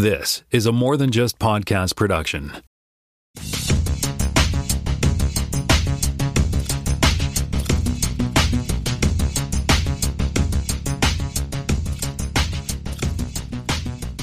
This 0.00 0.44
is 0.50 0.64
a 0.64 0.72
more 0.72 0.96
than 0.96 1.10
just 1.10 1.38
podcast 1.38 1.94
production. 1.94 2.52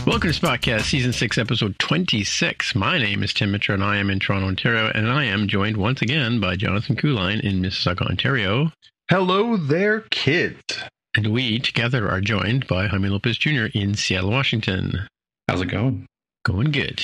Welcome 0.08 0.32
to 0.32 0.40
Spockcast, 0.40 0.86
Season 0.86 1.14
6, 1.14 1.38
Episode 1.38 1.78
26. 1.78 2.74
My 2.74 2.98
name 2.98 3.22
is 3.22 3.32
Tim 3.32 3.52
Mitra, 3.52 3.76
and 3.76 3.84
I 3.84 3.98
am 3.98 4.10
in 4.10 4.20
Toronto, 4.20 4.48
Ontario, 4.48 4.92
and 4.96 5.08
I 5.08 5.26
am 5.26 5.48
joined 5.48 5.78
once 5.78 6.02
again 6.02 6.40
by 6.40 6.56
Jonathan 6.56 6.96
Kuline 6.96 7.42
in 7.42 7.62
Mississauga, 7.62 8.10
Ontario. 8.10 8.72
Hello 9.12 9.56
there, 9.56 10.00
kids. 10.10 10.80
And 11.16 11.28
we 11.28 11.60
together 11.60 12.10
are 12.10 12.20
joined 12.20 12.66
by 12.66 12.88
Jaime 12.88 13.10
Lopez 13.10 13.38
Jr. 13.38 13.66
in 13.76 13.94
Seattle, 13.94 14.32
Washington. 14.32 15.08
How's 15.48 15.62
it 15.62 15.68
going? 15.68 16.06
Going 16.46 16.72
good. 16.72 17.02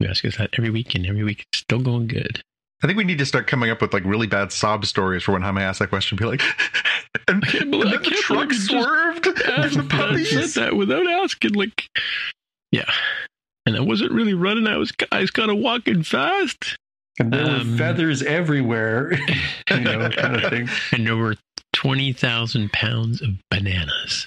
You 0.00 0.08
ask 0.08 0.24
us 0.24 0.36
that 0.36 0.50
every 0.58 0.70
week, 0.70 0.94
and 0.94 1.06
every 1.06 1.22
week 1.22 1.44
it's 1.52 1.60
still 1.60 1.80
going 1.80 2.06
good. 2.06 2.42
I 2.82 2.86
think 2.86 2.96
we 2.96 3.04
need 3.04 3.18
to 3.18 3.26
start 3.26 3.46
coming 3.46 3.70
up 3.70 3.80
with 3.80 3.92
like 3.92 4.04
really 4.04 4.26
bad 4.26 4.50
sob 4.50 4.84
stories 4.86 5.22
for 5.22 5.32
when 5.32 5.42
Jaime 5.42 5.62
asks 5.62 5.78
that 5.78 5.88
question. 5.88 6.16
Be 6.16 6.24
like, 6.24 6.42
and, 7.28 7.42
I 7.44 7.48
can't 7.48 7.70
believe, 7.70 7.92
and 7.94 8.04
the 8.04 8.10
truck 8.10 8.52
swerved. 8.52 9.26
And 9.46 9.72
the 9.72 9.84
puppies. 9.88 10.54
said 10.54 10.62
that 10.62 10.76
without 10.76 11.06
asking. 11.06 11.52
Like, 11.52 11.86
yeah. 12.72 12.90
And 13.66 13.76
I 13.76 13.80
wasn't 13.80 14.10
really 14.12 14.34
running. 14.34 14.66
I 14.66 14.76
was, 14.76 14.92
I 15.12 15.20
was 15.20 15.30
kind 15.30 15.50
of 15.50 15.58
walking 15.58 16.02
fast. 16.02 16.76
And 17.20 17.32
there 17.32 17.44
Um, 17.46 17.72
were 17.72 17.76
feathers 17.78 18.22
everywhere, 18.22 19.12
you 19.70 19.80
know, 19.80 20.08
kind 20.10 20.36
of 20.42 20.50
thing. 20.50 20.68
And 20.90 21.06
there 21.06 21.16
were 21.16 21.36
20,000 21.74 22.72
pounds 22.72 23.22
of 23.22 23.30
bananas. 23.50 24.26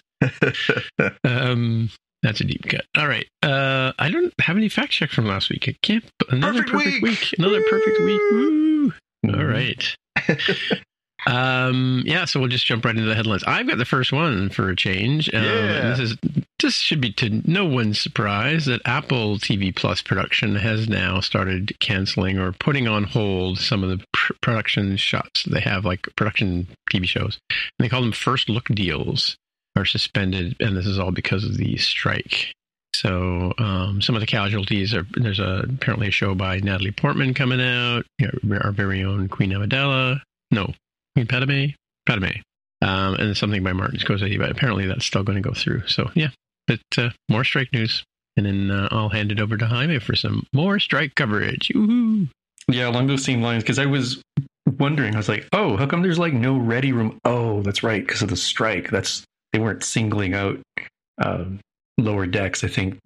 Um, 1.25 1.89
that's 2.25 2.41
a 2.41 2.43
deep 2.43 2.67
cut. 2.67 2.85
All 2.97 3.07
right. 3.07 3.27
Uh, 3.43 3.93
I 3.99 4.09
don't 4.09 4.33
have 4.41 4.57
any 4.57 4.69
fact 4.69 4.91
check 4.91 5.11
from 5.11 5.25
last 5.27 5.49
week. 5.49 5.65
I 5.67 5.75
can't. 5.81 6.03
Another 6.29 6.63
Perfect 6.63 6.71
perfect, 6.71 7.01
week. 7.03 7.19
week. 7.21 7.33
Another 7.39 7.61
perfect 7.69 7.99
week. 8.01 8.21
Woo. 8.31 8.93
All 9.33 9.43
right. 9.45 9.95
um, 11.27 12.03
yeah. 12.05 12.25
So 12.25 12.39
we'll 12.39 12.49
just 12.49 12.65
jump 12.65 12.85
right 12.85 12.95
into 12.95 13.07
the 13.07 13.15
headlines. 13.15 13.43
I've 13.45 13.67
got 13.67 13.77
the 13.77 13.85
first 13.85 14.11
one 14.11 14.49
for 14.49 14.69
a 14.69 14.75
change. 14.75 15.33
Um, 15.33 15.43
Yeah. 15.43 15.89
This 15.95 15.99
is 15.99 16.17
this 16.59 16.75
should 16.75 17.01
be 17.01 17.11
to 17.13 17.41
no 17.45 17.65
one's 17.65 17.99
surprise 17.99 18.65
that 18.65 18.81
Apple 18.85 19.37
TV 19.37 19.75
Plus 19.75 20.01
production 20.01 20.55
has 20.55 20.87
now 20.87 21.19
started 21.19 21.77
canceling 21.79 22.39
or 22.39 22.53
putting 22.53 22.87
on 22.87 23.03
hold 23.03 23.59
some 23.59 23.83
of 23.83 23.89
the 23.89 24.03
pr- 24.13 24.33
production 24.41 24.97
shots 24.97 25.43
they 25.43 25.59
have, 25.59 25.85
like 25.85 26.07
production 26.15 26.67
TV 26.91 27.05
shows. 27.07 27.39
And 27.49 27.85
they 27.85 27.89
call 27.89 28.01
them 28.01 28.11
first 28.13 28.49
look 28.49 28.65
deals 28.67 29.37
are 29.75 29.85
suspended, 29.85 30.55
and 30.59 30.75
this 30.75 30.85
is 30.85 30.99
all 30.99 31.11
because 31.11 31.43
of 31.43 31.57
the 31.57 31.77
strike. 31.77 32.53
So 32.93 33.53
um, 33.57 34.01
some 34.01 34.15
of 34.15 34.21
the 34.21 34.27
casualties 34.27 34.93
are 34.93 35.05
there's 35.15 35.39
a 35.39 35.65
apparently 35.67 36.07
a 36.07 36.11
show 36.11 36.33
by 36.33 36.57
Natalie 36.57 36.91
Portman 36.91 37.33
coming 37.33 37.61
out. 37.61 38.05
You 38.19 38.29
know, 38.43 38.57
our 38.63 38.71
very 38.71 39.03
own 39.03 39.27
Queen 39.27 39.51
Amidala. 39.51 40.21
No, 40.51 40.73
Queen 41.15 41.27
Padme. 41.27 41.65
Padme. 42.05 42.39
Um, 42.81 43.15
and 43.15 43.35
something 43.35 43.63
by 43.63 43.73
Martin 43.73 43.99
Scorsese, 43.99 44.37
but 44.37 44.51
apparently 44.51 44.85
that's 44.85 45.05
still 45.05 45.23
going 45.23 45.41
to 45.41 45.47
go 45.47 45.53
through. 45.53 45.87
So 45.87 46.09
yeah, 46.13 46.29
but 46.67 46.79
uh, 46.97 47.09
more 47.29 47.43
strike 47.43 47.73
news, 47.73 48.03
and 48.37 48.45
then 48.45 48.71
uh, 48.71 48.87
I'll 48.91 49.09
hand 49.09 49.31
it 49.31 49.39
over 49.39 49.57
to 49.57 49.65
Jaime 49.65 49.99
for 49.99 50.15
some 50.15 50.45
more 50.53 50.79
strike 50.79 51.15
coverage. 51.15 51.71
Woohoo! 51.73 52.29
Yeah, 52.67 52.87
along 52.89 53.07
those 53.07 53.23
same 53.23 53.41
lines, 53.41 53.63
because 53.63 53.79
I 53.79 53.85
was 53.85 54.21
wondering, 54.79 55.15
I 55.15 55.17
was 55.17 55.29
like, 55.29 55.47
oh, 55.53 55.77
how 55.77 55.85
come 55.85 56.01
there's 56.01 56.19
like 56.19 56.33
no 56.33 56.57
ready 56.57 56.91
room? 56.91 57.19
Oh, 57.25 57.61
that's 57.61 57.83
right, 57.83 58.05
because 58.05 58.21
of 58.21 58.29
the 58.29 58.37
strike. 58.37 58.89
That's 58.89 59.23
they 59.55 59.59
weren't 59.59 59.85
singling 59.85 60.33
out 60.33 60.59
um, 61.23 61.61
lower 61.97 62.25
decks. 62.25 62.65
I 62.65 62.67
think 62.67 62.99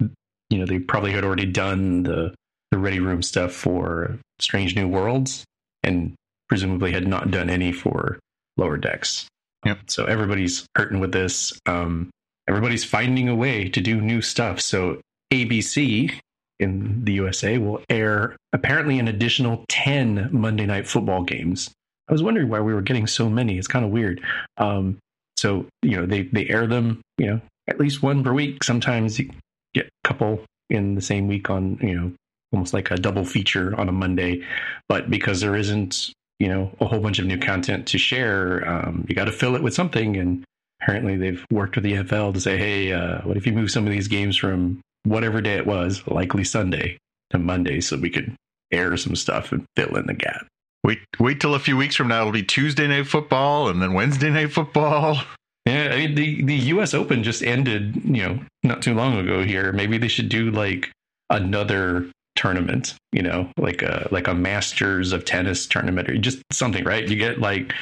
you 0.50 0.58
know 0.58 0.66
they 0.66 0.80
probably 0.80 1.12
had 1.12 1.22
already 1.22 1.46
done 1.46 2.02
the 2.02 2.34
the 2.72 2.78
ready 2.78 2.98
room 2.98 3.22
stuff 3.22 3.52
for 3.52 4.18
Strange 4.40 4.74
New 4.74 4.88
Worlds, 4.88 5.44
and 5.84 6.12
presumably 6.48 6.90
had 6.90 7.06
not 7.06 7.30
done 7.30 7.48
any 7.48 7.70
for 7.70 8.18
lower 8.56 8.76
decks. 8.76 9.28
Yep. 9.64 9.78
So 9.86 10.06
everybody's 10.06 10.66
hurting 10.74 10.98
with 10.98 11.12
this. 11.12 11.52
Um, 11.66 12.10
everybody's 12.48 12.84
finding 12.84 13.28
a 13.28 13.36
way 13.36 13.68
to 13.68 13.80
do 13.80 14.00
new 14.00 14.20
stuff. 14.20 14.60
So 14.60 15.00
ABC 15.32 16.12
in 16.58 17.04
the 17.04 17.12
USA 17.12 17.58
will 17.58 17.80
air 17.88 18.36
apparently 18.52 18.98
an 18.98 19.06
additional 19.06 19.64
10 19.68 20.30
Monday 20.32 20.66
night 20.66 20.88
football 20.88 21.22
games. 21.22 21.70
I 22.08 22.12
was 22.12 22.24
wondering 22.24 22.48
why 22.48 22.58
we 22.58 22.74
were 22.74 22.82
getting 22.82 23.06
so 23.06 23.30
many. 23.30 23.56
It's 23.56 23.68
kind 23.68 23.84
of 23.84 23.92
weird. 23.92 24.20
Um, 24.56 24.98
so, 25.40 25.64
you 25.80 25.96
know, 25.96 26.04
they, 26.04 26.24
they 26.24 26.46
air 26.50 26.66
them, 26.66 27.00
you 27.16 27.26
know, 27.26 27.40
at 27.66 27.80
least 27.80 28.02
one 28.02 28.22
per 28.22 28.30
week. 28.30 28.62
Sometimes 28.62 29.18
you 29.18 29.30
get 29.72 29.86
a 29.86 30.08
couple 30.08 30.44
in 30.68 30.96
the 30.96 31.00
same 31.00 31.28
week 31.28 31.48
on, 31.48 31.78
you 31.80 31.94
know, 31.94 32.12
almost 32.52 32.74
like 32.74 32.90
a 32.90 32.96
double 32.96 33.24
feature 33.24 33.74
on 33.80 33.88
a 33.88 33.92
Monday. 33.92 34.44
But 34.86 35.08
because 35.08 35.40
there 35.40 35.56
isn't, 35.56 36.12
you 36.40 36.48
know, 36.48 36.70
a 36.78 36.84
whole 36.84 37.00
bunch 37.00 37.18
of 37.18 37.24
new 37.24 37.38
content 37.38 37.86
to 37.86 37.96
share, 37.96 38.68
um, 38.68 39.06
you 39.08 39.14
got 39.14 39.24
to 39.24 39.32
fill 39.32 39.56
it 39.56 39.62
with 39.62 39.72
something. 39.72 40.14
And 40.18 40.44
apparently 40.82 41.16
they've 41.16 41.42
worked 41.50 41.74
with 41.74 41.84
the 41.84 41.94
NFL 41.94 42.34
to 42.34 42.40
say, 42.40 42.58
hey, 42.58 42.92
uh, 42.92 43.22
what 43.22 43.38
if 43.38 43.46
you 43.46 43.54
move 43.54 43.70
some 43.70 43.86
of 43.86 43.92
these 43.92 44.08
games 44.08 44.36
from 44.36 44.82
whatever 45.04 45.40
day 45.40 45.54
it 45.54 45.66
was, 45.66 46.06
likely 46.06 46.44
Sunday 46.44 46.98
to 47.30 47.38
Monday, 47.38 47.80
so 47.80 47.96
we 47.96 48.10
could 48.10 48.36
air 48.70 48.94
some 48.98 49.16
stuff 49.16 49.52
and 49.52 49.64
fill 49.74 49.96
in 49.96 50.04
the 50.06 50.12
gap. 50.12 50.46
Wait, 50.84 50.98
wait 51.18 51.40
till 51.40 51.54
a 51.54 51.58
few 51.58 51.76
weeks 51.76 51.96
from 51.96 52.08
now. 52.08 52.20
It'll 52.20 52.32
be 52.32 52.42
Tuesday 52.42 52.86
night 52.86 53.06
football 53.06 53.68
and 53.68 53.82
then 53.82 53.92
Wednesday 53.92 54.30
night 54.30 54.52
football. 54.52 55.18
Yeah, 55.66 55.90
I 55.92 55.96
mean, 55.98 56.14
the 56.14 56.42
the 56.42 56.54
U.S. 56.54 56.94
Open 56.94 57.22
just 57.22 57.42
ended, 57.42 57.94
you 58.02 58.22
know, 58.22 58.40
not 58.62 58.80
too 58.80 58.94
long 58.94 59.18
ago. 59.18 59.44
Here, 59.44 59.72
maybe 59.72 59.98
they 59.98 60.08
should 60.08 60.30
do 60.30 60.50
like 60.50 60.90
another 61.28 62.10
tournament, 62.34 62.94
you 63.12 63.22
know, 63.22 63.46
like 63.58 63.82
a 63.82 64.08
like 64.10 64.26
a 64.26 64.34
Masters 64.34 65.12
of 65.12 65.26
tennis 65.26 65.66
tournament 65.66 66.08
or 66.08 66.16
just 66.16 66.42
something, 66.50 66.82
right? 66.84 67.06
You 67.06 67.14
get 67.16 67.40
like. 67.40 67.74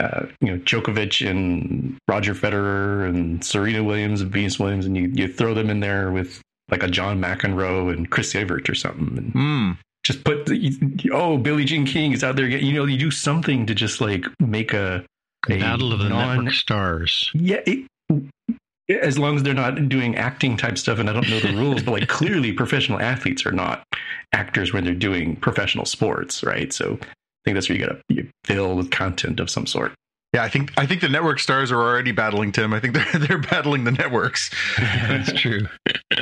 Uh, 0.00 0.24
you 0.40 0.50
know 0.50 0.56
Djokovic 0.60 1.28
and 1.30 1.98
Roger 2.08 2.34
Federer 2.34 3.06
and 3.06 3.44
Serena 3.44 3.84
Williams 3.84 4.22
and 4.22 4.32
Venus 4.32 4.58
Williams, 4.58 4.86
and 4.86 4.96
you, 4.96 5.12
you 5.12 5.28
throw 5.28 5.52
them 5.52 5.68
in 5.68 5.80
there 5.80 6.10
with 6.10 6.40
like 6.70 6.82
a 6.82 6.88
John 6.88 7.20
McEnroe 7.20 7.92
and 7.92 8.10
Chris 8.10 8.34
Evert 8.34 8.70
or 8.70 8.74
something, 8.74 9.18
and 9.18 9.32
Hmm. 9.32 9.72
Just 10.04 10.24
put 10.24 10.46
the, 10.46 11.10
oh 11.12 11.38
Billie 11.38 11.64
Jean 11.64 11.86
King 11.86 12.12
is 12.12 12.24
out 12.24 12.36
there. 12.36 12.46
You 12.46 12.72
know, 12.72 12.84
you 12.84 12.98
do 12.98 13.10
something 13.10 13.66
to 13.66 13.74
just 13.74 14.00
like 14.00 14.24
make 14.40 14.72
a, 14.72 15.04
a 15.48 15.58
Battle 15.58 15.92
of 15.92 16.00
the 16.00 16.08
non- 16.08 16.38
Network 16.38 16.54
Stars. 16.54 17.30
Yeah, 17.34 17.60
it, 17.66 17.86
as 18.88 19.18
long 19.18 19.36
as 19.36 19.42
they're 19.42 19.54
not 19.54 19.88
doing 19.88 20.16
acting 20.16 20.56
type 20.56 20.76
stuff, 20.76 20.98
and 20.98 21.08
I 21.08 21.12
don't 21.12 21.28
know 21.28 21.40
the 21.40 21.54
rules, 21.54 21.82
but 21.82 21.92
like 21.92 22.08
clearly 22.08 22.52
professional 22.52 23.00
athletes 23.00 23.46
are 23.46 23.52
not 23.52 23.84
actors 24.32 24.72
when 24.72 24.84
they're 24.84 24.94
doing 24.94 25.36
professional 25.36 25.84
sports, 25.84 26.42
right? 26.42 26.72
So 26.72 26.98
I 27.00 27.06
think 27.44 27.54
that's 27.54 27.68
where 27.68 27.78
you 27.78 27.86
got 27.86 27.92
to 27.92 28.02
you 28.08 28.28
fill 28.44 28.76
with 28.76 28.90
content 28.90 29.40
of 29.40 29.50
some 29.50 29.66
sort. 29.66 29.92
Yeah, 30.34 30.42
I 30.42 30.48
think 30.48 30.72
I 30.78 30.86
think 30.86 31.02
the 31.02 31.08
network 31.08 31.38
stars 31.38 31.70
are 31.70 31.80
already 31.80 32.10
battling 32.10 32.52
Tim. 32.52 32.72
I 32.72 32.80
think 32.80 32.94
they're 32.94 33.12
they're 33.20 33.38
battling 33.38 33.84
the 33.84 33.92
networks. 33.92 34.50
That's 34.78 35.32
true. 35.32 35.68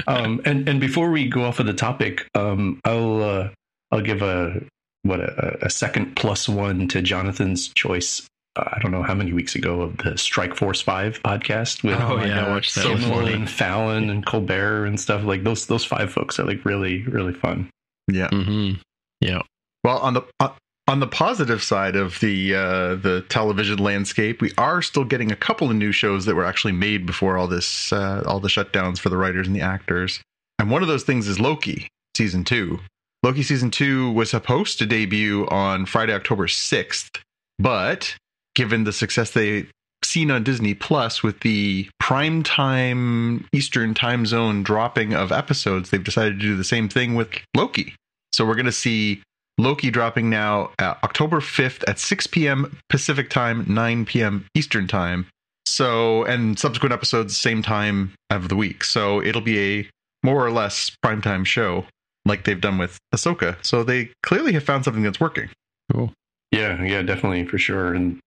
um, 0.07 0.41
and 0.45 0.69
and 0.69 0.81
before 0.81 1.11
we 1.11 1.29
go 1.29 1.45
off 1.45 1.61
of 1.61 1.67
the 1.67 1.73
topic, 1.73 2.27
um, 2.35 2.81
I'll 2.85 3.23
uh, 3.23 3.49
I'll 3.93 4.01
give 4.03 4.23
a 4.23 4.63
what 5.03 5.21
a, 5.21 5.59
a 5.67 5.71
second 5.71 6.15
plus 6.17 6.49
one 6.49 6.89
to 6.89 7.03
Jonathan's 7.03 7.69
choice. 7.69 8.27
Uh, 8.57 8.65
I 8.73 8.79
don't 8.83 8.91
know 8.91 9.03
how 9.03 9.15
many 9.15 9.33
weeks 9.33 9.55
ago 9.55 9.81
of 9.83 9.97
the 9.99 10.19
Strike 10.19 10.57
Force 10.57 10.81
Five 10.81 11.21
podcast 11.23 11.83
with 11.85 11.99
Oh, 12.01 12.23
yeah, 12.25 12.47
I 12.47 12.51
watched 12.51 12.75
that. 12.75 12.83
So 12.83 12.91
It 12.91 12.95
was 12.95 13.03
Kimmel 13.05 13.19
funny. 13.21 13.33
and 13.35 13.51
Fallon 13.51 14.11
and 14.11 14.27
Colbert 14.27 14.87
and 14.87 14.99
stuff 15.01 15.25
like 15.25 15.45
those. 15.45 15.67
Those 15.67 15.85
five 15.85 16.13
folks 16.13 16.39
are 16.39 16.45
like 16.45 16.65
really 16.65 17.03
really 17.05 17.33
fun. 17.33 17.71
Yeah. 18.11 18.29
hmm 18.29 18.73
Yeah. 19.21 19.43
Well, 19.85 19.99
on 19.99 20.15
the 20.15 20.23
uh, 20.41 20.51
on 20.89 20.99
the 20.99 21.07
positive 21.07 21.63
side 21.63 21.95
of 21.95 22.19
the 22.21 22.55
uh, 22.55 22.95
the 22.97 23.25
television 23.29 23.79
landscape, 23.79 24.43
we 24.43 24.53
are 24.59 24.83
still 24.83 25.05
getting 25.05 25.31
a 25.31 25.37
couple 25.37 25.71
of 25.71 25.77
new 25.77 25.93
shows 25.93 26.25
that 26.27 26.35
were 26.35 26.45
actually 26.45 26.73
made 26.73 27.07
before 27.07 27.39
all 27.39 27.47
this 27.47 27.93
uh, 27.93 28.25
all 28.27 28.41
the 28.41 28.49
shutdowns 28.49 28.99
for 28.99 29.09
the 29.09 29.17
writers 29.17 29.47
and 29.47 29.55
the 29.57 29.61
actors. 29.61 30.21
And 30.59 30.71
one 30.71 30.83
of 30.83 30.89
those 30.89 31.05
things 31.05 31.29
is 31.29 31.39
Loki 31.41 31.89
season 32.17 32.45
two. 32.45 32.81
Loki 33.23 33.43
season 33.43 33.71
two 33.71 34.11
was 34.13 34.31
supposed 34.31 34.79
to 34.79 34.87
debut 34.87 35.47
on 35.49 35.85
Friday, 35.85 36.15
October 36.15 36.49
sixth, 36.49 37.23
but 37.59 38.17
given 38.55 38.85
the 38.85 38.93
success 38.93 39.31
they've 39.31 39.71
seen 40.03 40.31
on 40.31 40.43
Disney 40.43 40.73
Plus 40.73 41.23
with 41.23 41.41
the 41.41 41.89
prime 42.01 42.43
time 42.43 43.47
Eastern 43.53 43.93
time 43.93 44.25
zone 44.25 44.63
dropping 44.63 45.13
of 45.13 45.33
episodes, 45.33 45.91
they've 45.91 46.03
decided 46.03 46.41
to 46.41 46.47
do 46.47 46.57
the 46.57 46.65
same 46.65 46.89
thing 46.89 47.15
with 47.15 47.29
Loki. 47.55 47.95
So 48.33 48.47
we're 48.47 48.55
going 48.55 48.67
to 48.67 48.73
see 48.73 49.23
Loki 49.59 49.91
dropping 49.91 50.31
now 50.31 50.71
October 50.81 51.41
5th 51.41 51.85
at 51.87 51.99
6 51.99 52.27
p.m. 52.29 52.79
Pacific 52.89 53.29
time, 53.29 53.67
9 53.69 54.07
p.m. 54.07 54.47
Eastern 54.55 54.87
time. 54.87 55.27
So, 55.67 56.25
and 56.25 56.59
subsequent 56.59 56.95
episodes, 56.95 57.37
same 57.37 57.63
time 57.63 58.13
of 58.31 58.49
the 58.49 58.57
week. 58.57 58.83
So 58.83 59.23
it'll 59.23 59.43
be 59.43 59.81
a 59.81 59.91
more 60.25 60.45
or 60.45 60.51
less 60.51 60.91
primetime 61.05 61.45
show 61.45 61.85
like 62.25 62.45
they've 62.45 62.61
done 62.61 62.79
with 62.79 62.99
Ahsoka. 63.15 63.57
So 63.65 63.83
they 63.85 64.11
clearly 64.23 64.53
have 64.53 64.65
found 64.65 64.85
something 64.85 65.03
that's 65.03 65.21
working. 65.21 65.49
Cool. 65.93 66.13
Yeah, 66.53 66.83
yeah, 66.83 67.03
definitely 67.03 67.45
for 67.47 67.59
sure. 67.59 67.95
And 67.95 68.19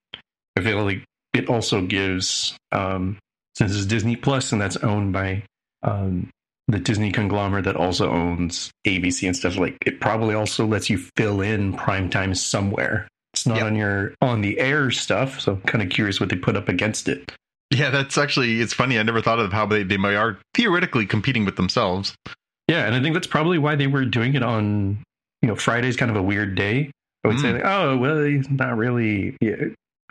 I 0.57 0.61
feel 0.61 0.83
like 0.83 1.03
it 1.33 1.49
also 1.49 1.81
gives, 1.81 2.55
um, 2.71 3.17
since 3.55 3.75
it's 3.75 3.85
Disney 3.85 4.15
Plus 4.15 4.51
and 4.51 4.61
that's 4.61 4.77
owned 4.77 5.13
by 5.13 5.43
um, 5.83 6.29
the 6.67 6.79
Disney 6.79 7.11
conglomerate 7.11 7.65
that 7.65 7.75
also 7.75 8.09
owns 8.11 8.71
ABC 8.87 9.27
and 9.27 9.35
stuff, 9.35 9.57
like 9.57 9.77
it 9.85 9.99
probably 9.99 10.35
also 10.35 10.65
lets 10.65 10.89
you 10.89 10.97
fill 11.17 11.41
in 11.41 11.73
primetime 11.73 12.35
somewhere. 12.35 13.07
It's 13.33 13.45
not 13.47 13.57
Yep. 13.57 13.65
on 13.65 13.75
your 13.75 14.13
on 14.21 14.41
the 14.41 14.59
air 14.59 14.91
stuff, 14.91 15.39
so 15.41 15.53
I'm 15.53 15.61
kind 15.61 15.81
of 15.83 15.89
curious 15.89 16.19
what 16.19 16.29
they 16.29 16.35
put 16.35 16.55
up 16.55 16.69
against 16.69 17.07
it. 17.09 17.31
Yeah, 17.71 17.89
that's 17.89 18.17
actually 18.17 18.61
it's 18.61 18.73
funny. 18.73 18.99
I 18.99 19.03
never 19.03 19.21
thought 19.21 19.39
of 19.39 19.51
how 19.51 19.65
they 19.65 19.81
they 19.83 19.95
are 19.97 20.37
theoretically 20.53 21.05
competing 21.07 21.43
with 21.43 21.55
themselves. 21.55 22.13
Yeah, 22.67 22.85
and 22.85 22.95
I 22.95 23.01
think 23.01 23.13
that's 23.13 23.27
probably 23.27 23.57
why 23.59 23.75
they 23.75 23.87
were 23.87 24.05
doing 24.05 24.35
it 24.35 24.43
on, 24.43 25.03
you 25.41 25.47
know, 25.47 25.55
Friday's 25.55 25.95
kind 25.97 26.09
of 26.11 26.17
a 26.17 26.21
weird 26.23 26.55
day. 26.55 26.91
I 27.23 27.27
would 27.29 27.39
say, 27.39 27.49
Mm. 27.49 27.53
like, 27.55 27.65
oh, 27.65 27.97
well, 27.97 28.17
it's 28.19 28.49
not 28.49 28.77
really 28.77 29.37
yeah, 29.41 29.55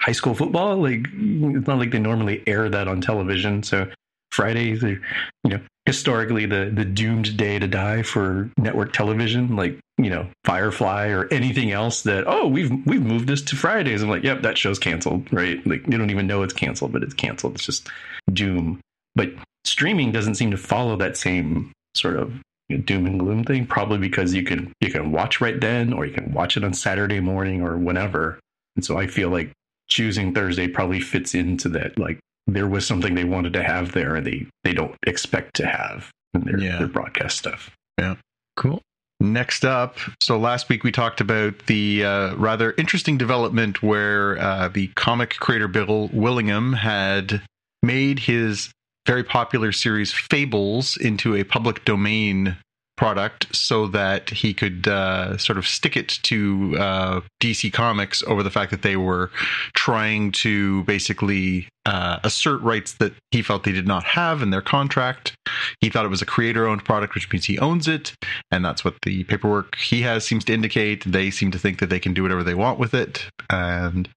high 0.00 0.12
school 0.12 0.34
football. 0.34 0.76
Like, 0.76 1.06
it's 1.12 1.66
not 1.66 1.78
like 1.78 1.90
they 1.90 1.98
normally 1.98 2.42
air 2.46 2.68
that 2.68 2.88
on 2.88 3.00
television. 3.00 3.62
So 3.62 3.86
Fridays 4.30 4.82
are, 4.82 5.00
you 5.44 5.50
know, 5.50 5.60
historically 5.84 6.46
the 6.46 6.70
the 6.74 6.84
doomed 6.86 7.36
day 7.36 7.58
to 7.58 7.66
die 7.66 8.02
for 8.02 8.50
network 8.56 8.92
television, 8.92 9.56
like 9.56 9.78
you 9.98 10.08
know, 10.08 10.26
Firefly 10.46 11.08
or 11.08 11.28
anything 11.30 11.70
else 11.70 12.02
that 12.02 12.24
oh 12.26 12.46
we've 12.48 12.70
we've 12.86 13.02
moved 13.04 13.28
this 13.28 13.42
to 13.42 13.56
Fridays. 13.56 14.02
I'm 14.02 14.08
like, 14.08 14.22
yep, 14.24 14.40
that 14.42 14.56
show's 14.56 14.78
canceled, 14.78 15.30
right? 15.32 15.64
Like 15.66 15.84
you 15.86 15.98
don't 15.98 16.10
even 16.10 16.26
know 16.26 16.42
it's 16.42 16.54
canceled, 16.54 16.92
but 16.92 17.02
it's 17.02 17.14
canceled. 17.14 17.56
It's 17.56 17.66
just 17.66 17.88
doom. 18.32 18.80
But 19.14 19.32
streaming 19.64 20.12
doesn't 20.12 20.36
seem 20.36 20.50
to 20.52 20.56
follow 20.56 20.96
that 20.96 21.18
same 21.18 21.72
sort 21.94 22.16
of 22.16 22.32
you 22.68 22.78
know, 22.78 22.82
doom 22.82 23.06
and 23.06 23.18
gloom 23.18 23.44
thing. 23.44 23.66
Probably 23.66 23.98
because 23.98 24.34
you 24.34 24.42
can 24.44 24.72
you 24.80 24.90
can 24.90 25.12
watch 25.12 25.40
right 25.40 25.60
then, 25.60 25.92
or 25.92 26.06
you 26.06 26.12
can 26.14 26.32
watch 26.32 26.56
it 26.56 26.64
on 26.64 26.74
Saturday 26.74 27.20
morning 27.20 27.62
or 27.62 27.76
whenever. 27.76 28.38
And 28.76 28.84
so 28.84 28.98
I 28.98 29.06
feel 29.06 29.28
like 29.30 29.52
choosing 29.88 30.32
Thursday 30.32 30.68
probably 30.68 31.00
fits 31.00 31.34
into 31.34 31.68
that. 31.70 31.98
Like 31.98 32.18
there 32.46 32.66
was 32.68 32.86
something 32.86 33.14
they 33.14 33.24
wanted 33.24 33.52
to 33.54 33.62
have 33.62 33.92
there, 33.92 34.14
and 34.16 34.26
they 34.26 34.46
they 34.64 34.72
don't 34.72 34.96
expect 35.06 35.54
to 35.56 35.66
have 35.66 36.10
in 36.34 36.42
their, 36.42 36.58
Yeah. 36.58 36.78
their 36.78 36.88
broadcast 36.88 37.38
stuff. 37.38 37.70
Yeah. 37.98 38.14
Cool. 38.56 38.80
Next 39.20 39.64
up, 39.64 39.98
so 40.20 40.36
last 40.36 40.68
week 40.68 40.82
we 40.82 40.90
talked 40.90 41.20
about 41.20 41.66
the 41.66 42.04
uh, 42.04 42.34
rather 42.34 42.74
interesting 42.76 43.16
development 43.18 43.80
where 43.80 44.36
uh, 44.38 44.66
the 44.68 44.88
comic 44.96 45.36
creator 45.38 45.68
Bill 45.68 46.08
Willingham 46.12 46.72
had 46.72 47.40
made 47.84 48.18
his 48.18 48.72
very 49.06 49.24
popular 49.24 49.72
series 49.72 50.12
Fables 50.12 50.96
into 50.96 51.34
a 51.34 51.44
public 51.44 51.84
domain 51.84 52.56
product 52.96 53.54
so 53.54 53.86
that 53.88 54.30
he 54.30 54.54
could 54.54 54.86
uh, 54.86 55.36
sort 55.38 55.58
of 55.58 55.66
stick 55.66 55.96
it 55.96 56.08
to 56.22 56.76
uh, 56.78 57.20
DC 57.40 57.72
Comics 57.72 58.22
over 58.24 58.42
the 58.42 58.50
fact 58.50 58.70
that 58.70 58.82
they 58.82 58.96
were 58.96 59.30
trying 59.74 60.30
to 60.30 60.84
basically 60.84 61.68
uh, 61.86 62.18
assert 62.24 62.60
rights 62.62 62.94
that 62.94 63.12
he 63.30 63.42
felt 63.42 63.64
they 63.64 63.72
did 63.72 63.86
not 63.86 64.04
have 64.04 64.42
in 64.42 64.50
their 64.50 64.62
contract. 64.62 65.34
He 65.80 65.90
thought 65.90 66.04
it 66.04 66.08
was 66.08 66.22
a 66.22 66.26
creator 66.26 66.66
owned 66.66 66.84
product, 66.84 67.14
which 67.14 67.30
means 67.30 67.46
he 67.46 67.58
owns 67.58 67.88
it 67.88 68.14
and 68.50 68.64
that's 68.64 68.84
what 68.84 68.94
the 69.02 69.24
paperwork 69.24 69.76
he 69.76 70.02
has 70.02 70.24
seems 70.24 70.44
to 70.44 70.52
indicate. 70.52 71.04
They 71.04 71.30
seem 71.30 71.50
to 71.52 71.58
think 71.58 71.80
that 71.80 71.88
they 71.88 71.98
can 71.98 72.14
do 72.14 72.22
whatever 72.22 72.42
they 72.44 72.54
want 72.54 72.78
with 72.78 72.94
it, 72.94 73.28
and 73.50 74.08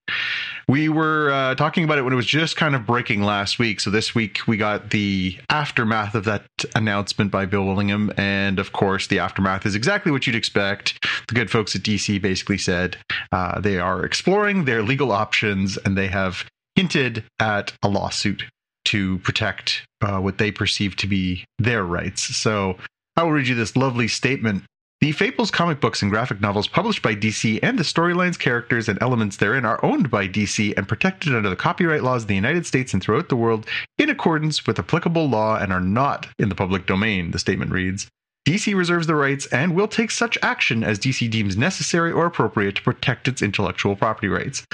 we 0.68 0.88
were 0.88 1.30
uh, 1.30 1.54
talking 1.54 1.84
about 1.84 1.98
it 1.98 2.02
when 2.02 2.12
it 2.12 2.16
was 2.16 2.26
just 2.26 2.56
kind 2.56 2.74
of 2.74 2.86
breaking 2.86 3.22
last 3.22 3.58
week. 3.58 3.80
So 3.80 3.90
this 3.90 4.14
week 4.14 4.40
we 4.46 4.56
got 4.56 4.90
the 4.90 5.38
aftermath 5.48 6.14
of 6.14 6.24
that 6.24 6.44
announcement 6.74 7.30
by 7.30 7.46
Bill 7.46 7.64
Willingham, 7.64 8.12
and 8.16 8.58
of 8.58 8.72
course 8.72 9.06
the 9.06 9.18
aftermath 9.18 9.66
is 9.66 9.74
exactly 9.74 10.12
what 10.12 10.26
you'd 10.26 10.36
expect. 10.36 10.98
The 11.28 11.34
good 11.34 11.50
folks 11.50 11.74
at 11.74 11.82
DC 11.82 12.20
basically 12.20 12.58
said 12.58 12.96
uh, 13.32 13.60
they 13.60 13.78
are 13.78 14.04
exploring 14.04 14.64
their 14.64 14.82
legal 14.82 15.12
options, 15.12 15.76
and 15.78 15.96
they 15.96 16.08
have 16.08 16.44
hinted 16.76 17.24
at 17.40 17.72
a 17.82 17.88
lawsuit 17.88 18.44
to 18.84 19.18
protect 19.18 19.84
uh, 20.00 20.20
what 20.20 20.38
they 20.38 20.52
perceive 20.52 20.94
to 20.96 21.06
be 21.06 21.44
their 21.58 21.84
rights. 21.84 22.36
So 22.36 22.76
I 23.16 23.24
will 23.24 23.32
read 23.32 23.48
you 23.48 23.54
this 23.54 23.76
lovely 23.76 24.08
statement. 24.08 24.62
The 25.00 25.12
Fables 25.12 25.50
comic 25.50 25.80
books 25.80 26.00
and 26.00 26.10
graphic 26.10 26.40
novels 26.40 26.68
published 26.68 27.02
by 27.02 27.14
DC 27.14 27.58
and 27.62 27.78
the 27.78 27.82
storylines, 27.82 28.38
characters, 28.38 28.88
and 28.88 29.00
elements 29.02 29.36
therein 29.36 29.66
are 29.66 29.84
owned 29.84 30.10
by 30.10 30.26
DC 30.26 30.74
and 30.76 30.88
protected 30.88 31.34
under 31.34 31.50
the 31.50 31.56
copyright 31.56 32.02
laws 32.02 32.22
of 32.22 32.28
the 32.28 32.34
United 32.34 32.64
States 32.64 32.94
and 32.94 33.02
throughout 33.02 33.28
the 33.28 33.36
world 33.36 33.66
in 33.98 34.08
accordance 34.08 34.66
with 34.66 34.78
applicable 34.78 35.28
law 35.28 35.58
and 35.58 35.70
are 35.70 35.82
not 35.82 36.28
in 36.38 36.48
the 36.48 36.54
public 36.54 36.86
domain, 36.86 37.32
the 37.32 37.38
statement 37.38 37.72
reads. 37.72 38.08
DC 38.46 38.74
reserves 38.74 39.06
the 39.06 39.14
rights 39.14 39.46
and 39.46 39.74
will 39.74 39.88
take 39.88 40.10
such 40.10 40.38
action 40.40 40.84
as 40.84 40.98
DC 40.98 41.28
deems 41.30 41.56
necessary 41.56 42.12
or 42.12 42.24
appropriate 42.24 42.76
to 42.76 42.82
protect 42.82 43.28
its 43.28 43.42
intellectual 43.42 43.96
property 43.96 44.28
rights. 44.28 44.64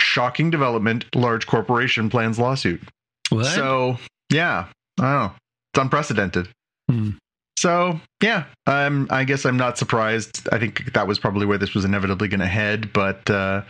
Shocking 0.00 0.50
development, 0.50 1.04
large 1.14 1.46
corporation 1.46 2.08
plans 2.10 2.38
lawsuit. 2.38 2.80
What? 3.30 3.46
So, 3.46 3.98
yeah, 4.32 4.66
I 4.98 5.02
don't 5.02 5.12
know. 5.12 5.32
It's 5.72 5.82
unprecedented. 5.82 6.48
Hmm. 6.90 7.10
So, 7.58 8.00
yeah, 8.22 8.44
um, 8.68 9.08
I 9.10 9.24
guess 9.24 9.44
I'm 9.44 9.56
not 9.56 9.78
surprised. 9.78 10.48
I 10.52 10.60
think 10.60 10.92
that 10.92 11.08
was 11.08 11.18
probably 11.18 11.44
where 11.44 11.58
this 11.58 11.74
was 11.74 11.84
inevitably 11.84 12.28
going 12.28 12.38
to 12.38 12.46
head. 12.46 12.92
But 12.92 13.28
uh, 13.28 13.62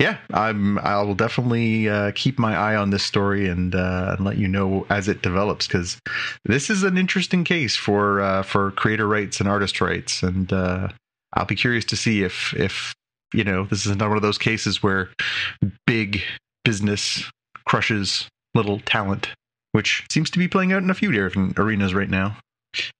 yeah, 0.00 0.18
I'm. 0.34 0.78
I 0.78 1.00
will 1.02 1.14
definitely 1.14 1.88
uh, 1.88 2.10
keep 2.16 2.40
my 2.40 2.56
eye 2.56 2.74
on 2.74 2.90
this 2.90 3.04
story 3.04 3.48
and, 3.48 3.72
uh, 3.72 4.16
and 4.16 4.26
let 4.26 4.36
you 4.36 4.48
know 4.48 4.84
as 4.90 5.06
it 5.06 5.22
develops 5.22 5.68
because 5.68 5.96
this 6.44 6.70
is 6.70 6.82
an 6.82 6.98
interesting 6.98 7.44
case 7.44 7.76
for 7.76 8.20
uh, 8.20 8.42
for 8.42 8.72
creator 8.72 9.06
rights 9.06 9.38
and 9.38 9.48
artist 9.48 9.80
rights, 9.80 10.24
and 10.24 10.52
uh, 10.52 10.88
I'll 11.34 11.46
be 11.46 11.54
curious 11.54 11.84
to 11.84 11.96
see 11.96 12.24
if 12.24 12.52
if 12.54 12.95
you 13.32 13.44
know 13.44 13.64
this 13.64 13.86
is 13.86 13.92
another 13.92 14.10
one 14.10 14.18
of 14.18 14.22
those 14.22 14.38
cases 14.38 14.82
where 14.82 15.10
big 15.86 16.22
business 16.64 17.24
crushes 17.66 18.28
little 18.54 18.80
talent, 18.80 19.28
which 19.72 20.04
seems 20.10 20.30
to 20.30 20.38
be 20.38 20.48
playing 20.48 20.72
out 20.72 20.82
in 20.82 20.90
a 20.90 20.94
few 20.94 21.12
different 21.12 21.58
arenas 21.58 21.94
right 21.94 22.08
now. 22.08 22.38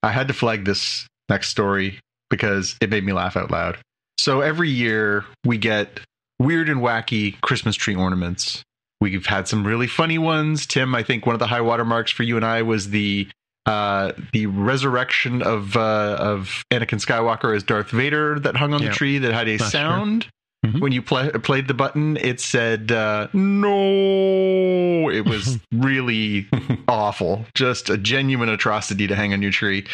I 0.02 0.10
had 0.10 0.28
to 0.28 0.34
flag 0.34 0.64
this 0.64 1.06
next 1.28 1.48
story 1.48 1.98
because 2.30 2.76
it 2.80 2.90
made 2.90 3.04
me 3.04 3.12
laugh 3.12 3.36
out 3.36 3.50
loud. 3.50 3.78
So 4.18 4.40
every 4.40 4.70
year 4.70 5.24
we 5.44 5.58
get 5.58 6.00
weird 6.38 6.68
and 6.68 6.80
wacky 6.80 7.40
Christmas 7.40 7.76
tree 7.76 7.94
ornaments. 7.94 8.62
We've 9.00 9.26
had 9.26 9.46
some 9.46 9.66
really 9.66 9.86
funny 9.86 10.18
ones. 10.18 10.66
Tim, 10.66 10.94
I 10.94 11.02
think 11.02 11.26
one 11.26 11.34
of 11.34 11.40
the 11.40 11.46
high 11.46 11.60
water 11.60 11.84
marks 11.84 12.10
for 12.10 12.22
you 12.22 12.36
and 12.36 12.44
I 12.44 12.62
was 12.62 12.90
the 12.90 13.28
uh, 13.66 14.12
the 14.32 14.46
resurrection 14.46 15.42
of 15.42 15.76
uh, 15.76 16.16
of 16.18 16.64
Anakin 16.72 17.00
Skywalker 17.04 17.54
as 17.54 17.62
Darth 17.62 17.90
Vader 17.90 18.38
that 18.40 18.56
hung 18.56 18.72
on 18.72 18.82
the 18.82 18.90
tree 18.90 19.18
that 19.18 19.32
had 19.32 19.48
a 19.48 19.56
That's 19.56 19.70
true. 19.70 19.80
sound. 19.80 20.28
Mhm. 20.64 20.80
When 20.80 20.90
you 20.92 21.02
pla 21.02 21.30
played 21.42 21.68
the 21.68 21.74
button, 21.74 22.16
it 22.16 22.40
said 22.40 22.90
uh, 22.90 23.28
no. 23.34 25.10
It 25.10 25.24
was 25.26 25.58
really 25.72 26.48
awful. 26.88 27.44
Just 27.54 27.90
a 27.90 27.96
genuine 27.98 28.48
atrocity 28.48 29.06
to 29.06 29.14
hang 29.14 29.32
on 29.32 29.42
your 29.42 29.52
tree. 29.52 29.84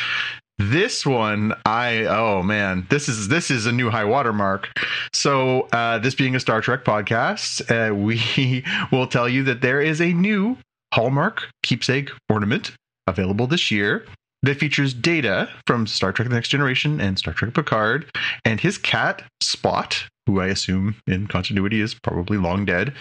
This 0.59 1.05
one, 1.05 1.55
I 1.67 2.05
oh 2.05 2.43
man, 2.43 2.87
this 2.91 3.09
is 3.09 3.29
this 3.29 3.51
is 3.51 3.67
a 3.67 3.73
new 3.73 3.91
high 3.91 4.05
watermark. 4.05 4.69
So, 5.13 5.63
uh, 5.73 5.99
this 5.99 6.15
being 6.15 6.37
a 6.37 6.41
Star 6.41 6.61
Trek 6.61 6.85
podcast, 6.85 7.63
uh, 7.71 7.95
we 7.95 8.63
will 8.93 9.07
tell 9.07 9.29
you 9.29 9.43
that 9.45 9.61
there 9.63 9.81
is 9.81 10.01
a 10.01 10.13
new 10.13 10.57
Hallmark 10.95 11.49
keepsake 11.63 12.11
ornament 12.29 12.73
available 13.07 13.47
this 13.47 13.71
year 13.71 14.05
that 14.45 14.59
features 14.59 14.93
Data 14.93 15.49
from 15.67 15.87
Star 15.87 16.13
Trek: 16.13 16.29
The 16.29 16.35
Next 16.35 16.49
Generation 16.49 17.01
and 17.01 17.19
Star 17.19 17.33
Trek: 17.35 17.55
Picard, 17.55 18.11
and 18.45 18.61
his 18.61 18.77
cat 18.77 19.23
Spot, 19.41 20.05
who 20.27 20.41
I 20.41 20.47
assume 20.49 20.97
in 21.07 21.27
continuity 21.29 21.81
is 21.81 21.95
probably 21.95 22.39
long 22.39 22.65
dead 22.65 22.93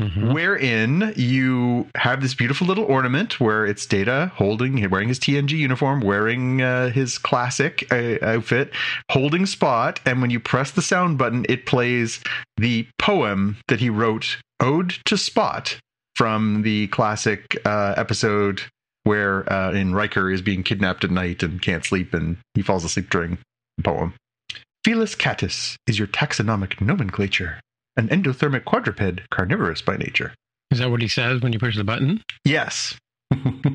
Mhm. 0.00 0.32
wherein 0.32 1.12
you 1.16 1.88
have 1.96 2.20
this 2.22 2.34
beautiful 2.34 2.66
little 2.66 2.84
ornament 2.84 3.38
where 3.40 3.66
it's 3.66 3.84
Data 3.86 4.32
holding, 4.36 4.88
wearing 4.90 5.08
his 5.08 5.18
TNG 5.18 5.56
uniform, 5.58 6.00
wearing 6.00 6.62
uh, 6.62 6.90
his 6.90 7.18
classic 7.18 7.86
uh, 7.90 8.16
outfit, 8.22 8.72
holding 9.10 9.44
Spot, 9.46 10.00
and 10.06 10.20
when 10.22 10.30
you 10.30 10.40
press 10.40 10.70
the 10.70 10.82
sound 10.82 11.18
button, 11.18 11.44
it 11.48 11.66
plays 11.66 12.20
the 12.56 12.86
poem 12.98 13.56
that 13.68 13.80
he 13.80 13.90
wrote, 13.90 14.38
"Ode 14.60 14.90
to 15.04 15.16
Spot," 15.18 15.76
from 16.16 16.62
the 16.62 16.86
classic 16.88 17.60
uh, 17.66 17.94
episode 17.96 18.62
where 19.04 19.50
uh, 19.52 19.72
in 19.72 19.94
Riker 19.94 20.30
is 20.30 20.42
being 20.42 20.62
kidnapped 20.62 21.04
at 21.04 21.10
night 21.10 21.42
and 21.42 21.60
can't 21.62 21.84
sleep, 21.84 22.14
and 22.14 22.38
he 22.54 22.62
falls 22.62 22.84
asleep 22.84 23.10
during 23.10 23.38
the 23.76 23.82
poem. 23.82 24.14
Felis 24.84 25.16
catus 25.16 25.76
is 25.86 25.98
your 25.98 26.08
taxonomic 26.08 26.80
nomenclature 26.80 27.60
an 27.98 28.08
endothermic 28.08 28.64
quadruped, 28.64 29.28
carnivorous 29.30 29.82
by 29.82 29.96
nature. 29.96 30.32
Is 30.70 30.78
that 30.78 30.90
what 30.90 31.02
he 31.02 31.08
says 31.08 31.42
when 31.42 31.52
you 31.52 31.58
push 31.58 31.76
the 31.76 31.84
button? 31.84 32.22
Yes, 32.44 32.96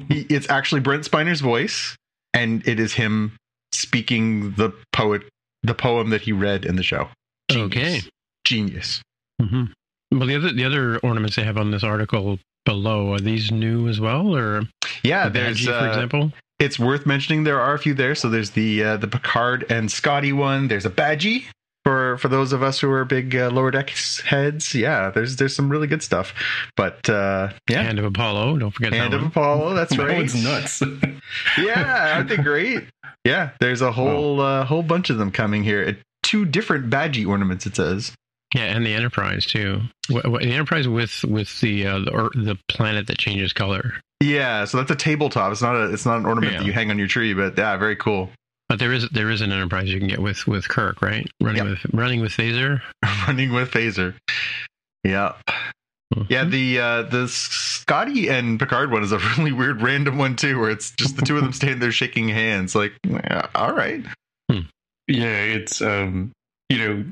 he, 0.09 0.25
it's 0.29 0.49
actually 0.49 0.81
Brent 0.81 1.05
Spiner's 1.05 1.41
voice, 1.41 1.95
and 2.33 2.65
it 2.67 2.79
is 2.79 2.93
him 2.93 3.35
speaking 3.73 4.53
the 4.53 4.73
poet, 4.93 5.23
the 5.61 5.73
poem 5.73 6.09
that 6.11 6.21
he 6.21 6.31
read 6.31 6.65
in 6.65 6.77
the 6.77 6.83
show. 6.83 7.09
Okay. 7.51 8.01
genius. 8.45 9.01
hmm 9.41 9.65
Well, 10.11 10.25
the 10.27 10.35
other 10.35 10.53
the 10.53 10.63
other 10.63 10.97
ornaments 10.99 11.35
they 11.35 11.43
have 11.43 11.57
on 11.57 11.71
this 11.71 11.83
article 11.83 12.39
below 12.65 13.13
are 13.13 13.19
these 13.19 13.51
new 13.51 13.87
as 13.87 13.99
well, 13.99 14.35
or 14.35 14.63
Yeah, 15.03 15.25
the 15.25 15.39
there's 15.39 15.61
Badgey, 15.61 15.65
for 15.65 15.73
uh, 15.73 15.87
example? 15.87 16.31
It's 16.59 16.79
worth 16.79 17.05
mentioning 17.05 17.43
there 17.43 17.59
are 17.59 17.73
a 17.73 17.79
few 17.79 17.93
there. 17.93 18.15
So 18.15 18.29
there's 18.29 18.51
the 18.51 18.83
uh, 18.83 18.97
the 18.97 19.07
Picard 19.07 19.65
and 19.69 19.91
Scotty 19.91 20.33
one. 20.33 20.67
There's 20.67 20.85
a 20.85 20.89
Badgey 20.89 21.45
for 21.83 22.17
for 22.17 22.29
those 22.29 22.53
of 22.53 22.63
us 22.63 22.79
who 22.79 22.89
are 22.91 23.03
big 23.05 23.35
uh, 23.35 23.49
lower 23.49 23.71
decks 23.71 24.21
heads, 24.21 24.73
yeah, 24.73 25.09
there's 25.09 25.35
there's 25.35 25.55
some 25.55 25.69
really 25.69 25.87
good 25.87 26.01
stuff. 26.01 26.33
But 26.75 27.09
uh, 27.09 27.49
yeah, 27.69 27.83
Hand 27.83 27.99
of 27.99 28.05
Apollo. 28.05 28.57
Don't 28.57 28.71
forget 28.71 28.93
Hand 28.93 29.11
that 29.13 29.17
of 29.17 29.21
one. 29.23 29.31
Apollo. 29.31 29.73
That's 29.73 29.93
That 29.97 30.07
right. 30.07 30.17
one's 30.17 30.41
nuts. 30.41 30.81
yeah, 31.57 32.15
aren't 32.15 32.29
they 32.29 32.37
great? 32.37 32.85
Yeah, 33.25 33.51
there's 33.59 33.81
a 33.81 33.91
whole 33.91 34.39
uh, 34.41 34.63
whole 34.65 34.83
bunch 34.83 35.09
of 35.09 35.17
them 35.17 35.31
coming 35.31 35.63
here. 35.63 35.85
Uh, 35.85 35.93
Two 36.23 36.45
different 36.45 36.89
Badgey 36.89 37.27
ornaments. 37.27 37.65
It 37.65 37.75
says. 37.75 38.13
Yeah, 38.55 38.65
and 38.65 38.85
the 38.85 38.93
Enterprise 38.93 39.45
too. 39.45 39.81
Wh- 40.11 40.19
wh- 40.25 40.39
The 40.39 40.51
Enterprise 40.53 40.87
with 40.87 41.23
with 41.23 41.59
the 41.61 41.87
uh, 41.87 41.99
the, 41.99 42.11
or, 42.11 42.29
the 42.35 42.57
planet 42.69 43.07
that 43.07 43.17
changes 43.17 43.51
color. 43.53 43.93
Yeah, 44.21 44.65
so 44.65 44.77
that's 44.77 44.91
a 44.91 44.95
tabletop. 44.95 45.51
It's 45.51 45.61
not 45.61 45.75
a 45.75 45.91
it's 45.93 46.05
not 46.05 46.17
an 46.17 46.25
ornament 46.25 46.53
Yeah. 46.53 46.59
that 46.59 46.65
you 46.65 46.71
hang 46.73 46.89
on 46.91 46.97
your 46.97 47.07
tree, 47.07 47.33
but 47.33 47.57
yeah, 47.57 47.75
very 47.77 47.95
cool. 47.95 48.29
But 48.69 48.79
there 48.79 48.93
is 48.93 49.09
there 49.09 49.29
is 49.29 49.41
an 49.41 49.51
Enterprise 49.51 49.89
you 49.89 49.99
can 49.99 50.07
get 50.07 50.19
with 50.19 50.47
with 50.47 50.67
Kirk, 50.69 51.01
right? 51.01 51.27
Running 51.41 51.65
Yep. 51.65 51.67
with 51.83 51.93
running 51.93 52.21
with 52.21 52.31
Phaser. 52.31 52.81
Running 53.27 53.51
with 53.53 53.71
phaser. 53.71 54.13
Yeah. 55.03 55.33
Yeah, 56.29 56.43
the 56.45 56.79
uh 56.79 57.01
the 57.03 57.27
Scotty 57.27 58.29
and 58.29 58.59
Picard 58.59 58.91
one 58.91 59.03
is 59.03 59.11
a 59.11 59.17
really 59.37 59.51
weird 59.51 59.81
random 59.81 60.17
one 60.19 60.35
too, 60.35 60.59
where 60.59 60.69
it's 60.69 60.91
just 60.91 61.15
the 61.17 61.23
two 61.23 61.37
of 61.37 61.43
them 61.43 61.53
standing 61.53 61.79
there 61.79 61.91
shaking 61.91 62.29
hands. 62.29 62.75
Like, 62.75 62.93
yeah, 63.07 63.47
all 63.55 63.73
right. 63.73 64.05
Yeah, 65.07 65.35
it's 65.41 65.81
um, 65.81 66.31
you 66.69 66.77
know, 66.77 67.05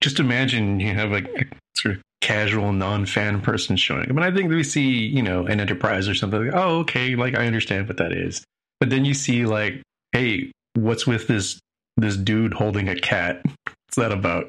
just 0.00 0.20
imagine 0.20 0.80
you 0.80 0.94
have 0.94 1.10
like 1.10 1.26
a 1.26 1.44
sort 1.76 1.96
of 1.96 2.02
casual 2.20 2.72
non-fan 2.72 3.40
person 3.40 3.76
showing 3.76 4.02
up. 4.02 4.10
I 4.10 4.12
mean, 4.12 4.22
I 4.22 4.30
think 4.30 4.50
we 4.50 4.62
see 4.62 4.90
you 5.06 5.22
know 5.22 5.46
an 5.46 5.60
Enterprise 5.60 6.08
or 6.08 6.14
something. 6.14 6.46
Like, 6.46 6.54
oh, 6.54 6.80
okay, 6.80 7.16
like 7.16 7.34
I 7.34 7.46
understand 7.46 7.88
what 7.88 7.96
that 7.98 8.12
is. 8.12 8.44
But 8.78 8.90
then 8.90 9.04
you 9.04 9.14
see 9.14 9.44
like, 9.44 9.82
hey, 10.12 10.52
what's 10.74 11.06
with 11.06 11.28
this 11.28 11.58
this 11.96 12.16
dude 12.16 12.54
holding 12.54 12.88
a 12.88 12.96
cat? 12.96 13.42
What's 13.44 13.96
that 13.96 14.12
about? 14.12 14.48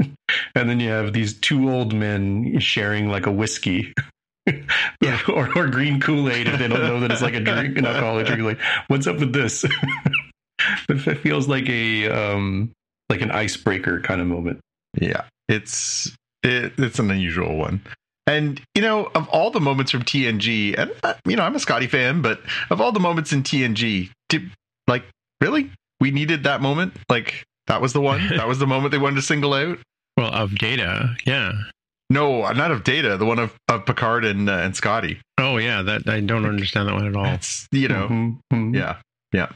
And 0.56 0.70
then 0.70 0.80
you 0.80 0.90
have 0.90 1.14
these 1.14 1.34
two 1.40 1.72
old 1.72 1.94
men 1.94 2.60
sharing 2.60 3.10
like 3.10 3.26
a 3.26 3.32
whiskey. 3.32 3.94
Yeah. 5.02 5.20
or, 5.30 5.50
or 5.58 5.68
green 5.68 6.00
Kool 6.00 6.30
Aid 6.30 6.48
if 6.48 6.60
they 6.60 6.68
don't 6.68 6.82
know 6.82 7.00
that 7.00 7.12
it's 7.12 7.22
like 7.22 7.36
a 7.36 7.40
drink, 7.40 7.78
an 7.78 7.86
alcoholic 7.86 8.28
drink. 8.28 8.42
Like, 8.42 8.60
what's 8.88 9.08
up 9.08 9.20
with 9.20 9.34
this? 9.34 9.66
it 10.90 11.18
feels 11.20 11.48
like 11.48 11.70
a 11.70 12.10
um, 12.10 12.72
like 13.10 13.22
an 13.22 13.32
icebreaker 13.32 14.02
kind 14.02 14.20
of 14.20 14.28
moment. 14.28 14.60
Yeah, 15.00 15.24
it's 15.48 16.16
it, 16.44 16.74
it's 16.78 17.00
an 17.00 17.12
unusual 17.12 17.58
one. 17.58 17.82
And 18.28 18.62
you 18.76 18.82
know, 18.82 19.12
of 19.16 19.28
all 19.30 19.52
the 19.52 19.60
moments 19.60 19.92
from 19.92 20.04
TNG, 20.04 20.78
and 20.78 20.92
uh, 21.04 21.14
you 21.26 21.36
know, 21.36 21.44
I'm 21.44 21.56
a 21.56 21.60
Scotty 21.60 21.88
fan, 21.88 22.22
but 22.22 22.40
of 22.70 22.80
all 22.82 22.92
the 22.92 23.00
moments 23.00 23.34
in 23.34 23.44
TNG, 23.44 24.10
did 24.30 24.52
like 24.88 25.04
really 25.40 25.72
we 26.00 26.12
needed 26.12 26.44
that 26.44 26.62
moment? 26.62 26.94
Like 27.10 27.44
that 27.68 27.82
was 27.82 27.94
the 27.94 28.02
one. 28.02 28.28
that 28.38 28.48
was 28.48 28.60
the 28.60 28.68
moment 28.68 28.92
they 28.92 28.98
wanted 28.98 29.16
to 29.18 29.22
single 29.22 29.54
out. 29.54 29.78
Well, 30.18 30.32
of 30.34 30.56
Data, 30.58 31.16
yeah. 31.26 31.52
No, 32.10 32.52
not 32.52 32.72
of 32.72 32.84
Data. 32.84 33.16
The 33.16 33.26
one 33.26 33.40
of, 33.40 33.56
of 33.70 33.86
Picard 33.86 34.26
and 34.26 34.50
uh, 34.50 34.54
and 34.58 34.76
Scotty. 34.76 35.20
Oh 35.40 35.58
yeah, 35.58 35.82
that 35.82 36.08
I 36.08 36.20
don't 36.20 36.46
understand 36.46 36.90
that 36.90 36.94
one 36.94 37.08
at 37.08 37.16
all. 37.16 37.24
That's 37.24 37.68
you 37.72 37.88
know, 37.88 38.08
Mhm, 38.10 38.40
mhm. 38.54 38.76
yeah, 38.76 38.98
yeah. 39.32 39.50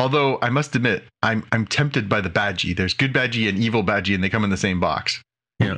Although 0.00 0.38
I 0.40 0.48
must 0.48 0.74
admit, 0.74 1.04
I'm 1.22 1.46
I'm 1.52 1.66
tempted 1.66 2.08
by 2.08 2.22
the 2.22 2.30
Badgey. 2.30 2.74
There's 2.74 2.94
good 2.94 3.12
Badgey 3.12 3.48
and 3.48 3.58
evil 3.58 3.84
Badgey, 3.84 4.14
and 4.14 4.24
they 4.24 4.30
come 4.30 4.44
in 4.44 4.50
the 4.50 4.56
same 4.56 4.80
box. 4.80 5.22
Yeah. 5.58 5.76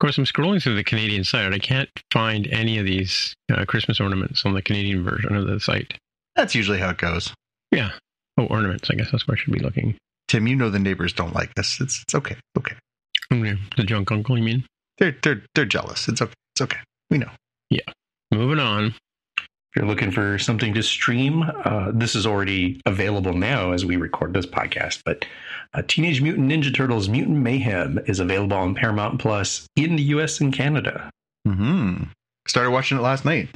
Of 0.00 0.06
course, 0.06 0.18
I'm 0.18 0.26
scrolling 0.26 0.62
through 0.62 0.76
the 0.76 0.84
Canadian 0.84 1.24
site. 1.24 1.52
I 1.52 1.58
can't 1.58 1.88
find 2.12 2.46
any 2.48 2.78
of 2.78 2.86
these 2.86 3.34
uh, 3.50 3.64
Christmas 3.64 4.00
ornaments 4.00 4.44
on 4.44 4.54
the 4.54 4.62
Canadian 4.62 5.02
version 5.02 5.34
of 5.34 5.48
the 5.48 5.58
site. 5.58 5.94
That's 6.36 6.54
usually 6.54 6.78
how 6.78 6.90
it 6.90 6.98
goes. 6.98 7.34
Yeah. 7.72 7.90
Oh, 8.36 8.46
ornaments. 8.46 8.90
I 8.90 8.94
guess 8.94 9.10
that's 9.10 9.26
where 9.26 9.36
I 9.36 9.40
should 9.40 9.52
be 9.52 9.58
looking. 9.58 9.96
Tim, 10.28 10.46
you 10.46 10.54
know 10.54 10.70
the 10.70 10.78
neighbors 10.78 11.12
don't 11.12 11.34
like 11.34 11.52
this. 11.54 11.80
It's 11.80 12.02
it's 12.02 12.14
okay. 12.14 12.36
Okay. 12.56 12.76
Okay. 13.32 13.58
The 13.76 13.82
junk 13.82 14.12
uncle, 14.12 14.38
you 14.38 14.44
mean? 14.44 14.64
They're 14.98 15.16
they're 15.22 15.42
they're 15.54 15.64
jealous. 15.64 16.06
It's 16.06 16.22
okay. 16.22 16.34
It's 16.54 16.60
okay. 16.60 16.78
We 17.10 17.18
know. 17.18 17.30
Yeah. 17.70 17.80
Moving 18.30 18.60
on. 18.60 18.94
If 19.78 19.82
you're 19.82 19.90
looking 19.90 20.10
for 20.10 20.40
something 20.40 20.74
to 20.74 20.82
stream, 20.82 21.44
uh, 21.64 21.92
this 21.94 22.16
is 22.16 22.26
already 22.26 22.80
available 22.84 23.32
now 23.32 23.70
as 23.70 23.84
we 23.84 23.94
record 23.94 24.34
this 24.34 24.44
podcast. 24.44 25.02
But 25.04 25.24
uh, 25.72 25.82
Teenage 25.86 26.20
Mutant 26.20 26.50
Ninja 26.50 26.74
Turtles 26.74 27.08
Mutant 27.08 27.36
Mayhem 27.38 28.00
is 28.06 28.18
available 28.18 28.56
on 28.56 28.74
Paramount 28.74 29.20
Plus 29.20 29.68
in 29.76 29.94
the 29.94 30.02
US 30.14 30.40
and 30.40 30.52
Canada. 30.52 31.08
Hmm. 31.46 32.02
Started 32.48 32.72
watching 32.72 32.98
it 32.98 33.02
last 33.02 33.24
night. 33.24 33.50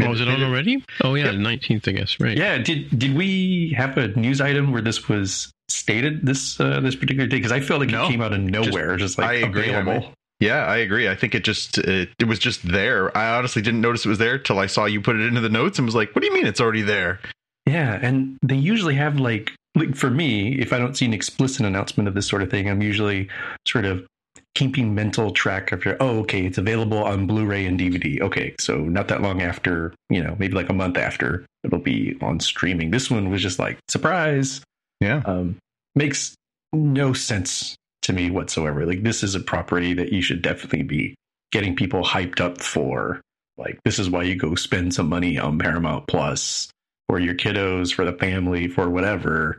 Oh, 0.00 0.08
was 0.08 0.22
it 0.22 0.28
on 0.28 0.42
already? 0.42 0.82
Oh 1.04 1.14
yeah, 1.14 1.24
Yep. 1.26 1.32
the 1.34 1.38
nineteenth, 1.40 1.86
I 1.88 1.92
guess. 1.92 2.18
Right. 2.18 2.38
Yeah, 2.38 2.56
did 2.56 2.98
did 2.98 3.14
we 3.14 3.74
have 3.76 3.98
a 3.98 4.08
news 4.08 4.40
item 4.40 4.72
where 4.72 4.80
this 4.80 5.10
was 5.10 5.52
stated 5.68 6.24
this 6.24 6.58
uh, 6.58 6.80
this 6.80 6.94
particular 6.96 7.26
day? 7.26 7.36
Because 7.36 7.52
I 7.52 7.60
felt 7.60 7.80
like 7.80 7.90
No. 7.90 8.06
it 8.06 8.08
came 8.08 8.22
out 8.22 8.32
of 8.32 8.40
nowhere, 8.40 8.96
just, 8.96 9.18
like 9.18 9.28
I 9.28 9.34
agree, 9.34 9.74
I 9.74 9.80
available. 9.80 10.14
Yeah, 10.40 10.66
I 10.66 10.76
agree. 10.78 11.08
I 11.08 11.14
think 11.14 11.34
it 11.34 11.44
just 11.44 11.78
it, 11.78 12.10
it 12.18 12.24
was 12.28 12.38
just 12.38 12.66
there. 12.66 13.16
I 13.16 13.36
honestly 13.36 13.62
didn't 13.62 13.80
notice 13.80 14.04
it 14.04 14.08
was 14.08 14.18
there 14.18 14.38
till 14.38 14.58
I 14.58 14.66
saw 14.66 14.84
you 14.84 15.00
put 15.00 15.16
it 15.16 15.26
into 15.26 15.40
the 15.40 15.48
notes 15.48 15.78
and 15.78 15.86
was 15.86 15.94
like, 15.94 16.14
"What 16.14 16.20
do 16.20 16.26
you 16.26 16.34
mean 16.34 16.46
it's 16.46 16.60
already 16.60 16.82
there?" 16.82 17.20
Yeah, 17.64 17.98
and 18.02 18.36
they 18.42 18.56
usually 18.56 18.94
have 18.96 19.18
like 19.18 19.52
like 19.74 19.96
for 19.96 20.10
me, 20.10 20.58
if 20.58 20.72
I 20.72 20.78
don't 20.78 20.96
see 20.96 21.06
an 21.06 21.14
explicit 21.14 21.64
announcement 21.64 22.08
of 22.08 22.14
this 22.14 22.26
sort 22.26 22.42
of 22.42 22.50
thing, 22.50 22.68
I'm 22.68 22.82
usually 22.82 23.28
sort 23.66 23.86
of 23.86 24.06
keeping 24.54 24.94
mental 24.94 25.30
track 25.30 25.72
of 25.72 25.84
your 25.84 25.96
oh 26.00 26.20
okay, 26.20 26.44
it's 26.44 26.58
available 26.58 27.02
on 27.02 27.26
Blu-ray 27.26 27.64
and 27.64 27.78
DVD. 27.80 28.20
Okay, 28.20 28.54
so 28.58 28.76
not 28.76 29.08
that 29.08 29.22
long 29.22 29.40
after, 29.40 29.94
you 30.10 30.22
know, 30.22 30.36
maybe 30.38 30.54
like 30.54 30.68
a 30.68 30.74
month 30.74 30.98
after 30.98 31.46
it'll 31.64 31.78
be 31.78 32.16
on 32.20 32.40
streaming. 32.40 32.90
This 32.90 33.10
one 33.10 33.30
was 33.30 33.42
just 33.42 33.58
like 33.58 33.78
surprise. 33.88 34.60
Yeah. 35.00 35.22
Um 35.24 35.56
makes 35.94 36.34
no 36.72 37.14
sense 37.14 37.74
to 38.06 38.12
me 38.12 38.30
whatsoever. 38.30 38.86
Like 38.86 39.02
this 39.02 39.22
is 39.22 39.34
a 39.34 39.40
property 39.40 39.94
that 39.94 40.12
you 40.12 40.22
should 40.22 40.42
definitely 40.42 40.82
be 40.82 41.14
getting 41.52 41.76
people 41.76 42.02
hyped 42.02 42.40
up 42.40 42.60
for. 42.60 43.20
Like 43.58 43.78
this 43.84 43.98
is 43.98 44.10
why 44.10 44.22
you 44.22 44.36
go 44.36 44.54
spend 44.54 44.94
some 44.94 45.08
money 45.08 45.38
on 45.38 45.58
Paramount 45.58 46.06
Plus 46.06 46.70
for 47.08 47.18
your 47.18 47.34
kiddos, 47.34 47.92
for 47.92 48.04
the 48.04 48.12
family, 48.12 48.68
for 48.68 48.88
whatever. 48.88 49.58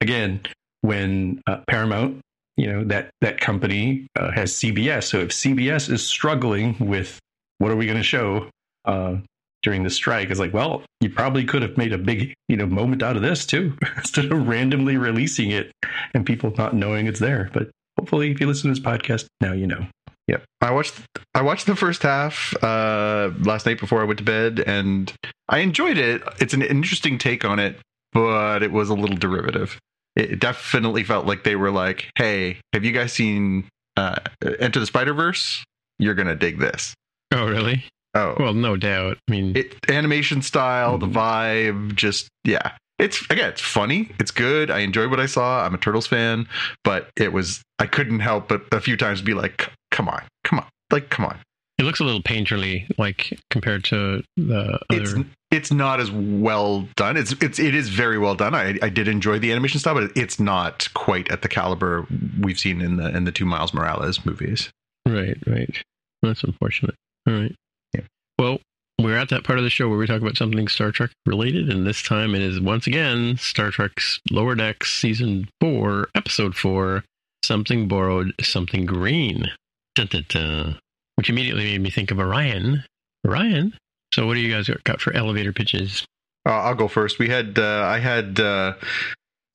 Again, 0.00 0.40
when 0.82 1.42
uh, 1.46 1.58
Paramount, 1.68 2.20
you 2.56 2.66
know 2.66 2.84
that 2.84 3.10
that 3.20 3.40
company 3.40 4.06
uh, 4.18 4.32
has 4.32 4.52
CBS, 4.52 5.04
so 5.04 5.20
if 5.20 5.30
CBS 5.30 5.90
is 5.90 6.04
struggling 6.04 6.76
with 6.80 7.18
what 7.58 7.70
are 7.70 7.76
we 7.76 7.86
going 7.86 7.98
to 7.98 8.02
show 8.04 8.48
uh, 8.84 9.16
during 9.62 9.84
the 9.84 9.90
strike, 9.90 10.30
it's 10.30 10.40
like, 10.40 10.52
well, 10.52 10.82
you 11.00 11.10
probably 11.10 11.44
could 11.44 11.62
have 11.62 11.76
made 11.76 11.92
a 11.92 11.98
big 11.98 12.34
you 12.48 12.56
know 12.56 12.66
moment 12.66 13.02
out 13.02 13.16
of 13.16 13.22
this 13.22 13.46
too, 13.46 13.76
instead 13.96 14.32
of 14.32 14.48
randomly 14.48 14.96
releasing 14.96 15.50
it 15.52 15.70
and 16.14 16.26
people 16.26 16.52
not 16.58 16.74
knowing 16.74 17.06
it's 17.06 17.20
there. 17.20 17.50
But 17.52 17.70
hopefully, 18.08 18.30
if 18.30 18.40
you 18.40 18.46
listen 18.46 18.72
to 18.72 18.80
this 18.80 18.84
podcast, 18.84 19.26
now 19.42 19.52
you 19.52 19.66
know. 19.66 19.86
Yep. 20.28 20.44
I 20.62 20.70
watched 20.70 20.94
I 21.34 21.42
watched 21.42 21.66
the 21.66 21.76
first 21.76 22.02
half 22.02 22.54
uh 22.62 23.30
last 23.40 23.66
night 23.66 23.78
before 23.78 24.00
I 24.00 24.04
went 24.04 24.18
to 24.18 24.24
bed 24.24 24.60
and 24.66 25.12
I 25.48 25.58
enjoyed 25.60 25.96
it. 25.98 26.22
It's 26.40 26.54
an 26.54 26.62
interesting 26.62 27.18
take 27.18 27.44
on 27.44 27.58
it, 27.58 27.78
but 28.12 28.62
it 28.62 28.72
was 28.72 28.88
a 28.90 28.94
little 28.94 29.16
derivative. 29.16 29.78
It 30.16 30.40
definitely 30.40 31.04
felt 31.04 31.26
like 31.26 31.44
they 31.44 31.54
were 31.56 31.70
like, 31.70 32.10
"Hey, 32.16 32.58
have 32.72 32.84
you 32.84 32.92
guys 32.92 33.12
seen 33.12 33.68
uh 33.96 34.16
Enter 34.58 34.80
the 34.80 34.86
Spider-Verse? 34.86 35.64
You're 35.98 36.14
going 36.14 36.28
to 36.28 36.34
dig 36.36 36.58
this." 36.58 36.94
Oh 37.32 37.46
really? 37.46 37.84
Oh. 38.14 38.34
Well, 38.38 38.54
no 38.54 38.76
doubt. 38.76 39.18
I 39.28 39.30
mean, 39.30 39.54
it 39.56 39.76
animation 39.90 40.40
style, 40.42 40.96
the 40.98 41.06
Mhm. 41.06 41.12
vibe, 41.12 41.94
just 41.94 42.28
yeah. 42.44 42.72
It's 42.98 43.22
again, 43.30 43.50
it's 43.50 43.60
funny, 43.60 44.10
it's 44.18 44.30
good. 44.30 44.70
I 44.70 44.80
enjoyed 44.80 45.10
what 45.10 45.20
I 45.20 45.26
saw. 45.26 45.64
I'm 45.64 45.74
a 45.74 45.78
Turtles 45.78 46.06
fan, 46.06 46.48
but 46.84 47.10
it 47.16 47.32
was 47.32 47.62
I 47.78 47.86
couldn't 47.86 48.20
help 48.20 48.48
but 48.48 48.62
a 48.72 48.80
few 48.80 48.96
times 48.96 49.22
be 49.22 49.34
like, 49.34 49.70
"Come 49.90 50.08
on, 50.08 50.22
come 50.44 50.58
on, 50.58 50.66
like 50.90 51.10
come 51.10 51.24
on." 51.24 51.38
it 51.78 51.84
looks 51.84 52.00
a 52.00 52.04
little 52.04 52.22
painterly, 52.22 52.86
like 52.98 53.38
compared 53.50 53.84
to 53.84 54.22
the 54.36 54.78
It's 54.90 55.14
it's 55.50 55.72
not 55.72 56.00
as 56.00 56.10
well 56.10 56.88
done. 56.96 57.16
It's 57.16 57.32
it's 57.40 57.58
it 57.58 57.74
is 57.74 57.88
very 57.88 58.18
well 58.18 58.34
done. 58.34 58.54
I 58.54 58.76
I 58.82 58.88
did 58.88 59.06
enjoy 59.06 59.38
the 59.38 59.52
animation 59.52 59.78
style, 59.78 59.94
but 59.94 60.10
it's 60.16 60.40
not 60.40 60.88
quite 60.94 61.30
at 61.30 61.42
the 61.42 61.48
caliber 61.48 62.06
we've 62.40 62.58
seen 62.58 62.80
in 62.80 62.96
the 62.96 63.16
in 63.16 63.24
the 63.24 63.32
two 63.32 63.46
Miles 63.46 63.72
Morales 63.72 64.26
movies. 64.26 64.70
Right, 65.06 65.38
right. 65.46 65.82
That's 66.22 66.42
unfortunate. 66.42 66.96
All 67.28 67.34
right. 67.34 67.54
Yeah. 67.94 68.02
Well, 68.38 68.58
we're 69.00 69.16
at 69.16 69.28
that 69.30 69.44
part 69.44 69.58
of 69.58 69.64
the 69.64 69.70
show 69.70 69.88
where 69.88 69.98
we 69.98 70.06
talk 70.06 70.20
about 70.20 70.36
something 70.36 70.68
Star 70.68 70.90
Trek 70.90 71.10
related, 71.24 71.70
and 71.70 71.86
this 71.86 72.02
time 72.02 72.34
it 72.34 72.42
is 72.42 72.60
once 72.60 72.86
again 72.86 73.36
Star 73.36 73.70
Trek's 73.70 74.20
Lower 74.30 74.54
Decks 74.54 74.92
Season 74.92 75.48
4, 75.60 76.08
Episode 76.14 76.56
4 76.56 77.04
Something 77.44 77.88
Borrowed, 77.88 78.34
Something 78.40 78.84
Green. 78.84 79.50
Dun, 79.94 80.08
dun, 80.08 80.26
dun. 80.28 80.78
Which 81.14 81.30
immediately 81.30 81.64
made 81.64 81.80
me 81.80 81.90
think 81.90 82.10
of 82.10 82.18
Orion. 82.18 82.84
Orion? 83.26 83.74
So, 84.12 84.26
what 84.26 84.34
do 84.34 84.40
you 84.40 84.52
guys 84.52 84.68
got 84.84 85.00
for 85.00 85.12
elevator 85.14 85.52
pitches? 85.52 86.04
Uh, 86.46 86.52
I'll 86.52 86.74
go 86.74 86.88
first. 86.88 87.18
We 87.18 87.28
had 87.28 87.58
uh, 87.58 87.84
I 87.84 87.98
had 87.98 88.40
uh, 88.40 88.74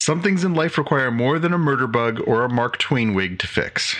some 0.02 0.22
things 0.22 0.44
in 0.44 0.54
life 0.54 0.78
require 0.78 1.12
more 1.12 1.40
than 1.40 1.54
a 1.54 1.58
murder 1.58 1.88
bug 1.88 2.22
or 2.26 2.44
a 2.44 2.50
Mark 2.50 2.78
Twain 2.78 3.14
wig 3.14 3.40
to 3.40 3.48
fix. 3.48 3.96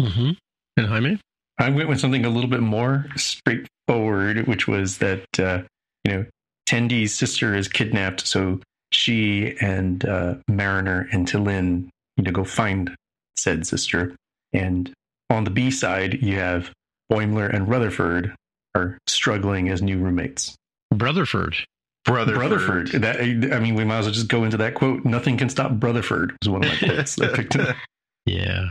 Mm-hmm. 0.00 0.30
And 0.76 0.86
Jaime? 0.86 1.20
I 1.62 1.70
went 1.70 1.88
with 1.88 2.00
something 2.00 2.24
a 2.24 2.30
little 2.30 2.50
bit 2.50 2.60
more 2.60 3.06
straightforward, 3.16 4.46
which 4.46 4.66
was 4.66 4.98
that 4.98 5.24
uh, 5.38 5.62
you 6.04 6.12
know 6.12 6.26
Tendi's 6.66 7.14
sister 7.14 7.54
is 7.54 7.68
kidnapped, 7.68 8.26
so 8.26 8.60
she 8.92 9.56
and 9.60 10.04
uh, 10.04 10.34
Mariner 10.48 11.08
and 11.12 11.26
T'Lyn 11.26 11.88
need 12.16 12.24
to 12.24 12.32
go 12.32 12.44
find 12.44 12.94
said 13.36 13.66
sister. 13.66 14.14
And 14.52 14.92
on 15.30 15.44
the 15.44 15.50
B 15.50 15.70
side, 15.70 16.22
you 16.22 16.38
have 16.38 16.70
Boimler 17.10 17.52
and 17.52 17.68
Rutherford 17.68 18.34
are 18.74 18.98
struggling 19.06 19.68
as 19.68 19.82
new 19.82 19.98
roommates. 19.98 20.54
Brutherford. 20.94 21.56
Brutherford. 22.04 22.34
Brutherford. 22.34 22.88
That 23.02 23.20
I 23.20 23.60
mean, 23.60 23.74
we 23.74 23.84
might 23.84 23.98
as 23.98 24.06
well 24.06 24.14
just 24.14 24.28
go 24.28 24.44
into 24.44 24.56
that 24.58 24.74
quote. 24.74 25.04
Nothing 25.04 25.36
can 25.36 25.48
stop 25.48 25.72
Brutherford 25.72 26.36
is 26.42 26.48
one 26.48 26.64
of 26.64 26.70
my 26.70 26.88
quotes. 26.88 27.20
I 27.20 27.28
picked 27.28 27.56
it. 27.56 27.74
Yeah. 28.24 28.66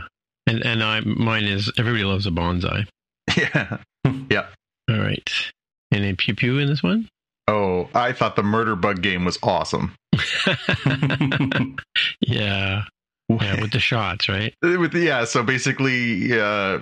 And 0.52 0.66
and 0.66 0.84
I 0.84 1.00
mine 1.00 1.44
is 1.44 1.72
everybody 1.78 2.04
loves 2.04 2.26
a 2.26 2.30
bonsai. 2.30 2.86
Yeah. 3.36 3.78
Yeah. 4.30 4.46
All 4.90 4.98
right. 4.98 5.30
Any 5.90 6.14
pew 6.14 6.34
pew 6.34 6.58
in 6.58 6.66
this 6.68 6.82
one? 6.82 7.08
Oh, 7.48 7.88
I 7.94 8.12
thought 8.12 8.36
the 8.36 8.42
murder 8.42 8.76
bug 8.76 9.00
game 9.00 9.24
was 9.24 9.38
awesome. 9.42 9.94
yeah. 12.20 12.84
Yeah, 13.28 13.60
with 13.62 13.72
the 13.72 13.80
shots, 13.80 14.28
right? 14.28 14.54
With 14.60 14.94
yeah, 14.94 15.24
so 15.24 15.42
basically, 15.42 16.38
uh, 16.38 16.80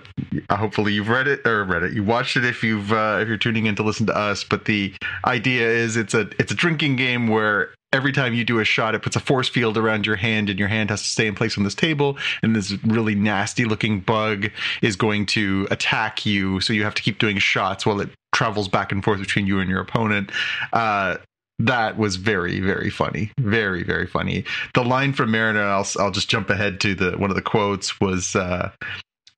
hopefully 0.50 0.93
you've 0.93 1.09
read 1.09 1.29
it 1.29 1.47
or 1.47 1.62
read 1.62 1.85
it. 1.85 1.93
You 1.93 2.03
watched 2.03 2.37
it 2.37 2.45
if 2.45 2.65
you've 2.65 2.93
uh, 2.93 3.19
if 3.21 3.29
you're 3.29 3.37
tuning 3.37 3.67
in 3.67 3.77
to 3.77 3.85
listen 3.85 4.07
to 4.07 4.17
us. 4.17 4.43
But 4.43 4.65
the 4.65 4.93
idea 5.25 5.69
is 5.69 5.97
it's 5.97 6.15
a 6.15 6.29
it's 6.41 6.50
a 6.50 6.57
drinking 6.57 6.97
game 6.97 7.29
where 7.29 7.71
every 7.92 8.12
time 8.12 8.35
you 8.35 8.44
do 8.44 8.59
a 8.59 8.64
shot, 8.64 8.94
it 8.94 9.02
puts 9.02 9.16
a 9.16 9.20
force 9.20 9.49
field 9.49 9.76
around 9.76 10.06
your 10.06 10.16
hand, 10.16 10.50
and 10.50 10.59
your 10.59 10.68
hand 10.68 10.90
has 10.90 11.02
to 11.02 11.09
stay 11.09 11.26
in 11.26 11.35
place 11.35 11.56
on 11.59 11.64
this 11.64 11.75
table. 11.75 12.18
And 12.42 12.54
this 12.54 12.73
really 12.85 13.14
nasty 13.14 13.64
looking 13.64 14.00
bug 14.00 14.50
is 14.82 14.97
going 14.97 15.26
to 15.26 15.66
attack 15.70 16.25
you, 16.26 16.61
so 16.61 16.73
you 16.73 16.85
have 16.85 16.94
to 16.94 17.02
keep 17.02 17.18
doing 17.18 17.38
shots 17.38 17.85
while 17.85 18.00
it 18.00 18.11
travels 18.32 18.68
back 18.68 18.92
and 18.92 19.02
forth 19.02 19.20
between 19.20 19.47
you 19.47 19.61
and 19.61 19.68
your 19.68 19.80
opponent. 19.80 20.30
Uh, 20.73 21.16
that 21.59 21.99
was 21.99 22.16
very 22.16 22.59
very 22.59 22.88
funny 22.88 23.30
very 23.38 23.82
very 23.82 24.06
funny 24.06 24.47
the 24.73 24.82
line 24.82 25.12
from 25.12 25.30
mariner 25.30 25.62
i'll, 25.62 25.87
I'll 25.99 26.11
just 26.11 26.30
jump 26.30 26.49
ahead 26.49 26.80
to 26.80 26.94
the 26.94 27.18
one 27.18 27.28
of 27.28 27.37
the 27.37 27.42
quotes 27.42 28.00
was 28.00 28.35
uh 28.35 28.70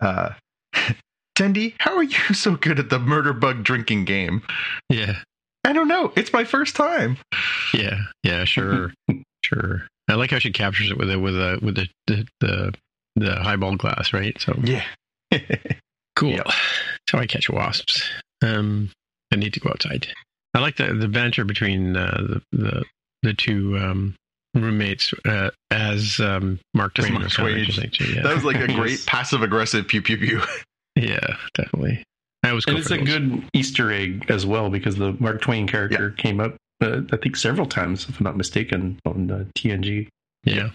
uh 0.00 0.30
Tendi, 1.34 1.74
how 1.78 1.96
are 1.96 2.02
you 2.02 2.34
so 2.34 2.56
good 2.56 2.78
at 2.78 2.90
the 2.90 2.98
murder 2.98 3.32
bug 3.32 3.64
drinking 3.64 4.04
game? 4.04 4.42
Yeah. 4.88 5.20
I 5.64 5.72
don't 5.72 5.88
know. 5.88 6.12
It's 6.16 6.32
my 6.32 6.44
first 6.44 6.74
time. 6.76 7.18
Yeah. 7.72 7.98
Yeah, 8.22 8.44
sure. 8.44 8.92
sure. 9.44 9.86
I 10.08 10.14
like 10.14 10.30
how 10.30 10.38
she 10.38 10.52
captures 10.52 10.90
it 10.90 10.98
with 10.98 11.10
a 11.10 11.18
with 11.18 11.36
a 11.36 11.58
with 11.62 11.76
the 11.76 11.88
the 12.06 12.26
the, 12.40 12.74
the 13.16 13.34
highball 13.36 13.76
glass, 13.76 14.12
right? 14.12 14.38
So 14.40 14.58
Yeah. 14.62 14.84
cool. 16.16 16.30
Yep. 16.30 16.44
That's 16.46 17.12
how 17.12 17.18
I 17.18 17.26
catch 17.26 17.48
wasps. 17.48 18.02
Um 18.42 18.90
I 19.32 19.36
need 19.36 19.54
to 19.54 19.60
go 19.60 19.70
outside. 19.70 20.08
I 20.54 20.60
like 20.60 20.76
the 20.76 20.92
the 20.92 21.08
banter 21.08 21.44
between 21.44 21.96
uh, 21.96 22.18
the 22.28 22.42
the 22.58 22.84
the 23.22 23.34
two 23.34 23.78
um 23.78 24.14
roommates 24.54 25.14
uh, 25.24 25.50
as 25.70 26.20
um 26.20 26.58
Mark 26.74 26.94
Twain 26.94 27.12
Mark 27.14 27.24
was 27.24 27.36
kind 27.36 27.66
Twain. 27.74 27.90
yeah. 28.14 28.22
That 28.22 28.34
was 28.34 28.44
like 28.44 28.56
a 28.56 28.66
great 28.74 29.04
passive 29.06 29.42
aggressive 29.42 29.88
pew 29.88 30.02
pew 30.02 30.18
pew. 30.18 30.42
yeah, 30.96 31.36
definitely. 31.54 32.04
I 32.42 32.52
was 32.52 32.64
and 32.66 32.76
it's 32.78 32.90
a 32.90 32.98
good 32.98 33.44
Easter 33.54 33.92
egg 33.92 34.26
as 34.28 34.44
well 34.44 34.68
because 34.70 34.96
the 34.96 35.12
Mark 35.20 35.40
Twain 35.42 35.66
character 35.66 36.10
came 36.10 36.40
up, 36.40 36.56
uh, 36.80 37.02
I 37.12 37.16
think, 37.16 37.36
several 37.36 37.66
times, 37.66 38.08
if 38.08 38.18
I'm 38.18 38.24
not 38.24 38.36
mistaken, 38.36 38.98
on 39.06 39.30
uh, 39.30 39.44
TNG. 39.56 40.08
Yeah. 40.44 40.70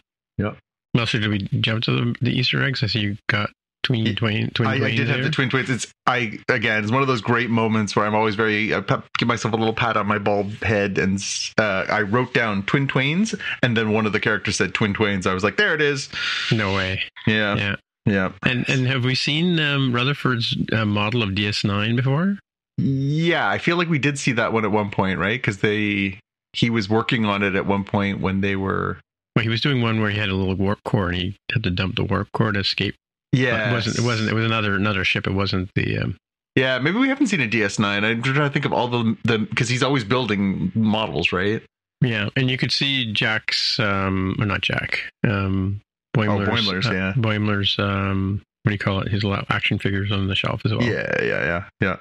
Well, 0.93 1.05
so 1.05 1.19
did 1.19 1.29
we 1.29 1.39
jump 1.59 1.83
to 1.83 1.91
the, 1.91 2.15
the 2.21 2.31
Easter 2.31 2.63
eggs? 2.63 2.81
I 2.81 2.87
see 2.87 2.99
you 2.99 3.17
got 3.27 3.51
tween 3.83 4.15
Twain 4.15 4.49
twin 4.51 4.67
I, 4.67 4.73
I 4.73 4.95
did 4.95 5.07
have 5.07 5.23
the 5.23 5.29
twin 5.29 5.49
twins. 5.49 5.69
It's 5.69 5.87
I 6.07 6.39
again. 6.49 6.83
It's 6.83 6.91
one 6.91 7.01
of 7.01 7.07
those 7.07 7.21
great 7.21 7.49
moments 7.49 7.95
where 7.95 8.05
I'm 8.05 8.15
always 8.15 8.35
very 8.35 8.73
I 8.73 8.81
pe- 8.81 9.01
give 9.17 9.27
myself 9.27 9.53
a 9.53 9.57
little 9.57 9.73
pat 9.73 9.95
on 9.95 10.07
my 10.07 10.17
bald 10.17 10.53
head, 10.63 10.97
and 10.97 11.23
uh, 11.57 11.85
I 11.89 12.01
wrote 12.01 12.33
down 12.33 12.63
twin 12.63 12.87
twains, 12.87 13.35
and 13.61 13.77
then 13.77 13.91
one 13.91 14.05
of 14.07 14.13
the 14.13 14.19
characters 14.19 14.55
said 14.55 14.73
twin 14.73 14.93
twains. 14.93 15.27
I 15.27 15.33
was 15.33 15.43
like, 15.43 15.57
there 15.57 15.75
it 15.75 15.81
is. 15.81 16.09
No 16.51 16.73
way. 16.73 17.01
Yeah, 17.27 17.55
Yeah. 17.55 17.75
Yeah, 18.07 18.31
And 18.43 18.67
and 18.69 18.87
have 18.87 19.03
we 19.05 19.13
seen 19.15 19.59
um, 19.59 19.93
Rutherford's 19.93 20.55
uh, 20.73 20.85
model 20.85 21.21
of 21.23 21.29
DS9 21.31 21.95
before? 21.95 22.39
yeah. 22.77 23.49
I 23.49 23.57
feel 23.57 23.77
like 23.77 23.89
we 23.89 23.99
did 23.99 24.17
see 24.19 24.31
that 24.33 24.53
one 24.53 24.63
at 24.65 24.71
one 24.71 24.89
point, 24.91 25.19
right? 25.19 25.39
Because 25.39 25.59
they 25.59 26.19
he 26.53 26.69
was 26.69 26.89
working 26.89 27.25
on 27.25 27.43
it 27.43 27.55
at 27.55 27.65
one 27.65 27.83
point 27.83 28.19
when 28.21 28.41
they 28.41 28.55
were. 28.55 28.97
Well, 29.35 29.43
he 29.43 29.49
was 29.49 29.61
doing 29.61 29.81
one 29.81 30.01
where 30.01 30.09
he 30.09 30.17
had 30.17 30.29
a 30.29 30.33
little 30.33 30.55
warp 30.55 30.83
core 30.83 31.09
and 31.09 31.17
he 31.17 31.35
had 31.51 31.63
to 31.63 31.69
dump 31.69 31.95
the 31.95 32.03
warp 32.03 32.31
core 32.31 32.51
to 32.51 32.59
escape. 32.59 32.95
Yeah, 33.31 33.69
it 33.69 33.73
wasn't. 33.73 33.99
It 33.99 34.03
wasn't. 34.03 34.29
It 34.29 34.33
was 34.33 34.45
another 34.45 34.73
another 34.75 35.03
ship. 35.03 35.27
It 35.27 35.33
wasn't 35.33 35.69
the. 35.75 35.97
Um, 35.99 36.15
Yeah, 36.55 36.79
maybe 36.79 36.97
we 36.97 37.09
haven't 37.09 37.27
seen 37.27 37.41
a 37.41 37.47
DS9. 37.47 38.03
I'm 38.03 38.23
trying 38.23 38.35
to 38.35 38.49
think 38.49 38.65
of 38.65 38.73
all 38.73 38.87
the 38.87 39.15
the 39.25 39.37
because 39.39 39.69
he's 39.69 39.83
always 39.83 40.03
building 40.03 40.71
models, 40.73 41.31
right? 41.31 41.61
yeah, 42.01 42.29
and 42.35 42.49
you 42.49 42.57
could 42.57 42.71
see 42.71 43.11
Jack's. 43.11 43.79
Um, 43.79 44.35
or 44.39 44.45
not 44.45 44.61
Jack. 44.61 45.01
Um, 45.27 45.81
Boimler's. 46.17 46.47
Oh, 46.47 46.51
Boimler's, 46.51 46.87
uh, 46.87 46.93
yeah. 46.93 47.13
Boimler's. 47.15 47.79
Um, 47.79 48.41
what 48.63 48.69
do 48.69 48.73
you 48.73 48.79
call 48.79 49.01
it? 49.01 49.07
His 49.09 49.23
action 49.49 49.79
figures 49.79 50.11
on 50.11 50.27
the 50.27 50.35
shelf 50.35 50.61
as 50.65 50.73
well. 50.73 50.83
Yeah, 50.83 51.23
yeah, 51.23 51.63
yeah, 51.81 51.97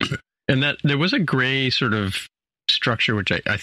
yeah. 0.00 0.16
and 0.48 0.62
that 0.62 0.78
there 0.82 0.98
was 0.98 1.12
a 1.12 1.18
gray 1.18 1.68
sort 1.70 1.92
of 1.92 2.16
structure 2.70 3.14
which 3.14 3.32
I, 3.32 3.40
I 3.46 3.58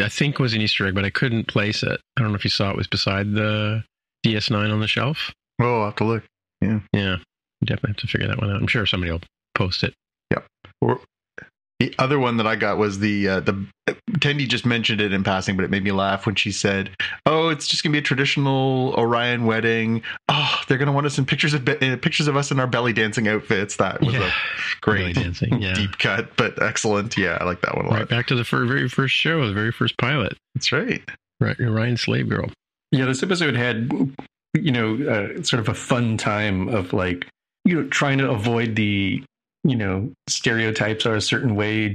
I 0.00 0.08
think 0.08 0.38
was 0.38 0.54
an 0.54 0.62
Easter 0.62 0.86
egg, 0.86 0.94
but 0.94 1.04
I 1.04 1.10
couldn't 1.10 1.48
place 1.48 1.82
it. 1.82 2.00
I 2.16 2.20
don't 2.20 2.30
know 2.30 2.36
if 2.36 2.44
you 2.44 2.50
saw 2.50 2.70
it 2.70 2.76
was 2.76 2.86
beside 2.86 3.32
the 3.32 3.84
DS9 4.24 4.72
on 4.72 4.80
the 4.80 4.88
shelf. 4.88 5.32
Oh, 5.60 5.80
I'll 5.80 5.84
have 5.86 5.96
to 5.96 6.04
look. 6.04 6.24
Yeah, 6.60 6.80
yeah. 6.92 7.16
definitely 7.64 7.90
have 7.90 7.96
to 7.98 8.06
figure 8.06 8.28
that 8.28 8.40
one 8.40 8.50
out. 8.50 8.60
I'm 8.60 8.66
sure 8.66 8.86
somebody 8.86 9.12
will 9.12 9.20
post 9.54 9.82
it. 9.82 9.94
Or 10.82 11.00
the 11.82 11.94
other 11.98 12.18
one 12.18 12.36
that 12.36 12.46
I 12.46 12.54
got 12.54 12.78
was 12.78 13.00
the 13.00 13.28
uh, 13.28 13.40
the 13.40 13.66
Tendi 14.12 14.48
just 14.48 14.64
mentioned 14.64 15.00
it 15.00 15.12
in 15.12 15.24
passing, 15.24 15.56
but 15.56 15.64
it 15.64 15.70
made 15.70 15.82
me 15.82 15.90
laugh 15.90 16.26
when 16.26 16.36
she 16.36 16.52
said, 16.52 16.90
"Oh, 17.26 17.48
it's 17.48 17.66
just 17.66 17.82
gonna 17.82 17.92
be 17.92 17.98
a 17.98 18.02
traditional 18.02 18.94
Orion 18.96 19.46
wedding. 19.46 20.02
Oh, 20.28 20.60
they're 20.68 20.78
gonna 20.78 20.92
want 20.92 21.06
us 21.06 21.18
in 21.18 21.26
pictures 21.26 21.54
of 21.54 21.64
be- 21.64 21.78
uh, 21.80 21.96
pictures 21.96 22.28
of 22.28 22.36
us 22.36 22.52
in 22.52 22.60
our 22.60 22.68
belly 22.68 22.92
dancing 22.92 23.26
outfits." 23.26 23.76
That 23.76 24.00
was 24.00 24.14
yeah, 24.14 24.26
a 24.28 24.32
great 24.80 24.98
belly 24.98 25.12
dancing. 25.24 25.60
Yeah, 25.60 25.74
deep 25.74 25.98
cut, 25.98 26.36
but 26.36 26.62
excellent. 26.62 27.16
Yeah, 27.18 27.38
I 27.40 27.44
like 27.44 27.60
that 27.62 27.76
one 27.76 27.86
a 27.86 27.90
lot. 27.90 27.98
right 27.98 28.08
back 28.08 28.28
to 28.28 28.36
the 28.36 28.44
very 28.44 28.88
first 28.88 29.14
show, 29.14 29.44
the 29.46 29.52
very 29.52 29.72
first 29.72 29.98
pilot. 29.98 30.36
That's 30.54 30.70
right. 30.70 31.02
Right, 31.40 31.58
Orion 31.58 31.96
Slave 31.96 32.28
Girl. 32.28 32.48
Yeah, 32.92 33.06
this 33.06 33.22
episode 33.24 33.56
had, 33.56 33.90
you 34.54 34.70
know, 34.70 34.94
uh, 35.02 35.42
sort 35.42 35.58
of 35.58 35.68
a 35.68 35.74
fun 35.74 36.16
time 36.16 36.68
of 36.68 36.92
like, 36.92 37.26
you 37.64 37.74
know, 37.74 37.88
trying 37.88 38.18
to 38.18 38.30
avoid 38.30 38.76
the, 38.76 39.24
you 39.64 39.76
know, 39.76 40.12
stereotypes 40.28 41.06
are 41.06 41.14
a 41.14 41.20
certain 41.20 41.54
way, 41.54 41.94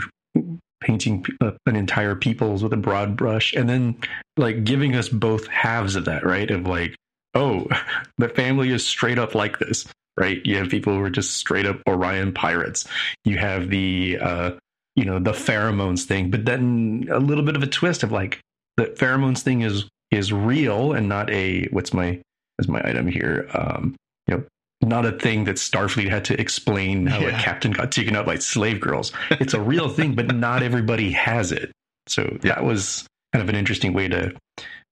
painting 0.82 1.26
uh, 1.42 1.52
an 1.66 1.76
entire 1.76 2.16
peoples 2.16 2.64
with 2.64 2.74
a 2.74 2.78
broad 2.78 3.18
brush, 3.18 3.54
and 3.54 3.70
then 3.70 3.98
like 4.38 4.64
giving 4.64 4.96
us 4.96 5.10
both 5.10 5.48
halves 5.48 5.96
of 5.96 6.06
that, 6.06 6.26
right? 6.26 6.50
Of 6.50 6.68
like, 6.68 6.96
oh, 7.34 7.68
the 8.18 8.30
family 8.30 8.72
is 8.72 8.86
straight 8.86 9.20
up 9.20 9.36
like 9.36 9.60
this, 9.60 9.86
right? 10.18 10.44
You 10.46 10.58
have 10.58 10.70
people 10.70 10.94
who 10.94 11.02
are 11.02 11.10
just 11.10 11.36
straight 11.36 11.66
up 11.66 11.82
Orion 11.88 12.34
pirates. 12.34 12.88
You 13.26 13.38
have 13.38 13.70
the, 13.70 14.18
uh, 14.22 14.52
you 14.96 15.06
know, 15.06 15.20
the 15.20 15.34
pheromones 15.34 16.06
thing, 16.06 16.32
but 16.32 16.46
then 16.46 17.08
a 17.12 17.20
little 17.20 17.44
bit 17.44 17.56
of 17.56 17.64
a 17.64 17.68
twist 17.68 18.04
of 18.04 18.12
like, 18.12 18.40
the 18.78 18.86
pheromones 18.86 19.42
thing 19.42 19.62
is 19.62 19.86
is 20.12 20.32
real 20.32 20.94
and 20.94 21.10
not 21.10 21.30
a 21.30 21.66
what's 21.72 21.94
my 21.94 22.20
is 22.60 22.68
my 22.68 22.82
item 22.86 23.08
here 23.08 23.48
um 23.54 23.96
you 24.28 24.38
know 24.38 24.44
not 24.88 25.06
a 25.06 25.12
thing 25.14 25.44
that 25.46 25.56
starfleet 25.58 26.10
had 26.10 26.26
to 26.26 26.40
explain 26.40 27.06
how 27.08 27.20
a 27.26 27.32
captain 27.32 27.72
got 27.72 27.92
taken 27.92 28.16
out 28.16 28.26
by 28.26 28.36
slave 28.38 28.80
girls. 28.80 29.12
It's 29.32 29.54
a 29.54 29.62
real 29.62 29.90
thing 29.90 30.16
but 30.16 30.34
not 30.36 30.64
everybody 30.64 31.12
has 31.12 31.52
it. 31.52 31.72
So 32.08 32.38
that 32.42 32.64
was 32.64 33.06
kind 33.34 33.44
of 33.44 33.50
an 33.50 33.56
interesting 33.56 33.94
way 33.94 34.08
to 34.08 34.34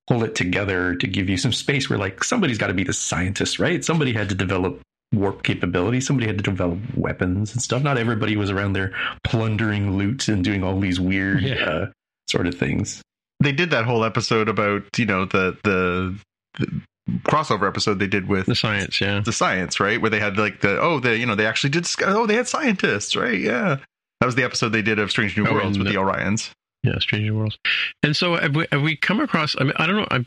pull 0.08 0.23
it 0.23 0.36
together 0.36 0.95
to 0.95 1.08
give 1.08 1.29
you 1.29 1.38
some 1.38 1.51
space 1.53 1.89
where 1.89 1.97
like 1.97 2.23
somebody's 2.23 2.58
got 2.58 2.67
to 2.67 2.73
be 2.73 2.84
the 2.84 2.93
scientist 2.93 3.58
right? 3.60 3.84
Somebody 3.84 4.13
had 4.13 4.29
to 4.29 4.36
develop 4.36 4.81
warp 5.13 5.43
capability. 5.43 6.01
Somebody 6.01 6.27
had 6.27 6.38
to 6.38 6.43
develop 6.43 6.79
weapons 6.95 7.53
and 7.53 7.62
stuff. 7.62 7.81
Not 7.84 7.97
everybody 7.97 8.36
was 8.36 8.51
around 8.51 8.73
there 8.73 8.93
plundering 9.23 9.97
loot 9.97 10.27
and 10.27 10.43
doing 10.43 10.63
all 10.63 10.79
these 10.79 10.99
weird 10.99 11.41
Yeah. 11.41 11.63
uh, 11.65 11.86
sort 12.29 12.47
of 12.47 12.55
things. 12.55 13.01
They 13.39 13.51
did 13.51 13.69
that 13.71 13.86
whole 13.86 14.03
episode 14.03 14.49
about 14.49 14.84
you 14.97 15.05
know 15.05 15.25
the 15.25 15.58
the, 15.63 16.17
the 16.60 16.81
crossover 17.24 17.68
episode 17.68 18.00
they 18.00 18.08
did 18.08 18.28
with 18.28 18.46
The 18.48 18.56
science, 18.56 19.00
yeah. 19.00 19.22
the 19.24 19.32
science, 19.34 19.80
right? 19.80 20.02
Where 20.02 20.10
they 20.10 20.20
had 20.20 20.38
like 20.38 20.62
the 20.62 20.80
oh, 20.80 21.00
they 21.00 21.18
you 21.18 21.26
know 21.26 21.36
they 21.36 21.46
actually 21.46 21.70
did 21.72 21.88
oh 22.04 22.26
they 22.26 22.36
had 22.36 22.48
scientists, 22.48 23.15
right? 23.15 23.39
Yeah, 23.39 23.78
that 24.20 24.26
was 24.26 24.36
the 24.36 24.44
episode 24.44 24.70
they 24.70 24.82
did 24.82 25.00
of 25.00 25.12
Strange 25.12 25.38
New 25.38 25.46
Oh, 25.48 25.54
Worlds 25.54 25.78
with 25.78 25.88
the- 25.88 25.94
the 25.94 26.00
Orions. 26.00 26.52
Yeah, 26.84 27.00
Strange 27.00 27.26
New 27.26 27.36
Worlds. 27.38 27.58
And 28.04 28.15
so 28.15 28.36
have 28.36 28.56
we, 28.56 28.68
have 28.72 28.82
we 28.84 28.96
come 28.96 29.20
across? 29.20 29.56
I 29.60 29.63
mean, 29.63 29.74
I 29.78 29.88
don't 29.88 29.96
know. 29.98 30.08
I, 30.12 30.24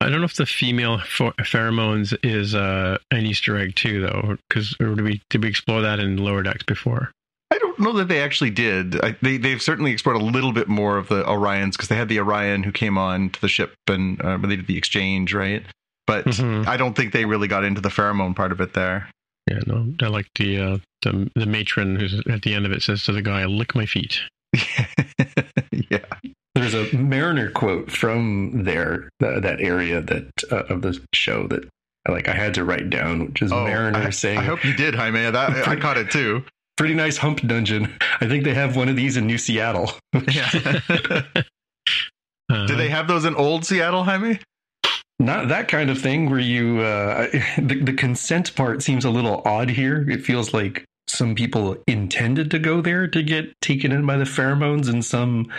I 0.00 0.08
don't 0.08 0.20
know 0.20 0.24
if 0.24 0.36
the 0.36 0.46
female 0.46 0.98
pheromones 0.98 2.16
is 2.22 2.54
uh, 2.54 2.98
an 3.10 3.26
Easter 3.26 3.56
egg 3.56 3.74
too, 3.76 4.02
though, 4.02 4.36
because 4.48 4.74
did 4.78 5.00
we 5.00 5.22
did 5.30 5.42
we 5.42 5.48
explore 5.48 5.80
that 5.82 5.98
in 5.98 6.16
lower 6.18 6.42
decks 6.42 6.62
before? 6.64 7.10
I 7.52 7.58
don't 7.58 7.78
know 7.78 7.92
that 7.94 8.08
they 8.08 8.20
actually 8.20 8.50
did. 8.50 9.00
I, 9.04 9.16
they 9.22 9.36
they've 9.36 9.62
certainly 9.62 9.92
explored 9.92 10.16
a 10.16 10.24
little 10.24 10.52
bit 10.52 10.68
more 10.68 10.96
of 10.98 11.08
the 11.08 11.22
Orions 11.24 11.72
because 11.72 11.88
they 11.88 11.96
had 11.96 12.08
the 12.08 12.18
Orion 12.20 12.62
who 12.64 12.72
came 12.72 12.98
on 12.98 13.30
to 13.30 13.40
the 13.40 13.48
ship 13.48 13.74
and 13.88 14.20
uh, 14.22 14.36
they 14.38 14.56
did 14.56 14.66
the 14.66 14.76
exchange, 14.78 15.32
right? 15.34 15.64
But 16.06 16.24
Mhm. 16.26 16.66
I 16.66 16.76
don't 16.76 16.94
think 16.94 17.12
they 17.12 17.24
really 17.24 17.48
got 17.48 17.64
into 17.64 17.80
the 17.80 17.88
pheromone 17.88 18.34
part 18.36 18.52
of 18.52 18.60
it 18.60 18.74
there. 18.74 19.08
Yeah, 19.50 19.60
no, 19.66 19.92
I 20.02 20.06
like 20.08 20.26
the 20.36 20.58
uh, 20.60 20.78
the 21.02 21.30
the 21.34 21.46
matron 21.46 21.96
who's 21.96 22.20
at 22.28 22.42
the 22.42 22.54
end 22.54 22.66
of 22.66 22.72
it 22.72 22.82
says 22.82 23.04
to 23.04 23.12
the 23.12 23.22
guy, 23.22 23.44
"Lick 23.44 23.74
my 23.74 23.86
feet." 23.86 24.20
yeah, 25.90 25.98
There's 26.54 26.74
a 26.74 26.96
Mariner 26.96 27.50
quote 27.50 27.90
from 27.90 28.64
there, 28.64 29.08
th- 29.20 29.42
that 29.42 29.60
area 29.60 30.00
that 30.00 30.30
uh, 30.50 30.64
of 30.64 30.82
the 30.82 31.00
show 31.12 31.46
that 31.48 31.68
like 32.08 32.28
I 32.28 32.34
had 32.34 32.54
to 32.54 32.64
write 32.64 32.88
down, 32.90 33.26
which 33.26 33.42
is 33.42 33.50
Mariner 33.50 33.98
Oh, 33.98 34.06
I, 34.06 34.10
saying, 34.10 34.38
I 34.38 34.42
hope 34.44 34.64
you 34.64 34.72
did, 34.74 34.94
Jaime. 34.94 35.30
That 35.30 35.68
I 35.68 35.76
caught 35.76 35.98
it 35.98 36.10
too. 36.10 36.44
"Pretty 36.76 36.94
nice 36.94 37.16
hump 37.18 37.40
dungeon. 37.46 37.92
I 38.20 38.26
think 38.28 38.44
they 38.44 38.54
have 38.54 38.76
one 38.76 38.88
of 38.88 38.96
these 38.96 39.16
in 39.16 39.26
New 39.26 39.38
Seattle." 39.38 39.92
Yeah. 40.28 40.50
Uh, 42.48 42.64
Do 42.68 42.76
they 42.76 42.88
have 42.90 43.08
those 43.08 43.24
in 43.24 43.34
old 43.34 43.64
Seattle, 43.64 44.04
Jaime? 44.04 44.38
Not 45.18 45.48
that 45.48 45.68
kind 45.68 45.88
of 45.88 45.98
thing 45.98 46.28
where 46.30 46.38
you 46.38 46.80
uh, 46.80 47.28
the 47.58 47.80
the 47.82 47.92
consent 47.92 48.54
part 48.54 48.82
seems 48.82 49.04
a 49.04 49.10
little 49.10 49.42
odd 49.44 49.70
here. 49.70 50.08
It 50.08 50.24
feels 50.24 50.52
like 50.52 50.84
some 51.08 51.34
people 51.34 51.76
intended 51.86 52.50
to 52.50 52.58
go 52.58 52.80
there 52.80 53.06
to 53.06 53.22
get 53.22 53.58
taken 53.60 53.92
in 53.92 54.04
by 54.06 54.16
the 54.16 54.24
pheromones, 54.24 54.88
and 54.88 55.04
some 55.04 55.50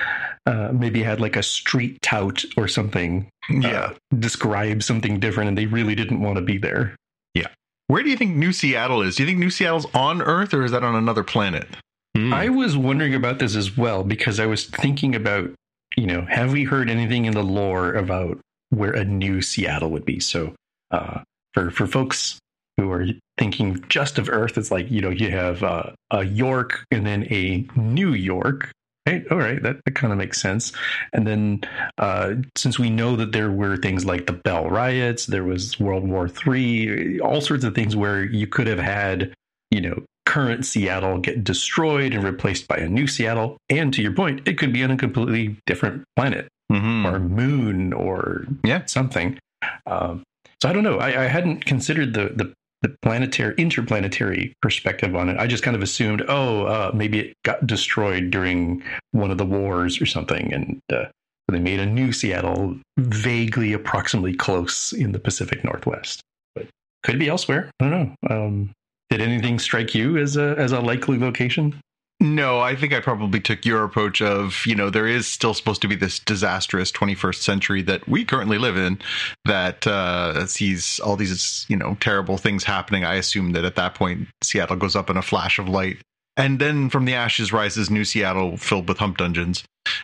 uh, 0.45 0.71
maybe 0.73 1.03
had 1.03 1.19
like 1.19 1.35
a 1.35 1.43
street 1.43 2.01
tout 2.01 2.43
or 2.55 2.67
something. 2.67 3.29
uh, 3.63 3.93
describe 4.19 4.83
something 4.83 5.19
different, 5.19 5.47
and 5.49 5.57
they 5.57 5.65
really 5.65 5.95
didn't 5.95 6.21
want 6.21 6.35
to 6.35 6.41
be 6.41 6.57
there. 6.57 6.95
Yeah. 7.33 7.47
Where 7.87 8.03
do 8.03 8.09
you 8.09 8.17
think 8.17 8.35
New 8.35 8.51
Seattle 8.51 9.01
is? 9.01 9.15
Do 9.15 9.23
you 9.23 9.27
think 9.27 9.39
New 9.39 9.49
Seattle's 9.49 9.87
on 9.93 10.21
Earth 10.21 10.53
or 10.53 10.63
is 10.63 10.71
that 10.71 10.83
on 10.83 10.95
another 10.95 11.23
planet? 11.23 11.67
hmm. 12.15 12.33
I 12.33 12.49
was 12.49 12.75
wondering 12.75 13.15
about 13.15 13.39
this 13.39 13.55
as 13.55 13.77
well 13.77 14.03
because 14.03 14.39
I 14.39 14.45
was 14.45 14.65
thinking 14.65 15.15
about, 15.15 15.49
you 15.95 16.07
know, 16.07 16.25
have 16.29 16.51
we 16.51 16.65
heard 16.65 16.89
anything 16.89 17.25
in 17.25 17.33
the 17.33 17.43
lore 17.43 17.93
about 17.93 18.39
where 18.69 18.91
a 18.91 19.05
new 19.05 19.41
Seattle 19.41 19.89
would 19.91 20.05
be? 20.05 20.19
So, 20.19 20.53
uh, 20.91 21.21
for 21.53 21.71
for 21.71 21.87
folks 21.87 22.39
who 22.77 22.91
are 22.91 23.07
thinking 23.37 23.83
just 23.89 24.19
of 24.19 24.29
Earth, 24.29 24.57
it's 24.57 24.71
like 24.71 24.89
you 24.91 25.01
know 25.01 25.09
you 25.09 25.31
have 25.31 25.63
uh, 25.63 25.91
a 26.11 26.23
York 26.23 26.85
and 26.91 27.05
then 27.05 27.23
a 27.31 27.65
New 27.75 28.13
York. 28.13 28.71
Right? 29.07 29.25
All 29.31 29.37
right, 29.37 29.63
that, 29.63 29.77
that 29.85 29.95
kind 29.95 30.11
of 30.11 30.19
makes 30.19 30.41
sense. 30.41 30.73
And 31.13 31.25
then, 31.25 31.61
uh, 31.97 32.33
since 32.57 32.77
we 32.77 32.89
know 32.89 33.15
that 33.15 33.31
there 33.31 33.49
were 33.49 33.77
things 33.77 34.03
like 34.03 34.25
the 34.25 34.33
Bell 34.33 34.69
riots, 34.69 35.27
there 35.27 35.45
was 35.45 35.79
World 35.79 36.05
War 36.05 36.27
Three, 36.27 37.17
all 37.21 37.39
sorts 37.39 37.63
of 37.63 37.73
things 37.73 37.95
where 37.95 38.25
you 38.25 38.47
could 38.47 38.67
have 38.67 38.79
had, 38.79 39.33
you 39.71 39.79
know, 39.79 40.03
current 40.37 40.65
Seattle 40.65 41.17
get 41.17 41.43
destroyed 41.43 42.13
and 42.13 42.23
replaced 42.23 42.67
by 42.67 42.77
a 42.77 42.87
new 42.87 43.07
Seattle. 43.07 43.57
And 43.69 43.91
to 43.95 44.03
your 44.03 44.13
point, 44.13 44.47
it 44.47 44.57
could 44.59 44.71
be 44.71 44.83
on 44.83 44.91
a 44.91 44.97
completely 44.97 45.57
different 45.65 46.03
planet 46.15 46.47
Mm-hmm. 46.71 47.07
or 47.07 47.17
moon 47.19 47.93
or 47.93 48.45
Yeah. 48.63 48.83
something. 48.87 49.39
Um, 49.85 50.21
so 50.61 50.67
I 50.69 50.73
don't 50.73 50.83
know. 50.83 50.99
I, 50.99 51.23
I 51.23 51.27
hadn't 51.27 51.65
considered 51.65 52.13
the, 52.13 52.29
the 52.35 52.53
the 52.83 52.95
planetary 53.01 53.55
interplanetary 53.57 54.53
perspective 54.61 55.15
on 55.15 55.29
it. 55.29 55.37
I 55.39 55.47
just 55.47 55.63
kind 55.63 55.75
of 55.75 55.81
assumed, 55.81 56.23
oh, 56.27 56.65
uh, 56.65 56.91
maybe 56.93 57.19
it 57.19 57.33
got 57.43 57.65
destroyed 57.65 58.29
during 58.29 58.83
one 59.13 59.31
of 59.31 59.37
the 59.39 59.45
wars 59.45 59.99
or 59.99 60.05
something, 60.05 60.53
and 60.53 60.79
uh, 60.93 61.05
they 61.47 61.59
made 61.59 61.79
a 61.79 61.85
new 61.87 62.11
Seattle, 62.11 62.77
vaguely, 62.97 63.73
approximately 63.73 64.35
close 64.35 64.93
in 64.93 65.11
the 65.13 65.19
Pacific 65.19 65.63
Northwest. 65.63 66.21
But 66.53 66.67
could 67.01 67.17
be 67.17 67.29
elsewhere. 67.29 67.71
I 67.79 67.89
don't 67.89 67.91
know. 67.91 68.15
Um, 68.29 68.71
did 69.09 69.21
anything 69.21 69.59
strike 69.59 69.95
you 69.95 70.17
as 70.17 70.37
a 70.37 70.55
as 70.57 70.71
a 70.71 70.79
likely 70.79 71.17
location? 71.17 71.79
No, 72.19 72.59
I 72.59 72.75
think 72.75 72.93
I 72.93 72.99
probably 72.99 73.39
took 73.39 73.63
your 73.63 73.83
approach 73.83 74.23
of, 74.23 74.63
you 74.65 74.73
know, 74.73 74.89
there 74.89 75.05
is 75.05 75.27
still 75.27 75.53
supposed 75.53 75.83
to 75.83 75.87
be 75.87 75.95
this 75.95 76.17
disastrous 76.17 76.91
21st 76.91 77.35
century 77.35 77.83
that 77.83 78.07
we 78.07 78.25
currently 78.25 78.57
live 78.57 78.75
in 78.75 78.97
that 79.45 79.85
uh, 79.85 80.47
sees 80.47 80.99
all 81.01 81.15
these, 81.15 81.67
you 81.69 81.77
know, 81.77 81.95
terrible 81.99 82.37
things 82.37 82.63
happening. 82.63 83.05
I 83.05 83.15
assume 83.15 83.51
that 83.51 83.65
at 83.65 83.75
that 83.75 83.93
point, 83.93 84.29
Seattle 84.41 84.77
goes 84.77 84.95
up 84.95 85.11
in 85.11 85.17
a 85.17 85.21
flash 85.21 85.59
of 85.59 85.69
light. 85.69 85.99
And 86.35 86.57
then 86.57 86.89
from 86.89 87.05
the 87.05 87.13
ashes 87.13 87.53
rises 87.53 87.91
New 87.91 88.03
Seattle 88.03 88.57
filled 88.57 88.87
with 88.87 88.97
hump 88.97 89.17
dungeons. 89.17 89.63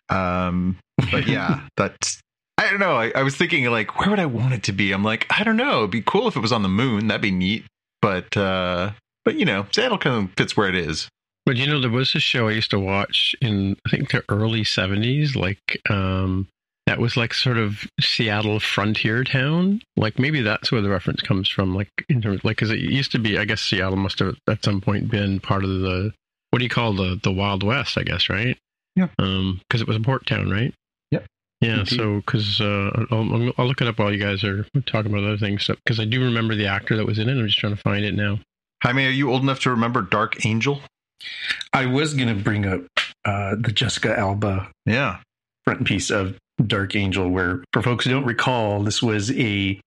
Um, 0.09 0.77
but 1.11 1.27
yeah, 1.27 1.61
that's, 1.77 2.21
I 2.59 2.69
don't 2.69 2.79
know. 2.79 2.95
I, 2.95 3.11
I 3.15 3.23
was 3.23 3.35
thinking, 3.35 3.65
like, 3.71 3.99
where 3.99 4.11
would 4.11 4.19
I 4.19 4.27
want 4.27 4.53
it 4.53 4.61
to 4.63 4.71
be? 4.71 4.91
I'm 4.91 5.03
like, 5.03 5.25
I 5.31 5.43
don't 5.43 5.57
know. 5.57 5.79
It'd 5.79 5.91
be 5.91 6.03
cool 6.03 6.27
if 6.27 6.35
it 6.35 6.41
was 6.41 6.51
on 6.51 6.61
the 6.61 6.69
moon. 6.69 7.07
That'd 7.07 7.23
be 7.23 7.31
neat. 7.31 7.65
But, 8.03 8.37
uh, 8.37 8.91
but 9.25 9.35
you 9.35 9.45
know, 9.45 9.65
Seattle 9.71 9.97
kind 9.97 10.25
of 10.25 10.35
fits 10.35 10.55
where 10.55 10.69
it 10.69 10.75
is. 10.75 11.09
But 11.45 11.57
you 11.57 11.67
know, 11.67 11.79
there 11.81 11.89
was 11.89 12.13
a 12.15 12.19
show 12.19 12.47
I 12.47 12.51
used 12.51 12.71
to 12.71 12.79
watch 12.79 13.35
in 13.41 13.77
I 13.85 13.89
think 13.89 14.11
the 14.11 14.23
early 14.29 14.63
seventies, 14.63 15.35
like 15.35 15.81
um 15.89 16.47
that 16.85 16.99
was 16.99 17.15
like 17.15 17.33
sort 17.33 17.57
of 17.57 17.87
Seattle 17.99 18.59
frontier 18.59 19.23
town. 19.23 19.81
Like 19.95 20.19
maybe 20.19 20.41
that's 20.41 20.71
where 20.71 20.81
the 20.81 20.89
reference 20.89 21.21
comes 21.21 21.49
from. 21.49 21.73
Like 21.73 21.89
in 22.09 22.21
terms, 22.21 22.43
like 22.43 22.57
because 22.57 22.71
it 22.71 22.79
used 22.79 23.11
to 23.13 23.19
be, 23.19 23.37
I 23.37 23.45
guess 23.45 23.61
Seattle 23.61 23.97
must 23.97 24.19
have 24.19 24.35
at 24.49 24.63
some 24.63 24.81
point 24.81 25.09
been 25.09 25.39
part 25.39 25.63
of 25.63 25.69
the 25.69 26.13
what 26.51 26.59
do 26.59 26.65
you 26.65 26.69
call 26.69 26.93
the 26.93 27.19
the 27.21 27.31
Wild 27.31 27.63
West? 27.63 27.97
I 27.97 28.03
guess 28.03 28.29
right. 28.29 28.57
Yeah. 28.95 29.07
Um, 29.17 29.59
because 29.67 29.81
it 29.81 29.87
was 29.87 29.97
a 29.97 30.01
port 30.01 30.25
town, 30.27 30.49
right? 30.49 30.73
Yep. 31.63 31.71
Yeah. 31.71 31.79
Indeed. 31.79 31.97
So 31.97 32.15
because 32.17 32.61
uh, 32.61 33.05
I'll, 33.11 33.51
I'll 33.57 33.67
look 33.67 33.81
it 33.81 33.87
up 33.87 33.99
while 33.99 34.11
you 34.11 34.19
guys 34.19 34.43
are 34.43 34.65
talking 34.85 35.11
about 35.11 35.23
other 35.23 35.37
things. 35.37 35.67
Because 35.67 35.99
I 35.99 36.05
do 36.05 36.21
remember 36.23 36.55
the 36.55 36.67
actor 36.67 36.95
that 36.97 37.05
was 37.05 37.19
in 37.19 37.29
it. 37.29 37.33
I'm 37.39 37.45
just 37.47 37.57
trying 37.59 37.75
to 37.75 37.81
find 37.81 38.03
it 38.05 38.13
now. 38.15 38.39
Jaime, 38.83 39.05
are 39.05 39.09
you 39.09 39.31
old 39.31 39.41
enough 39.43 39.61
to 39.61 39.69
remember 39.69 40.01
Dark 40.01 40.45
Angel? 40.45 40.81
I 41.71 41.85
was 41.85 42.13
going 42.13 42.27
to 42.27 42.35
bring 42.43 42.65
up 42.65 42.81
uh, 43.25 43.55
the 43.57 43.71
Jessica 43.71 44.17
Alba 44.17 44.69
Yeah. 44.85 45.19
front 45.63 45.85
piece 45.85 46.09
of 46.11 46.37
Dark 46.67 46.95
Angel, 46.95 47.29
where 47.29 47.63
for 47.71 47.81
folks 47.81 48.03
who 48.05 48.11
don't 48.11 48.25
recall, 48.25 48.83
this 48.83 49.01
was 49.01 49.31
a, 49.31 49.79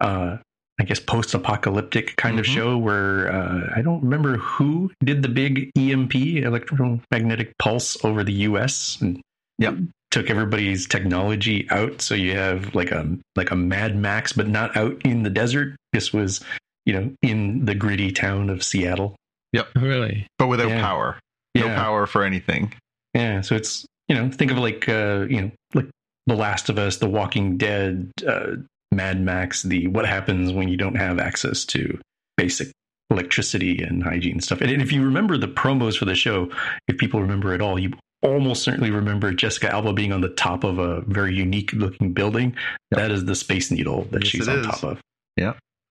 uh, 0.00 0.36
I 0.78 0.84
guess, 0.84 1.00
post-apocalyptic 1.00 2.16
kind 2.16 2.38
of 2.38 2.44
Mhm. 2.44 2.54
show 2.54 2.78
where 2.78 3.32
uh, 3.32 3.72
I 3.74 3.80
don't 3.82 4.02
remember 4.02 4.36
who 4.36 4.90
did 5.02 5.22
the 5.22 5.28
big 5.28 5.70
EMP, 5.76 6.14
electromagnetic 6.44 7.56
pulse, 7.58 8.02
over 8.04 8.22
the 8.22 8.32
U.S. 8.50 8.98
and 9.00 9.20
Yep. 9.58 9.74
Took 10.10 10.28
everybody's 10.30 10.86
technology 10.86 11.66
out. 11.70 12.00
So 12.02 12.14
you 12.14 12.32
have 12.36 12.74
like 12.74 12.90
a 12.90 13.08
like 13.36 13.50
a 13.50 13.56
Mad 13.56 13.96
Max, 13.96 14.32
but 14.32 14.48
not 14.48 14.76
out 14.76 15.00
in 15.04 15.22
the 15.22 15.30
desert. 15.30 15.76
This 15.92 16.12
was, 16.12 16.42
you 16.86 16.92
know, 16.92 17.12
in 17.22 17.64
the 17.64 17.74
gritty 17.74 18.10
town 18.12 18.50
of 18.50 18.62
Seattle. 18.62 19.16
Yep 19.52 19.68
really? 19.76 20.26
But 20.38 20.46
without 20.48 20.68
Yeah. 20.68 20.80
power. 20.80 21.18
No 21.56 21.66
power 21.74 22.06
for 22.06 22.22
anything. 22.22 22.72
Yeah, 23.14 23.40
so 23.40 23.56
it's 23.56 23.84
you 24.08 24.14
know 24.14 24.30
think 24.30 24.50
of 24.52 24.58
like 24.58 24.88
uh, 24.88 25.26
you 25.28 25.40
know 25.42 25.50
like 25.74 25.86
The 26.26 26.36
Last 26.36 26.68
of 26.68 26.78
Us, 26.78 26.98
The 26.98 27.08
Walking 27.08 27.56
Dead, 27.56 28.10
uh, 28.26 28.56
Mad 28.92 29.20
Max, 29.20 29.62
the 29.64 29.88
what 29.88 30.06
happens 30.06 30.52
when 30.52 30.68
you 30.68 30.76
don't 30.76 30.94
have 30.94 31.18
access 31.18 31.64
to 31.66 31.98
basic 32.36 32.70
electricity 33.10 33.82
and 33.82 34.02
hygiene 34.04 34.40
stuff. 34.40 34.60
And 34.60 34.70
if 34.80 34.92
you 34.92 35.02
remember 35.04 35.36
the 35.36 35.48
promos 35.48 35.98
for 35.98 36.04
the 36.04 36.14
show, 36.14 36.48
if 36.86 36.96
people 36.98 37.20
remember 37.20 37.52
at 37.52 37.60
all, 37.60 37.76
you 37.78 37.92
almost 38.22 38.62
certainly 38.62 38.90
remember 38.90 39.32
Jessica 39.32 39.70
Alba 39.72 39.92
being 39.92 40.12
on 40.12 40.20
the 40.20 40.28
top 40.28 40.64
of 40.64 40.78
a 40.78 41.00
very 41.02 41.34
unique 41.34 41.72
looking 41.72 42.12
building. 42.12 42.56
Yep. 42.92 43.00
That 43.00 43.10
is 43.10 43.24
the 43.24 43.34
Space 43.34 43.70
Needle 43.70 44.04
that 44.10 44.24
Yes, 44.24 44.30
she's 44.30 44.48
on 44.48 44.58
is. 44.60 44.66
top 44.66 44.84
of. 44.84 45.00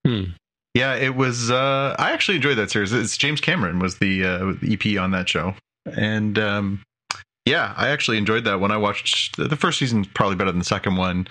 Hmm. 0.06 0.22
Yeah, 0.74 0.94
it 0.94 1.14
was 1.14 1.50
uh 1.50 1.94
I 1.98 2.12
actually 2.12 2.36
enjoyed 2.36 2.56
that 2.56 2.70
series. 2.70 2.92
It's 2.92 3.16
James 3.18 3.40
Cameron 3.40 3.78
was 3.80 3.98
the 3.98 4.24
uh 4.24 4.52
the 4.62 4.72
EP 4.94 4.98
on 4.98 5.10
that 5.10 5.28
show. 5.28 5.54
And 5.84 6.38
um 6.38 6.82
yeah, 7.44 7.74
I 7.76 7.88
actually 7.88 8.16
enjoyed 8.18 8.44
that 8.44 8.60
when 8.60 8.70
I 8.70 8.76
watched 8.78 9.36
the 9.36 9.44
the 9.48 9.56
first 9.56 9.78
season's 9.78 10.06
probably 10.06 10.36
better 10.36 10.50
than 10.52 10.58
the 10.58 10.64
second 10.64 10.96
one, 10.96 11.26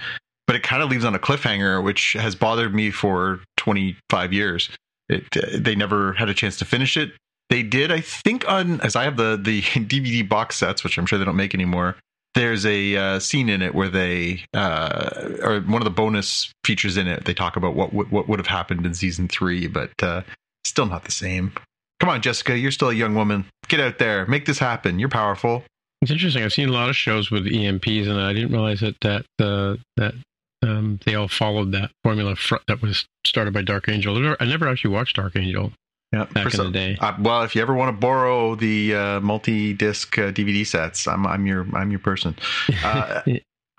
but 0.45 0.55
it 0.55 0.61
kind 0.63 0.83
of 0.83 0.89
leaves 0.89 1.03
on 1.05 1.15
a 1.15 1.19
cliffhanger 1.19 1.83
which 1.83 2.13
has 2.13 2.35
bothered 2.35 2.75
me 2.75 2.91
for 2.91 3.39
25 3.57 4.33
years. 4.33 4.69
It 5.07 5.23
uh, 5.35 5.47
they 5.57 5.73
never 5.73 6.13
had 6.13 6.29
a 6.29 6.33
chance 6.35 6.57
to 6.59 6.65
finish 6.65 6.95
it. 6.95 7.13
They 7.49 7.63
did, 7.63 7.91
I 7.91 8.01
think, 8.01 8.47
on 8.47 8.79
as 8.81 8.95
I 8.95 9.03
have 9.03 9.17
the 9.17 9.39
the 9.41 9.61
DVD 9.61 10.27
box 10.27 10.55
sets, 10.57 10.83
which 10.83 10.97
I'm 10.97 11.05
sure 11.05 11.17
they 11.19 11.25
don't 11.25 11.35
make 11.35 11.53
anymore. 11.53 11.95
There's 12.35 12.63
a 12.65 12.95
uh, 12.95 13.19
scene 13.19 13.49
in 13.49 13.63
it 13.63 13.73
where 13.73 13.89
they, 13.89 14.43
uh, 14.53 15.09
or 15.41 15.61
one 15.61 15.81
of 15.81 15.83
the 15.85 15.89
bonus 15.89 16.53
features 16.63 16.95
in 16.95 17.07
it, 17.07 17.25
they 17.25 17.33
talk 17.33 17.55
about 17.55 17.73
what 17.73 17.91
would- 17.91 18.11
what 18.11 18.29
would 18.29 18.37
have 18.39 18.47
happened 18.47 18.85
in 18.85 18.93
season 18.93 19.27
three, 19.27 19.65
but 19.67 19.91
uh, 20.03 20.21
still 20.63 20.85
not 20.85 21.05
the 21.05 21.11
same. 21.11 21.51
Come 21.99 22.09
on, 22.09 22.21
Jessica, 22.21 22.55
you're 22.57 22.71
still 22.71 22.91
a 22.91 22.93
young 22.93 23.15
woman. 23.15 23.45
Get 23.67 23.79
out 23.79 23.97
there, 23.97 24.25
make 24.27 24.45
this 24.45 24.59
happen. 24.59 24.99
You're 24.99 25.09
powerful. 25.09 25.63
It's 26.01 26.11
interesting. 26.11 26.43
I've 26.43 26.53
seen 26.53 26.69
a 26.69 26.71
lot 26.71 26.87
of 26.87 26.95
shows 26.95 27.29
with 27.31 27.45
EMPs, 27.45 28.07
and 28.07 28.21
I 28.21 28.31
didn't 28.31 28.51
realize 28.51 28.79
that 28.81 28.95
that 29.01 29.25
uh, 29.43 29.75
that 29.97 30.13
um, 30.61 30.99
they 31.05 31.15
all 31.15 31.27
followed 31.27 31.71
that 31.73 31.89
formula 32.03 32.35
fr- 32.35 32.57
that 32.67 32.81
was 32.81 33.05
started 33.25 33.53
by 33.55 33.63
Dark 33.63 33.89
Angel. 33.89 34.35
I 34.39 34.45
never 34.45 34.67
actually 34.67 34.91
watched 34.93 35.15
Dark 35.17 35.35
Angel 35.35 35.73
Yeah, 36.11 36.25
back 36.25 36.51
in 36.53 36.59
the 36.65 36.71
day. 36.71 36.97
Uh, 36.99 37.15
well, 37.19 37.43
if 37.43 37.55
you 37.55 37.61
ever 37.61 37.73
want 37.73 37.95
to 37.95 37.99
borrow 37.99 38.55
the 38.55 38.95
uh, 38.95 39.19
multi-disc 39.19 40.17
uh, 40.17 40.31
DVD 40.31 40.65
sets, 40.65 41.07
I'm 41.07 41.27
I'm 41.27 41.45
your 41.45 41.67
I'm 41.75 41.91
your 41.91 41.99
person. 41.99 42.35
Uh, 42.83 43.21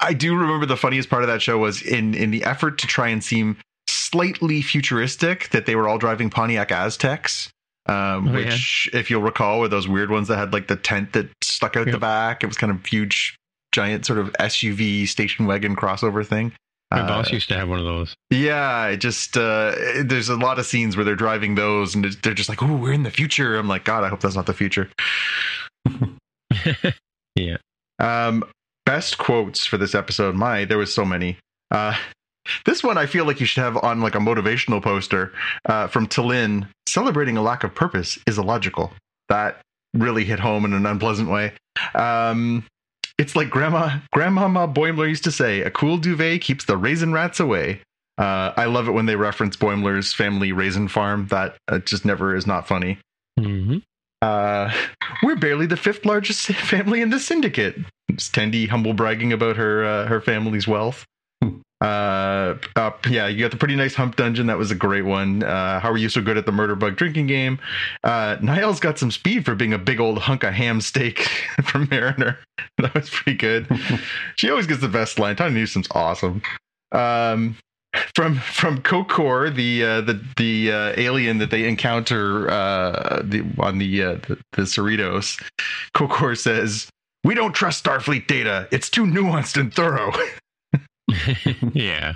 I 0.03 0.15
do 0.15 0.35
remember 0.35 0.65
the 0.65 0.77
funniest 0.77 1.11
part 1.11 1.23
of 1.23 1.29
that 1.29 1.43
show 1.43 1.59
was 1.59 1.83
in 1.83 2.15
in 2.15 2.31
the 2.31 2.45
effort 2.45 2.79
to 2.79 2.87
try 2.87 3.09
and 3.09 3.23
seem 3.23 3.57
slightly 3.89 4.63
futuristic 4.63 5.49
that 5.51 5.67
they 5.67 5.75
were 5.77 5.89
all 5.89 5.99
driving 5.99 6.31
Pontiac 6.31 6.69
Azteks. 6.69 7.49
Um, 7.87 8.29
Oh, 8.29 8.33
which, 8.35 8.89
if 8.93 9.11
you'll 9.11 9.23
recall, 9.23 9.59
were 9.61 9.69
those 9.69 9.89
weird 9.89 10.11
ones 10.11 10.29
that 10.29 10.37
had 10.37 10.53
like 10.53 10.69
the 10.69 10.77
tent 10.77 11.13
that 11.15 11.29
stuck 11.43 11.77
out 11.77 11.87
the 11.87 11.99
back. 11.99 12.45
It 12.45 12.47
was 12.47 12.57
kind 12.57 12.71
of 12.71 12.85
huge, 12.87 13.37
giant 13.73 14.07
sort 14.07 14.19
of 14.19 14.33
SUV 14.35 15.09
station 15.09 15.47
wagon 15.47 15.75
crossover 15.75 16.25
thing. 16.25 16.53
My 16.93 17.01
Uh, 17.03 17.07
boss 17.07 17.31
used 17.31 17.49
to 17.51 17.57
have 17.57 17.69
one 17.69 17.79
of 17.79 17.85
those. 17.85 18.15
yeah, 18.31 18.87
it 18.89 18.97
just 18.99 19.37
uh, 19.37 19.75
there's 20.05 20.29
a 20.29 20.37
lot 20.37 20.59
of 20.59 20.67
scenes 20.67 20.97
where 20.97 21.05
they're 21.05 21.15
driving 21.15 21.55
those, 21.55 21.95
and 21.95 22.05
they're 22.05 22.35
just 22.35 22.49
like, 22.49 22.63
"Oh, 22.63 22.75
we're 22.77 22.93
in 22.93 23.05
the 23.05 23.11
future." 23.11 23.57
I'm 23.57 23.69
like, 23.69 23.85
God, 23.85 24.03
I 24.05 24.09
hope 24.09 24.21
that's 24.21 24.35
not 24.35 24.47
the 24.47 24.55
future. 24.55 24.91
yeah. 27.37 27.57
Um, 27.99 28.45
best 28.87 29.19
quotes 29.19 29.67
for 29.67 29.77
this 29.79 29.95
episode. 29.95 30.35
My, 30.35 30.65
there 30.65 30.79
was 30.79 30.95
so 30.95 31.05
many. 31.05 31.39
Uh, 31.71 31.97
This 32.65 32.83
one 32.83 32.97
I 32.97 33.05
feel 33.05 33.27
like 33.27 33.39
you 33.39 33.45
should 33.47 33.63
have 33.63 33.77
on 33.77 34.01
like 34.01 34.15
a 34.15 34.19
motivational 34.19 34.83
poster 34.83 35.31
uh, 35.67 35.87
from 35.89 36.09
T'Lyn. 36.09 36.67
Celebrating 36.89 37.37
a 37.37 37.43
lack 37.43 37.63
of 37.65 37.75
purpose 37.75 38.19
is 38.27 38.39
illogical. 38.39 38.93
That 39.29 39.61
really 39.95 40.25
hit 40.25 40.41
home 40.41 40.65
in 40.65 40.73
an 40.73 40.87
unpleasant 40.87 41.29
way. 41.29 41.53
Um, 41.95 42.65
it's 43.21 43.37
like 43.37 43.51
Grandma 43.51 43.99
Grandmama 44.13 44.67
Boimler 44.67 45.09
used 45.09 45.25
to 45.25 45.31
say, 45.31 45.61
"A 45.61 45.71
cool 45.71 45.99
duvet 45.99 46.41
keeps 46.41 46.65
the 46.65 46.77
raisin 46.77 47.13
rats 47.13 47.39
away." 47.39 47.83
Uh, 48.19 48.53
I 48.57 48.65
love 48.65 48.89
it 48.89 48.93
when 48.93 49.07
they 49.07 49.17
reference 49.17 49.57
Boimler's 49.57 50.13
family 50.13 50.53
raisin 50.53 50.89
farm. 50.89 51.27
That 51.29 51.57
uh, 51.69 51.79
just 51.79 52.05
never 52.05 52.35
is 52.35 52.47
not 52.47 52.67
funny. 52.67 52.99
hmm 53.39 53.79
Uh, 54.23 54.71
we're 55.23 55.37
barely 55.37 55.67
the 55.67 55.77
fifth 55.77 56.05
largest 56.05 56.47
family 56.73 57.01
in 57.03 57.11
the 57.11 57.19
syndicate. 57.21 57.77
It's 58.09 58.29
Tendi 58.29 58.69
humble 58.69 58.95
bragging 58.95 59.33
about 59.33 59.57
her 59.57 59.85
uh, 59.85 60.07
her 60.07 60.21
family's 60.21 60.67
wealth. 60.67 61.05
Uh, 61.81 62.57
uh, 62.77 62.91
yeah, 63.09 63.27
you 63.27 63.41
got 63.41 63.51
the 63.51 63.57
pretty 63.57 63.75
nice 63.77 63.95
hump 63.95 64.17
dungeon. 64.17 64.47
That 64.47 64.59
was 64.59 64.71
a 64.71 64.75
great 64.75 65.05
one. 65.05 65.43
Uh, 65.43 65.81
how 65.81 65.91
are 65.91 65.97
you 65.97 66.11
so 66.11 66.21
good 66.21 66.37
at 66.37 66.45
the 66.45 66.53
murder 66.53 66.77
bug 66.77 66.97
drinking 66.97 67.27
game? 67.27 67.59
Uh, 68.05 68.37
Niall's 68.43 68.81
got 68.81 68.99
some 68.99 69.11
speed 69.11 69.45
for 69.47 69.55
being 69.55 69.73
a 69.73 69.79
big 69.79 69.99
old 69.99 70.19
hunk 70.19 70.45
of 70.45 70.53
ham 70.53 70.81
steak 70.81 71.21
from 71.65 71.89
Mariner. 71.91 72.39
That 72.79 72.95
was 72.95 73.11
pretty 73.11 73.37
good. 73.37 73.67
she 74.37 74.51
always 74.51 74.67
gets 74.67 74.81
the 74.81 74.89
best 74.89 75.19
line. 75.19 75.37
Tawny 75.37 75.55
Newsome's 75.55 75.89
awesome. 75.93 76.43
Um, 76.93 77.57
from 78.15 78.37
from 78.37 78.83
Kokor, 78.83 79.55
the 79.55 79.85
uh, 79.85 80.01
the 80.03 80.23
the 80.37 80.73
uh, 80.73 80.93
alien 80.97 81.39
that 81.39 81.51
they 81.51 81.67
encounter 81.67 82.51
uh, 82.51 83.23
the, 83.25 83.45
on 83.59 83.79
the, 83.79 84.03
uh, 84.03 84.13
the 84.29 84.39
the 84.53 84.63
Cerritos, 84.63 85.43
Kokor 85.95 86.39
says, 86.39 86.89
"We 87.25 87.35
don't 87.35 87.53
trust 87.53 87.85
Starfleet 87.85 88.27
data. 88.27 88.69
It's 88.71 88.89
too 88.89 89.05
nuanced 89.05 89.59
and 89.59 89.73
thorough." 89.75 90.13
yeah. 91.73 92.15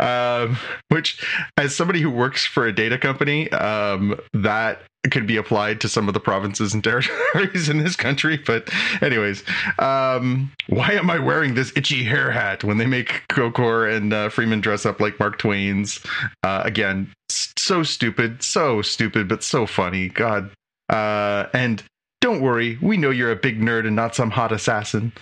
um, 0.00 0.56
which, 0.88 1.24
as 1.56 1.74
somebody 1.74 2.00
who 2.00 2.10
works 2.10 2.44
for 2.44 2.66
a 2.66 2.72
data 2.72 2.98
company, 2.98 3.50
um, 3.52 4.18
that 4.32 4.82
could 5.10 5.26
be 5.26 5.36
applied 5.36 5.80
to 5.80 5.88
some 5.88 6.08
of 6.08 6.14
the 6.14 6.20
provinces 6.20 6.74
and 6.74 6.84
territories 6.84 7.68
in 7.68 7.78
this 7.78 7.96
country. 7.96 8.36
But, 8.36 8.68
anyways, 9.02 9.42
um, 9.78 10.52
why 10.68 10.92
am 10.92 11.10
I 11.10 11.18
wearing 11.18 11.54
this 11.54 11.72
itchy 11.76 12.04
hair 12.04 12.30
hat 12.30 12.64
when 12.64 12.78
they 12.78 12.86
make 12.86 13.22
Kokor 13.28 13.94
and 13.94 14.12
uh, 14.12 14.28
Freeman 14.28 14.60
dress 14.60 14.86
up 14.86 15.00
like 15.00 15.18
Mark 15.18 15.38
Twain's? 15.38 16.00
Uh, 16.42 16.62
again, 16.64 17.12
so 17.28 17.82
stupid, 17.82 18.42
so 18.42 18.82
stupid, 18.82 19.28
but 19.28 19.42
so 19.42 19.66
funny. 19.66 20.08
God. 20.08 20.50
Uh, 20.88 21.46
and 21.54 21.82
don't 22.20 22.40
worry, 22.40 22.78
we 22.80 22.96
know 22.96 23.10
you're 23.10 23.32
a 23.32 23.36
big 23.36 23.60
nerd 23.60 23.86
and 23.86 23.96
not 23.96 24.14
some 24.14 24.30
hot 24.30 24.52
assassin. 24.52 25.12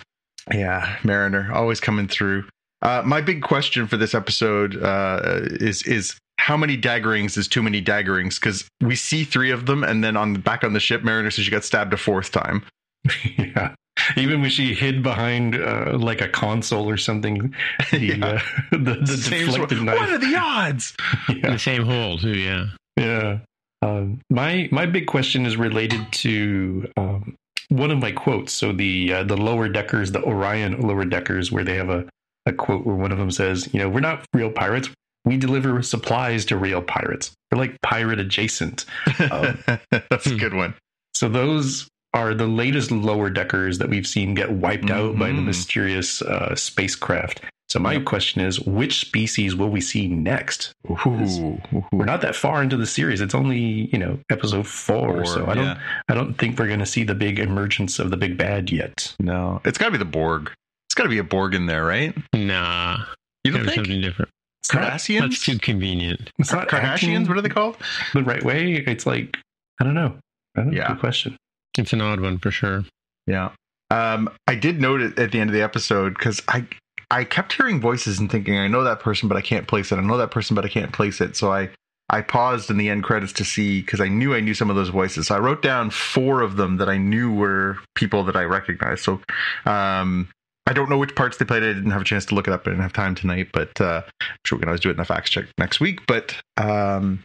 Yeah, 0.53 0.97
Mariner, 1.03 1.49
always 1.53 1.79
coming 1.79 2.07
through. 2.07 2.45
Uh, 2.81 3.01
my 3.05 3.21
big 3.21 3.41
question 3.43 3.87
for 3.87 3.97
this 3.97 4.13
episode 4.15 4.81
uh, 4.83 5.19
is 5.59 5.83
is 5.83 6.17
how 6.39 6.57
many 6.57 6.75
daggerings 6.77 7.37
is 7.37 7.47
too 7.47 7.61
many 7.61 7.81
daggerings? 7.81 8.39
Because 8.39 8.67
we 8.81 8.95
see 8.95 9.23
three 9.23 9.51
of 9.51 9.65
them, 9.67 9.83
and 9.83 10.03
then 10.03 10.17
on 10.17 10.33
the 10.33 10.39
back 10.39 10.63
on 10.63 10.73
the 10.73 10.79
ship, 10.79 11.03
Mariner 11.03 11.29
says 11.29 11.45
she 11.45 11.51
got 11.51 11.63
stabbed 11.63 11.93
a 11.93 11.97
fourth 11.97 12.31
time. 12.31 12.63
yeah. 13.37 13.75
Even 14.17 14.41
when 14.41 14.49
she 14.49 14.73
hid 14.73 15.03
behind 15.03 15.55
uh, 15.55 15.95
like 15.99 16.21
a 16.21 16.27
console 16.29 16.89
or 16.89 16.97
something, 16.97 17.53
the, 17.91 17.99
Yeah. 18.17 18.25
uh, 18.25 18.39
the, 18.71 18.97
the 19.05 19.07
Same 19.17 19.45
deflected 19.45 19.77
sort- 19.77 19.85
knife. 19.85 19.99
What 19.99 20.09
are 20.09 20.17
the 20.17 20.35
odds? 20.35 20.95
In 21.29 21.37
Yeah. 21.37 21.51
the 21.51 21.59
same 21.59 21.83
hole 21.83 22.17
too. 22.17 22.35
Yeah. 22.35 22.65
Yeah. 22.97 23.39
Um, 23.83 24.21
my 24.29 24.69
my 24.71 24.85
big 24.87 25.05
question 25.07 25.45
is 25.45 25.57
related 25.57 26.11
to 26.13 26.89
um, 26.97 27.35
one 27.69 27.91
of 27.91 27.99
my 27.99 28.11
quotes. 28.11 28.53
So 28.53 28.71
the 28.71 29.13
uh, 29.13 29.23
the 29.23 29.37
lower 29.37 29.69
deckers, 29.69 30.11
the 30.11 30.23
Orion 30.23 30.81
lower 30.81 31.05
deckers, 31.05 31.51
where 31.51 31.63
they 31.63 31.75
have 31.75 31.89
a, 31.89 32.05
a 32.45 32.53
quote 32.53 32.85
where 32.85 32.95
one 32.95 33.11
of 33.11 33.17
them 33.17 33.31
says, 33.31 33.69
"You 33.73 33.79
know, 33.79 33.89
we're 33.89 33.99
not 33.99 34.25
real 34.33 34.49
pirates. 34.51 34.89
We 35.25 35.37
deliver 35.37 35.81
supplies 35.83 36.45
to 36.45 36.57
real 36.57 36.81
pirates. 36.81 37.31
We're 37.51 37.59
like 37.59 37.79
pirate 37.81 38.19
adjacent." 38.19 38.85
Um, 39.31 39.57
That's 40.09 40.25
a 40.27 40.31
Hmm. 40.31 40.37
good 40.37 40.53
one. 40.53 40.73
So 41.13 41.29
those 41.29 41.87
are 42.13 42.33
the 42.33 42.47
latest 42.47 42.91
lower 42.91 43.29
deckers 43.29 43.77
that 43.77 43.87
we've 43.89 44.07
seen 44.07 44.33
get 44.33 44.51
wiped 44.51 44.89
out 44.89 45.17
by 45.17 45.27
the 45.27 45.33
Mhm. 45.41 45.45
mysterious 45.45 46.21
uh, 46.21 46.55
spacecraft. 46.55 47.41
So 47.69 47.79
my 47.79 47.93
Yep. 47.93 48.03
question 48.05 48.41
is, 48.41 48.59
which 48.59 48.99
species 48.99 49.55
will 49.55 49.69
we 49.69 49.79
see 49.79 50.07
next? 50.09 50.73
Ooh, 50.89 51.57
We're 51.93 52.03
not 52.03 52.19
that 52.19 52.35
far 52.35 52.61
into 52.61 52.75
the 52.75 52.85
series. 52.85 53.21
It's 53.21 53.33
only 53.35 53.87
you 53.93 53.97
know 53.97 54.19
episode 54.29 54.67
four, 54.67 55.23
Four, 55.23 55.25
so 55.25 55.45
I 55.47 55.53
don't. 55.53 55.77
I 56.09 56.13
don't 56.13 56.33
think 56.37 56.59
we're 56.59 56.67
going 56.67 56.79
to 56.79 56.85
see 56.85 57.03
the 57.05 57.15
big 57.15 57.39
emergence 57.39 57.97
of 57.99 58.09
the 58.09 58.17
big 58.17 58.35
bad 58.37 58.71
yet. 58.71 59.15
No, 59.21 59.61
it's 59.63 59.77
got 59.77 59.85
to 59.85 59.91
be 59.91 59.97
the 59.97 60.03
Borg. 60.03 60.51
It's 60.91 60.95
got 60.97 61.03
to 61.03 61.09
be 61.09 61.19
a 61.19 61.23
Borg 61.23 61.55
in 61.55 61.67
there, 61.67 61.85
right? 61.85 62.13
Nah. 62.33 63.05
You 63.45 63.53
don't 63.53 63.61
Gotta 63.61 63.71
think? 63.75 63.85
something 63.85 64.01
different. 64.01 64.29
It's 64.59 64.73
not, 64.73 65.01
That's 65.21 65.45
too 65.45 65.57
convenient. 65.57 66.29
it's 66.37 66.51
not 66.51 66.71
acting 66.73 67.11
Kardashians? 67.11 67.29
What 67.29 67.37
are 67.37 67.41
they 67.41 67.47
called? 67.47 67.77
the 68.13 68.23
right 68.23 68.43
way? 68.43 68.73
It's 68.73 69.05
like 69.05 69.37
I 69.79 69.85
don't 69.85 69.93
know. 69.93 70.17
I 70.57 70.63
don't. 70.63 70.73
Yeah. 70.73 70.89
Good 70.89 70.99
question. 70.99 71.37
It's 71.77 71.93
an 71.93 72.01
odd 72.01 72.19
one 72.19 72.39
for 72.39 72.51
sure. 72.51 72.83
Yeah. 73.25 73.51
Um, 73.89 74.29
I 74.47 74.55
did 74.55 74.81
note 74.81 74.99
it 74.99 75.17
at 75.17 75.31
the 75.31 75.39
end 75.39 75.49
of 75.49 75.53
the 75.53 75.61
episode 75.61 76.13
because 76.13 76.41
I 76.49 76.65
I 77.09 77.23
kept 77.23 77.53
hearing 77.53 77.79
voices 77.79 78.19
and 78.19 78.29
thinking, 78.29 78.57
I 78.57 78.67
know 78.67 78.83
that 78.83 78.99
person, 78.99 79.29
but 79.29 79.37
I 79.37 79.41
can't 79.41 79.69
place 79.69 79.93
it. 79.93 79.95
I 79.95 80.01
know 80.01 80.17
that 80.17 80.31
person, 80.31 80.55
but 80.55 80.65
I 80.65 80.69
can't 80.69 80.91
place 80.91 81.21
it. 81.21 81.37
So 81.37 81.53
I 81.53 81.69
I 82.09 82.19
paused 82.19 82.69
in 82.69 82.75
the 82.75 82.89
end 82.89 83.05
credits 83.05 83.31
to 83.33 83.45
see 83.45 83.79
because 83.79 84.01
I 84.01 84.09
knew 84.09 84.35
I 84.35 84.41
knew 84.41 84.53
some 84.53 84.69
of 84.69 84.75
those 84.75 84.89
voices. 84.89 85.27
So 85.27 85.35
I 85.35 85.39
wrote 85.39 85.61
down 85.61 85.89
four 85.89 86.41
of 86.41 86.57
them 86.57 86.75
that 86.77 86.89
I 86.89 86.97
knew 86.97 87.33
were 87.33 87.77
people 87.95 88.25
that 88.25 88.35
I 88.35 88.43
recognized. 88.43 89.05
So 89.05 89.21
um, 89.65 90.27
I 90.67 90.73
don't 90.73 90.89
know 90.89 90.97
which 90.97 91.15
parts 91.15 91.37
they 91.37 91.45
played. 91.45 91.63
I 91.63 91.73
didn't 91.73 91.91
have 91.91 92.01
a 92.01 92.05
chance 92.05 92.25
to 92.25 92.35
look 92.35 92.47
it 92.47 92.53
up. 92.53 92.61
I 92.67 92.71
didn't 92.71 92.83
have 92.83 92.93
time 92.93 93.15
tonight, 93.15 93.49
but 93.51 93.79
uh, 93.81 94.03
I'm 94.21 94.27
sure 94.45 94.57
we 94.57 94.61
can 94.61 94.69
always 94.69 94.81
do 94.81 94.89
it 94.89 94.93
in 94.93 94.99
a 94.99 95.05
fact 95.05 95.31
check 95.31 95.45
next 95.57 95.79
week. 95.79 96.05
But 96.07 96.35
um, 96.57 97.23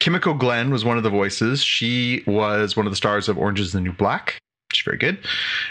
Kimiko 0.00 0.34
Glenn 0.34 0.70
was 0.70 0.84
one 0.84 0.96
of 0.96 1.02
the 1.02 1.10
voices. 1.10 1.62
She 1.62 2.24
was 2.26 2.76
one 2.76 2.86
of 2.86 2.92
the 2.92 2.96
stars 2.96 3.28
of 3.28 3.38
Orange 3.38 3.60
is 3.60 3.72
the 3.72 3.80
New 3.80 3.92
Black. 3.92 4.38
She's 4.72 4.84
very 4.84 4.98
good. 4.98 5.18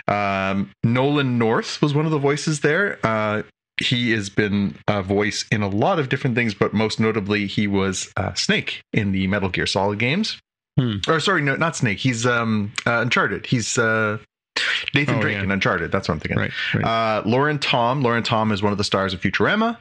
Um, 0.07 0.71
Nolan 0.83 1.37
North 1.37 1.81
was 1.81 1.93
one 1.93 2.05
of 2.05 2.11
the 2.11 2.19
voices 2.19 2.61
there. 2.61 2.99
Uh, 3.03 3.43
he 3.77 4.11
has 4.11 4.29
been 4.29 4.75
a 4.87 5.03
voice 5.03 5.45
in 5.51 5.61
a 5.61 5.67
lot 5.67 5.99
of 5.99 6.09
different 6.09 6.35
things, 6.35 6.53
but 6.53 6.73
most 6.73 6.99
notably, 6.99 7.47
he 7.47 7.67
was 7.67 8.11
uh, 8.17 8.33
Snake 8.33 8.81
in 8.93 9.11
the 9.11 9.27
Metal 9.27 9.49
Gear 9.49 9.65
Solid 9.65 9.99
games. 9.99 10.39
Hmm. 10.79 10.97
Or 11.07 11.19
sorry, 11.19 11.41
no, 11.41 11.55
not 11.55 11.75
Snake. 11.75 11.99
He's 11.99 12.25
um, 12.25 12.71
uh, 12.85 13.01
Uncharted. 13.01 13.45
He's 13.45 13.77
uh, 13.77 14.17
Nathan 14.93 15.15
Oh, 15.15 15.21
Drake 15.21 15.37
yeah. 15.37 15.43
in 15.43 15.51
Uncharted. 15.51 15.91
That's 15.91 16.07
what 16.07 16.15
I'm 16.15 16.19
thinking. 16.19 16.37
Right. 16.37 16.51
right. 16.75 16.83
Uh, 16.85 17.23
Lauren 17.25 17.59
Tom. 17.59 18.01
Lauren 18.01 18.23
Tom 18.23 18.51
is 18.51 18.61
one 18.61 18.71
of 18.71 18.77
the 18.77 18.83
stars 18.83 19.13
of 19.13 19.21
Futurama, 19.21 19.77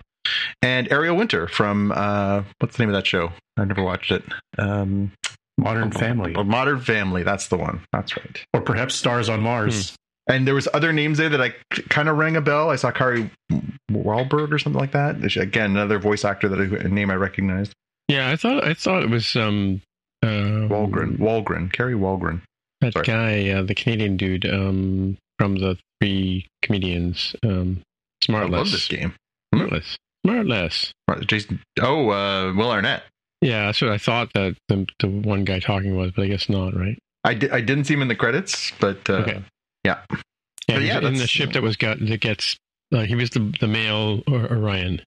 and 0.63 0.91
Ariel 0.91 1.17
Winter 1.17 1.47
from 1.49 1.93
uh, 1.95 2.43
what's 2.59 2.77
the 2.77 2.83
name 2.83 2.91
of 2.91 2.95
that 2.95 3.07
show? 3.07 3.33
I 3.57 3.65
never 3.65 3.83
watched 3.83 4.11
it. 4.11 4.25
Um, 4.59 5.13
Modern 5.59 5.91
Family, 5.93 6.33
Modern 6.33 6.81
Family. 6.81 7.23
That's 7.23 7.49
the 7.49 7.59
one. 7.59 7.83
That's 7.93 8.17
right. 8.17 8.45
or 8.55 8.63
perhaps 8.63 8.95
Stars 8.95 9.29
on 9.29 9.41
Mars. 9.41 9.95
And 10.29 10.47
there 10.47 10.55
was 10.55 10.69
other 10.73 10.93
names 10.93 11.19
there 11.19 11.29
that 11.29 11.41
I 11.43 11.53
kind 11.89 12.09
of 12.09 12.17
rang 12.17 12.37
a 12.37 12.41
bell. 12.41 12.71
I 12.71 12.77
saw 12.77 12.91
Kari 12.93 13.29
Wahlberg 13.91 14.53
or 14.53 14.59
something 14.59 14.81
like 14.81 14.93
that. 14.93 15.23
Again, 15.37 15.73
another 15.73 15.99
voice 15.99 16.25
actor 16.25 16.49
that 16.49 16.61
I, 16.61 16.85
a 16.85 16.89
name 16.89 17.11
I 17.11 17.17
recognized. 17.17 17.73
yeah, 18.09 18.31
I 18.31 18.37
thought 18.37 18.65
I 18.65 18.73
thought 18.75 19.03
it 19.03 19.11
was 19.11 19.35
um 19.37 19.83
uh 20.23 20.27
Wahlgren. 20.69 21.19
Wahlgren. 21.19 21.73
Kari 21.73 21.95
Wahlgren. 21.95 22.41
That 22.83 22.93
Sorry. 22.93 23.07
guy, 23.07 23.51
uh, 23.51 23.63
the 23.63 23.75
Canadian 23.75 24.17
dude 24.19 24.45
um 24.45 25.17
from 25.39 25.57
the 25.57 25.79
three 26.01 26.47
comedians. 26.63 27.35
Um 27.43 27.81
Smartless. 28.23 28.45
I 28.45 28.49
love 28.49 28.71
this 28.71 28.89
game. 28.89 29.15
Smartless. 29.55 29.97
Smartless. 30.27 30.93
Jason. 31.27 31.61
Oh, 31.81 32.11
uh, 32.11 32.53
Will 32.55 32.71
Arnett. 32.71 33.03
Yeah, 33.41 33.67
that's 33.67 33.81
what 33.83 33.91
I 33.91 33.99
thought 33.99 34.31
that 34.35 34.57
the 34.69 34.87
the 35.01 35.09
one 35.09 35.45
guy 35.45 35.59
talking 35.59 35.97
was, 35.97 36.13
but 36.15 36.23
I 36.25 36.29
guess 36.29 36.49
not, 36.49 36.77
right? 36.77 36.97
I, 37.25 37.35
di- 37.35 37.51
I 37.51 37.61
didn't 37.61 37.85
see 37.85 37.95
him 37.95 38.03
in 38.03 38.09
the 38.09 38.15
credits, 38.17 38.73
but 38.81 39.09
uh, 39.09 39.15
Okay. 39.15 39.43
yeah. 39.85 40.01
Yeah, 40.69 40.77
But 40.77 40.83
yeah, 40.83 40.99
in 41.01 41.15
the 41.15 41.27
ship 41.27 41.53
that 41.53 41.63
was 41.63 41.77
got 41.77 41.99
that 42.01 42.21
gets 42.21 42.57
uh, 42.95 43.01
he 43.01 43.15
was 43.17 43.31
the 43.31 43.53
the 43.61 43.67
male 43.69 44.23
or 44.29 44.47
Orion. 44.53 45.03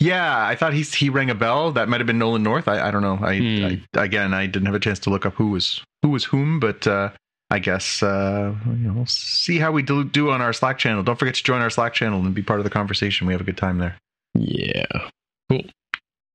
Yeah, 0.00 0.46
I 0.46 0.54
thought 0.54 0.72
he's 0.74 0.94
he 0.94 1.08
rang 1.10 1.30
a 1.30 1.34
bell. 1.34 1.72
That 1.72 1.88
might 1.88 2.00
have 2.00 2.06
been 2.06 2.18
Nolan 2.18 2.42
North. 2.42 2.68
I, 2.68 2.88
I 2.88 2.90
don't 2.90 3.02
know. 3.02 3.18
I, 3.20 3.38
Hmm. 3.38 3.64
I 3.98 4.04
again, 4.04 4.34
I 4.34 4.46
didn't 4.46 4.66
have 4.66 4.74
a 4.74 4.80
chance 4.80 4.98
to 5.00 5.10
look 5.10 5.24
up 5.26 5.34
who 5.34 5.50
was 5.50 5.82
who 6.02 6.10
was 6.10 6.24
whom, 6.24 6.58
but 6.60 6.86
uh, 6.86 7.10
I 7.50 7.58
guess 7.58 8.02
uh, 8.02 8.54
you 8.66 8.72
know, 8.88 8.92
we'll 8.92 9.06
see 9.06 9.58
how 9.58 9.72
we 9.72 9.82
do, 9.82 10.04
do 10.04 10.30
on 10.30 10.40
our 10.40 10.52
Slack 10.52 10.78
channel. 10.78 11.02
Don't 11.02 11.18
forget 11.18 11.34
to 11.36 11.42
join 11.42 11.60
our 11.62 11.70
Slack 11.70 11.94
channel 11.94 12.20
and 12.20 12.34
be 12.34 12.42
part 12.42 12.60
of 12.60 12.64
the 12.64 12.70
conversation. 12.70 13.26
We 13.26 13.32
have 13.34 13.40
a 13.40 13.44
good 13.44 13.56
time 13.56 13.78
there. 13.78 13.96
Yeah. 14.34 14.86
Cool. 15.50 15.64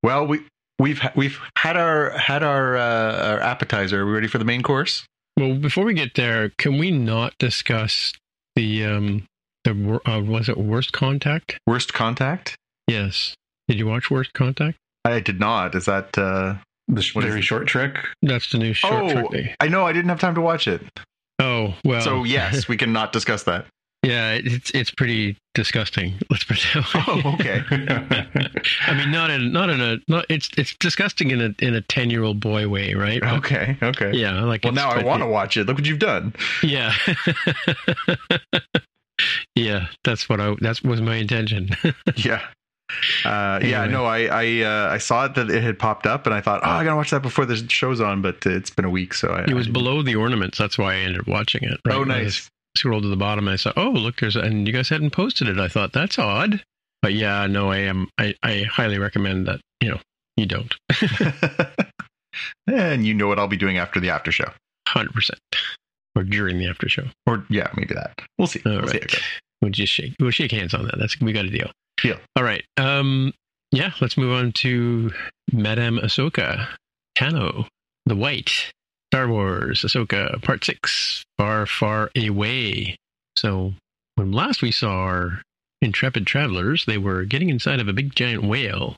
Well, 0.01 0.25
we 0.27 0.41
we've 0.79 0.99
ha- 0.99 1.13
we've 1.15 1.39
had 1.57 1.77
our 1.77 2.11
had 2.17 2.43
our 2.43 2.75
uh, 2.77 3.27
our 3.31 3.39
appetizer. 3.39 4.01
Are 4.01 4.05
we 4.05 4.11
ready 4.13 4.27
for 4.27 4.37
the 4.37 4.45
main 4.45 4.61
course? 4.63 5.05
Well, 5.37 5.55
before 5.55 5.85
we 5.85 5.93
get 5.93 6.15
there, 6.15 6.51
can 6.57 6.77
we 6.77 6.91
not 6.91 7.33
discuss 7.39 8.13
the 8.55 8.85
um 8.85 9.25
the 9.63 9.99
uh, 10.05 10.19
was 10.21 10.49
it 10.49 10.57
worst 10.57 10.91
contact? 10.93 11.57
Worst 11.65 11.93
contact. 11.93 12.55
Yes. 12.93 13.33
Did 13.67 13.77
you 13.79 13.87
watch 13.87 14.11
Worst 14.11 14.33
Contact? 14.33 14.77
I 15.05 15.19
did 15.19 15.39
not. 15.39 15.73
Is 15.75 15.85
that? 15.85 16.17
Uh, 16.17 16.55
The 16.87 17.01
sh- 17.01 17.13
very 17.15 17.39
it? 17.39 17.43
short 17.43 17.65
trick. 17.67 17.97
That's 18.21 18.51
the 18.51 18.57
new 18.59 18.73
short 18.73 18.93
Oh. 18.93 19.11
trick. 19.13 19.31
They, 19.31 19.55
I 19.59 19.67
know. 19.67 19.85
I 19.85 19.93
didn't 19.93 20.09
have 20.09 20.19
time 20.19 20.35
to 20.35 20.41
watch 20.41 20.67
it. 20.67 20.81
oh 21.39 21.73
well. 21.83 22.01
So 22.01 22.23
yes, 22.23 22.67
we 22.71 22.77
cannot 22.77 23.11
discuss 23.13 23.43
that. 23.43 23.65
Yeah, 24.05 24.33
it's 24.33 24.69
it's 24.71 24.91
pretty 24.91 25.37
disgusting. 25.55 26.15
Let's 26.29 26.43
put 26.43 26.57
it 26.57 26.67
that 26.73 26.93
way. 26.93 27.03
Oh, 27.07 27.33
okay. 27.35 27.63
I 28.87 28.93
mean, 28.97 29.11
not 29.11 29.29
in 29.29 29.53
not 29.53 29.69
in 29.69 29.79
a 29.79 29.97
not 30.09 30.25
it's 30.29 30.49
it's 30.57 30.75
disgusting 30.77 31.31
in 31.31 31.39
a 31.41 31.55
in 31.65 31.73
a 31.73 31.81
ten 31.81 32.09
year 32.09 32.23
old 32.23 32.41
boy 32.41 32.67
way, 32.67 32.93
right? 32.95 33.21
But, 33.21 33.33
Okay. 33.39 33.77
Okay. 33.81 34.11
Yeah, 34.13 34.41
like 34.43 34.65
Well, 34.65 34.73
now 34.73 34.89
I 34.91 35.01
want 35.03 35.21
to 35.23 35.27
watch 35.27 35.55
it. 35.55 35.67
Look 35.67 35.77
what 35.77 35.85
you've 35.87 35.99
done. 35.99 36.33
Yeah. 36.61 36.93
yeah, 39.55 39.87
that's 40.03 40.27
what 40.27 40.41
I 40.41 40.55
that 40.61 40.83
was 40.83 40.99
my 41.01 41.15
intention. 41.15 41.69
Yeah. 42.17 42.41
Uh, 43.25 43.59
Yeah. 43.63 43.85
No, 43.85 44.05
I 44.05 44.25
I 44.25 44.61
uh, 44.61 44.93
I 44.93 44.97
saw 44.97 45.25
it 45.25 45.35
that 45.35 45.49
it 45.49 45.63
had 45.63 45.77
popped 45.79 46.05
up, 46.05 46.25
and 46.25 46.33
I 46.33 46.41
thought, 46.41 46.61
oh, 46.63 46.69
I 46.69 46.83
gotta 46.83 46.95
watch 46.95 47.11
that 47.11 47.21
before 47.21 47.45
the 47.45 47.55
show's 47.69 48.01
on. 48.01 48.21
But 48.21 48.45
it's 48.45 48.69
been 48.69 48.85
a 48.85 48.89
week, 48.89 49.13
so 49.13 49.29
I. 49.29 49.43
it 49.43 49.53
was 49.53 49.67
I- 49.67 49.71
below 49.71 50.01
the 50.03 50.15
ornaments. 50.15 50.57
That's 50.57 50.77
why 50.77 50.93
I 50.93 50.97
ended 50.97 51.21
up 51.21 51.27
watching 51.27 51.63
it. 51.63 51.79
right? 51.85 51.95
Oh, 51.95 52.03
nice. 52.03 52.35
just 52.35 52.49
scrolled 52.77 53.03
to 53.03 53.09
the 53.09 53.15
bottom 53.15 53.47
and 53.47 53.53
I 53.53 53.57
saw, 53.57 53.71
oh, 53.77 53.91
look, 53.91 54.19
there's 54.19 54.35
and 54.35 54.65
you 54.67 54.73
guys 54.73 54.89
hadn't 54.89 55.11
posted 55.11 55.47
it. 55.47 55.59
I 55.59 55.67
thought 55.67 55.93
that's 55.93 56.17
odd, 56.17 56.63
but 57.01 57.13
yeah, 57.13 57.45
no, 57.47 57.71
I 57.71 57.77
am. 57.79 58.07
I 58.17 58.33
I 58.43 58.63
highly 58.63 58.97
recommend 58.99 59.47
that. 59.47 59.59
You 59.81 59.89
know, 59.91 59.99
you 60.37 60.45
don't. 60.47 60.73
and 62.67 63.05
you 63.05 63.13
know 63.13 63.27
what 63.27 63.39
I'll 63.39 63.47
be 63.47 63.57
doing 63.57 63.77
after 63.77 63.99
the 63.99 64.09
after 64.09 64.31
show, 64.31 64.51
Hundred 64.87 65.13
percent, 65.13 65.39
or 66.15 66.23
during 66.23 66.57
the 66.57 66.67
after 66.67 66.89
show. 66.89 67.05
or 67.27 67.45
yeah, 67.49 67.69
maybe 67.75 67.93
that. 67.93 68.19
We'll 68.37 68.47
see. 68.47 68.61
All 68.65 68.71
we'll 68.73 68.81
right. 68.83 69.01
goes. 69.01 69.21
We'll 69.63 69.71
just 69.71 69.93
shake. 69.93 70.13
We'll 70.19 70.31
shake 70.31 70.51
hands 70.51 70.73
on 70.73 70.83
that. 70.85 70.99
That's 70.99 71.19
we 71.21 71.31
got 71.33 71.45
a 71.45 71.49
deal. 71.49 71.71
Deal. 72.01 72.17
All 72.35 72.43
right. 72.43 72.63
Um. 72.77 73.33
Yeah. 73.71 73.91
Let's 74.01 74.17
move 74.17 74.33
on 74.37 74.51
to 74.53 75.11
Madame 75.51 75.97
Ahsoka, 75.99 76.67
Tano, 77.17 77.65
the 78.05 78.15
White, 78.15 78.71
Star 79.11 79.27
Wars, 79.29 79.81
Ahsoka, 79.83 80.41
Part 80.43 80.65
Six, 80.65 81.23
Far, 81.37 81.65
Far 81.65 82.11
Away. 82.17 82.97
So 83.37 83.73
when 84.15 84.31
last 84.33 84.61
we 84.61 84.71
saw 84.71 84.91
our 84.91 85.41
intrepid 85.81 86.27
travelers, 86.27 86.85
they 86.85 86.97
were 86.97 87.23
getting 87.23 87.49
inside 87.49 87.79
of 87.79 87.87
a 87.87 87.93
big 87.93 88.13
giant 88.15 88.43
whale, 88.43 88.95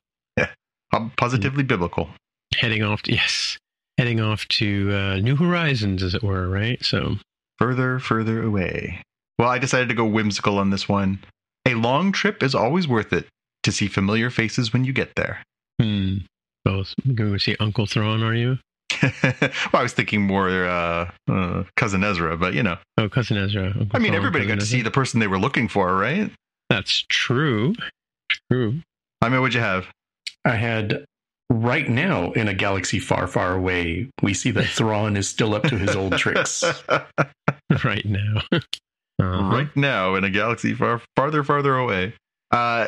Um, 0.94 1.12
positively 1.18 1.64
biblical. 1.64 2.10
heading 2.58 2.82
off. 2.84 3.02
To, 3.04 3.14
yes, 3.14 3.58
heading 3.98 4.20
off 4.20 4.48
to 4.50 4.92
uh, 4.94 5.16
New 5.18 5.36
Horizons, 5.36 6.02
as 6.04 6.16
it 6.16 6.24
were. 6.24 6.50
Right. 6.50 6.84
So 6.84 7.18
Further, 7.60 8.00
further 8.00 8.44
away. 8.44 9.02
Well, 9.40 9.50
I 9.50 9.58
decided 9.60 9.90
to 9.90 9.96
go 9.96 10.06
whimsical 10.06 10.58
on 10.60 10.70
this 10.70 10.88
one. 10.88 11.20
A 11.68 11.74
long 11.74 12.12
trip 12.12 12.42
is 12.44 12.56
always 12.56 12.88
worth 12.88 13.12
it 13.14 13.28
to 13.64 13.72
see 13.72 13.88
familiar 13.88 14.30
faces 14.30 14.72
when 14.72 14.84
you 14.86 14.94
get 14.94 15.16
there. 15.16 15.44
hmm. 15.82 16.18
Both 16.64 16.96
going 17.14 17.34
to 17.34 17.40
see 17.40 17.56
Uncle 17.60 17.86
Thrawn, 17.86 18.24
are 18.24 18.34
you? 18.34 18.58
well, 19.04 19.52
I 19.74 19.84
was 19.84 19.94
thinking 19.94 20.22
more 20.24 20.66
uh, 20.66 21.12
uh, 21.30 21.64
cousin 21.78 22.04
Ezra, 22.04 22.38
but 22.38 22.54
you 22.56 22.64
know, 22.64 22.78
Oh, 22.98 23.08
cousin 23.08 23.38
Ezra. 23.38 23.66
Uncle 23.68 23.88
I 23.94 24.00
mean, 24.00 24.08
Thrawn, 24.14 24.16
everybody 24.16 24.46
cousin 24.46 24.56
got 24.58 24.62
to 24.62 24.66
Ezra. 24.66 24.78
see 24.78 24.82
the 24.82 24.90
person 24.92 25.20
they 25.20 25.28
were 25.28 25.38
looking 25.38 25.68
for, 25.68 25.96
right? 25.96 26.32
That's 26.72 27.06
true. 27.10 27.76
True. 28.52 28.80
I 29.22 29.30
mean, 29.30 29.42
what'd 29.42 29.54
you 29.54 29.60
have? 29.60 29.88
I 30.44 30.56
had 30.56 31.06
right 31.52 31.88
now 31.88 32.32
in 32.32 32.48
a 32.48 32.54
galaxy 32.56 32.98
far, 33.00 33.28
far 33.28 33.54
away, 33.54 34.10
we 34.24 34.34
see 34.34 34.50
that 34.52 34.66
Thrawn 34.70 35.18
is 35.18 35.28
still 35.30 35.54
up 35.54 35.64
to 35.64 35.78
his 35.78 35.96
old 35.96 36.18
tricks. 36.18 36.64
Right 37.84 38.06
now. 38.06 38.42
Uh-huh. 39.20 39.50
right 39.56 39.76
now 39.78 40.16
in 40.16 40.24
a 40.24 40.30
galaxy 40.30 40.74
far, 40.74 41.02
farther, 41.16 41.44
farther 41.44 41.76
away. 41.78 42.14
Uh, 42.52 42.88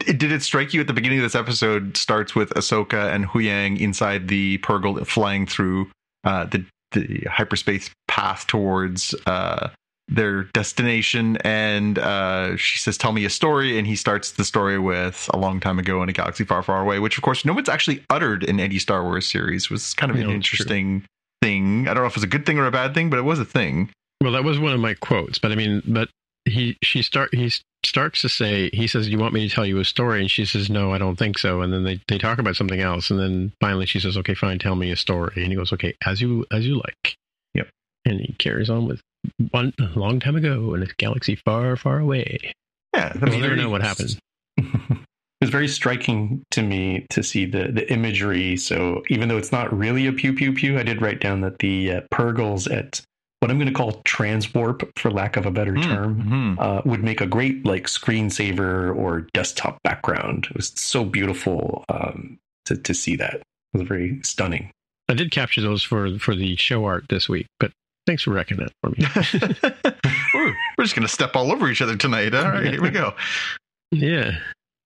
did 0.00 0.30
it 0.32 0.42
strike 0.42 0.72
you 0.74 0.80
at 0.80 0.86
the 0.86 0.92
beginning 0.92 1.18
of 1.18 1.22
this 1.24 1.34
episode 1.34 1.96
starts 1.96 2.34
with 2.34 2.50
Ahsoka 2.50 3.12
and 3.14 3.26
Huyang 3.28 3.80
inside 3.80 4.28
the 4.28 4.58
Purrgil 4.58 5.04
flying 5.06 5.46
through 5.46 5.90
uh, 6.24 6.44
the, 6.46 6.64
the 6.92 7.26
hyperspace 7.30 7.90
path 8.08 8.46
towards 8.46 9.14
uh, 9.26 9.70
their 10.08 10.44
destination 10.52 11.36
and 11.38 11.98
uh, 11.98 12.56
she 12.56 12.78
says 12.78 12.98
tell 12.98 13.12
me 13.12 13.24
a 13.24 13.30
story 13.30 13.78
and 13.78 13.86
he 13.86 13.96
starts 13.96 14.32
the 14.32 14.44
story 14.44 14.78
with 14.78 15.28
a 15.32 15.38
long 15.38 15.60
time 15.60 15.78
ago 15.78 16.02
in 16.02 16.08
a 16.08 16.12
galaxy 16.12 16.44
far 16.44 16.62
far 16.62 16.80
away 16.82 16.98
which 16.98 17.16
of 17.16 17.22
course 17.22 17.44
no 17.44 17.52
one's 17.54 17.68
actually 17.70 18.04
uttered 18.10 18.44
in 18.44 18.60
any 18.60 18.78
star 18.78 19.02
wars 19.02 19.26
series 19.26 19.70
was 19.70 19.94
kind 19.94 20.12
of 20.12 20.18
No, 20.18 20.28
an 20.28 20.36
it's 20.36 20.46
true. 20.46 20.56
interesting 20.56 21.04
thing 21.42 21.88
i 21.88 21.94
don't 21.94 22.02
know 22.02 22.06
if 22.06 22.16
it's 22.16 22.22
a 22.24 22.28
good 22.28 22.44
thing 22.44 22.58
or 22.58 22.66
a 22.66 22.70
bad 22.70 22.92
thing 22.94 23.08
but 23.08 23.18
it 23.18 23.22
was 23.22 23.38
a 23.38 23.44
thing 23.46 23.88
Well, 24.24 24.32
that 24.32 24.42
was 24.44 24.58
one 24.58 24.72
of 24.72 24.80
my 24.80 24.94
quotes, 24.94 25.38
but 25.38 25.52
I 25.52 25.54
mean, 25.54 25.82
but 25.86 26.08
he 26.46 26.78
she 26.82 27.02
start 27.02 27.34
he 27.34 27.50
starts 27.84 28.22
to 28.22 28.28
say 28.30 28.70
he 28.72 28.86
says, 28.86 29.08
"You 29.08 29.18
want 29.18 29.34
me 29.34 29.46
to 29.46 29.54
tell 29.54 29.66
you 29.66 29.78
a 29.80 29.84
story?" 29.84 30.20
And 30.22 30.30
she 30.30 30.46
says, 30.46 30.70
"No, 30.70 30.92
I 30.94 30.98
don't 30.98 31.16
think 31.16 31.38
so." 31.38 31.60
And 31.60 31.72
then 31.72 31.84
they 31.84 32.00
they 32.08 32.16
talk 32.16 32.38
about 32.38 32.56
something 32.56 32.80
else, 32.80 33.10
and 33.10 33.20
then 33.20 33.52
finally 33.60 33.84
she 33.84 34.00
says, 34.00 34.16
"Okay, 34.16 34.34
fine, 34.34 34.58
tell 34.58 34.76
me 34.76 34.90
a 34.90 34.96
story." 34.96 35.34
And 35.36 35.48
he 35.48 35.56
goes, 35.56 35.74
"Okay, 35.74 35.94
as 36.06 36.22
you 36.22 36.46
as 36.50 36.66
you 36.66 36.76
like." 36.76 37.16
Yep. 37.54 37.68
And 38.06 38.20
he 38.20 38.34
carries 38.38 38.70
on 38.70 38.86
with 38.86 39.00
one 39.50 39.74
long 39.94 40.20
time 40.20 40.36
ago 40.36 40.72
in 40.74 40.82
a 40.82 40.86
galaxy 40.98 41.36
far, 41.36 41.76
far 41.76 41.98
away. 41.98 42.52
yeah 42.94 43.12
I 43.14 43.18
We'll 43.18 43.30
mean, 43.32 43.42
never 43.42 43.56
know 43.56 43.68
what 43.68 43.82
happened. 43.82 44.18
it 44.56 44.66
was 45.40 45.50
very 45.50 45.68
striking 45.68 46.42
to 46.52 46.62
me 46.62 47.06
to 47.10 47.22
see 47.22 47.44
the, 47.44 47.68
the 47.72 47.90
imagery. 47.92 48.56
So 48.56 49.02
even 49.08 49.28
though 49.28 49.36
it's 49.38 49.52
not 49.52 49.76
really 49.76 50.06
a 50.06 50.12
pew 50.12 50.32
pew 50.32 50.52
pew, 50.54 50.78
I 50.78 50.82
did 50.82 51.02
write 51.02 51.20
down 51.20 51.42
that 51.42 51.58
the 51.58 51.92
uh, 51.92 52.00
Purrgils 52.12 52.70
at 52.74 53.02
what 53.44 53.50
I'm 53.50 53.58
going 53.58 53.68
to 53.68 53.74
call 53.74 54.00
transwarp, 54.04 54.88
for 54.98 55.10
lack 55.10 55.36
of 55.36 55.44
a 55.44 55.50
better 55.50 55.76
term, 55.76 56.22
Mhm. 56.22 56.58
uh, 56.58 56.80
would 56.86 57.04
make 57.04 57.20
a 57.20 57.26
great 57.26 57.66
like 57.66 57.84
screensaver 57.88 58.96
or 58.96 59.26
desktop 59.34 59.82
background. 59.82 60.46
It 60.48 60.56
was 60.56 60.72
so 60.76 61.04
beautiful 61.04 61.84
um, 61.90 62.38
to 62.64 62.76
to 62.78 62.94
see 62.94 63.16
that. 63.16 63.34
It 63.34 63.42
was 63.78 63.86
very 63.86 64.18
stunning. 64.22 64.70
I 65.10 65.12
did 65.14 65.30
capture 65.30 65.60
those 65.60 65.82
for 65.82 66.18
for 66.18 66.34
the 66.34 66.56
show 66.56 66.86
art 66.86 67.04
this 67.10 67.28
week, 67.28 67.46
but 67.60 67.70
thanks 68.06 68.22
for 68.22 68.30
wrecking 68.32 68.56
that 68.56 68.72
for 68.80 68.90
me. 68.90 69.04
we're, 70.34 70.54
we're 70.78 70.84
just 70.84 70.94
gonna 70.94 71.06
step 71.06 71.36
all 71.36 71.52
over 71.52 71.68
each 71.70 71.82
other 71.82 71.96
tonight. 71.96 72.34
All 72.34 72.48
right, 72.50 72.64
here 72.72 72.80
we 72.82 72.88
go. 72.90 73.12
Yeah, 73.90 74.38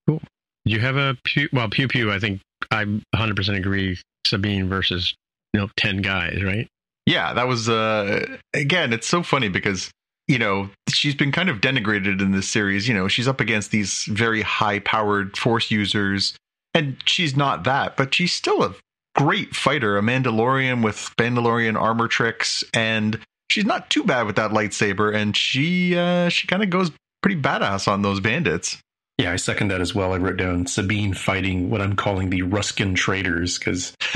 cool. 0.08 0.20
Do 0.66 0.72
you 0.74 0.80
have 0.80 0.96
a 0.96 1.16
pew? 1.24 1.48
Well, 1.52 1.68
pew 1.70 1.86
pew. 1.86 2.10
I 2.12 2.18
think 2.18 2.40
I 2.72 2.84
100 2.84 3.36
percent 3.36 3.56
agree. 3.56 3.98
Sabine 4.26 4.68
versus 4.68 5.14
you 5.54 5.60
know 5.60 5.68
10 5.76 6.02
guys, 6.02 6.42
right? 6.42 6.66
Yeah, 7.08 7.32
that 7.32 7.48
was 7.48 7.70
uh 7.70 8.26
again. 8.52 8.92
It's 8.92 9.08
so 9.08 9.22
funny 9.22 9.48
because 9.48 9.90
you 10.26 10.38
know 10.38 10.68
she's 10.90 11.14
been 11.14 11.32
kind 11.32 11.48
of 11.48 11.62
denigrated 11.62 12.20
in 12.20 12.32
this 12.32 12.46
series. 12.46 12.86
You 12.86 12.92
know, 12.92 13.08
she's 13.08 13.26
up 13.26 13.40
against 13.40 13.70
these 13.70 14.04
very 14.04 14.42
high-powered 14.42 15.34
Force 15.34 15.70
users, 15.70 16.36
and 16.74 16.98
she's 17.06 17.34
not 17.34 17.64
that, 17.64 17.96
but 17.96 18.14
she's 18.14 18.34
still 18.34 18.62
a 18.62 18.74
great 19.16 19.56
fighter, 19.56 19.96
a 19.96 20.02
Mandalorian 20.02 20.84
with 20.84 21.10
Mandalorian 21.16 21.80
armor 21.80 22.08
tricks, 22.08 22.62
and 22.74 23.18
she's 23.50 23.64
not 23.64 23.88
too 23.88 24.04
bad 24.04 24.26
with 24.26 24.36
that 24.36 24.50
lightsaber. 24.50 25.14
And 25.14 25.34
she 25.34 25.96
uh 25.96 26.28
she 26.28 26.46
kind 26.46 26.62
of 26.62 26.68
goes 26.68 26.90
pretty 27.22 27.40
badass 27.40 27.88
on 27.88 28.02
those 28.02 28.20
bandits. 28.20 28.76
Yeah, 29.18 29.32
I 29.32 29.36
second 29.36 29.68
that 29.68 29.80
as 29.80 29.94
well. 29.94 30.12
I 30.12 30.18
wrote 30.18 30.36
down 30.36 30.66
Sabine 30.66 31.12
fighting 31.12 31.70
what 31.70 31.80
I'm 31.80 31.96
calling 31.96 32.30
the 32.30 32.42
Ruskin 32.42 32.94
traders 32.94 33.58
because 33.58 33.92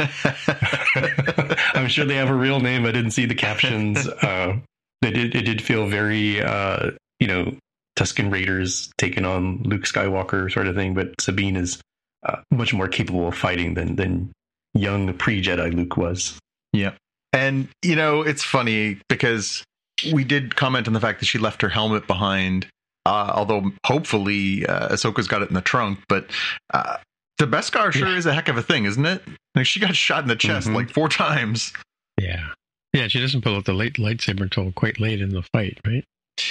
I'm 1.75 1.89
sure 1.89 2.05
they 2.05 2.15
have 2.15 2.31
a 2.31 2.35
real 2.35 2.61
name. 2.61 2.87
I 2.87 2.93
didn't 2.93 3.11
see 3.11 3.27
the 3.27 3.35
captions. 3.35 4.09
Uh, 4.23 4.59
they 5.01 5.11
did. 5.11 5.35
It 5.35 5.43
did 5.43 5.61
feel 5.61 5.89
very, 5.89 6.41
uh, 6.41 6.93
you 7.19 7.27
know, 7.27 7.57
Tuscan 7.97 8.31
Raiders 8.31 8.89
taking 8.97 9.25
on 9.25 9.63
Luke 9.65 9.83
Skywalker 9.83 10.51
sort 10.51 10.69
of 10.69 10.77
thing. 10.77 10.95
But 10.95 11.21
Sabine 11.21 11.57
is 11.57 11.81
uh, 12.25 12.37
much 12.53 12.73
more 12.73 12.87
capable 12.87 13.27
of 13.27 13.35
fighting 13.35 13.75
than 13.75 13.97
than 13.97 14.33
young 14.75 15.13
pre 15.15 15.43
Jedi 15.43 15.75
Luke 15.75 15.97
was. 15.97 16.39
Yeah. 16.73 16.93
And, 17.33 17.69
you 17.83 17.97
know, 17.97 18.23
it's 18.23 18.45
funny 18.45 19.01
because 19.09 19.65
we 20.13 20.25
did 20.25 20.57
comment 20.57 20.87
on 20.87 20.93
the 20.95 21.01
fact 21.01 21.21
that 21.21 21.27
she 21.27 21.39
left 21.39 21.63
her 21.63 21.69
helmet 21.69 22.07
behind, 22.07 22.67
uh, 23.07 23.33
although 23.35 23.71
hopefully 23.87 24.67
uh, 24.67 24.89
Ahsoka's 24.89 25.29
got 25.29 25.43
it 25.43 25.49
in 25.49 25.55
the 25.55 25.61
trunk. 25.61 26.01
But 26.09 26.31
uh, 26.73 26.97
the 27.39 27.47
Beskar 27.47 27.93
sure 27.93 28.09
Yeah. 28.09 28.17
is 28.17 28.27
a 28.27 28.33
heck 28.35 28.49
of 28.49 28.57
a 28.57 28.63
thing, 28.63 28.85
isn't 28.85 29.05
it? 29.05 29.23
Like, 29.55 29.67
she 29.67 29.81
got 29.81 29.95
shot 29.97 30.23
in 30.23 30.29
the 30.29 30.37
chest 30.37 30.69
Mhm. 30.69 30.75
like 30.75 30.91
four 30.91 31.09
times. 31.09 31.73
Yeah. 32.21 32.49
Yeah, 32.95 33.09
she 33.09 33.21
doesn't 33.21 33.41
pull 33.43 33.57
out 33.57 33.65
the 33.65 33.73
late 33.73 33.95
lightsaber 33.95 34.43
until 34.43 34.71
quite 34.73 35.01
late 35.01 35.21
in 35.21 35.31
the 35.31 35.43
fight, 35.53 35.79
right? 35.87 36.05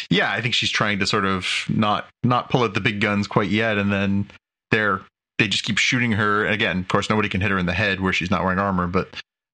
Yeah, 0.10 0.32
I 0.32 0.42
think 0.42 0.54
she's 0.54 0.72
trying 0.72 1.00
to 1.00 1.08
sort 1.08 1.26
of 1.26 1.48
not 1.70 2.08
not 2.24 2.50
pull 2.50 2.64
out 2.64 2.74
the 2.74 2.82
big 2.82 3.00
guns 3.02 3.28
quite 3.28 3.50
yet, 3.50 3.78
and 3.78 3.92
then 3.92 4.30
they're 4.72 5.02
they 5.38 5.48
just 5.48 5.64
keep 5.64 5.78
shooting 5.78 6.12
her. 6.14 6.46
Again, 6.48 6.80
of 6.80 6.88
course, 6.88 7.10
nobody 7.10 7.30
can 7.30 7.42
hit 7.42 7.50
her 7.52 7.58
in 7.58 7.66
the 7.66 7.74
head 7.74 8.00
where 8.00 8.14
she's 8.14 8.30
not 8.32 8.44
wearing 8.44 8.60
armor, 8.60 8.88
but 8.88 9.10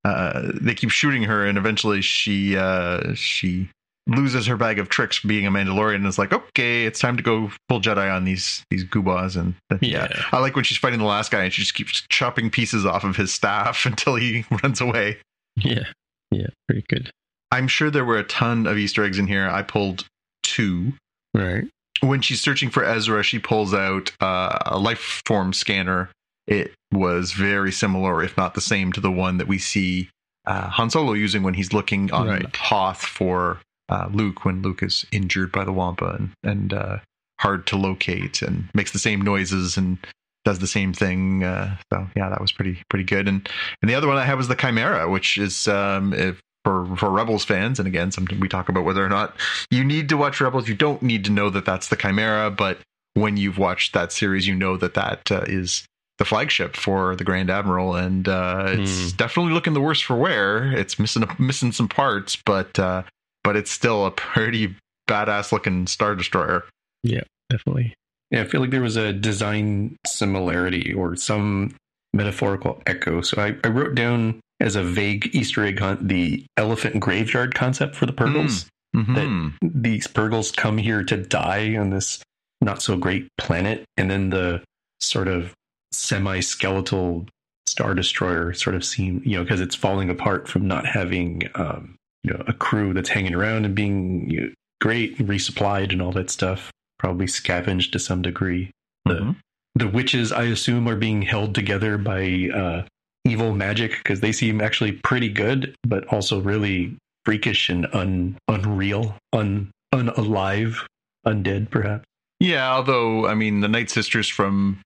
uh, 0.05 0.51
they 0.53 0.73
keep 0.75 0.89
shooting 0.91 1.23
her, 1.23 1.45
and 1.45 1.57
eventually 1.57 2.01
she 2.01 2.55
uh, 2.57 3.13
she 3.15 3.69
loses 4.07 4.45
her 4.47 4.57
bag 4.57 4.79
of 4.79 4.89
tricks 4.89 5.19
being 5.21 5.45
a 5.45 5.51
Mandalorian, 5.51 5.95
and 5.95 6.05
is 6.07 6.17
like, 6.17 6.33
okay, 6.33 6.85
it's 6.85 6.99
time 6.99 7.17
to 7.17 7.23
go 7.23 7.51
full 7.69 7.81
Jedi 7.81 8.13
on 8.13 8.23
these 8.23 8.63
these 8.69 8.83
goobas. 8.85 9.35
And 9.35 9.53
yeah. 9.81 10.07
Yeah. 10.09 10.23
I 10.31 10.39
like 10.39 10.55
when 10.55 10.63
she's 10.63 10.77
fighting 10.77 10.99
the 10.99 11.05
last 11.05 11.31
guy, 11.31 11.43
and 11.43 11.53
she 11.53 11.61
just 11.61 11.73
keeps 11.73 12.05
chopping 12.09 12.49
pieces 12.49 12.85
off 12.85 13.03
of 13.03 13.15
his 13.15 13.33
staff 13.33 13.85
until 13.87 14.15
he 14.15 14.45
runs 14.63 14.81
away. 14.81 15.17
Yeah. 15.55 15.83
Yeah, 16.31 16.47
pretty 16.67 16.83
good. 16.89 17.09
I'm 17.51 17.67
sure 17.69 17.89
there 17.89 18.03
were 18.03 18.17
a 18.17 18.23
ton 18.25 18.67
of 18.67 18.77
Easter 18.77 19.03
eggs 19.05 19.17
in 19.19 19.27
here. 19.27 19.47
I 19.49 19.63
pulled 19.63 20.05
two. 20.43 20.93
Right. 21.33 21.65
when 22.01 22.21
she's 22.21 22.41
searching 22.41 22.69
for 22.69 22.83
Ezra, 22.83 23.23
she 23.23 23.39
pulls 23.39 23.73
out 23.73 24.11
uh, 24.21 24.57
a 24.65 24.77
life 24.77 25.21
form 25.25 25.53
scanner. 25.53 26.09
It 26.47 26.73
was 26.91 27.31
very 27.31 27.71
similar, 27.71 28.23
if 28.23 28.35
not 28.37 28.53
the 28.55 28.61
same, 28.61 28.91
to 28.93 29.01
the 29.01 29.11
one 29.11 29.37
that 29.37 29.47
we 29.47 29.57
see 29.57 30.09
uh, 30.45 30.69
Han 30.69 30.89
Solo 30.89 31.13
using 31.13 31.43
when 31.43 31.53
he's 31.53 31.73
looking 31.73 32.11
on 32.11 32.27
Right. 32.27 32.55
Hoth 32.55 33.01
for 33.01 33.59
uh, 33.89 34.09
Luke 34.11 34.45
when 34.45 34.61
Luke 34.61 34.83
is 34.83 35.05
injured 35.11 35.51
by 35.51 35.63
the 35.63 35.71
Wampa 35.73 36.15
and 36.17 36.31
and 36.43 36.73
uh, 36.73 36.97
hard 37.39 37.67
to 37.67 37.77
locate 37.77 38.41
and 38.41 38.69
makes 38.73 38.91
the 38.91 38.99
same 38.99 39.21
noises 39.21 39.77
and 39.77 39.97
does 40.45 40.59
the 40.59 40.67
same 40.67 40.93
thing. 40.93 41.43
Uh, 41.43 41.75
so 41.91 42.07
yeah, 42.15 42.29
that 42.29 42.41
was 42.41 42.51
pretty 42.51 42.81
pretty 42.89 43.03
good. 43.05 43.27
And 43.27 43.47
and 43.81 43.89
the 43.89 43.95
other 43.95 44.07
one 44.07 44.17
I 44.17 44.25
had 44.25 44.37
was 44.37 44.47
the 44.47 44.55
Chimera, 44.55 45.09
which 45.09 45.37
is 45.37 45.67
um, 45.67 46.13
if, 46.13 46.39
for 46.63 46.85
for 46.95 47.09
Rebels 47.09 47.45
fans. 47.45 47.79
And 47.79 47.87
again, 47.87 48.11
something 48.11 48.39
we 48.39 48.47
talk 48.47 48.69
about 48.69 48.83
whether 48.85 49.03
or 49.05 49.09
not 49.09 49.35
you 49.71 49.83
need 49.83 50.09
to 50.09 50.17
watch 50.17 50.39
Rebels. 50.41 50.67
You 50.67 50.75
don't 50.75 51.01
need 51.01 51.25
to 51.25 51.31
know 51.31 51.49
that 51.49 51.65
that's 51.65 51.89
the 51.89 51.95
Chimera, 51.97 52.49
but 52.51 52.79
when 53.13 53.35
you've 53.37 53.57
watched 53.57 53.93
that 53.93 54.11
series, 54.11 54.47
you 54.47 54.53
know 54.55 54.77
that 54.77 54.93
that 54.93 55.31
uh, 55.31 55.41
is 55.47 55.85
the 56.17 56.25
flagship 56.25 56.75
for 56.75 57.15
the 57.15 57.23
Grand 57.23 57.49
Admiral, 57.49 57.95
and 57.95 58.27
uh, 58.27 58.65
it's 58.69 59.11
Hmm. 59.11 59.17
definitely 59.17 59.53
looking 59.53 59.73
the 59.73 59.81
worse 59.81 60.01
for 60.01 60.15
wear. 60.15 60.71
It's 60.71 60.97
missing 60.97 61.23
missing 61.37 61.71
some 61.71 61.87
parts, 61.87 62.37
but 62.45 62.77
uh, 62.79 63.03
but 63.47 63.55
it's 63.55 63.71
still 63.71 64.05
a 64.05 64.11
pretty 64.11 64.75
badass 65.09 65.53
looking 65.53 65.87
star 65.87 66.15
destroyer. 66.15 66.65
Yeah, 67.01 67.21
definitely. 67.49 67.93
Yeah, 68.29 68.41
I 68.41 68.43
feel 68.43 68.59
like 68.59 68.71
there 68.71 68.81
was 68.81 68.97
a 68.97 69.13
design 69.13 69.95
similarity 70.05 70.93
or 70.93 71.15
some 71.15 71.73
metaphorical 72.13 72.81
echo. 72.85 73.21
So 73.21 73.41
I, 73.41 73.55
I 73.63 73.69
wrote 73.69 73.95
down 73.95 74.41
as 74.59 74.75
a 74.75 74.83
vague 74.83 75.33
Easter 75.33 75.63
egg 75.63 75.79
hunt 75.79 76.09
the 76.09 76.43
elephant 76.57 76.99
graveyard 76.99 77.55
concept 77.55 77.95
for 77.95 78.05
the 78.05 78.11
Purrgils. 78.11 78.65
Mhm. 78.93 79.53
These 79.61 80.07
Purrgils 80.07 80.53
come 80.53 80.77
here 80.77 81.05
to 81.05 81.15
die 81.15 81.77
on 81.77 81.91
this 81.91 82.21
not 82.59 82.81
so 82.81 82.97
great 82.97 83.29
planet, 83.37 83.85
and 83.95 84.11
then 84.11 84.29
the 84.29 84.61
sort 84.99 85.29
of 85.29 85.53
semi 85.93 86.41
skeletal 86.41 87.27
star 87.65 87.93
destroyer 87.93 88.51
sort 88.51 88.75
of 88.75 88.83
seem 88.83 89.21
you 89.23 89.37
know 89.37 89.43
because 89.43 89.61
it's 89.61 89.75
falling 89.75 90.09
apart 90.09 90.49
from 90.49 90.67
not 90.67 90.85
having 90.85 91.43
um, 91.55 91.95
you 92.27 92.33
know 92.33 92.43
a 92.47 92.53
crew 92.53 92.93
that's 92.93 93.09
hanging 93.09 93.33
around 93.33 93.65
and 93.65 93.73
being 93.75 94.29
you 94.29 94.41
know, 94.41 94.49
great 94.81 95.17
resupplied 95.17 95.91
and 95.91 96.01
all 96.01 96.11
that 96.11 96.29
stuff 96.29 96.71
probably 96.99 97.27
scavenged 97.27 97.93
to 97.93 97.99
some 97.99 98.21
degree 98.21 98.69
the 99.05 99.13
Mhm. 99.15 99.35
the 99.75 99.87
witches 99.87 100.31
i 100.31 100.43
assume 100.43 100.87
are 100.87 100.95
being 100.95 101.21
held 101.21 101.55
together 101.55 101.97
by 101.97 102.49
uh 102.53 102.83
evil 103.25 103.53
magic 103.53 103.91
because 103.97 104.19
they 104.21 104.31
seem 104.31 104.61
actually 104.61 104.93
pretty 105.03 105.29
good 105.29 105.75
but 105.83 106.05
also 106.07 106.39
really 106.41 106.95
freakish 107.25 107.69
and 107.69 107.85
un 107.93 108.37
unreal 108.47 109.15
un 109.33 109.71
unalive 109.93 110.85
undead 111.25 111.69
perhaps 111.69 112.03
Yeah, 112.39 112.71
although 112.71 113.25
I 113.27 113.33
mean 113.33 113.61
the 113.61 113.67
Night 113.67 113.89
Sisters 113.89 114.27
from 114.29 114.79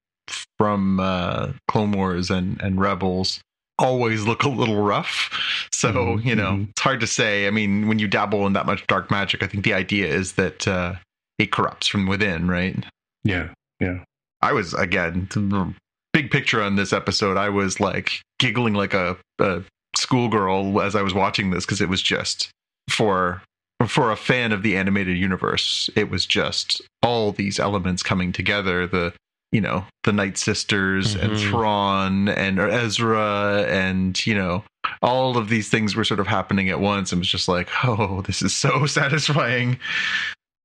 from 0.57 0.99
uh, 0.99 1.51
Clone 1.67 1.91
Wars 1.91 2.29
and 2.31 2.59
and 2.61 2.79
Rebels 2.79 3.41
always 3.81 4.23
look 4.23 4.43
a 4.43 4.49
little 4.49 4.81
rough. 4.81 5.29
So 5.73 5.91
Mhm, 5.91 6.25
you 6.25 6.35
know 6.35 6.51
mhm. 6.51 6.69
it's 6.69 6.81
hard 6.81 6.99
to 7.01 7.07
say. 7.07 7.47
I 7.47 7.49
mean, 7.51 7.87
when 7.87 7.99
you 7.99 8.07
dabble 8.07 8.45
in 8.47 8.53
that 8.53 8.65
much 8.65 8.85
dark 8.87 9.09
magic, 9.11 9.41
I 9.43 9.47
think 9.47 9.63
the 9.63 9.73
idea 9.73 10.07
is 10.07 10.33
that 10.33 10.67
uh, 10.67 10.95
it 11.39 11.51
corrupts 11.51 11.87
from 11.87 12.07
within, 12.07 12.47
right? 12.47 12.85
yeah 13.23 13.49
Yeah. 13.79 14.03
I 14.41 14.53
was 14.53 14.73
again 14.73 15.27
big 16.13 16.31
picture 16.31 16.61
on 16.61 16.75
this 16.75 16.93
episode. 16.93 17.37
I 17.37 17.49
was 17.49 17.79
like 17.79 18.21
giggling 18.39 18.73
like 18.73 18.93
a, 18.93 19.17
a 19.39 19.63
schoolgirl 19.95 20.81
as 20.81 20.95
I 20.95 21.01
was 21.01 21.13
watching 21.13 21.51
this 21.51 21.65
because 21.65 21.81
it 21.81 21.89
was 21.89 22.01
just 22.01 22.49
for 22.89 23.41
for 23.87 24.11
a 24.11 24.15
fan 24.15 24.51
of 24.51 24.61
the 24.61 24.77
animated 24.77 25.17
universe. 25.17 25.89
It 25.95 26.09
was 26.11 26.25
just 26.25 26.81
all 27.01 27.31
these 27.31 27.59
elements 27.59 28.03
coming 28.03 28.31
together. 28.31 28.85
The 28.87 29.13
you 29.51 29.61
know 29.61 29.85
the 30.03 30.13
Night 30.13 30.37
Sisters 30.37 31.15
and 31.15 31.33
Mhm. 31.33 31.49
Thrawn 31.49 32.29
and 32.29 32.59
Ezra 32.59 33.65
and 33.69 34.25
you 34.25 34.35
know 34.35 34.63
all 35.01 35.37
of 35.37 35.49
these 35.49 35.69
things 35.69 35.95
were 35.95 36.03
sort 36.03 36.19
of 36.19 36.27
happening 36.27 36.69
at 36.69 36.79
once. 36.79 37.11
It 37.13 37.17
was 37.19 37.27
just 37.27 37.47
like, 37.47 37.69
oh, 37.83 38.21
this 38.21 38.41
is 38.41 38.55
so 38.55 38.85
satisfying. 38.87 39.77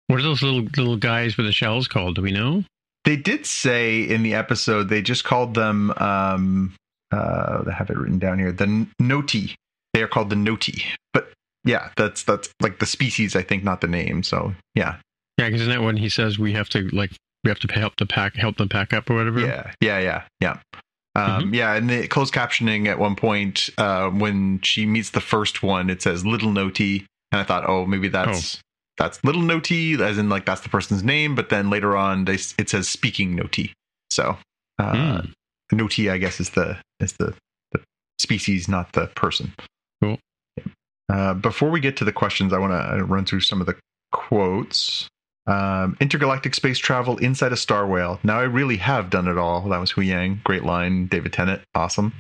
What 0.08 0.20
are 0.20 0.22
those 0.22 0.42
little 0.42 0.62
little 0.76 0.96
guys 0.96 1.36
with 1.36 1.46
the 1.46 1.52
shells 1.52 1.88
called? 1.88 2.14
Do 2.16 2.22
we 2.22 2.30
know? 2.30 2.64
They 3.04 3.16
did 3.16 3.46
say 3.46 4.00
in 4.02 4.22
the 4.22 4.34
episode 4.34 4.88
they 4.88 5.02
just 5.02 5.24
called 5.24 5.54
them 5.54 5.92
um 5.98 6.74
uh 7.12 7.64
I 7.66 7.72
have 7.72 7.90
it 7.90 7.96
written 7.96 8.18
down 8.18 8.38
here 8.38 8.52
the 8.52 8.86
noti. 9.00 9.54
They 9.94 10.02
are 10.02 10.08
called 10.08 10.30
the 10.30 10.36
noti. 10.36 10.82
But 11.12 11.32
yeah, 11.64 11.90
that's 11.96 12.22
that's 12.22 12.48
like 12.60 12.78
the 12.78 12.86
species 12.86 13.34
I 13.34 13.42
think 13.42 13.64
not 13.64 13.80
the 13.80 13.88
name. 13.88 14.22
So 14.22 14.54
yeah. 14.74 14.96
Yeah, 15.38 15.46
because 15.46 15.62
isn't 15.62 15.72
that 15.74 15.82
when 15.84 15.96
he 15.96 16.08
says 16.08 16.38
we 16.38 16.52
have 16.54 16.68
to 16.70 16.88
like 16.90 17.10
we 17.46 17.50
have 17.50 17.60
to 17.60 17.72
help 17.72 17.96
the 17.96 18.06
pack 18.06 18.34
help 18.36 18.56
them 18.56 18.68
pack 18.68 18.92
up 18.92 19.08
or 19.08 19.14
whatever? 19.14 19.40
Yeah. 19.40 19.72
Yeah, 19.80 19.98
yeah. 19.98 20.22
Yeah. 20.40 20.58
Um, 21.14 21.54
yeah, 21.54 21.74
and 21.74 21.88
the 21.88 22.06
closed 22.08 22.34
captioning 22.34 22.88
at 22.88 22.98
one 22.98 23.16
point, 23.16 23.70
uh, 23.78 24.10
when 24.10 24.60
she 24.62 24.84
meets 24.84 25.10
the 25.10 25.20
first 25.22 25.62
one, 25.62 25.88
it 25.88 26.02
says 26.02 26.26
"little 26.26 26.50
noti," 26.52 27.06
and 27.32 27.40
I 27.40 27.44
thought, 27.44 27.64
oh, 27.66 27.86
maybe 27.86 28.08
that's 28.08 28.60
that's 28.98 29.24
little 29.24 29.40
noti, 29.40 29.94
as 29.94 30.18
in 30.18 30.28
like 30.28 30.44
that's 30.44 30.60
the 30.60 30.68
person's 30.68 31.02
name. 31.02 31.34
But 31.34 31.48
then 31.48 31.70
later 31.70 31.96
on, 31.96 32.26
they 32.26 32.34
it 32.58 32.68
says 32.68 32.86
speaking 32.86 33.34
noti. 33.34 33.72
So 34.10 34.36
uh, 34.78 35.22
Hmm. 35.22 35.30
noti, 35.72 36.10
I 36.10 36.18
guess, 36.18 36.38
is 36.38 36.50
the 36.50 36.76
is 37.00 37.14
the, 37.14 37.34
the 37.72 37.80
species, 38.18 38.68
not 38.68 38.92
the 38.92 39.06
person. 39.06 39.54
Cool. 40.02 40.18
Uh, 41.10 41.32
before 41.32 41.70
we 41.70 41.80
get 41.80 41.96
to 41.96 42.04
the 42.04 42.12
questions, 42.12 42.52
I 42.52 42.58
want 42.58 42.72
to 42.72 43.04
run 43.04 43.24
through 43.24 43.40
some 43.40 43.60
of 43.62 43.66
the 43.66 43.76
quotes. 44.12 45.08
Um, 45.46 45.96
intergalactic 46.00 46.54
space 46.54 46.78
travel 46.78 47.18
inside 47.18 47.52
a 47.52 47.56
star 47.56 47.86
whale. 47.86 48.18
Now 48.24 48.38
I 48.40 48.44
really 48.44 48.76
have 48.78 49.10
done 49.10 49.28
it 49.28 49.38
all. 49.38 49.62
That 49.68 49.78
was 49.78 49.92
Huyang. 49.92 50.42
Great 50.42 50.64
line. 50.64 51.06
David 51.06 51.32
Tennant. 51.32 51.62
Awesome. 51.74 52.12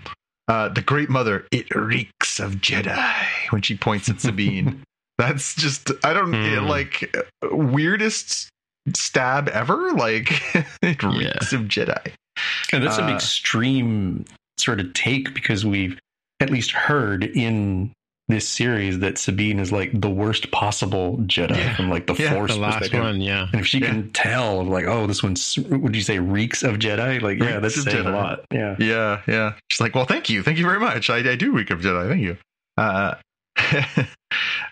Uh, 0.48 0.68
the 0.68 0.80
Great 0.82 1.08
Mother. 1.10 1.44
It 1.50 1.74
reeks 1.74 2.38
of 2.38 2.52
Jedi 2.56 2.96
when 3.50 3.62
she 3.62 3.76
points 3.76 4.08
at 4.08 4.20
Sabine. 4.20 4.82
That's 5.18 5.54
just 5.56 5.90
I 6.04 6.12
don't 6.12 6.32
Hmm. 6.32 6.66
like 6.68 7.16
weirdest 7.50 8.48
stab 8.94 9.48
ever. 9.48 9.92
Like 9.92 10.30
it 10.82 11.02
reeks 11.02 11.52
of 11.52 11.62
Jedi. 11.62 12.12
and 12.72 12.84
that's 12.84 12.98
an 12.98 13.04
Uh, 13.10 13.14
extreme 13.14 14.24
sort 14.58 14.78
of 14.78 14.92
take 14.92 15.32
because 15.34 15.64
we've 15.64 15.98
at 16.40 16.50
least 16.50 16.70
heard 16.72 17.24
in 17.24 17.92
this 18.28 18.48
series 18.48 18.98
that 19.00 19.18
Sabine 19.18 19.60
is 19.60 19.70
like 19.70 19.90
the 19.98 20.10
worst 20.10 20.50
possible 20.50 21.16
Jedi 21.18 21.56
Yeah. 21.56 21.76
from 21.76 21.90
like 21.90 22.06
the 22.08 22.14
Yeah, 22.14 22.32
Force 22.34 22.54
The 22.54 22.58
last 22.60 22.78
perspective. 22.78 23.00
one, 23.04 23.20
yeah. 23.20 23.46
And 23.52 23.60
if 23.60 23.66
she 23.68 23.78
Yeah. 23.78 23.86
can 23.88 24.10
tell, 24.10 24.64
like, 24.64 24.84
oh, 24.86 25.06
this 25.06 25.22
one's, 25.22 25.56
would 25.58 25.94
you 25.94 26.02
say 26.02 26.18
reeks 26.18 26.62
of 26.64 26.76
Jedi? 26.78 27.22
Like, 27.22 27.38
yeah, 27.38 27.60
that's 27.60 27.80
saying 27.80 27.96
Jedi. 28.04 28.06
a 28.06 28.10
lot. 28.16 28.40
Yeah. 28.52 28.74
Yeah, 28.80 29.20
yeah. 29.28 29.52
She's 29.70 29.80
like, 29.80 29.94
well, 29.94 30.06
thank 30.06 30.28
you, 30.28 30.42
thank 30.42 30.58
you 30.58 30.64
very 30.64 30.80
much. 30.80 31.08
I, 31.08 31.18
I 31.18 31.36
do 31.36 31.52
reek 31.52 31.70
of 31.70 31.80
Jedi. 31.80 32.08
Thank 32.08 32.22
you. 32.22 32.36
Uh, 32.76 33.14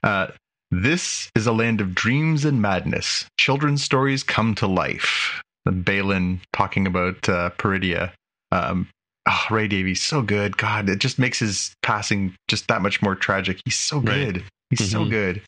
uh, 0.02 0.26
this 0.70 1.30
is 1.36 1.46
a 1.46 1.52
land 1.52 1.80
of 1.80 1.94
dreams 1.94 2.44
and 2.44 2.60
madness. 2.60 3.26
Children's 3.38 3.82
stories 3.84 4.22
come 4.22 4.54
to 4.56 4.66
life. 4.66 5.42
Baylan 5.68 6.40
talking 6.52 6.86
about 6.86 7.28
uh, 7.28 7.50
Peridea. 7.58 8.12
Um, 8.52 8.88
oh, 9.26 9.44
Ray 9.50 9.68
Davies, 9.68 10.02
so 10.02 10.22
good. 10.22 10.56
God, 10.56 10.88
it 10.88 10.98
just 10.98 11.18
makes 11.18 11.38
his 11.38 11.74
passing 11.82 12.34
just 12.48 12.68
that 12.68 12.82
much 12.82 13.00
more 13.02 13.14
tragic. 13.14 13.60
He's 13.64 13.78
so 13.78 13.96
Right. 13.98 14.32
good. 14.32 14.44
He's 14.70 14.90
so 14.90 15.04
Mhm. 15.04 15.10
good. 15.10 15.42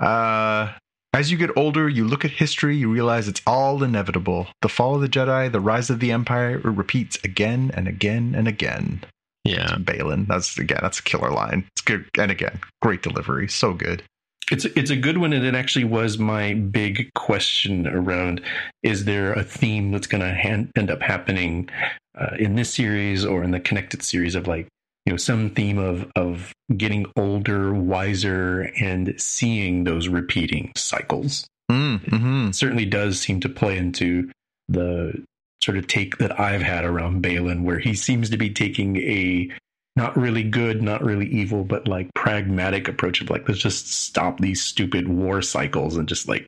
Uh, 0.00 0.72
as 1.12 1.30
you 1.30 1.38
get 1.38 1.50
older, 1.56 1.88
you 1.88 2.06
look 2.06 2.24
at 2.24 2.30
history, 2.32 2.76
you 2.76 2.92
realize 2.92 3.26
it's 3.28 3.40
all 3.46 3.82
inevitable. 3.82 4.48
The 4.62 4.68
fall 4.68 4.96
of 4.96 5.00
the 5.00 5.08
Jedi, 5.08 5.50
the 5.50 5.60
rise 5.60 5.88
of 5.88 6.00
the 6.00 6.12
Empire, 6.12 6.56
it 6.58 6.64
repeats 6.64 7.16
again 7.24 7.70
and 7.74 7.88
again 7.88 8.34
and 8.36 8.46
again. 8.46 9.02
Yeah. 9.44 9.76
Baylan, 9.76 10.26
that's 10.26 10.58
again, 10.58 10.80
that's 10.82 10.98
a 10.98 11.02
killer 11.02 11.30
line. 11.30 11.64
It's 11.72 11.80
good, 11.82 12.06
and 12.18 12.30
again, 12.30 12.58
great 12.82 13.02
delivery, 13.02 13.48
so 13.48 13.72
good. 13.72 14.02
It's 14.50 14.64
it's 14.64 14.90
a 14.90 14.96
good 14.96 15.18
one, 15.18 15.32
and 15.32 15.44
it 15.44 15.54
actually 15.54 15.84
was 15.84 16.18
my 16.18 16.54
big 16.54 17.12
question 17.14 17.86
around: 17.86 18.40
Is 18.82 19.04
there 19.04 19.32
a 19.32 19.42
theme 19.42 19.90
that's 19.90 20.06
going 20.06 20.20
to 20.22 20.68
end 20.76 20.90
up 20.90 21.02
happening 21.02 21.68
uh, 22.16 22.36
in 22.38 22.54
this 22.54 22.72
series 22.72 23.24
or 23.24 23.42
in 23.42 23.50
the 23.50 23.60
connected 23.60 24.02
series 24.02 24.34
of 24.34 24.46
like 24.46 24.68
you 25.04 25.12
know 25.12 25.16
some 25.16 25.50
theme 25.50 25.78
of 25.78 26.10
of 26.14 26.52
getting 26.76 27.06
older, 27.16 27.74
wiser, 27.74 28.70
and 28.78 29.14
seeing 29.20 29.84
those 29.84 30.08
repeating 30.08 30.72
cycles? 30.76 31.46
Mm, 31.70 32.00
hmm 32.08 32.48
It 32.48 32.54
certainly 32.54 32.86
does 32.86 33.20
seem 33.20 33.40
to 33.40 33.48
play 33.48 33.76
into 33.76 34.30
the 34.68 35.24
sort 35.62 35.76
of 35.76 35.88
take 35.88 36.18
that 36.18 36.38
I've 36.38 36.62
had 36.62 36.84
around 36.84 37.22
Baylan, 37.22 37.64
where 37.64 37.80
he 37.80 37.94
seems 37.94 38.30
to 38.30 38.36
be 38.36 38.50
taking 38.50 38.96
a 38.98 39.50
not 39.96 40.16
really 40.16 40.42
good, 40.42 40.82
not 40.82 41.02
really 41.02 41.26
evil, 41.26 41.64
but 41.64 41.88
like 41.88 42.12
pragmatic 42.14 42.86
approach 42.86 43.20
of 43.20 43.30
like, 43.30 43.48
let's 43.48 43.60
just 43.60 43.90
stop 43.92 44.38
these 44.38 44.62
stupid 44.62 45.08
war 45.08 45.40
cycles 45.42 45.96
and 45.96 46.08
just 46.08 46.28
like, 46.28 46.46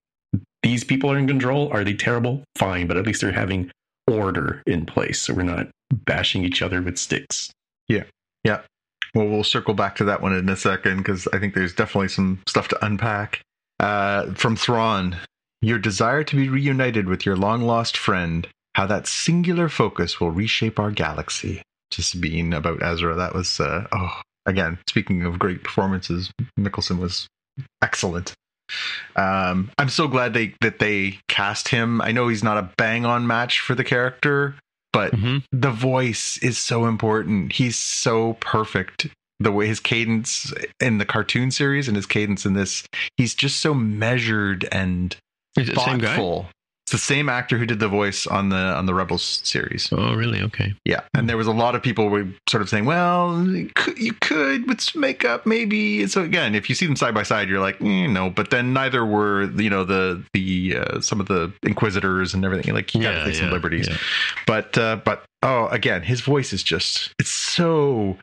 these 0.63 0.85
people 0.85 1.11
are 1.11 1.19
in 1.19 1.27
control. 1.27 1.71
Are 1.73 1.83
they 1.83 1.95
terrible? 1.95 2.45
Fine, 2.57 2.87
but 2.87 2.97
at 2.97 3.07
least 3.07 3.23
they're 3.23 3.33
having 3.33 3.71
order 4.07 4.63
in 4.67 4.85
place. 4.85 5.21
So 5.23 5.35
we're 5.35 5.43
not 5.43 5.69
bashing 5.91 6.45
each 6.45 6.61
other 6.61 6.83
with 6.83 6.99
sticks. 6.99 7.51
Yeah. 7.89 8.05
Yeah. 8.45 8.61
Well, 9.15 9.29
we'll 9.29 9.45
circle 9.45 9.75
back 9.75 9.97
to 9.97 10.05
that 10.05 10.21
one 10.21 10.35
in 10.35 10.49
a 10.49 10.57
second 10.57 10.99
because 10.99 11.27
I 11.33 11.39
think 11.39 11.55
there's 11.55 11.75
definitely 11.75 12.09
some 12.09 12.43
stuff 12.47 12.69
to 12.69 12.85
unpack. 12.85 13.41
Uh, 13.81 14.33
from 14.35 14.57
Thrawn, 14.57 15.17
your 15.63 15.79
desire 15.79 16.25
to 16.25 16.37
be 16.37 16.49
reunited 16.49 17.09
with 17.09 17.25
your 17.25 17.37
long 17.37 17.63
lost 17.63 17.97
friend, 17.97 18.47
how 18.75 18.87
that 18.87 19.07
singular 19.07 19.69
focus 19.69 20.21
will 20.21 20.31
reshape 20.31 20.79
our 20.79 20.91
galaxy. 20.91 21.63
Just 21.91 22.21
being 22.21 22.53
about 22.55 22.83
Ezra, 22.83 23.15
that 23.17 23.35
was, 23.35 23.61
uh, 23.61 23.87
oh, 23.93 24.21
again, 24.47 24.79
speaking 24.89 25.25
of 25.25 25.39
great 25.39 25.63
performances, 25.65 26.31
Mikkelsen 26.59 26.99
was 26.99 27.27
excellent. 27.83 28.35
Um, 29.17 29.71
I'm 29.79 29.89
so 29.89 30.09
glad 30.09 30.35
they 30.35 30.55
that 30.61 30.79
they 30.79 31.19
cast 31.29 31.69
him. 31.69 32.01
I 32.03 32.13
know 32.13 32.29
he's 32.29 32.45
not 32.45 32.59
a 32.59 32.71
bang 32.77 33.07
on 33.07 33.27
match 33.27 33.61
for 33.61 33.75
the 33.75 33.85
character, 33.85 34.55
but 34.93 35.13
Mhm. 35.15 35.45
the 35.53 35.71
voice 35.71 36.37
is 36.39 36.59
so 36.59 36.85
important. 36.87 37.53
He's 37.55 37.77
so 37.79 38.35
perfect. 38.41 39.09
The 39.41 39.53
way 39.53 39.67
his 39.69 39.81
cadence 39.81 40.53
in 40.81 40.99
the 40.99 41.07
cartoon 41.07 41.51
series 41.51 41.89
and 41.89 41.97
his 41.97 42.07
cadence 42.07 42.45
in 42.45 42.55
this, 42.55 42.85
he's 43.17 43.35
just 43.35 43.61
so 43.61 43.73
measured 43.73 44.69
and 44.73 45.17
Is 45.57 45.69
it 45.71 45.77
the 45.77 45.81
same 45.81 45.99
guy? 45.99 46.09
thoughtful. 46.09 46.51
It's 46.89 46.93
the 46.95 47.15
same 47.15 47.29
actor 47.29 47.59
who 47.59 47.67
did 47.67 47.81
the 47.81 47.89
voice 47.89 48.27
on 48.27 48.49
the 48.49 48.57
on 48.57 48.87
the 48.87 48.95
Rebels 48.95 49.43
series. 49.45 49.91
Oh, 49.93 50.15
really? 50.15 50.41
Okay. 50.41 50.73
Yeah, 50.87 51.03
and 51.13 51.29
there 51.29 51.37
was 51.37 51.47
a 51.47 51.53
lot 51.53 51.75
of 51.75 51.83
people 51.83 52.09
were 52.09 52.27
sort 52.49 52.63
of 52.63 52.71
saying, 52.71 52.87
"Well, 52.87 53.47
you 53.47 53.71
could, 53.75 53.99
you 53.99 54.15
could 54.15 54.67
with 54.67 54.81
some 54.81 55.03
makeup, 55.03 55.45
maybe." 55.45 56.07
So 56.07 56.23
again, 56.23 56.55
if 56.55 56.71
you 56.71 56.75
see 56.75 56.87
them 56.87 56.97
side 56.97 57.13
by 57.13 57.25
side, 57.25 57.51
you're 57.51 57.61
like, 57.61 57.79
mm, 57.81 58.11
"No," 58.11 58.31
but 58.31 58.49
then 58.49 58.73
neither 58.73 59.05
were, 59.05 59.51
you 59.61 59.69
know, 59.69 59.85
the 59.85 60.25
the 60.33 60.79
uh, 60.79 61.01
some 61.03 61.21
of 61.21 61.29
the 61.29 61.53
Inquisitors 61.63 62.33
and 62.33 62.43
everything. 62.43 62.73
Like 62.73 62.95
you 62.95 63.03
got 63.03 63.17
to 63.17 63.25
take 63.27 63.35
some 63.35 63.51
liberties, 63.51 63.87
yeah. 63.87 63.99
but 64.47 64.79
uh, 64.79 64.97
but 65.05 65.25
oh, 65.43 65.67
again, 65.67 66.01
his 66.01 66.23
voice 66.23 66.55
is 66.55 66.63
just 66.63 67.13
it's 67.19 67.29
so 67.29 68.17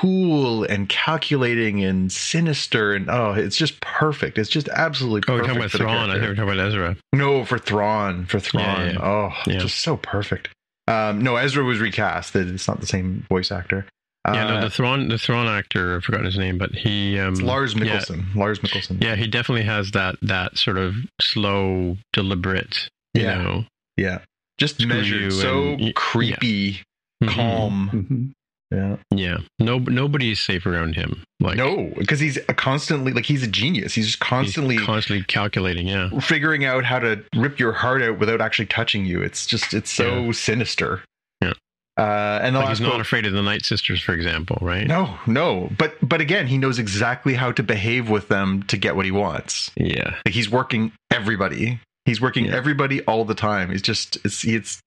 cool 0.00 0.64
and 0.64 0.88
calculating 0.88 1.84
and 1.84 2.10
sinister 2.10 2.94
and 2.94 3.10
oh 3.10 3.32
it's 3.32 3.56
just 3.56 3.80
perfect 3.80 4.38
it's 4.38 4.48
just 4.50 4.68
absolutely 4.70 5.20
Oh, 5.28 5.34
we're 5.36 5.40
perfect 5.44 5.54
talking 5.54 5.60
about 5.60 5.70
Thrawn. 5.72 6.10
I 6.10 6.14
character. 6.14 6.20
think 6.20 6.46
we're 6.48 6.54
talking 6.54 6.60
about 6.60 6.66
Ezra. 6.68 6.96
No, 7.12 7.44
for 7.44 7.58
Thrawn. 7.58 8.26
For 8.26 8.40
Thrawn. 8.40 8.64
Yeah, 8.64 8.92
yeah. 8.92 8.98
Oh, 9.02 9.32
Yeah. 9.46 9.58
just 9.58 9.80
so 9.80 9.96
perfect. 9.96 10.48
Um, 10.88 11.22
no, 11.22 11.36
Ezra 11.36 11.62
was 11.64 11.78
recast. 11.80 12.34
It's 12.34 12.66
not 12.66 12.80
the 12.80 12.86
same 12.86 13.24
voice 13.28 13.52
actor. 13.52 13.86
yeah, 14.26 14.46
Uh, 14.46 14.54
no, 14.54 14.60
the 14.62 14.70
Thrawn, 14.70 15.08
the 15.08 15.18
Thrawn 15.18 15.46
actor. 15.46 15.96
I've 15.96 16.04
forgotten 16.04 16.26
his 16.26 16.38
name, 16.38 16.58
but 16.58 16.70
he. 16.74 17.18
Um, 17.18 17.32
it's 17.34 17.42
Lars 17.42 17.74
yeah. 17.74 17.80
Mikkelsen. 17.84 18.34
Lars 18.34 18.58
Mikkelsen. 18.60 19.02
Yeah, 19.02 19.16
he 19.16 19.26
definitely 19.26 19.64
has 19.64 19.90
that 19.92 20.16
that 20.22 20.56
sort 20.58 20.78
of 20.78 20.94
slow, 21.20 21.96
deliberate. 22.12 22.88
You 23.14 23.22
Yeah. 23.22 23.42
know, 23.42 23.64
Yeah. 23.96 24.18
Just 24.58 24.76
Screw 24.76 24.88
measured. 24.88 25.32
So 25.32 25.62
and- 25.74 25.94
creepy, 25.94 26.82
Mhm. 27.22 27.28
calm. 27.28 28.32
Yeah. 28.70 28.96
Yeah, 29.12 29.38
no, 29.58 29.78
nobody's 29.78 30.40
safe 30.40 30.64
around 30.64 30.94
him. 30.94 31.24
Like 31.40 31.56
no, 31.56 31.92
because 31.98 32.20
he's 32.20 32.36
a 32.48 32.54
constantly 32.54 33.12
like 33.12 33.24
he's 33.26 33.42
a 33.42 33.48
genius. 33.48 33.94
He's 33.94 34.06
just 34.06 34.18
he's 34.22 34.28
constantly 34.28 34.78
constantly 34.78 35.24
calculating. 35.24 35.88
Yeah, 35.88 36.10
figuring 36.20 36.64
out 36.64 36.84
how 36.84 37.00
to 37.00 37.24
rip 37.34 37.58
your 37.58 37.72
heart 37.72 38.00
out 38.02 38.18
without 38.20 38.40
actually 38.40 38.66
touching 38.66 39.04
you. 39.06 39.22
It's 39.22 39.44
just 39.46 39.74
it's 39.74 39.90
so 39.90 40.26
Yeah. 40.26 40.32
sinister. 40.32 41.02
Yeah. 41.42 41.52
Uh, 41.98 42.38
and 42.42 42.54
the 42.54 42.60
like 42.60 42.68
he's 42.68 42.80
not 42.80 42.90
quote- 42.90 43.00
afraid 43.00 43.26
of 43.26 43.32
the 43.32 43.42
Night 43.42 43.64
Sisters, 43.64 44.00
for 44.00 44.12
example, 44.12 44.56
right? 44.60 44.86
No, 44.86 45.18
no. 45.26 45.68
But 45.76 45.96
but 46.08 46.20
again, 46.20 46.46
he 46.46 46.56
knows 46.56 46.78
exactly 46.78 47.34
how 47.34 47.50
to 47.52 47.62
behave 47.64 48.08
with 48.08 48.28
them 48.28 48.62
to 48.64 48.76
get 48.76 48.94
what 48.94 49.04
he 49.04 49.10
wants. 49.10 49.72
Yeah, 49.76 50.14
Like 50.24 50.34
he's 50.34 50.48
working 50.48 50.92
everybody. 51.10 51.80
He's 52.04 52.20
working 52.20 52.44
Yeah. 52.46 52.54
everybody 52.56 53.02
all 53.02 53.24
the 53.24 53.34
time. 53.34 53.72
It's 53.72 53.82
just 53.82 54.16
it's 54.24 54.44
it's 54.44 54.80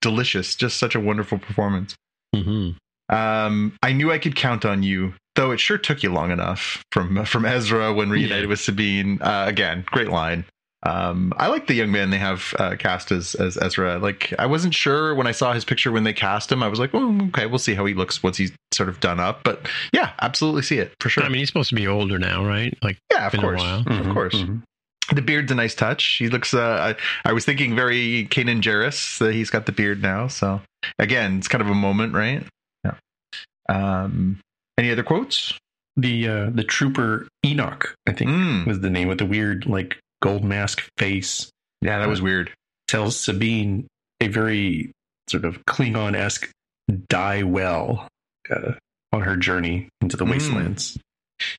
delicious. 0.00 0.54
Just 0.54 0.76
such 0.78 0.94
a 0.94 1.00
wonderful 1.00 1.38
performance. 1.38 1.96
hmm 2.32 2.70
Um, 3.08 3.76
I 3.82 3.92
knew 3.92 4.10
I 4.12 4.18
could 4.18 4.36
count 4.36 4.64
on 4.64 4.82
you, 4.82 5.14
though 5.36 5.50
it 5.50 5.60
sure 5.60 5.78
took 5.78 6.02
you 6.02 6.10
long 6.12 6.30
enough 6.30 6.82
from 6.92 7.24
from 7.24 7.44
Ezra 7.44 7.92
when 7.92 8.10
reunited 8.10 8.44
Yeah. 8.44 8.48
with 8.48 8.60
Sabine. 8.60 9.18
Uh, 9.20 9.44
again, 9.46 9.84
great 9.86 10.08
line. 10.08 10.44
Um, 10.86 11.32
I 11.38 11.46
like 11.46 11.66
the 11.66 11.72
young 11.72 11.90
man 11.92 12.10
they 12.10 12.18
have 12.18 12.54
uh, 12.58 12.76
cast 12.78 13.10
as 13.10 13.34
as 13.36 13.56
Ezra. 13.56 13.98
Like 13.98 14.34
I 14.38 14.44
wasn't 14.46 14.74
sure 14.74 15.14
when 15.14 15.26
I 15.26 15.32
saw 15.32 15.52
his 15.54 15.64
picture 15.64 15.90
when 15.90 16.04
they 16.04 16.12
cast 16.12 16.52
him. 16.52 16.62
I 16.62 16.68
was 16.68 16.78
like, 16.78 16.90
oh, 16.94 17.18
okay, 17.28 17.46
we'll 17.46 17.58
see 17.58 17.74
how 17.74 17.86
he 17.86 17.94
looks 17.94 18.22
once 18.22 18.36
he's 18.36 18.52
sort 18.72 18.88
of 18.90 19.00
done 19.00 19.18
up. 19.18 19.40
But 19.44 19.66
yeah, 19.92 20.12
absolutely 20.20 20.62
see 20.62 20.78
it 20.78 20.92
for 21.00 21.08
sure. 21.08 21.24
I 21.24 21.28
mean, 21.28 21.38
he's 21.38 21.48
supposed 21.48 21.70
to 21.70 21.74
be 21.74 21.86
older 21.88 22.18
now, 22.18 22.44
right? 22.44 22.76
Like, 22.82 22.98
yeah, 23.10 23.26
of 23.26 23.32
been 23.32 23.40
a 23.40 23.44
course, 23.44 23.60
while. 23.62 23.80
of 23.86 24.08
course. 24.14 24.34
mhm. 24.34 24.62
The 25.12 25.20
beard's 25.22 25.52
a 25.52 25.54
nice 25.54 25.74
touch. 25.74 26.16
He 26.18 26.28
looks. 26.30 26.54
Uh, 26.54 26.94
I, 27.24 27.28
I 27.28 27.32
was 27.34 27.44
thinking 27.44 27.76
very 27.76 28.26
Kanan 28.30 28.60
Jarrus. 28.62 29.20
Uh, 29.20 29.28
he's 29.28 29.50
got 29.50 29.66
the 29.66 29.72
beard 29.72 30.00
now. 30.02 30.28
So 30.28 30.60
again, 30.98 31.36
it's 31.38 31.48
kind 31.48 31.60
of 31.62 31.68
a 31.68 31.74
moment, 31.74 32.14
right? 32.14 32.42
Um. 33.68 34.40
Any 34.76 34.90
other 34.90 35.02
quotes? 35.04 35.56
The 35.96 36.28
uh, 36.28 36.50
the 36.50 36.64
trooper 36.64 37.28
Enoch, 37.46 37.94
I 38.06 38.12
think, 38.12 38.30
Mm. 38.30 38.66
was 38.66 38.80
the 38.80 38.90
name 38.90 39.06
with 39.08 39.18
the 39.18 39.26
weird 39.26 39.66
like 39.66 39.98
gold 40.22 40.42
mask 40.44 40.82
face. 40.98 41.50
Yeah, 41.80 41.98
that 42.00 42.08
was 42.08 42.20
weird. 42.20 42.50
Tells 42.88 43.18
Sabine 43.18 43.86
a 44.20 44.26
very 44.28 44.90
sort 45.30 45.44
of 45.44 45.64
Klingon 45.66 46.16
esque 46.16 46.50
die 47.08 47.44
well 47.44 48.08
uh, 48.50 48.72
on 49.12 49.20
her 49.22 49.36
journey 49.36 49.88
into 50.00 50.16
the 50.16 50.24
Mm. 50.24 50.30
wastelands. 50.32 50.98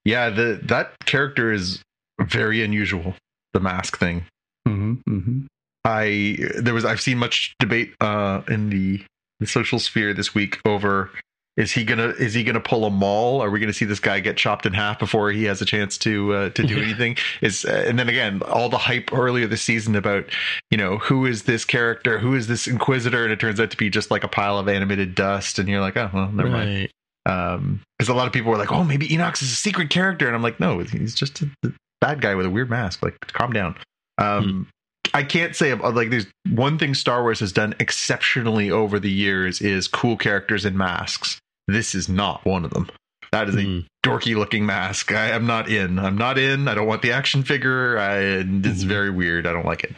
Yeah, 0.04 0.30
the 0.30 0.60
that 0.64 0.94
character 1.06 1.54
is 1.54 1.82
very 2.22 2.62
unusual. 2.64 3.16
The 3.54 3.60
mask 3.62 3.98
thing. 3.98 4.26
hmm 4.68 4.96
hmm 5.08 5.46
I 5.86 6.38
there 6.58 6.74
was 6.74 6.84
I've 6.84 7.00
seen 7.00 7.18
much 7.18 7.54
debate 7.60 7.94
uh 8.02 8.42
in 8.50 8.70
the 8.70 9.02
the 9.40 9.48
social 9.48 9.80
sphere 9.80 10.14
this 10.14 10.36
week 10.36 10.60
over 10.66 11.12
is 11.58 11.72
he 11.72 11.84
gonna 11.86 12.10
is 12.10 12.34
he 12.34 12.44
gonna 12.44 12.60
pull 12.60 12.86
a 12.86 12.90
maul? 12.90 13.42
Are 13.42 13.50
we 13.50 13.60
gonna 13.60 13.72
see 13.74 13.86
this 13.86 14.00
guy 14.00 14.20
get 14.20 14.36
chopped 14.38 14.66
in 14.66 14.74
half 14.74 15.00
before 15.00 15.32
he 15.32 15.46
has 15.46 15.62
a 15.62 15.66
chance 15.66 15.98
to 16.00 16.34
uh, 16.34 16.50
to 16.50 16.64
do 16.64 16.76
Yeah. 16.76 16.84
anything? 16.84 17.18
Is 17.42 17.64
uh, 17.66 17.86
and 17.88 17.98
then 17.98 18.10
again 18.10 18.42
all 18.44 18.68
the 18.70 18.78
hype 18.78 19.14
earlier 19.14 19.48
this 19.48 19.62
season 19.62 19.96
about 19.96 20.26
you 20.72 20.78
know 20.78 20.98
who 20.98 21.26
is 21.26 21.44
this 21.44 21.64
character, 21.64 22.20
who 22.20 22.36
is 22.36 22.48
this 22.48 22.68
Inquisitor, 22.68 23.24
and 23.24 23.32
it 23.32 23.40
turns 23.40 23.60
out 23.60 23.72
to 23.72 23.78
be 23.78 23.90
just 23.90 24.12
like 24.12 24.24
a 24.24 24.28
pile 24.28 24.60
of 24.60 24.68
animated 24.68 25.16
dust, 25.16 25.58
and 25.60 25.70
you're 25.70 25.82
like 25.82 25.96
oh 25.98 26.10
well 26.14 26.32
never 26.32 26.50
mind. 26.50 26.70
right. 26.70 26.92
Um, 27.28 27.82
because 27.98 28.10
a 28.10 28.14
lot 28.14 28.28
of 28.28 28.34
people 28.34 28.52
were 28.52 28.58
like 28.58 28.72
oh 28.72 28.84
maybe 28.84 29.08
Enox 29.08 29.42
is 29.42 29.52
a 29.52 29.56
secret 29.56 29.90
character, 29.90 30.28
and 30.28 30.36
I'm 30.36 30.44
like 30.44 30.60
no 30.60 30.80
he's 30.80 31.16
just 31.16 31.42
a, 31.42 31.50
a 31.64 31.70
bad 32.02 32.22
guy 32.22 32.36
with 32.36 32.46
a 32.46 32.50
weird 32.50 32.70
mask. 32.70 33.02
Like 33.02 33.18
calm 33.28 33.54
down. 33.54 33.76
Um, 34.18 34.68
I 35.14 35.24
can't 35.24 35.56
say 35.56 35.74
like 35.74 36.10
there's 36.10 36.28
one 36.50 36.78
thing 36.78 36.94
Star 36.94 37.22
Wars 37.22 37.40
has 37.40 37.54
done 37.54 37.74
exceptionally 37.80 38.70
over 38.70 39.00
the 39.00 39.10
years 39.10 39.62
is 39.62 39.88
cool 39.88 40.18
characters 40.18 40.66
in 40.66 40.78
masks. 40.78 41.40
This 41.68 41.96
is 41.96 42.08
not 42.10 42.46
one 42.46 42.66
of 42.66 42.72
them. 42.72 42.90
That 43.32 43.50
is 43.50 43.56
a 43.56 43.60
Mm. 43.60 43.86
dorky 44.06 44.36
looking 44.36 44.66
mask. 44.66 45.12
I 45.12 45.32
am 45.32 45.46
not 45.46 45.68
in. 45.70 46.00
I'm 46.00 46.18
not 46.18 46.38
in. 46.38 46.68
I 46.68 46.76
don't 46.76 46.88
want 46.88 47.02
the 47.02 47.12
action 47.12 47.44
figure. 47.44 47.98
I, 47.98 48.18
it's 48.20 48.84
Mhm. 48.84 48.88
very 48.88 49.10
weird. 49.10 49.46
I 49.48 49.54
don't 49.54 49.66
like 49.66 49.84
it. 49.84 49.94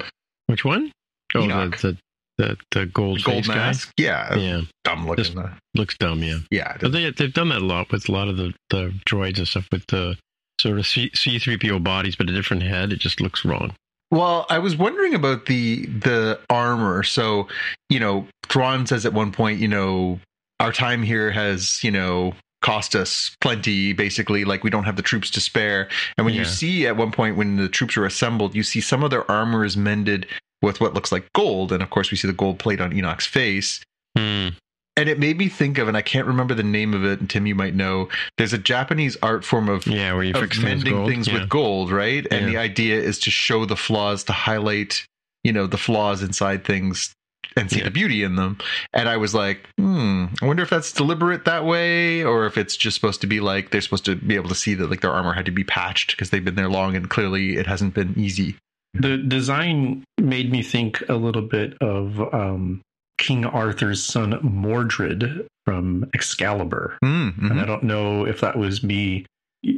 Which 0.48 0.64
one? 0.66 0.92
Oh, 1.36 1.42
Enoch. 1.44 1.78
the, 1.78 1.92
the 1.92 1.98
the 2.38 2.58
the 2.72 2.86
gold, 2.86 3.24
Gold 3.24 3.38
face 3.38 3.48
guy? 3.48 3.56
mask. 3.56 3.92
Yeah, 3.98 4.36
Yeah, 4.36 4.62
dumb 4.84 5.08
looking. 5.08 5.38
uh, 5.38 5.54
looks 5.76 5.98
dumb. 5.98 6.22
Yeah, 6.24 6.40
yeah, 6.52 6.78
they 6.80 7.10
they've 7.12 7.34
done 7.34 7.50
that 7.50 7.62
a 7.62 7.66
lot 7.66 7.92
with 7.92 8.08
a 8.08 8.12
lot 8.12 8.28
of 8.28 8.38
the 8.38 8.54
the 8.70 8.94
droids 9.10 9.38
and 9.40 9.48
stuff 9.48 9.68
with 9.72 9.86
the 9.88 10.18
sort 10.62 10.78
of 10.80 10.86
C 10.88 11.10
three 11.40 11.58
PO 11.58 11.80
bodies, 11.80 12.16
but 12.16 12.30
a 12.30 12.34
different 12.34 12.64
head. 12.64 12.94
It 12.94 13.00
just 13.00 13.20
looks 13.22 13.44
wrong. 13.44 13.74
Well, 14.12 14.46
I 14.50 14.60
was 14.60 14.76
wondering 14.78 15.14
about 15.16 15.48
the 15.48 15.86
the 15.88 16.40
armor. 16.50 17.04
So, 17.04 17.48
you 17.90 18.00
know, 18.00 18.28
Thrawn 18.48 18.86
says 18.88 19.06
at 19.06 19.14
one 19.14 19.32
point, 19.32 19.60
you 19.60 19.68
know, 19.68 20.20
our 20.60 20.72
time 20.72 21.04
here 21.04 21.32
has, 21.32 21.84
you 21.84 21.92
know, 21.92 22.34
cost 22.62 22.96
us 22.96 23.36
plenty 23.40 23.94
basically 23.94 24.44
like 24.44 24.64
we 24.64 24.70
don't 24.70 24.84
have 24.86 24.96
the 24.96 25.02
troops 25.02 25.30
to 25.32 25.40
spare. 25.40 25.88
And 26.18 26.26
when 26.26 26.34
you 26.34 26.44
see 26.44 26.88
at 26.88 26.98
one 26.98 27.12
point 27.12 27.38
when 27.38 27.56
the 27.58 27.70
troops 27.70 27.96
are 27.98 28.06
assembled, 28.06 28.56
you 28.56 28.64
see 28.64 28.82
some 28.82 29.04
of 29.04 29.12
their 29.12 29.30
armor 29.30 29.64
is 29.64 29.78
mended 29.78 30.26
with 30.62 30.82
what 30.82 30.94
looks 30.96 31.12
like 31.12 31.32
gold 31.34 31.72
and 31.72 31.84
of 31.84 31.92
course 31.92 32.10
we 32.10 32.18
see 32.18 32.28
the 32.28 32.34
gold 32.34 32.58
plate 32.58 32.82
on 32.82 32.92
Enoch's 32.92 33.28
face. 33.28 33.82
Hmm. 34.18 34.50
And 34.96 35.08
it 35.08 35.20
made 35.20 35.38
me 35.38 35.48
think 35.48 35.78
of 35.78 35.88
and 35.88 35.96
I 35.96 36.02
can't 36.02 36.26
remember 36.26 36.56
the 36.56 36.64
name 36.64 36.96
of 36.96 37.06
it 37.06 37.20
and 37.20 37.30
Tim 37.30 37.46
you 37.46 37.54
might 37.54 37.76
know. 37.76 38.10
There's 38.40 38.54
a 38.54 38.58
Japanese 38.58 39.16
art 39.22 39.46
form 39.46 39.70
of 39.70 39.86
Yeah, 39.86 40.14
where 40.14 40.24
you 40.24 40.34
of 40.34 40.42
fix 40.42 40.58
things, 40.58 40.64
mending 40.84 40.94
gold. 40.94 41.10
things 41.10 41.28
yeah. 41.28 41.34
with 41.36 41.50
gold, 41.50 41.92
right? 41.92 42.26
And 42.32 42.46
Yeah. 42.46 42.52
the 42.52 42.58
idea 42.58 43.00
is 43.00 43.20
to 43.20 43.30
show 43.30 43.66
the 43.66 43.78
flaws, 43.78 44.24
to 44.24 44.34
highlight, 44.34 45.06
you 45.44 45.54
know, 45.54 45.68
the 45.68 45.78
flaws 45.78 46.24
inside 46.24 46.66
things 46.66 47.14
and 47.56 47.70
see 47.72 47.80
Yeah. 47.80 47.86
the 47.86 47.92
beauty 47.92 48.24
in 48.24 48.36
them. 48.36 48.58
And 48.94 49.08
I 49.08 49.18
was 49.18 49.34
like, 49.34 49.68
hmm, 49.78 50.26
I 50.42 50.46
wonder 50.46 50.64
if 50.64 50.70
that's 50.70 50.92
deliberate 50.92 51.46
that 51.46 51.66
way, 51.66 52.24
or 52.24 52.46
if 52.46 52.58
it's 52.58 52.76
just 52.78 52.96
supposed 52.96 53.22
to 53.22 53.28
be 53.28 53.40
like 53.40 53.72
they're 53.72 53.82
supposed 53.82 54.06
to 54.06 54.16
be 54.16 54.36
able 54.36 54.50
to 54.50 54.56
see 54.56 54.74
that 54.76 54.90
like 54.90 55.02
their 55.02 55.12
armor 55.12 55.34
had 55.34 55.46
to 55.46 55.52
be 55.52 55.64
patched 55.64 56.12
because 56.12 56.30
they've 56.30 56.44
been 56.46 56.56
there 56.56 56.70
long 56.70 56.96
and 56.96 57.10
clearly 57.10 57.58
it 57.58 57.68
hasn't 57.68 57.94
been 57.94 58.14
easy. 58.18 58.56
The 58.94 59.18
design 59.18 60.04
made 60.20 60.52
me 60.52 60.64
think 60.64 61.04
a 61.08 61.16
little 61.16 61.42
bit 61.44 61.78
of 61.82 62.20
um, 62.34 62.82
King 63.18 63.46
Arthur's 63.46 64.04
son 64.04 64.40
Mordred 64.42 65.48
from 65.66 66.10
Excalibur. 66.14 66.98
Mm, 67.04 67.36
mhm. 67.38 67.52
And 67.52 67.60
I 67.60 67.66
don't 67.66 67.84
know 67.84 68.26
if 68.26 68.42
that 68.42 68.58
was 68.58 68.84
me 68.84 69.26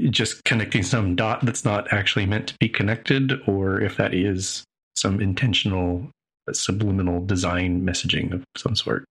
just 0.09 0.43
connecting 0.43 0.83
some 0.83 1.15
dot 1.15 1.43
that's 1.45 1.65
not 1.65 1.91
actually 1.91 2.25
meant 2.25 2.47
to 2.49 2.55
be 2.59 2.69
connected, 2.69 3.33
or 3.47 3.81
if 3.81 3.97
that 3.97 4.13
is 4.13 4.63
some 4.95 5.19
intentional 5.21 6.09
subliminal 6.53 7.25
design 7.25 7.81
messaging 7.85 8.33
of 8.33 8.43
some 8.57 8.75
sort. 8.75 9.05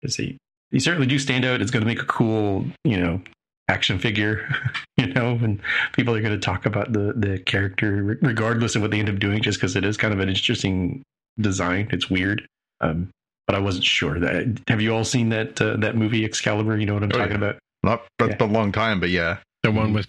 Because 0.00 0.16
he, 0.16 0.36
he 0.70 0.80
certainly 0.80 1.06
do 1.06 1.18
stand 1.18 1.44
out. 1.44 1.60
It's 1.60 1.70
going 1.70 1.82
to 1.82 1.86
make 1.86 2.00
a 2.02 2.06
cool, 2.06 2.66
you 2.84 2.98
know, 3.00 3.20
action 3.68 3.98
figure, 3.98 4.48
you 4.96 5.06
know, 5.06 5.38
and 5.42 5.60
people 5.92 6.14
are 6.14 6.20
going 6.20 6.34
to 6.34 6.44
talk 6.44 6.66
about 6.66 6.92
the 6.92 7.12
the 7.16 7.38
character 7.38 8.18
regardless 8.20 8.74
of 8.76 8.82
what 8.82 8.90
they 8.90 8.98
end 8.98 9.08
up 9.08 9.18
doing, 9.18 9.42
just 9.42 9.58
because 9.58 9.76
it 9.76 9.84
is 9.84 9.96
kind 9.96 10.12
of 10.12 10.20
an 10.20 10.28
interesting 10.28 11.02
design. 11.40 11.88
It's 11.92 12.10
weird. 12.10 12.46
Um, 12.80 13.10
but 13.46 13.56
I 13.56 13.60
wasn't 13.60 13.84
sure 13.84 14.18
that. 14.20 14.60
Have 14.68 14.80
you 14.80 14.94
all 14.94 15.04
seen 15.04 15.28
that 15.30 15.60
uh, 15.60 15.76
that 15.78 15.96
movie 15.96 16.24
Excalibur? 16.24 16.76
You 16.78 16.86
know 16.86 16.94
what 16.94 17.02
I'm 17.02 17.10
Oh, 17.12 17.18
talking 17.18 17.32
yeah. 17.32 17.48
about? 17.48 17.58
Not 17.84 18.02
but 18.18 18.40
a 18.40 18.44
long 18.44 18.72
time, 18.72 19.00
but 19.00 19.10
yeah. 19.10 19.38
The 19.62 19.72
one 19.72 19.92
with 19.92 20.08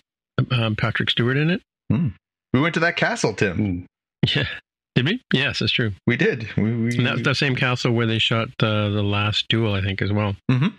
um, 0.52 0.76
Patrick 0.76 1.10
Stewart 1.10 1.38
in 1.38 1.50
it. 1.50 1.62
Hmm. 1.92 2.10
We 2.54 2.62
went 2.62 2.74
to 2.76 2.80
that 2.82 2.96
castle, 2.96 3.34
Tim. 3.34 3.58
Mm. 3.58 4.36
Yeah. 4.36 4.48
Did 4.96 5.06
we? 5.08 5.22
Yes, 5.34 5.60
that's 5.60 5.72
true. 5.72 5.92
We 6.06 6.18
did. 6.18 6.48
We, 6.56 6.64
we, 6.64 6.98
And 6.98 7.06
that's 7.08 7.24
the 7.24 7.34
same 7.34 7.56
castle 7.56 7.94
where 7.94 8.06
they 8.06 8.20
shot 8.20 8.50
the 8.60 8.90
the 8.94 9.02
last 9.04 9.48
duel, 9.50 9.74
I 9.74 9.82
think, 9.82 10.02
as 10.02 10.12
well. 10.12 10.36
Mhm. 10.52 10.74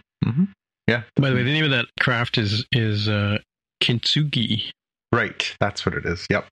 Yeah. 0.87 1.03
By 1.17 1.31
the 1.31 1.37
way, 1.37 1.43
the 1.43 1.53
name 1.53 1.65
of 1.65 1.71
that 1.71 1.87
craft 2.01 2.39
is 2.39 2.65
is 2.73 3.09
uh, 3.09 3.39
kintsugi, 3.83 4.71
Right. 5.13 5.55
That's 5.61 5.87
what 5.87 5.95
it 5.95 6.05
is. 6.07 6.27
Yep. 6.31 6.47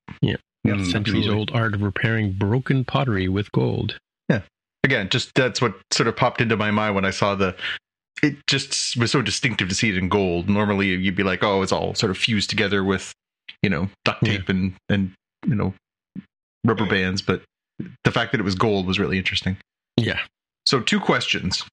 Mm, 0.65 0.89
centuries 0.89 1.27
old 1.27 1.51
art 1.53 1.73
of 1.75 1.81
repairing 1.81 2.31
broken 2.31 2.85
pottery 2.85 3.27
with 3.27 3.51
gold. 3.51 3.97
Yeah. 4.29 4.41
Again, 4.85 5.09
just 5.09 5.33
that's 5.35 5.61
what 5.61 5.75
sort 5.91 6.07
of 6.07 6.15
popped 6.15 6.39
into 6.39 6.55
my 6.55 6.71
mind 6.71 6.95
when 6.95 7.03
I 7.05 7.09
saw 7.11 7.35
the. 7.35 7.55
It 8.21 8.37
just 8.47 8.95
was 8.95 9.11
so 9.11 9.21
distinctive 9.21 9.67
to 9.67 9.75
see 9.75 9.89
it 9.89 9.97
in 9.97 10.07
gold. 10.07 10.49
Normally, 10.49 10.87
you'd 10.87 11.15
be 11.15 11.23
like, 11.23 11.43
"Oh, 11.43 11.61
it's 11.61 11.73
all 11.73 11.93
sort 11.95 12.09
of 12.11 12.17
fused 12.17 12.49
together 12.49 12.83
with, 12.83 13.11
you 13.61 13.69
know, 13.69 13.89
duct 14.05 14.25
Yeah. 14.25 14.37
tape 14.37 14.49
and 14.49 14.73
and 14.87 15.11
you 15.45 15.55
know, 15.55 15.73
rubber 16.63 16.85
bands." 16.85 17.21
But 17.21 17.41
the 18.03 18.11
fact 18.11 18.31
that 18.31 18.39
it 18.39 18.43
was 18.43 18.55
gold 18.55 18.85
was 18.85 18.99
really 18.99 19.17
interesting. 19.17 19.57
Yeah. 19.97 20.19
So, 20.65 20.79
two 20.79 20.99
questions, 20.99 21.63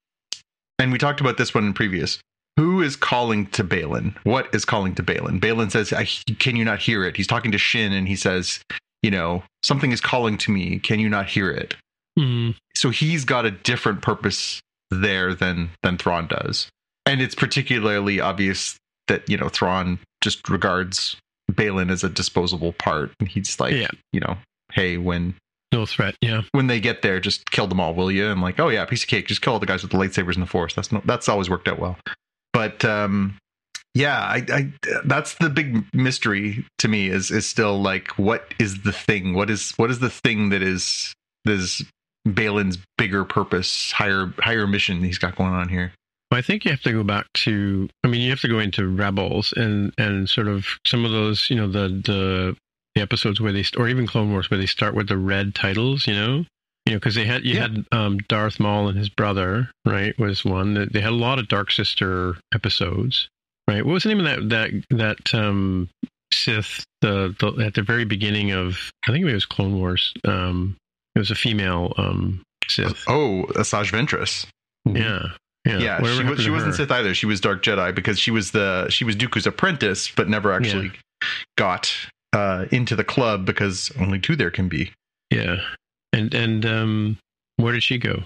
and 0.78 0.92
we 0.92 0.98
talked 0.98 1.20
about 1.20 1.36
this 1.38 1.54
one 1.54 1.64
in 1.64 1.72
previous. 1.72 2.18
Who 2.56 2.82
is 2.82 2.96
calling 2.96 3.46
to 3.48 3.64
Baylan? 3.64 4.16
What 4.24 4.52
is 4.54 4.64
calling 4.64 4.94
to 4.96 5.02
Baylan? 5.02 5.40
Baylan 5.40 5.70
says, 5.70 5.92
I, 5.92 6.04
"Can 6.38 6.56
you 6.56 6.64
not 6.64 6.80
hear 6.80 7.04
it?" 7.04 7.16
He's 7.16 7.26
talking 7.28 7.52
to 7.52 7.58
Shin, 7.58 7.92
and 7.92 8.08
he 8.08 8.16
says, 8.16 8.60
"You 9.02 9.10
know, 9.10 9.44
something 9.62 9.92
is 9.92 10.00
calling 10.00 10.36
to 10.38 10.50
me. 10.50 10.78
Can 10.78 10.98
you 11.00 11.08
not 11.08 11.26
hear 11.26 11.50
it?" 11.50 11.76
Mm, 12.18 12.56
so 12.74 12.90
he's 12.90 13.24
got 13.24 13.46
a 13.46 13.50
different 13.52 14.02
purpose 14.02 14.60
there 14.90 15.34
than 15.34 15.70
than 15.82 15.96
Thrawn 15.96 16.26
does, 16.26 16.68
and 17.06 17.22
it's 17.22 17.36
particularly 17.36 18.20
obvious 18.20 18.76
that 19.06 19.28
you 19.30 19.36
know 19.36 19.48
Thrawn 19.48 20.00
just 20.20 20.48
regards 20.48 21.16
Baylan 21.52 21.90
as 21.90 22.04
a 22.04 22.08
disposable 22.08 22.72
part, 22.72 23.12
and 23.20 23.28
he's 23.28 23.58
like, 23.60 23.74
Yeah. 23.74 23.88
you 24.12 24.20
know, 24.20 24.36
hey, 24.72 24.98
when 24.98 25.34
no 25.72 25.86
threat. 25.86 26.16
Yeah. 26.20 26.42
when 26.52 26.66
they 26.66 26.80
get 26.80 27.02
there, 27.02 27.20
just 27.20 27.50
kill 27.50 27.66
them 27.66 27.80
all, 27.80 27.94
will 27.94 28.10
you? 28.10 28.30
And 28.30 28.40
like, 28.40 28.58
oh 28.58 28.68
yeah, 28.68 28.84
piece 28.84 29.02
of 29.02 29.08
cake, 29.08 29.26
just 29.26 29.42
kill 29.42 29.54
all 29.54 29.58
the 29.58 29.66
guys 29.66 29.82
with 29.82 29.92
the 29.92 29.98
lightsabers 29.98 30.34
in 30.34 30.40
the 30.40 30.46
forest. 30.46 30.76
That's 30.76 30.92
no, 30.92 31.02
that's 31.04 31.28
always 31.28 31.48
worked 31.48 31.68
out 31.68 31.78
well. 31.78 31.96
But 32.52 32.84
um, 32.84 33.38
yeah, 33.94 34.18
I, 34.18 34.44
I 34.52 34.72
that's 35.04 35.34
the 35.34 35.50
big 35.50 35.84
mystery 35.94 36.64
to 36.78 36.88
me 36.88 37.08
is 37.08 37.30
is 37.30 37.48
still 37.48 37.80
like, 37.80 38.18
what 38.18 38.54
is 38.58 38.82
the 38.82 38.92
thing? 38.92 39.34
What 39.34 39.50
is 39.50 39.72
what 39.76 39.90
is 39.90 39.98
the 39.98 40.10
thing 40.10 40.50
that 40.50 40.62
is 40.62 41.12
this 41.44 41.82
Baylan's 42.26 42.78
bigger 42.98 43.24
purpose, 43.24 43.92
higher 43.92 44.32
higher 44.38 44.66
mission 44.66 45.02
he's 45.02 45.18
got 45.18 45.36
going 45.36 45.52
on 45.52 45.68
here? 45.68 45.92
Well, 46.30 46.38
I 46.38 46.42
think 46.42 46.64
you 46.64 46.70
have 46.70 46.82
to 46.82 46.92
go 46.92 47.02
back 47.02 47.26
to. 47.34 47.88
I 48.04 48.08
mean, 48.08 48.20
you 48.20 48.30
have 48.30 48.40
to 48.42 48.48
go 48.48 48.60
into 48.60 48.86
Rebels 48.86 49.52
and 49.56 49.92
and 49.98 50.28
sort 50.28 50.46
of 50.46 50.66
some 50.86 51.04
of 51.04 51.10
those, 51.10 51.50
you 51.50 51.56
know, 51.56 51.66
the 51.66 51.88
the, 51.88 52.56
the 52.94 53.02
episodes 53.02 53.40
where 53.40 53.52
they 53.52 53.64
or 53.76 53.88
even 53.88 54.06
Clone 54.06 54.30
Wars 54.32 54.50
where 54.50 54.58
they 54.58 54.66
start 54.66 54.94
with 54.94 55.08
the 55.08 55.16
red 55.16 55.54
titles, 55.54 56.06
you 56.06 56.14
know, 56.14 56.44
you 56.86 56.92
know, 56.92 56.98
because 56.98 57.14
they 57.14 57.24
had 57.24 57.44
you 57.44 57.54
Yeah. 57.54 57.60
had 57.62 57.84
um, 57.92 58.18
Darth 58.28 58.58
Maul 58.60 58.88
and 58.88 58.98
his 58.98 59.08
brother, 59.08 59.70
right? 59.84 60.18
Was 60.18 60.44
one 60.44 60.74
that 60.74 60.92
they 60.92 61.00
had 61.00 61.12
a 61.12 61.16
lot 61.16 61.38
of 61.38 61.48
Dark 61.48 61.70
Sister 61.70 62.36
episodes, 62.54 63.28
right? 63.68 63.84
What 63.84 63.92
was 63.94 64.02
the 64.04 64.08
name 64.10 64.24
of 64.24 64.48
that 64.48 64.48
that 64.48 64.84
that 64.90 65.34
um, 65.38 65.88
Sith? 66.32 66.84
The, 67.02 67.34
the 67.40 67.64
at 67.64 67.74
the 67.74 67.82
very 67.82 68.04
beginning 68.04 68.52
of 68.52 68.90
I 69.08 69.12
think 69.12 69.24
it 69.24 69.32
was 69.32 69.46
Clone 69.46 69.78
Wars. 69.78 70.12
Um, 70.26 70.76
it 71.14 71.18
was 71.18 71.30
a 71.30 71.34
female 71.34 71.94
um, 71.96 72.42
Sith. 72.68 73.04
Oh, 73.08 73.44
Asajj 73.54 73.90
Ventress. 73.92 74.46
Yeah. 74.86 75.28
Yeah, 75.66 75.78
Yeah, 75.78 75.98
she, 76.16 76.24
was, 76.24 76.40
she 76.40 76.50
wasn't? 76.50 76.74
Sith 76.74 76.90
either. 76.90 77.12
She 77.14 77.26
was 77.26 77.38
Dark 77.40 77.62
Jedi 77.62 77.94
because 77.94 78.18
she 78.18 78.30
was 78.30 78.50
the 78.52 78.88
she 78.88 79.04
was 79.04 79.14
Dooku's 79.14 79.46
apprentice, 79.46 80.10
but 80.10 80.26
never 80.28 80.52
actually 80.52 80.92
got 81.58 81.94
uh, 82.32 82.66
into 82.70 82.96
the 82.96 83.04
club 83.04 83.44
because 83.44 83.90
only 83.98 84.18
two 84.18 84.36
there 84.36 84.50
can 84.50 84.68
be. 84.68 84.92
Yeah. 85.30 85.56
And 86.12 86.34
and 86.34 86.66
um 86.66 87.18
where 87.56 87.72
did 87.72 87.82
she 87.82 87.98
go? 87.98 88.22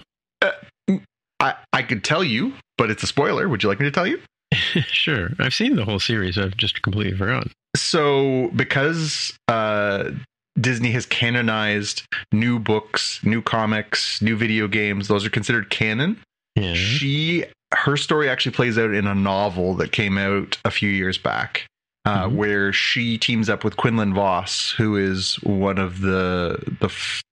I 1.39 1.55
I 1.73 1.83
could 1.83 2.03
tell 2.03 2.23
you, 2.23 2.53
but 2.77 2.89
it's 2.89 3.03
a 3.03 3.07
spoiler. 3.07 3.47
Would 3.47 3.63
you 3.63 3.69
like 3.69 3.79
me 3.79 3.85
to 3.85 3.91
tell 3.91 4.07
you? 4.07 4.19
sure. 4.87 5.29
I've 5.39 5.53
seen 5.53 5.75
the 5.75 5.85
whole 5.85 5.99
series. 5.99 6.37
I've 6.37 6.57
just 6.57 6.81
completely 6.81 7.17
forgotten. 7.17 7.51
So 7.75 8.49
because 8.55 9.37
uh, 9.47 10.11
Disney 10.59 10.91
has 10.91 11.05
canonized 11.05 12.03
new 12.31 12.59
books, 12.59 13.19
new 13.23 13.41
comics, 13.41 14.21
new 14.21 14.35
video 14.35 14.67
games, 14.67 15.07
those 15.07 15.25
are 15.25 15.29
considered 15.29 15.69
canon. 15.69 16.21
Yeah. 16.55 16.73
She 16.73 17.45
her 17.73 17.97
story 17.97 18.29
actually 18.29 18.53
plays 18.53 18.77
out 18.77 18.93
in 18.93 19.05
a 19.05 19.15
novel 19.15 19.73
that 19.75 19.91
came 19.91 20.17
out 20.17 20.57
a 20.63 20.71
few 20.71 20.89
years 20.89 21.17
back. 21.17 21.67
Uh, 22.05 22.27
Mhm. 22.27 22.33
Where 22.33 22.71
she 22.73 23.17
teams 23.17 23.49
up 23.49 23.63
with 23.63 23.77
Quinlan 23.77 24.13
Vos, 24.13 24.71
who 24.77 24.95
is 24.95 25.35
one 25.43 25.79
of 25.79 26.01
the 26.01 26.57
the, 26.79 26.89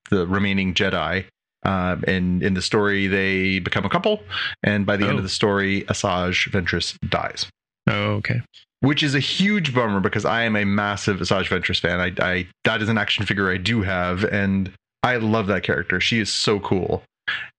the 0.09 0.25
remaining 0.27 0.73
Jedi, 0.73 1.25
um, 1.63 2.03
and 2.07 2.41
in 2.41 2.55
the 2.55 2.61
story 2.61 3.05
they 3.07 3.59
become 3.59 3.85
a 3.85 3.89
couple. 3.89 4.23
And 4.63 4.85
by 4.85 4.97
the 4.97 5.05
end 5.05 5.13
Oh. 5.15 5.17
of 5.17 5.23
the 5.23 5.29
story, 5.29 5.83
Asajj 5.89 6.49
Ventress 6.51 6.97
dies 7.07 7.45
Oh, 7.87 8.13
okay. 8.15 8.41
which 8.79 9.03
is 9.03 9.13
a 9.13 9.19
huge 9.19 9.75
bummer 9.75 9.99
because 9.99 10.25
I 10.25 10.41
am 10.43 10.55
a 10.55 10.65
massive 10.65 11.19
Asajj 11.19 11.49
Ventress 11.49 11.79
fan. 11.79 11.99
I, 11.99 12.11
I 12.27 12.47
that 12.63 12.81
is 12.81 12.89
an 12.89 12.97
action 12.97 13.25
figure 13.27 13.51
I 13.51 13.57
do 13.57 13.83
have, 13.83 14.23
and 14.25 14.71
I 15.03 15.17
love 15.17 15.45
that 15.47 15.61
character. 15.63 16.01
She 16.01 16.19
is 16.19 16.31
so 16.33 16.59
cool, 16.59 17.03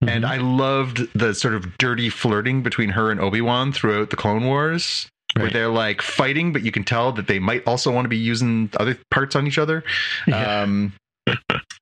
and 0.01 0.25
Mhm. 0.25 0.29
I 0.29 0.37
loved 0.39 1.07
the 1.17 1.33
sort 1.33 1.55
of 1.55 1.79
dirty 1.79 2.09
flirting 2.11 2.63
between 2.65 2.91
her 2.91 3.13
and 3.13 3.21
Obi 3.21 3.41
Wan 3.41 3.71
throughout 3.73 4.11
the 4.11 4.17
Clone 4.17 4.45
Wars, 4.45 5.07
where 5.37 5.51
they're 5.51 5.69
like 5.69 6.03
fighting, 6.03 6.53
but 6.53 6.63
you 6.63 6.73
can 6.73 6.85
tell 6.85 7.13
that 7.13 7.27
they 7.27 7.39
might 7.39 7.67
also 7.67 7.91
want 7.91 8.05
to 8.05 8.09
be 8.09 8.17
using 8.17 8.71
other 8.77 8.97
parts 9.11 9.35
on 9.37 9.47
each 9.47 9.59
other. 9.59 9.85
Yeah. 10.27 10.63
Um, 10.63 10.93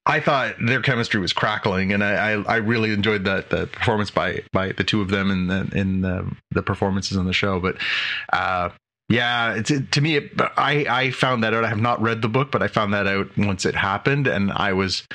I 0.06 0.20
thought 0.20 0.54
their 0.64 0.80
chemistry 0.80 1.20
was 1.20 1.32
crackling, 1.32 1.92
and 1.92 2.02
I, 2.02 2.32
I, 2.32 2.42
I 2.42 2.56
really 2.56 2.92
enjoyed 2.92 3.24
that 3.24 3.50
the 3.50 3.66
performance 3.66 4.10
by 4.10 4.42
by 4.52 4.72
the 4.72 4.84
two 4.84 5.00
of 5.00 5.08
them 5.08 5.30
in 5.30 5.46
the 5.48 5.68
in 5.78 6.00
the, 6.00 6.30
the 6.50 6.62
performances 6.62 7.16
on 7.16 7.26
the 7.26 7.32
show. 7.32 7.60
But 7.60 7.76
uh, 8.32 8.70
yeah, 9.08 9.54
it's 9.54 9.70
it, 9.70 9.92
to 9.92 10.00
me. 10.00 10.16
It, 10.16 10.32
I 10.56 10.86
I 10.88 11.10
found 11.10 11.44
that 11.44 11.54
out. 11.54 11.64
I 11.64 11.68
have 11.68 11.80
not 11.80 12.00
read 12.00 12.22
the 12.22 12.28
book, 12.28 12.50
but 12.50 12.62
I 12.62 12.68
found 12.68 12.94
that 12.94 13.06
out 13.06 13.36
once 13.36 13.64
it 13.64 13.74
happened, 13.74 14.26
and 14.26 14.52
I 14.52 14.72
was 14.72 15.06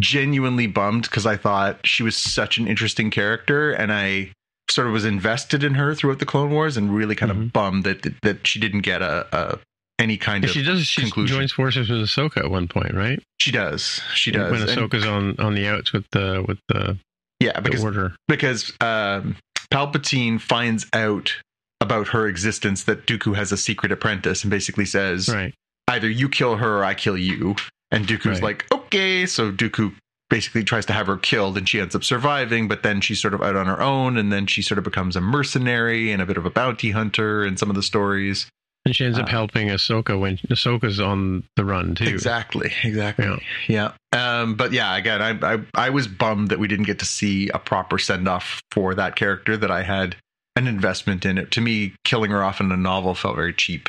genuinely 0.00 0.66
bummed 0.66 1.02
because 1.04 1.26
I 1.26 1.36
thought 1.36 1.86
she 1.86 2.02
was 2.02 2.16
such 2.16 2.58
an 2.58 2.68
interesting 2.68 3.10
character, 3.10 3.72
and 3.72 3.92
I 3.92 4.32
sort 4.70 4.86
of 4.86 4.92
was 4.92 5.04
invested 5.04 5.62
in 5.64 5.74
her 5.74 5.94
throughout 5.94 6.18
the 6.18 6.26
Clone 6.26 6.50
Wars, 6.50 6.76
and 6.76 6.94
really 6.94 7.14
kind 7.14 7.30
of 7.30 7.36
Mhm. 7.38 7.52
bummed 7.52 7.84
that 7.84 8.06
that 8.22 8.46
she 8.46 8.58
didn't 8.58 8.80
get 8.82 9.02
a, 9.02 9.26
a 9.36 9.58
any 9.98 10.16
kind 10.16 10.44
of. 10.44 10.50
she 10.50 10.62
does. 10.62 10.86
She 10.86 11.02
conclusion. 11.02 11.36
joins 11.38 11.52
forces 11.52 11.88
with 11.88 12.00
Ahsoka 12.00 12.38
at 12.38 12.50
one 12.50 12.66
point, 12.68 12.94
right? 12.94 13.22
She 13.40 13.50
does. 13.52 14.00
She 14.14 14.30
does. 14.30 14.50
When 14.50 14.60
does. 14.60 14.70
And- 14.76 14.90
Ahsoka's 14.90 15.04
on 15.06 15.36
on 15.38 15.54
the 15.54 15.66
outs 15.68 15.92
with 15.92 16.06
the 16.12 16.44
with 16.48 16.58
the, 16.68 16.98
yeah, 17.40 17.52
the 17.54 17.62
because 17.62 17.84
order. 17.84 18.16
because 18.28 18.72
um, 18.80 19.36
Palpatine 19.72 20.40
finds 20.40 20.86
out 20.92 21.34
about 21.80 22.08
her 22.08 22.26
existence 22.26 22.84
that 22.84 23.06
Dooku 23.06 23.34
has 23.36 23.52
a 23.52 23.56
secret 23.56 23.92
apprentice 23.92 24.42
and 24.44 24.50
basically 24.50 24.86
says 24.86 25.28
Right. 25.28 25.52
either 25.88 26.08
you 26.08 26.28
kill 26.28 26.56
her 26.56 26.78
or 26.78 26.84
I 26.84 26.94
kill 26.94 27.18
you. 27.18 27.56
And 27.90 28.06
Dooku's 28.08 28.40
Right. 28.40 28.42
like, 28.42 28.66
okay. 28.72 29.26
So 29.26 29.52
Dooku 29.52 29.94
basically 30.34 30.64
tries 30.64 30.84
to 30.84 30.92
have 30.92 31.06
her 31.06 31.16
killed 31.16 31.56
and 31.56 31.68
she 31.68 31.78
ends 31.78 31.94
up 31.94 32.02
surviving, 32.02 32.66
but 32.66 32.82
then 32.82 33.00
she's 33.00 33.20
sort 33.22 33.34
of 33.34 33.40
out 33.40 33.54
on 33.54 33.66
her 33.66 33.80
own 33.80 34.16
and 34.16 34.32
then 34.32 34.48
she 34.48 34.62
sort 34.62 34.78
of 34.78 34.82
becomes 34.84 35.14
a 35.14 35.20
mercenary 35.20 36.10
and 36.10 36.20
a 36.20 36.26
bit 36.26 36.36
of 36.36 36.44
a 36.44 36.50
bounty 36.50 36.90
hunter 36.90 37.44
in 37.44 37.56
some 37.56 37.70
of 37.70 37.76
the 37.76 37.84
stories. 37.84 38.48
And 38.84 38.96
she 38.96 39.04
ends 39.04 39.16
up 39.16 39.26
Uh, 39.26 39.30
helping 39.30 39.68
Ahsoka 39.68 40.18
when 40.18 40.38
Ahsoka's 40.50 40.98
on 40.98 41.44
the 41.54 41.64
run 41.64 41.94
too. 41.94 42.04
Exactly, 42.04 42.72
exactly. 42.82 43.26
Yeah. 43.68 43.92
Yeah. 44.12 44.40
Um, 44.40 44.56
but 44.56 44.72
yeah, 44.72 44.96
again, 44.96 45.22
I, 45.22 45.54
I 45.54 45.60
I 45.74 45.90
was 45.90 46.08
bummed 46.08 46.48
that 46.48 46.58
we 46.58 46.66
didn't 46.66 46.86
get 46.86 46.98
to 46.98 47.06
see 47.06 47.48
a 47.50 47.58
proper 47.60 47.96
send 47.98 48.26
off 48.26 48.60
for 48.72 48.92
that 48.96 49.14
character 49.14 49.56
that 49.56 49.70
I 49.70 49.84
had 49.84 50.16
an 50.56 50.66
investment 50.66 51.24
in 51.24 51.38
it. 51.38 51.52
To 51.52 51.60
me, 51.60 51.94
killing 52.04 52.32
her 52.32 52.42
off 52.42 52.60
in 52.60 52.72
a 52.72 52.76
novel 52.76 53.14
felt 53.14 53.36
very 53.36 53.54
cheap. 53.54 53.88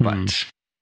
But 0.00 0.14
Hmm. 0.14 0.26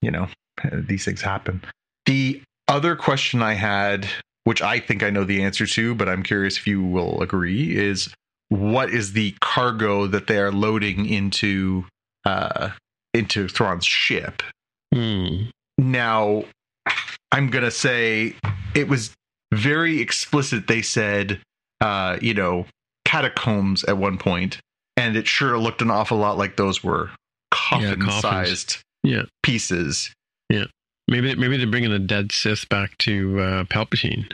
you 0.00 0.10
know, 0.12 0.28
these 0.72 1.04
things 1.04 1.20
happen. 1.22 1.60
The 2.06 2.40
other 2.68 2.94
question 2.96 3.42
I 3.42 3.54
had, 3.54 4.06
which 4.44 4.62
I 4.62 4.80
think 4.80 5.02
I 5.02 5.10
know 5.10 5.24
the 5.24 5.42
answer 5.42 5.66
to, 5.66 5.94
but 5.94 6.08
I'm 6.08 6.22
curious 6.22 6.56
if 6.56 6.66
you 6.66 6.82
will 6.82 7.20
agree, 7.22 7.76
is 7.76 8.12
what 8.48 8.90
is 8.90 9.12
the 9.12 9.34
cargo 9.40 10.06
that 10.06 10.26
they 10.26 10.38
are 10.38 10.52
loading 10.52 11.06
into 11.06 11.84
uh 12.24 12.70
into 13.14 13.48
Thrawn's 13.48 13.86
ship? 13.86 14.42
Hmm. 14.94 15.44
Now, 15.78 16.44
I'm 17.32 17.48
going 17.48 17.64
to 17.64 17.70
say 17.70 18.34
it 18.74 18.88
was 18.88 19.14
very 19.52 20.00
explicit. 20.00 20.66
They 20.66 20.82
said, 20.82 21.40
uh, 21.80 22.18
you 22.20 22.34
know, 22.34 22.66
catacombs 23.04 23.84
at 23.84 23.96
one 23.96 24.18
point, 24.18 24.58
and 24.96 25.16
it 25.16 25.26
sure 25.26 25.58
looked 25.58 25.82
an 25.82 25.90
awful 25.90 26.18
lot 26.18 26.38
like 26.38 26.56
those 26.56 26.84
were 26.84 27.10
coffin 27.50 28.02
coffins. 28.02 28.20
sized 28.22 28.78
Yeah. 29.02 29.22
pieces. 29.42 30.12
Maybe 31.08 31.34
maybe 31.34 31.56
they're 31.56 31.66
bringing 31.66 31.90
the 31.90 31.98
dead 31.98 32.32
Sith 32.32 32.68
back 32.68 32.96
to 32.98 33.40
uh, 33.40 33.64
Palpatine. 33.64 34.32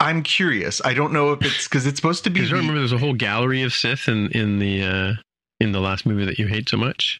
I'm 0.00 0.22
curious. 0.24 0.80
I 0.84 0.94
don't 0.94 1.12
know 1.12 1.32
if 1.32 1.42
it's 1.42 1.64
because 1.68 1.86
it's 1.86 1.96
supposed 1.96 2.24
to 2.24 2.30
be. 2.30 2.40
Because 2.40 2.52
I 2.52 2.56
the- 2.56 2.60
remember 2.60 2.78
there's 2.80 2.92
a 2.92 2.98
whole 2.98 3.14
gallery 3.14 3.62
of 3.62 3.72
Sith 3.72 4.08
in 4.08 4.28
in 4.30 4.58
the 4.58 4.82
uh, 4.82 5.12
in 5.60 5.72
the 5.72 5.80
last 5.80 6.06
movie 6.06 6.24
that 6.24 6.38
you 6.38 6.46
hate 6.46 6.68
so 6.68 6.76
much. 6.76 7.18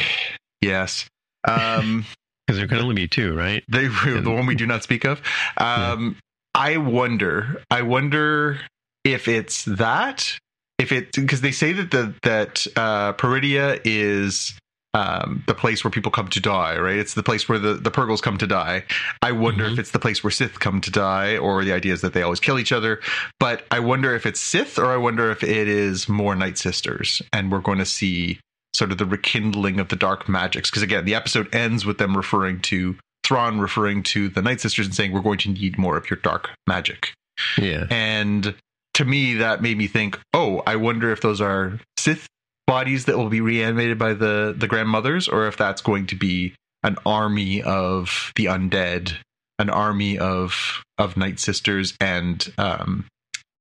yes. 0.60 1.06
Um, 1.46 2.04
Because 2.46 2.58
there 2.58 2.68
can 2.68 2.76
only 2.76 2.94
be 2.94 3.08
two, 3.08 3.34
right? 3.34 3.64
They 3.68 3.88
the 3.88 4.30
one 4.30 4.44
we 4.44 4.54
do 4.54 4.66
not 4.66 4.82
speak 4.82 5.06
of. 5.06 5.22
Um, 5.56 6.18
I 6.54 6.76
wonder. 6.76 7.62
I 7.70 7.80
wonder 7.80 8.60
if 9.02 9.28
it's 9.28 9.64
that. 9.64 10.36
If 10.78 10.92
it 10.92 11.12
because 11.12 11.40
they 11.40 11.52
say 11.52 11.72
that 11.72 11.90
the 11.90 12.14
that 12.22 12.66
uh, 12.76 13.14
Peridea 13.14 13.80
is 13.84 14.52
um, 14.94 15.42
the 15.46 15.54
place 15.54 15.82
where 15.84 15.90
people 15.90 16.10
come 16.12 16.28
to 16.28 16.40
die, 16.40 16.78
right? 16.78 16.96
It's 16.96 17.14
the 17.14 17.22
place 17.22 17.48
where 17.48 17.58
the, 17.58 17.74
the 17.74 17.90
Purrgils 17.90 18.22
come 18.22 18.38
to 18.38 18.46
die. 18.46 18.84
I 19.22 19.32
wonder 19.32 19.64
Mhm. 19.68 19.72
if 19.72 19.78
it's 19.80 19.90
the 19.90 19.98
place 19.98 20.22
where 20.24 20.30
Sith 20.30 20.60
come 20.60 20.80
to 20.82 20.90
die, 20.90 21.36
or 21.36 21.64
the 21.64 21.72
idea 21.72 21.92
is 21.92 22.00
that 22.02 22.12
they 22.14 22.22
always 22.22 22.40
kill 22.40 22.58
each 22.58 22.72
other. 22.72 23.00
But 23.40 23.66
I 23.70 23.80
wonder 23.80 24.14
if 24.14 24.24
it's 24.24 24.40
Sith, 24.40 24.78
or 24.78 24.86
I 24.92 24.96
wonder 24.96 25.30
if 25.30 25.42
it 25.42 25.68
is 25.68 26.08
more 26.08 26.34
Night 26.36 26.56
Sisters, 26.58 27.20
and 27.32 27.50
we're 27.50 27.58
going 27.58 27.78
to 27.78 27.84
see 27.86 28.38
sort 28.74 28.90
of 28.92 28.98
the 28.98 29.06
rekindling 29.06 29.78
of 29.80 29.88
the 29.88 29.96
dark 29.96 30.28
magics. 30.28 30.70
Because 30.70 30.82
again, 30.82 31.04
the 31.04 31.14
episode 31.14 31.52
ends 31.54 31.84
with 31.84 31.98
them 31.98 32.16
referring 32.16 32.60
to 32.62 32.96
Thrawn 33.24 33.58
referring 33.58 34.02
to 34.04 34.28
the 34.28 34.42
Night 34.42 34.60
Sisters 34.60 34.86
and 34.86 34.94
saying, 34.94 35.12
"We're 35.12 35.20
going 35.22 35.38
to 35.38 35.48
need 35.48 35.78
more 35.78 35.96
of 35.96 36.10
your 36.10 36.18
dark 36.18 36.50
magic." 36.66 37.12
Yeah. 37.56 37.86
And 37.90 38.54
to 38.94 39.04
me, 39.04 39.34
that 39.34 39.62
made 39.62 39.76
me 39.78 39.86
think, 39.88 40.20
oh, 40.34 40.62
I 40.66 40.76
wonder 40.76 41.10
if 41.10 41.20
those 41.20 41.40
are 41.40 41.80
Sith 41.98 42.26
bodies 42.66 43.04
that 43.06 43.16
will 43.18 43.28
be 43.28 43.40
reanimated 43.40 43.98
by 43.98 44.14
the 44.14 44.54
the 44.56 44.66
grandmothers, 44.66 45.28
or 45.28 45.46
if 45.46 45.56
that's 45.56 45.82
going 45.82 46.06
to 46.08 46.16
be 46.16 46.54
an 46.82 46.96
army 47.06 47.62
of 47.62 48.32
the 48.36 48.46
undead, 48.46 49.14
an 49.58 49.70
army 49.70 50.18
of 50.18 50.82
of 50.98 51.16
Night 51.16 51.38
Sisters 51.40 51.94
and 52.00 52.52
um, 52.58 53.06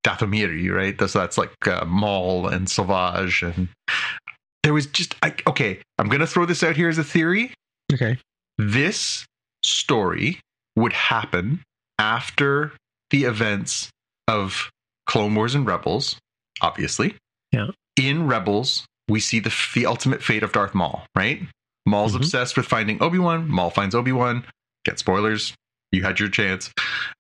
Dathomiri, 0.06 0.70
right? 0.74 1.00
So 1.10 1.20
that's 1.20 1.38
like 1.38 1.54
uh, 1.68 1.86
Maul 1.86 2.48
and 2.48 2.70
Savage, 2.70 3.42
and 3.44 3.70
there 4.64 4.74
was 4.74 4.88
just 4.88 5.16
I, 5.24 5.34
okay. 5.48 5.80
I'm 5.98 6.08
gonna 6.10 6.28
throw 6.28 6.46
this 6.46 6.64
out 6.64 6.76
here 6.76 6.90
as 6.90 6.98
a 6.98 7.04
theory 7.04 7.54
Okay. 7.94 8.18
this 8.58 9.26
story 9.64 10.40
would 10.76 10.94
happen 10.94 11.62
after 12.00 12.74
the 13.12 13.26
events 13.26 13.90
of 14.28 14.70
Clone 15.06 15.36
Wars 15.36 15.54
and 15.56 15.66
Rebels, 15.66 16.18
obviously. 16.62 17.16
Yeah. 17.52 17.68
In 17.96 18.26
Rebels, 18.28 18.86
we 19.08 19.20
see 19.20 19.40
the 19.40 19.54
the 19.74 19.86
ultimate 19.86 20.24
fate 20.24 20.44
of 20.44 20.52
Darth 20.52 20.74
Maul, 20.74 21.06
right? 21.16 21.42
Maul's 21.86 22.14
Mhm. 22.14 22.18
obsessed 22.18 22.56
with 22.58 22.66
finding 22.66 23.02
Obi 23.02 23.20
Wan. 23.20 23.48
Maul 23.50 23.70
finds 23.70 23.94
Obi 23.96 24.12
Wan. 24.12 24.46
Get 24.86 25.00
spoilers. 25.00 25.54
You 25.92 26.04
had 26.04 26.20
your 26.20 26.30
chance. 26.30 26.72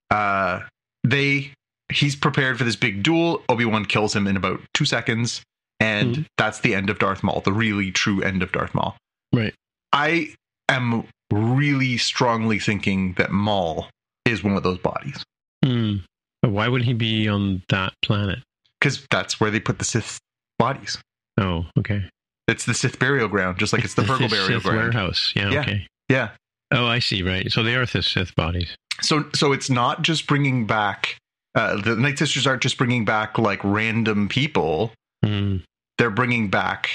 Uh, 0.10 0.62
they 1.04 1.52
he's 1.92 2.16
prepared 2.16 2.58
for 2.58 2.64
this 2.64 2.76
big 2.78 3.04
duel. 3.04 3.44
Obi 3.50 3.66
Wan 3.66 3.86
kills 3.86 4.16
him 4.16 4.26
in 4.28 4.38
about 4.38 4.62
two 4.74 4.86
seconds, 4.86 5.44
and 5.80 6.16
Mhm. 6.16 6.26
that's 6.38 6.60
the 6.62 6.74
end 6.74 6.90
of 6.90 6.98
Darth 7.00 7.24
Maul. 7.24 7.42
The 7.42 7.52
really 7.54 7.92
true 7.92 8.22
end 8.22 8.42
of 8.42 8.52
Darth 8.52 8.74
Maul. 8.74 8.96
Right. 9.34 9.54
I 9.92 10.34
am 10.70 11.06
really 11.32 11.98
strongly 11.98 12.58
thinking 12.60 13.14
that 13.14 13.32
Maul 13.32 13.90
is 14.26 14.44
one 14.44 14.56
of 14.56 14.64
those 14.64 14.78
bodies 14.78 15.24
Hmm. 15.64 15.98
But 16.42 16.52
why 16.52 16.68
would 16.68 16.84
he 16.84 16.94
be 16.94 17.28
on 17.28 17.64
that 17.70 17.94
planet? 18.02 18.40
because 18.80 19.06
that's 19.10 19.40
where 19.40 19.50
they 19.52 19.60
put 19.62 19.80
the 19.80 19.86
Sith 19.86 20.20
bodies. 20.60 20.98
Oh, 21.40 21.66
okay. 21.80 22.04
It's 22.48 22.66
the 22.66 22.74
Sith 22.74 23.00
burial 23.00 23.28
ground, 23.28 23.58
just 23.58 23.74
like 23.74 23.84
it's 23.84 23.94
the 23.94 24.04
Purrgil 24.04 24.30
burial 24.30 24.48
Sith 24.48 24.64
ground. 24.64 24.78
warehouse. 24.78 25.34
Yeah, 25.36 25.52
Yeah. 25.52 25.60
Okay. 25.62 25.88
Yeah. 26.10 26.30
Oh, 26.72 26.86
I 26.86 27.00
see. 27.00 27.24
Right. 27.24 27.52
So 27.52 27.64
they 27.64 27.76
are 27.76 27.86
the 27.86 28.02
Sith 28.04 28.36
bodies. 28.36 28.76
So, 29.02 29.26
so 29.34 29.52
it's 29.54 29.70
not 29.70 30.02
just 30.02 30.28
bringing 30.28 30.66
back. 30.68 31.18
Uh, 31.56 31.80
the 31.80 31.96
Night 31.96 32.18
Sisters 32.18 32.46
aren't 32.48 32.62
just 32.62 32.78
bringing 32.78 33.06
back 33.06 33.38
like 33.38 33.60
random 33.64 34.28
people. 34.28 34.92
Hmm. 35.24 35.58
They're 35.98 36.10
bringing 36.10 36.50
back 36.50 36.90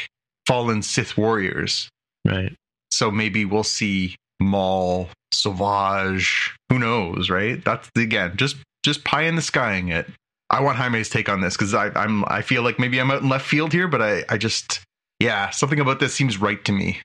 fallen 0.47 0.83
Sith 0.83 1.17
warriors. 1.17 1.89
Right. 2.27 2.55
So 2.91 3.11
maybe 3.11 3.45
we'll 3.45 3.63
see 3.65 4.17
Maul, 4.41 5.09
Savage. 5.33 6.55
Who 6.71 6.79
knows, 6.79 7.31
right? 7.31 7.65
That's 7.65 7.89
again 7.97 8.37
just 8.37 8.57
just 8.83 9.05
pie 9.05 9.23
in 9.23 9.37
the 9.37 9.43
skying 9.43 9.89
it. 9.89 10.07
I 10.51 10.61
want 10.61 10.79
Jaime's 10.79 11.09
take 11.09 11.29
on 11.29 11.41
this 11.41 11.57
because 11.57 11.75
I'm 11.75 12.25
I 12.27 12.43
feel 12.43 12.63
like 12.63 12.79
maybe 12.79 12.99
I'm 12.99 13.11
out 13.11 13.23
in 13.23 13.29
left 13.29 13.47
field 13.47 13.73
here, 13.73 13.89
but 13.89 14.01
I 14.01 14.25
I 14.29 14.39
just 14.39 14.81
yeah 15.21 15.51
something 15.51 15.81
about 15.81 16.01
this 16.01 16.15
seems 16.15 16.39
right 16.39 16.65
to 16.65 16.73
me. 16.73 17.01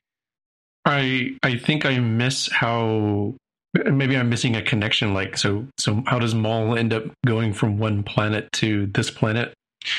I 0.84 1.36
I 1.42 1.56
think 1.56 1.84
I 1.84 1.98
miss 1.98 2.50
how 2.50 3.34
maybe 3.74 4.16
I'm 4.16 4.28
missing 4.28 4.56
a 4.56 4.62
connection. 4.62 5.12
Like 5.12 5.36
so 5.36 5.66
so 5.78 6.02
how 6.06 6.18
does 6.18 6.34
Maul 6.34 6.76
end 6.76 6.92
up 6.92 7.04
going 7.26 7.52
from 7.52 7.78
one 7.78 8.02
planet 8.02 8.50
to 8.54 8.86
this 8.86 9.10
planet? 9.10 9.52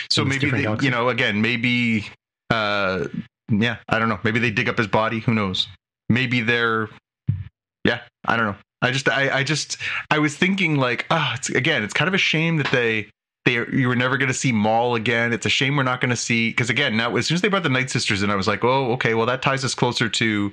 So 0.10 0.26
maybe 0.26 0.50
they, 0.50 0.68
you 0.82 0.90
know 0.90 1.10
again 1.10 1.42
maybe 1.42 2.08
uh 2.50 3.06
yeah 3.50 3.78
I 3.88 4.00
don't 4.00 4.10
know 4.10 4.20
maybe 4.24 4.40
they 4.40 4.50
dig 4.50 4.70
up 4.70 4.78
his 4.78 4.88
body 4.88 5.20
who 5.20 5.36
knows 5.36 5.68
maybe 6.10 6.42
they're 6.42 6.90
yeah 7.84 8.02
I 8.26 8.38
don't 8.38 8.48
know 8.48 8.56
I 8.82 8.90
just 8.90 9.08
I 9.08 9.30
I 9.30 9.44
just 9.44 9.78
I 10.10 10.18
was 10.18 10.36
thinking 10.36 10.78
like 10.78 11.06
ah 11.12 11.36
it's 11.36 11.50
again 11.50 11.84
it's 11.84 11.94
kind 11.94 12.08
of 12.08 12.16
a 12.16 12.20
shame 12.20 12.58
that 12.58 12.72
they 12.72 13.10
they 13.46 13.54
you 13.72 13.88
were 13.88 13.96
never 13.96 14.18
going 14.18 14.28
to 14.28 14.34
see 14.34 14.52
Maul 14.52 14.96
again 14.96 15.34
it's 15.34 15.46
a 15.46 15.50
shame 15.50 15.76
we're 15.76 15.84
not 15.84 16.02
going 16.02 16.10
to 16.10 16.16
see 16.16 16.50
because 16.50 16.70
again 16.70 16.98
now 16.98 17.16
as 17.16 17.28
soon 17.28 17.36
as 17.36 17.42
they 17.42 17.48
brought 17.48 17.64
the 17.64 17.70
Night 17.70 17.90
Sisters 17.90 18.24
in 18.24 18.30
I 18.30 18.36
was 18.36 18.48
like 18.48 18.64
oh 18.64 18.92
okay 18.94 19.14
well 19.14 19.26
that 19.28 19.42
ties 19.42 19.64
us 19.64 19.76
closer 19.76 20.10
to 20.10 20.52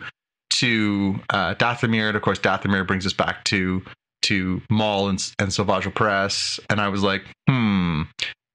to 0.50 1.20
uh, 1.30 1.54
Dathomir 1.54 2.08
and 2.08 2.16
of 2.16 2.22
course 2.22 2.38
Dathomir 2.38 2.86
brings 2.86 3.06
us 3.06 3.12
back 3.12 3.44
to 3.44 3.82
to 4.22 4.62
Maul 4.70 5.08
and 5.08 5.32
and 5.38 5.52
Savage 5.52 5.84
Opress 5.84 6.60
and 6.70 6.80
I 6.80 6.88
was 6.88 7.02
like 7.02 7.24
hmm 7.48 8.02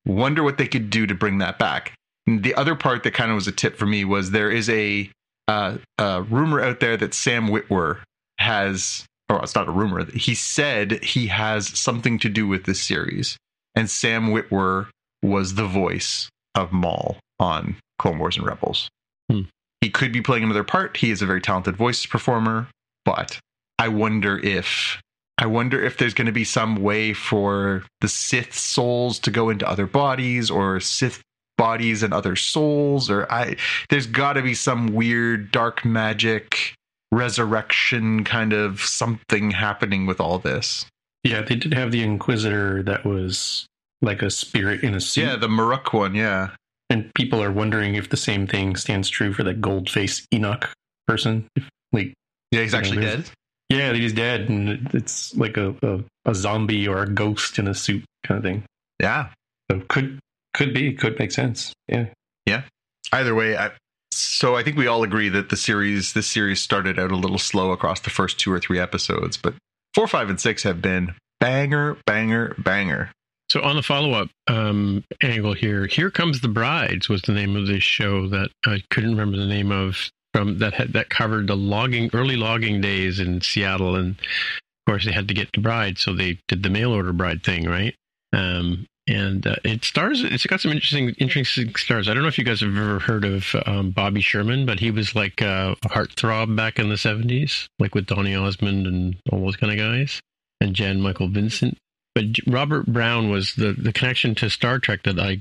wonder 0.07 0.41
what 0.41 0.57
they 0.57 0.67
could 0.67 0.89
do 0.89 1.05
to 1.05 1.13
bring 1.13 1.37
that 1.39 1.59
back. 1.59 1.93
And 2.25 2.43
the 2.43 2.55
other 2.55 2.75
part 2.75 3.03
that 3.03 3.13
kind 3.13 3.29
of 3.29 3.35
was 3.35 3.47
a 3.47 3.51
tip 3.51 3.77
for 3.77 3.85
me 3.85 4.05
was 4.05 4.31
there 4.31 4.49
is 4.49 4.69
a, 4.69 5.09
uh, 5.47 5.77
a 5.97 6.23
rumor 6.23 6.61
out 6.61 6.79
there 6.79 6.97
that 6.97 7.13
Sam 7.13 7.47
Witwer 7.47 7.99
has, 8.39 9.05
or 9.29 9.41
it's 9.43 9.55
not 9.55 9.67
a 9.67 9.71
rumor, 9.71 10.05
he 10.11 10.33
said 10.33 11.03
he 11.03 11.27
has 11.27 11.77
something 11.77 12.19
to 12.19 12.29
do 12.29 12.47
with 12.47 12.65
this 12.65 12.81
series. 12.81 13.37
And 13.77 13.91
Sam 13.91 14.29
Witwer 14.29 14.87
was 15.21 15.53
the 15.53 15.67
voice 15.67 16.29
of 16.55 16.71
Maul 16.71 17.17
on 17.39 17.75
Clone 17.99 18.17
Wars 18.17 18.35
and 18.35 18.45
Rebels. 18.45 18.89
Hmm. 19.31 19.41
He 19.81 19.91
could 19.91 20.11
be 20.11 20.21
playing 20.21 20.43
another 20.43 20.63
part. 20.63 20.97
He 20.97 21.11
is 21.11 21.21
a 21.21 21.27
very 21.27 21.41
talented 21.41 21.77
voice 21.77 22.03
performer, 22.07 22.69
but 23.05 23.39
I 23.77 23.89
wonder 23.89 24.39
if 24.39 24.99
I 25.37 25.45
wonder 25.45 25.83
if 25.83 25.97
there's 25.97 26.15
going 26.15 26.25
to 26.25 26.31
be 26.31 26.43
some 26.43 26.77
way 26.77 27.13
for 27.13 27.83
the 28.01 28.07
Sith 28.07 28.57
souls 28.57 29.19
to 29.19 29.29
go 29.29 29.51
into 29.51 29.69
other 29.69 29.85
bodies 29.85 30.49
or 30.49 30.79
Sith 30.79 31.21
bodies 31.55 32.01
and 32.01 32.15
other 32.15 32.35
souls 32.35 33.11
or 33.11 33.31
I 33.31 33.57
there's 33.89 34.07
got 34.07 34.33
to 34.33 34.41
be 34.41 34.55
some 34.55 34.87
weird 34.87 35.51
dark 35.51 35.85
magic 35.85 36.73
resurrection 37.11 38.23
kind 38.23 38.53
of 38.53 38.81
something 38.81 39.51
happening 39.51 40.07
with 40.07 40.19
all 40.19 40.39
this. 40.39 40.87
Yeah, 41.23 41.41
they 41.41 41.55
did 41.55 41.73
have 41.73 41.91
the 41.91 42.03
Inquisitor 42.03 42.83
that 42.83 43.05
was 43.05 43.65
like 44.01 44.21
a 44.21 44.29
spirit 44.29 44.83
in 44.83 44.93
a 44.93 45.01
suit. 45.01 45.23
Yeah, 45.25 45.35
the 45.35 45.49
Marrok 45.49 45.91
one, 45.93 46.15
yeah. 46.15 46.49
and 46.89 47.11
people 47.15 47.41
are 47.43 47.51
wondering 47.51 47.95
if 47.95 48.09
the 48.09 48.17
same 48.17 48.47
thing 48.47 48.75
stands 48.75 49.09
true 49.09 49.33
for 49.33 49.43
that 49.43 49.59
gold 49.61 49.89
face 49.89 50.25
Enoch 50.33 50.71
person. 51.07 51.47
If, 51.55 51.67
like, 51.91 52.13
Yeah, 52.51 52.61
he's 52.61 52.73
actually 52.73 53.01
dead. 53.01 53.29
yeah, 53.69 53.93
he's 53.93 54.13
dead, 54.13 54.49
and 54.49 54.89
it's 54.93 55.35
like 55.35 55.57
a, 55.57 55.75
a 55.81 56.03
a 56.25 56.35
zombie 56.35 56.87
or 56.87 57.01
a 57.03 57.09
ghost 57.09 57.57
in 57.57 57.67
a 57.67 57.73
suit 57.73 58.03
kind 58.25 58.37
of 58.37 58.43
thing. 58.43 58.63
Yeah. 59.01 59.29
So 59.71 59.81
could 59.89 60.19
could 60.53 60.73
be 60.73 60.93
could 60.93 61.17
make 61.19 61.31
sense. 61.31 61.73
Yeah. 61.87 62.07
Yeah. 62.45 62.63
Either 63.11 63.33
way, 63.33 63.57
I 63.57 63.71
so 64.11 64.55
I 64.55 64.63
think 64.63 64.77
we 64.77 64.87
all 64.87 65.03
agree 65.03 65.29
that 65.29 65.49
the 65.49 65.57
series 65.57 66.13
this 66.13 66.27
series 66.27 66.61
started 66.61 66.99
out 66.99 67.11
a 67.11 67.15
little 67.15 67.37
slow 67.37 67.71
across 67.71 67.99
the 68.01 68.09
first 68.09 68.39
two 68.39 68.51
or 68.51 68.59
three 68.59 68.79
episodes, 68.79 69.37
but 69.37 69.53
4, 69.97 70.07
5 70.07 70.29
and 70.29 70.39
6 70.39 70.61
have 70.61 70.79
been 70.79 71.15
banger, 71.39 71.97
banger, 72.05 72.53
banger. 72.59 73.09
So 73.49 73.63
on 73.63 73.77
the 73.77 73.81
follow-up 73.81 74.29
um, 74.47 75.03
angle 75.23 75.53
here, 75.53 75.87
"Here 75.87 76.11
Comes 76.11 76.41
the 76.41 76.47
Brides" 76.47 77.09
was 77.09 77.23
the 77.23 77.31
name 77.31 77.55
of 77.55 77.65
this 77.65 77.81
show 77.81 78.27
that 78.27 78.51
I 78.63 78.83
couldn't 78.91 79.09
remember 79.09 79.37
the 79.37 79.47
name 79.47 79.71
of 79.71 80.11
from 80.35 80.59
that 80.59 80.75
had, 80.75 80.93
that 80.93 81.09
covered 81.09 81.47
the 81.47 81.57
logging 81.57 82.11
early 82.13 82.35
logging 82.35 82.79
days 82.79 83.19
in 83.19 83.41
Seattle, 83.41 83.95
and 83.95 84.19
of 84.19 84.85
course 84.85 85.05
they 85.05 85.11
had 85.11 85.27
to 85.29 85.33
get 85.33 85.51
the 85.51 85.61
bride, 85.61 85.97
so 85.97 86.13
they 86.13 86.37
did 86.47 86.61
the 86.61 86.69
mail 86.69 86.91
order 86.91 87.11
bride 87.11 87.41
thing, 87.41 87.67
right? 87.67 87.95
Um, 88.33 88.85
and 89.07 89.45
uh, 89.45 89.55
it 89.63 89.83
stars. 89.83 90.23
It's 90.23 90.45
got 90.45 90.61
some 90.61 90.71
interesting, 90.71 91.09
interesting 91.17 91.73
stars. 91.75 92.07
I 92.07 92.13
don't 92.13 92.23
know 92.23 92.29
if 92.29 92.37
you 92.37 92.43
guys 92.43 92.61
have 92.61 92.75
ever 92.75 92.99
heard 92.99 93.25
of 93.25 93.55
um, 93.65 93.91
Bobby 93.91 94.21
Sherman, 94.21 94.65
but 94.65 94.79
he 94.79 94.91
was 94.91 95.15
like 95.15 95.41
uh, 95.41 95.75
a 95.83 95.89
heartthrob 95.89 96.55
back 96.55 96.79
in 96.79 96.89
the 96.89 96.95
'70s, 96.95 97.67
like 97.79 97.95
with 97.95 98.05
Donny 98.05 98.35
Osmond 98.35 98.87
and 98.87 99.15
all 99.31 99.41
those 99.41 99.55
kind 99.55 99.71
of 99.71 99.79
guys, 99.79 100.19
and 100.61 100.73
Jan 100.73 101.01
Michael 101.01 101.29
Vincent 101.29 101.77
but 102.17 102.25
Robert 102.47 102.87
Brown 102.87 103.29
was 103.29 103.53
the, 103.53 103.73
the 103.73 103.93
connection 103.93 104.33
to 104.35 104.49
Star 104.49 104.79
Trek 104.79 105.03
that 105.03 105.19
I 105.19 105.39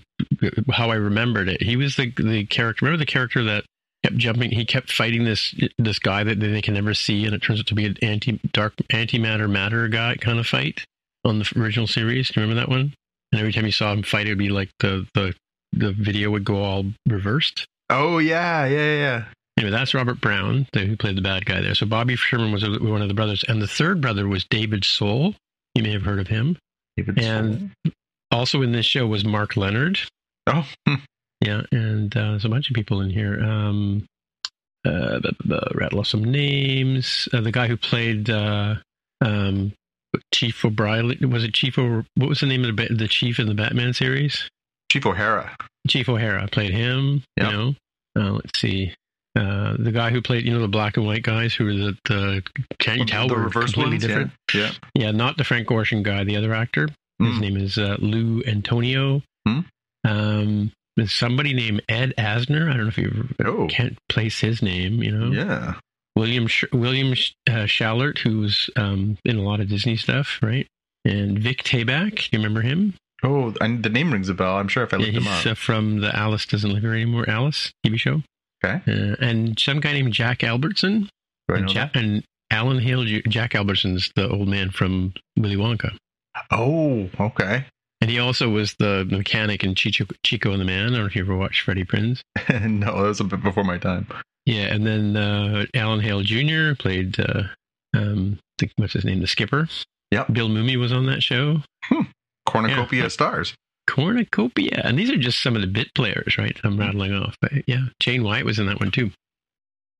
how 0.71 0.91
I 0.91 0.97
remembered 0.97 1.49
it. 1.49 1.63
He 1.63 1.75
was 1.75 1.97
the 1.97 2.11
the 2.11 2.45
character. 2.45 2.85
Remember 2.85 3.03
the 3.03 3.11
character 3.11 3.43
that 3.45 3.65
kept 4.05 4.19
jumping. 4.19 4.51
He 4.51 4.67
kept 4.67 4.93
fighting 4.93 5.25
this 5.25 5.55
this 5.79 5.99
guy 5.99 6.23
that 6.25 6.39
they 6.39 6.61
can 6.61 6.75
never 6.75 6.93
see, 6.93 7.25
and 7.25 7.35
it 7.35 7.41
turns 7.41 7.61
out 7.61 7.67
to 7.69 7.75
be 7.75 7.87
an 7.87 7.97
anti 8.03 8.39
dark 8.53 8.77
antimatter 8.93 9.23
matter 9.23 9.49
matter 9.49 9.89
guy 9.89 10.17
kind 10.17 10.39
of 10.39 10.47
fight 10.47 10.85
on 11.25 11.39
the 11.39 11.51
original 11.57 11.87
series. 11.87 12.29
Do 12.29 12.41
you 12.41 12.47
remember 12.47 12.61
that 12.61 12.69
one? 12.69 12.93
And 13.33 13.41
every 13.41 13.53
time 13.53 13.67
you 13.67 13.73
saw 13.73 13.93
him 13.93 14.03
fight, 14.03 14.27
it 14.27 14.31
would 14.31 14.39
be 14.39 14.49
like 14.49 14.71
the 14.81 15.07
the 15.15 15.35
the 15.73 15.93
video 15.93 16.31
would 16.31 16.45
go 16.45 16.63
all 16.63 16.85
reversed. 17.07 17.67
Oh 17.91 18.19
yeah, 18.19 18.67
yeah, 18.67 18.95
yeah. 18.97 19.25
Anyway, 19.59 19.71
that's 19.71 19.95
Robert 19.95 20.21
Brown, 20.21 20.67
the, 20.73 20.81
who 20.81 20.97
played 20.97 21.17
the 21.17 21.23
bad 21.23 21.47
guy 21.47 21.61
there. 21.63 21.75
So 21.75 21.87
Bobby 21.87 22.15
Sherman 22.17 22.53
was 22.53 22.63
one 22.81 23.01
of 23.03 23.09
the 23.09 23.15
brothers, 23.15 23.45
and 23.49 23.61
the 23.63 23.67
third 23.67 24.01
brother 24.01 24.29
was 24.29 24.45
David 24.45 24.85
Soul. 24.85 25.35
You 25.75 25.83
may 25.83 25.93
have 25.93 26.03
heard 26.03 26.19
of 26.21 26.29
him. 26.29 26.59
David 26.97 27.19
And- 27.23 27.71
Soul. 27.85 27.93
Also 28.33 28.61
in 28.61 28.73
this 28.73 28.85
show 28.87 29.07
was 29.07 29.25
Mark 29.25 29.57
Leonard. 29.57 29.99
oh. 30.47 30.67
Yeah, 31.43 31.63
and 31.71 32.17
uh, 32.17 32.31
there's 32.31 32.47
a 32.47 32.49
bunch 32.49 32.71
of 32.71 32.75
people 32.75 33.03
in 33.03 33.11
here. 33.11 33.39
Um, 33.45 34.07
uh, 34.87 35.21
rattle 35.75 36.01
off 36.01 36.07
some 36.07 36.25
names. 36.25 37.29
Uh, 37.33 37.43
the 37.43 37.53
guy 37.53 37.67
who 37.69 37.77
played 37.77 38.31
uh, 38.31 38.77
um, 39.21 39.73
Chief 40.37 40.65
O'Brien 40.65 41.31
was 41.31 41.45
it 41.45 41.55
Chief? 41.55 41.79
O- 41.79 42.05
what 42.15 42.29
was 42.29 42.41
the 42.41 42.47
name 42.47 42.65
of 42.65 42.77
the 42.77 42.89
the 42.95 43.09
chief 43.09 43.39
in 43.39 43.47
the 43.47 43.55
Batman 43.55 43.95
series? 43.95 44.51
Chief 44.93 45.07
O'Hara. 45.07 45.57
Chief 45.89 46.09
O'Hara 46.09 46.47
played 46.49 46.73
him. 46.73 47.23
Yep. 47.39 47.51
You 47.51 47.57
know, 47.57 47.75
uh, 48.19 48.31
let's 48.33 48.59
see. 48.59 48.93
Uh, 49.35 49.77
the 49.79 49.93
guy 49.93 50.11
who 50.11 50.21
played, 50.23 50.45
you 50.45 50.53
know, 50.53 50.61
the 50.61 50.69
black 50.69 50.97
and 50.97 51.07
white 51.07 51.23
guys 51.23 51.55
who 51.55 51.65
were 51.67 51.73
the, 51.73 51.97
the 52.07 52.43
can't 52.79 52.99
you 53.01 53.05
tell 53.07 53.29
the 53.29 53.37
reverse 53.37 53.73
completely 53.73 53.95
ones. 53.97 54.07
different. 54.07 54.31
Yeah. 54.55 54.71
Yeah, 54.95 55.11
not 55.11 55.37
the 55.39 55.45
Frank 55.45 55.69
Gorshin 55.69 56.03
guy, 56.03 56.25
the 56.25 56.37
other 56.37 56.53
actor. 56.55 56.89
His 57.19 57.29
Mm. 57.37 57.41
name 57.41 57.57
is 57.57 57.79
uh, 57.79 57.97
Lou 57.99 58.43
Antonio. 58.47 59.23
Hmm. 59.47 59.61
Um, 60.07 60.73
there's 60.97 61.13
somebody 61.13 61.53
named 61.55 61.83
Ed 61.89 62.15
Asner. 62.19 62.71
I 62.71 62.75
don't 62.77 62.83
know 62.85 62.89
if 62.89 62.99
you 62.99 63.29
Oh, 63.45 63.67
can't 63.69 63.99
place 64.09 64.41
his 64.41 64.63
name. 64.63 65.03
You 65.03 65.11
know, 65.13 65.33
yeah. 65.33 65.75
William 66.17 66.47
Sh- 66.49 66.65
William 66.73 67.15
Sh- 67.15 67.33
uh, 67.49 67.67
Schallert, 67.67 68.19
who's 68.19 68.69
um, 68.77 69.19
in 69.25 69.37
a 69.37 69.43
lot 69.43 69.61
of 69.61 69.69
Disney 69.69 69.97
stuff, 69.97 70.39
right? 70.43 70.67
And 71.05 71.39
Vic 71.39 71.63
Tayback. 71.63 72.33
You 72.33 72.39
remember 72.39 72.63
him? 72.63 72.95
Oh, 73.23 73.55
I, 73.61 73.69
the 73.77 73.89
name 73.89 74.13
rings 74.13 74.29
a 74.29 74.35
bell. 74.35 74.57
I'm 74.57 74.69
sure 74.69 74.83
if 74.83 74.93
I 74.93 74.97
Yeah, 74.97 75.05
looked 75.07 75.17
him 75.19 75.23
he's 75.25 75.47
up. 75.47 75.53
uh, 75.53 75.55
from 75.55 76.01
the 76.01 76.15
Alice 76.17 76.47
Doesn't 76.47 76.71
Live 76.73 76.83
Here 76.83 76.93
Anymore 76.95 77.29
Alice 77.29 77.71
TV 77.85 77.99
show. 77.99 78.23
Okay. 78.65 78.81
Uh, 78.91 79.17
and 79.21 79.59
some 79.59 79.81
guy 79.81 79.93
named 79.93 80.13
Jack 80.13 80.43
Albertson. 80.43 81.09
And, 81.49 81.71
Ja- 81.73 81.91
and 81.95 82.25
Alan 82.51 82.79
Hale. 82.81 83.05
Jack 83.29 83.55
Albertson's 83.55 84.11
the 84.17 84.29
old 84.29 84.49
man 84.49 84.71
from 84.71 85.15
Willy 85.37 85.57
Wonka. 85.57 85.97
Oh, 86.51 87.09
okay. 87.21 87.67
And 88.01 88.11
he 88.11 88.19
also 88.19 88.49
was 88.51 88.75
the 88.79 89.07
mechanic 89.11 89.65
in 89.65 89.75
Chicho, 89.75 90.11
Chico 90.25 90.51
and 90.53 90.61
the 90.61 90.65
Man. 90.65 90.83
I 90.83 90.91
don't 90.91 90.99
know 90.99 91.07
if 91.07 91.17
you 91.17 91.23
ever 91.23 91.37
watched 91.37 91.63
Freddie 91.63 91.85
Prinze. 91.85 92.21
no, 92.51 92.87
that 92.87 92.95
was 92.95 93.21
a 93.21 93.25
bit 93.25 93.43
before 93.43 93.65
my 93.65 93.79
time. 93.79 94.07
Yeah, 94.47 94.73
and 94.73 94.87
then 94.87 95.17
uh, 95.17 95.67
Alan 95.75 96.01
Hale 96.01 96.23
Jr. 96.23 96.75
played, 96.79 97.19
uh, 97.21 97.43
um, 97.95 98.39
the, 98.59 98.71
what's 98.77 98.93
his 98.93 99.05
name, 99.05 99.21
the 99.21 99.27
skipper. 99.27 99.69
Yep. 100.13 100.33
Bill 100.33 100.49
Mooney 100.49 100.77
was 100.77 100.93
on 100.93 101.07
that 101.07 101.23
show. 101.23 101.63
Cornucopia 102.47 103.03
Yeah. 103.03 103.09
stars. 103.09 103.55
Cornucopia. 103.89 104.81
And 104.85 104.99
these 104.99 105.11
are 105.11 105.17
just 105.17 105.43
some 105.43 105.57
of 105.57 105.63
the 105.63 105.69
bit 105.69 105.89
players, 105.95 106.39
right? 106.39 106.57
I'm 106.65 106.79
rattling 106.79 107.13
off. 107.13 107.37
But 107.41 107.53
yeah, 107.67 107.87
Jane 108.01 108.23
White 108.23 108.45
was 108.45 108.59
in 108.59 108.67
that 108.67 108.81
one 108.81 108.91
too. 108.91 109.11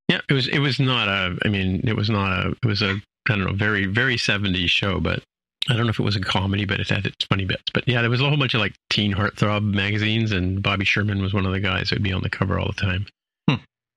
Yeah, 0.09 0.21
it 0.29 0.33
was, 0.33 0.47
it 0.47 0.59
was 0.59 0.79
not 0.79 1.09
a, 1.09 1.37
I 1.43 1.49
mean, 1.49 1.81
it 1.85 1.95
was 1.95 2.09
not 2.09 2.31
a, 2.31 2.49
it 2.51 2.65
was 2.65 2.81
a, 2.81 2.91
I 3.29 3.35
don't 3.35 3.43
know, 3.45 3.53
very, 3.53 3.85
very 3.85 4.15
70s 4.15 4.69
show, 4.69 5.01
but 5.01 5.21
I 5.69 5.73
don't 5.75 5.83
know 5.85 5.89
if 5.89 5.99
it 5.99 6.03
was 6.03 6.15
a 6.15 6.21
comedy, 6.21 6.63
but 6.63 6.79
it 6.79 6.87
had 6.89 7.05
its 7.05 7.25
funny 7.25 7.43
bits. 7.43 7.63
But 7.73 7.85
yeah, 7.87 7.99
there 8.01 8.09
was 8.09 8.21
a 8.21 8.27
whole 8.29 8.37
bunch 8.37 8.53
of 8.53 8.61
like 8.61 8.75
teen 8.89 9.13
heartthrob 9.13 9.63
magazines, 9.73 10.31
and 10.31 10.63
Bobby 10.63 10.85
Sherman 10.85 11.21
was 11.21 11.33
one 11.33 11.45
of 11.45 11.51
the 11.51 11.59
guys 11.59 11.89
who'd 11.89 12.01
be 12.03 12.13
on 12.13 12.21
the 12.21 12.29
cover 12.29 12.57
all 12.57 12.67
the 12.67 12.81
time. 12.81 13.05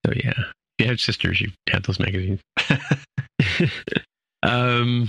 So 0.06 0.12
yeah, 0.16 0.34
if 0.36 0.44
you 0.78 0.86
had 0.86 1.00
sisters, 1.00 1.40
you 1.40 1.50
had 1.68 1.84
those 1.84 2.00
magazines. 2.00 2.40
um, 4.42 5.08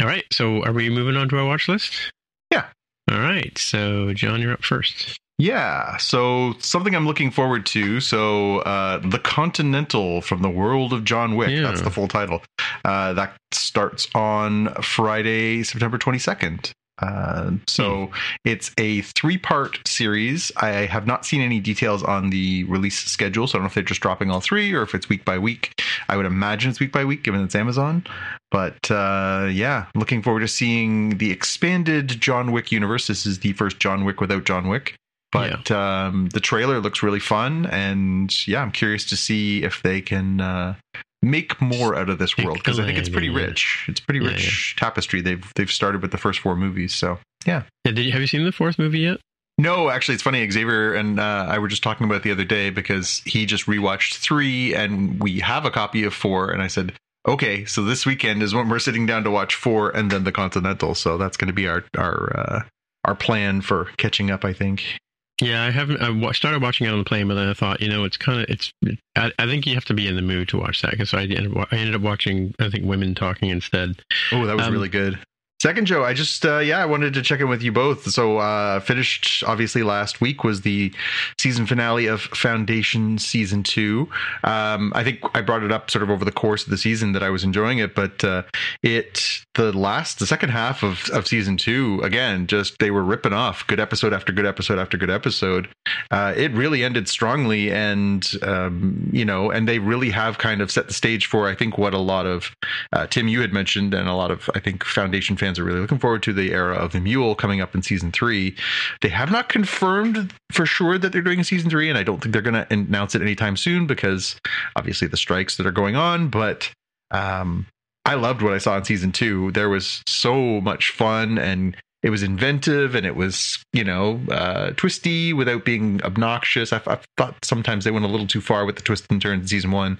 all 0.00 0.06
right. 0.06 0.24
So 0.32 0.64
are 0.64 0.72
we 0.72 0.90
moving 0.90 1.16
on 1.16 1.28
to 1.30 1.38
our 1.38 1.46
watch 1.46 1.68
list? 1.68 2.12
Yeah. 2.50 2.66
All 3.10 3.20
right. 3.20 3.56
So 3.58 4.12
John, 4.14 4.40
you're 4.40 4.52
up 4.52 4.64
first. 4.64 5.18
Yeah, 5.38 5.98
so 5.98 6.54
something 6.60 6.94
I'm 6.94 7.06
looking 7.06 7.30
forward 7.30 7.66
to. 7.66 8.00
So, 8.00 8.60
uh, 8.60 8.98
The 9.06 9.18
Continental 9.18 10.22
from 10.22 10.40
the 10.40 10.48
World 10.48 10.94
of 10.94 11.04
John 11.04 11.36
Wick. 11.36 11.50
Yeah. 11.50 11.62
That's 11.62 11.82
the 11.82 11.90
full 11.90 12.08
title. 12.08 12.42
Uh, 12.86 13.12
that 13.12 13.36
starts 13.52 14.08
on 14.14 14.72
Friday, 14.82 15.62
September 15.62 15.98
22nd. 15.98 16.72
Uh, 16.98 17.52
so 17.66 18.10
it's 18.44 18.70
a 18.78 19.02
three 19.02 19.38
part 19.38 19.86
series. 19.86 20.50
I 20.56 20.68
have 20.86 21.06
not 21.06 21.26
seen 21.26 21.40
any 21.40 21.60
details 21.60 22.02
on 22.02 22.30
the 22.30 22.64
release 22.64 22.98
schedule, 23.04 23.46
so 23.46 23.52
I 23.52 23.58
don't 23.58 23.64
know 23.64 23.68
if 23.68 23.74
they're 23.74 23.82
just 23.82 24.00
dropping 24.00 24.30
all 24.30 24.40
three 24.40 24.72
or 24.72 24.82
if 24.82 24.94
it's 24.94 25.08
week 25.08 25.24
by 25.24 25.38
week. 25.38 25.82
I 26.08 26.16
would 26.16 26.26
imagine 26.26 26.70
it's 26.70 26.80
week 26.80 26.92
by 26.92 27.04
week, 27.04 27.22
given 27.22 27.42
it's 27.42 27.54
Amazon. 27.54 28.04
But 28.50 28.90
uh, 28.90 29.48
yeah, 29.52 29.86
looking 29.94 30.22
forward 30.22 30.40
to 30.40 30.48
seeing 30.48 31.18
the 31.18 31.30
expanded 31.30 32.08
John 32.20 32.52
Wick 32.52 32.72
universe. 32.72 33.06
This 33.06 33.26
is 33.26 33.40
the 33.40 33.52
first 33.52 33.78
John 33.78 34.04
Wick 34.04 34.20
without 34.20 34.44
John 34.44 34.68
Wick. 34.68 34.96
But 35.32 35.70
um, 35.70 36.28
the 36.32 36.40
trailer 36.40 36.80
looks 36.80 37.02
really 37.02 37.20
fun, 37.20 37.66
and 37.66 38.32
yeah, 38.48 38.62
I'm 38.62 38.70
curious 38.70 39.04
to 39.06 39.16
see 39.16 39.64
if 39.64 39.82
they 39.82 40.00
can 40.00 40.40
uh, 40.40 40.76
make 41.22 41.60
more 41.60 41.96
out 41.96 42.08
of 42.10 42.18
this 42.18 42.36
world 42.38 42.58
because 42.58 42.78
I 42.78 42.84
think 42.84 42.98
it's 42.98 43.08
pretty 43.08 43.30
rich. 43.30 43.84
It's 43.88 44.00
pretty 44.00 44.20
Yeah, 44.24 44.32
rich 44.32 44.76
tapestry. 44.78 45.20
They've 45.20 45.44
they've 45.56 45.70
started 45.70 46.02
with 46.02 46.10
the 46.12 46.18
first 46.18 46.40
four 46.40 46.56
movies, 46.56 46.94
so 46.94 47.18
Yeah, 47.46 47.62
did 47.84 47.98
you, 47.98 48.12
have 48.12 48.20
you 48.20 48.26
seen 48.26 48.44
the 48.44 48.52
fourth 48.52 48.78
movie 48.78 49.00
yet? 49.00 49.18
no, 49.58 49.88
actually, 49.88 50.14
it's 50.14 50.22
funny. 50.22 50.48
Xavier 50.50 50.92
and 50.94 51.18
uh, 51.18 51.46
I 51.48 51.58
were 51.58 51.68
just 51.68 51.82
talking 51.82 52.04
about 52.04 52.16
it 52.18 52.22
the 52.24 52.30
other 52.32 52.44
day 52.44 52.68
because 52.70 53.22
he 53.24 53.46
just 53.46 53.64
rewatched 53.66 54.16
three, 54.16 54.74
and 54.74 55.18
we 55.22 55.40
have 55.40 55.64
a 55.64 55.70
copy 55.70 56.04
of 56.04 56.12
four. 56.12 56.50
And 56.50 56.60
I 56.60 56.66
said, 56.66 56.92
okay, 57.26 57.64
so 57.64 57.82
this 57.82 58.04
weekend 58.04 58.42
is 58.42 58.54
when 58.54 58.68
we're 58.68 58.78
sitting 58.78 59.06
down 59.06 59.24
to 59.24 59.30
watch 59.30 59.54
four, 59.54 59.88
and 59.96 60.10
then 60.10 60.24
the 60.24 60.32
Continental. 60.32 60.94
So 60.94 61.16
that's 61.16 61.38
going 61.38 61.48
to 61.48 61.54
be 61.54 61.66
our 61.66 61.84
our 61.96 62.38
uh, 62.38 62.62
our 63.06 63.14
plan 63.14 63.62
for 63.62 63.86
catching 63.96 64.30
up. 64.30 64.44
I 64.44 64.52
think. 64.52 64.98
Yeah, 65.40 65.64
I 65.64 65.70
haven't. 65.70 66.00
I 66.00 66.32
started 66.32 66.62
watching 66.62 66.86
it 66.86 66.90
on 66.90 66.98
the 66.98 67.04
plane, 67.04 67.28
but 67.28 67.34
then 67.34 67.48
I 67.48 67.52
thought, 67.54 67.80
you 67.82 67.88
know, 67.88 68.04
it's 68.04 68.16
kind 68.16 68.40
of 68.40 68.46
it's. 68.48 68.72
I, 69.16 69.30
I 69.38 69.46
think 69.46 69.66
you 69.66 69.74
have 69.74 69.84
to 69.86 69.94
be 69.94 70.08
in 70.08 70.16
the 70.16 70.22
mood 70.22 70.48
to 70.48 70.56
watch 70.58 70.80
that 70.82 70.92
because 70.92 71.12
I 71.12 71.22
ended, 71.22 71.54
wa- 71.54 71.66
I 71.70 71.76
ended 71.76 71.94
up 71.94 72.00
watching. 72.00 72.54
I 72.58 72.70
think 72.70 72.84
women 72.86 73.14
talking 73.14 73.50
instead. 73.50 74.02
Oh, 74.32 74.46
that 74.46 74.56
was 74.56 74.66
Um, 74.66 74.72
really 74.72 74.88
good. 74.88 75.18
Second, 75.62 75.86
Joe, 75.86 76.04
I 76.04 76.12
just 76.12 76.44
uh, 76.44 76.58
yeah, 76.58 76.78
I 76.82 76.84
wanted 76.84 77.14
to 77.14 77.22
check 77.22 77.40
in 77.40 77.48
with 77.48 77.62
you 77.62 77.72
both. 77.72 78.04
So 78.10 78.36
uh, 78.38 78.78
finished 78.80 79.42
obviously 79.46 79.82
last 79.82 80.20
week 80.20 80.44
was 80.44 80.60
the 80.60 80.92
season 81.40 81.66
finale 81.66 82.06
of 82.06 82.20
Foundation 82.20 83.18
season 83.18 83.62
two. 83.62 84.08
Um, 84.44 84.92
I 84.94 85.02
think 85.02 85.20
I 85.34 85.40
brought 85.40 85.62
it 85.62 85.72
up 85.72 85.90
sort 85.90 86.02
of 86.02 86.10
over 86.10 86.26
the 86.26 86.30
course 86.32 86.64
of 86.64 86.70
the 86.70 86.76
season 86.78 87.12
that 87.12 87.22
I 87.22 87.30
was 87.30 87.42
enjoying 87.42 87.78
it, 87.78 87.94
but 87.94 88.22
uh, 88.22 88.42
it 88.82 89.45
the 89.56 89.72
last 89.72 90.18
the 90.18 90.26
second 90.26 90.50
half 90.50 90.82
of 90.82 91.08
of 91.10 91.26
season 91.26 91.56
two 91.56 92.00
again 92.02 92.46
just 92.46 92.78
they 92.78 92.90
were 92.90 93.02
ripping 93.02 93.32
off 93.32 93.66
good 93.66 93.80
episode 93.80 94.12
after 94.12 94.32
good 94.32 94.46
episode 94.46 94.78
after 94.78 94.96
good 94.96 95.10
episode. 95.10 95.68
Uh, 96.10 96.32
it 96.36 96.52
really 96.52 96.84
ended 96.84 97.08
strongly, 97.08 97.72
and 97.72 98.32
um, 98.42 99.08
you 99.12 99.24
know, 99.24 99.50
and 99.50 99.68
they 99.68 99.78
really 99.78 100.10
have 100.10 100.38
kind 100.38 100.60
of 100.60 100.70
set 100.70 100.86
the 100.88 100.94
stage 100.94 101.26
for 101.26 101.48
I 101.48 101.54
think 101.54 101.78
what 101.78 101.94
a 101.94 101.98
lot 101.98 102.26
of 102.26 102.54
uh, 102.92 103.06
Tim 103.06 103.28
you 103.28 103.40
had 103.40 103.52
mentioned, 103.52 103.94
and 103.94 104.08
a 104.08 104.14
lot 104.14 104.30
of 104.30 104.48
I 104.54 104.60
think 104.60 104.84
Foundation 104.84 105.36
fans 105.36 105.58
are 105.58 105.64
really 105.64 105.80
looking 105.80 105.98
forward 105.98 106.22
to 106.24 106.32
the 106.32 106.52
era 106.52 106.74
of 106.76 106.92
the 106.92 107.00
Mule 107.00 107.34
coming 107.34 107.60
up 107.60 107.74
in 107.74 107.82
season 107.82 108.12
three. 108.12 108.54
They 109.00 109.08
have 109.08 109.30
not 109.30 109.48
confirmed 109.48 110.32
for 110.52 110.66
sure 110.66 110.98
that 110.98 111.12
they're 111.12 111.22
doing 111.22 111.40
a 111.40 111.44
season 111.44 111.70
three, 111.70 111.88
and 111.88 111.98
I 111.98 112.02
don't 112.02 112.22
think 112.22 112.32
they're 112.32 112.42
going 112.42 112.54
to 112.54 112.66
announce 112.72 113.14
it 113.14 113.22
anytime 113.22 113.56
soon 113.56 113.86
because 113.86 114.36
obviously 114.76 115.08
the 115.08 115.16
strikes 115.16 115.56
that 115.56 115.66
are 115.66 115.72
going 115.72 115.96
on. 115.96 116.28
But 116.28 116.70
um, 117.10 117.66
I 118.06 118.14
loved 118.14 118.40
what 118.40 118.52
I 118.52 118.58
saw 118.58 118.76
in 118.76 118.84
season 118.84 119.10
two. 119.10 119.50
There 119.50 119.68
was 119.68 120.02
so 120.06 120.60
much 120.60 120.90
fun 120.90 121.38
and 121.38 121.76
it 122.04 122.10
was 122.10 122.22
inventive 122.22 122.94
and 122.94 123.04
it 123.04 123.16
was 123.16 123.58
you 123.72 123.82
know 123.82 124.20
uh, 124.30 124.70
twisty 124.76 125.32
without 125.32 125.64
being 125.64 126.00
obnoxious. 126.04 126.72
I, 126.72 126.80
I 126.86 127.00
thought 127.16 127.44
sometimes 127.44 127.84
they 127.84 127.90
went 127.90 128.04
a 128.04 128.08
little 128.08 128.28
too 128.28 128.40
far 128.40 128.64
with 128.64 128.76
the 128.76 128.82
twists 128.82 129.08
and 129.10 129.20
turns 129.20 129.42
in 129.42 129.48
season 129.48 129.72
one, 129.72 129.98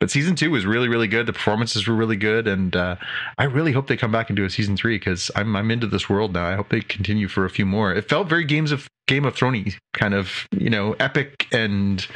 but 0.00 0.10
season 0.10 0.34
two 0.34 0.50
was 0.50 0.66
really 0.66 0.88
really 0.88 1.08
good. 1.08 1.26
The 1.26 1.32
performances 1.32 1.86
were 1.86 1.94
really 1.94 2.16
good, 2.16 2.48
and 2.48 2.74
uh, 2.74 2.96
I 3.38 3.44
really 3.44 3.72
hope 3.72 3.86
they 3.86 3.96
come 3.96 4.12
back 4.12 4.30
and 4.30 4.36
do 4.36 4.44
a 4.44 4.50
season 4.50 4.76
three 4.76 4.96
because 4.96 5.30
I'm 5.36 5.54
I'm 5.56 5.70
into 5.70 5.86
this 5.86 6.08
world 6.08 6.32
now. 6.32 6.46
I 6.46 6.54
hope 6.54 6.68
they 6.68 6.80
continue 6.80 7.28
for 7.28 7.44
a 7.44 7.50
few 7.50 7.66
more. 7.66 7.92
It 7.92 8.08
felt 8.08 8.28
very 8.28 8.44
games 8.44 8.72
of 8.72 8.88
Game 9.08 9.24
of 9.24 9.34
Thrones 9.34 9.76
kind 9.94 10.14
of 10.14 10.46
you 10.52 10.70
know 10.70 10.94
epic 10.94 11.46
and 11.52 12.06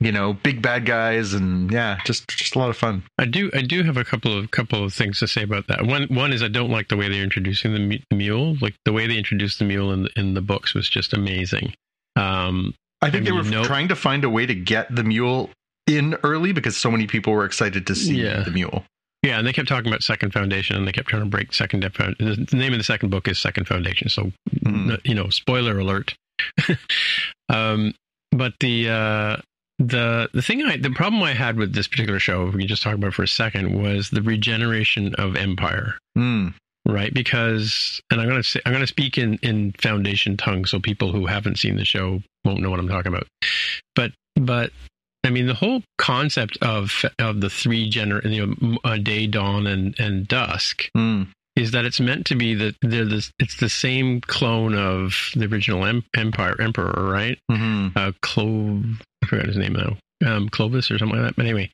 you 0.00 0.12
know 0.12 0.34
big 0.34 0.60
bad 0.60 0.84
guys 0.84 1.32
and 1.32 1.70
yeah 1.72 1.98
just 2.04 2.28
just 2.28 2.54
a 2.54 2.58
lot 2.58 2.70
of 2.70 2.76
fun. 2.76 3.02
I 3.18 3.24
do. 3.24 3.50
I 3.54 3.62
do 3.62 3.82
have 3.82 3.96
a 3.96 4.04
couple 4.04 4.36
of 4.36 4.50
couple 4.50 4.84
of 4.84 4.92
things 4.92 5.20
to 5.20 5.28
say 5.28 5.42
about 5.42 5.68
that. 5.68 5.86
One 5.86 6.06
one 6.08 6.32
is 6.32 6.42
I 6.42 6.48
don't 6.48 6.70
like 6.70 6.88
the 6.88 6.96
way 6.96 7.08
they're 7.08 7.22
introducing 7.22 7.72
the, 7.72 8.00
the 8.10 8.16
mule. 8.16 8.56
Like 8.60 8.74
the 8.84 8.92
way 8.92 9.06
they 9.06 9.16
introduced 9.16 9.58
the 9.58 9.64
mule 9.64 9.92
in 9.92 10.08
in 10.16 10.34
the 10.34 10.42
books 10.42 10.74
was 10.74 10.88
just 10.88 11.12
amazing. 11.12 11.72
Um, 12.16 12.74
I 13.00 13.10
think 13.10 13.22
I 13.22 13.30
they 13.30 13.32
were 13.32 13.64
trying 13.64 13.88
to 13.88 13.96
find 13.96 14.24
a 14.24 14.30
way 14.30 14.44
to 14.44 14.54
get 14.54 14.94
the 14.94 15.04
mule 15.04 15.50
in 15.88 16.14
early 16.22 16.52
because 16.52 16.76
so 16.76 16.90
many 16.90 17.06
people 17.06 17.32
were 17.32 17.44
excited 17.44 17.86
to 17.86 17.94
see 17.94 18.22
Yeah. 18.22 18.42
the 18.42 18.50
mule. 18.50 18.84
yeah, 19.22 19.38
and 19.38 19.46
they 19.46 19.52
kept 19.52 19.68
talking 19.68 19.88
about 19.90 20.02
Second 20.02 20.32
Foundation, 20.32 20.76
and 20.76 20.86
they 20.86 20.92
kept 20.92 21.08
trying 21.08 21.22
to 21.24 21.28
break 21.28 21.52
Second. 21.52 21.80
Def- 21.80 21.94
the 21.94 22.46
the 22.50 22.56
name 22.56 22.72
of 22.72 22.78
the 22.78 22.84
second 22.84 23.08
book 23.10 23.26
is 23.28 23.38
Second 23.38 23.66
Foundation. 23.66 24.08
So 24.08 24.30
Mhm. 24.64 25.00
you 25.04 25.14
know, 25.14 25.28
spoiler 25.30 25.78
alert. 25.78 26.14
um, 27.48 27.94
but 28.30 28.54
the 28.60 28.88
uh, 28.88 29.36
the 29.78 30.28
the 30.32 30.42
thing 30.42 30.62
I 30.62 30.76
the 30.76 30.90
problem 30.90 31.22
I 31.22 31.34
had 31.34 31.56
with 31.56 31.72
this 31.72 31.88
particular 31.88 32.18
show, 32.18 32.46
if 32.48 32.54
we 32.54 32.60
can 32.60 32.68
just 32.68 32.82
talk 32.82 32.94
about 32.94 33.14
for 33.14 33.22
a 33.22 33.28
second, 33.28 33.80
was 33.82 34.10
the 34.10 34.22
regeneration 34.22 35.14
of 35.16 35.36
Empire. 35.36 35.98
Mm. 36.16 36.54
right 36.86 37.12
because 37.12 38.00
and 38.10 38.18
i'm 38.20 38.28
going 38.28 38.40
to 38.40 38.48
say 38.48 38.60
i'm 38.64 38.72
going 38.72 38.80
to 38.82 38.86
speak 38.86 39.18
in 39.18 39.34
in 39.42 39.72
foundation 39.72 40.36
tongue 40.38 40.64
so 40.64 40.80
people 40.80 41.12
who 41.12 41.26
haven't 41.26 41.58
seen 41.58 41.76
the 41.76 41.84
show 41.84 42.22
won't 42.46 42.60
know 42.60 42.70
what 42.70 42.80
i'm 42.80 42.88
talking 42.88 43.12
about 43.12 43.26
but 43.94 44.10
but 44.36 44.72
I 45.24 45.30
mean, 45.30 45.46
the 45.46 45.54
whole 45.54 45.82
concept 45.98 46.56
of 46.62 47.04
of 47.18 47.40
the 47.40 47.50
three 47.50 47.90
gener, 47.90 48.24
you 48.30 48.46
know, 48.46 48.78
uh, 48.84 48.96
day, 48.96 49.26
dawn, 49.26 49.66
and 49.66 49.98
and 49.98 50.26
dusk 50.28 50.88
Mm. 50.96 51.28
is 51.56 51.72
that 51.72 51.84
it's 51.84 52.00
meant 52.00 52.24
to 52.26 52.34
be 52.36 52.54
that 52.54 52.76
they're 52.82 53.04
this. 53.04 53.30
It's 53.38 53.56
the 53.56 53.68
same 53.68 54.20
clone 54.20 54.74
of 54.74 55.30
the 55.34 55.46
original 55.46 55.84
em- 55.84 56.04
empire 56.16 56.60
emperor, 56.60 57.10
right? 57.10 57.38
hmm 57.50 57.88
Uh, 57.96 58.12
Clove, 58.22 59.02
I 59.22 59.26
forgot 59.26 59.46
his 59.46 59.56
name 59.56 59.72
now. 59.74 59.96
Um, 60.24 60.48
Clovis 60.48 60.90
or 60.90 60.98
something 60.98 61.16
like 61.16 61.28
that. 61.28 61.36
But 61.36 61.44
anyway, 61.46 61.70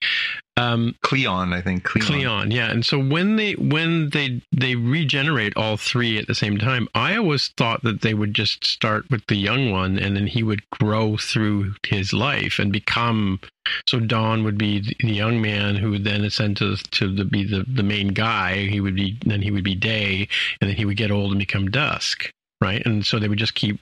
um, 0.56 0.94
Cleon, 1.02 1.52
I 1.52 1.60
think. 1.60 1.84
Cleon. 1.84 2.06
Cleon, 2.06 2.50
yeah. 2.50 2.70
And 2.70 2.86
so 2.86 2.98
when 2.98 3.36
they 3.36 3.52
when 3.54 4.10
they 4.10 4.40
they 4.52 4.76
regenerate 4.76 5.56
all 5.56 5.76
three 5.76 6.16
at 6.18 6.26
the 6.26 6.34
same 6.34 6.58
time, 6.58 6.88
I 6.94 7.16
always 7.16 7.48
thought 7.56 7.82
that 7.82 8.02
they 8.02 8.14
would 8.14 8.34
just 8.34 8.64
start 8.64 9.10
with 9.10 9.26
the 9.26 9.36
young 9.36 9.72
one 9.72 9.98
and 9.98 10.14
then 10.14 10.28
he 10.28 10.42
would 10.42 10.68
grow 10.70 11.16
through 11.16 11.74
his 11.86 12.12
life 12.12 12.58
and 12.58 12.72
become 12.72 13.40
so 13.88 13.98
Dawn 13.98 14.44
would 14.44 14.58
be 14.58 14.80
the 14.80 14.94
the 15.00 15.14
young 15.14 15.40
man 15.40 15.76
who 15.76 15.90
would 15.90 16.04
then 16.04 16.24
ascend 16.24 16.56
to 16.58 16.76
to 16.76 17.12
the, 17.12 17.24
be 17.24 17.44
the 17.44 17.64
the 17.66 17.82
main 17.82 18.08
guy. 18.08 18.66
He 18.66 18.80
would 18.80 18.94
be 18.94 19.18
then 19.24 19.42
he 19.42 19.50
would 19.50 19.64
be 19.64 19.74
Day, 19.74 20.28
and 20.60 20.70
then 20.70 20.76
he 20.76 20.84
would 20.84 20.96
get 20.96 21.10
old 21.10 21.32
and 21.32 21.38
become 21.38 21.70
Dusk. 21.70 22.30
Right, 22.64 22.84
and 22.86 23.04
so 23.04 23.18
they 23.18 23.28
would 23.28 23.38
just 23.38 23.54
keep 23.54 23.78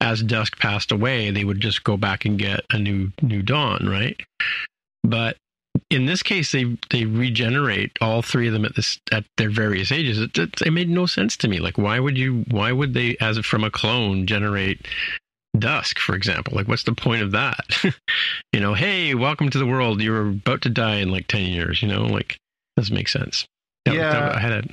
as 0.00 0.22
dusk 0.22 0.58
passed 0.58 0.90
away. 0.90 1.30
They 1.30 1.44
would 1.44 1.60
just 1.60 1.84
go 1.84 1.96
back 1.96 2.24
and 2.24 2.36
get 2.38 2.60
a 2.70 2.78
new 2.78 3.10
new 3.22 3.42
dawn. 3.42 3.86
Right, 3.88 4.20
but 5.04 5.36
in 5.90 6.06
this 6.06 6.22
case 6.22 6.50
they 6.52 6.76
they 6.90 7.04
regenerate 7.04 7.92
all 8.00 8.22
three 8.22 8.46
of 8.48 8.52
them 8.52 8.64
at 8.64 8.74
this 8.76 8.98
at 9.12 9.24
their 9.36 9.50
various 9.50 9.92
ages. 9.92 10.18
It, 10.20 10.36
it, 10.38 10.62
it 10.66 10.70
made 10.72 10.88
no 10.88 11.06
sense 11.06 11.36
to 11.38 11.48
me. 11.48 11.58
Like 11.60 11.78
why 11.78 11.98
would 12.00 12.16
you 12.18 12.44
why 12.50 12.72
would 12.72 12.94
they 12.94 13.16
as 13.20 13.38
from 13.38 13.64
a 13.64 13.70
clone 13.70 14.26
generate 14.26 14.86
dusk 15.58 15.98
for 15.98 16.14
example? 16.14 16.54
Like 16.56 16.68
what's 16.68 16.84
the 16.84 16.94
point 16.94 17.22
of 17.22 17.32
that? 17.32 17.64
You 18.52 18.60
know 18.60 18.74
hey 18.74 19.14
welcome 19.14 19.50
to 19.50 19.58
the 19.58 19.66
world. 19.66 20.00
You're 20.00 20.28
about 20.28 20.62
to 20.62 20.70
die 20.70 20.96
in 20.96 21.10
like 21.10 21.26
10 21.26 21.42
years 21.42 21.82
you 21.82 21.88
know? 21.88 22.04
Like 22.06 22.36
doesn't 22.76 22.94
make 22.94 23.08
sense. 23.08 23.46
That- 23.84 23.94
Yeah. 23.94 24.10
that- 24.12 24.36
i 24.36 24.38
had 24.40 24.52
a 24.52 24.64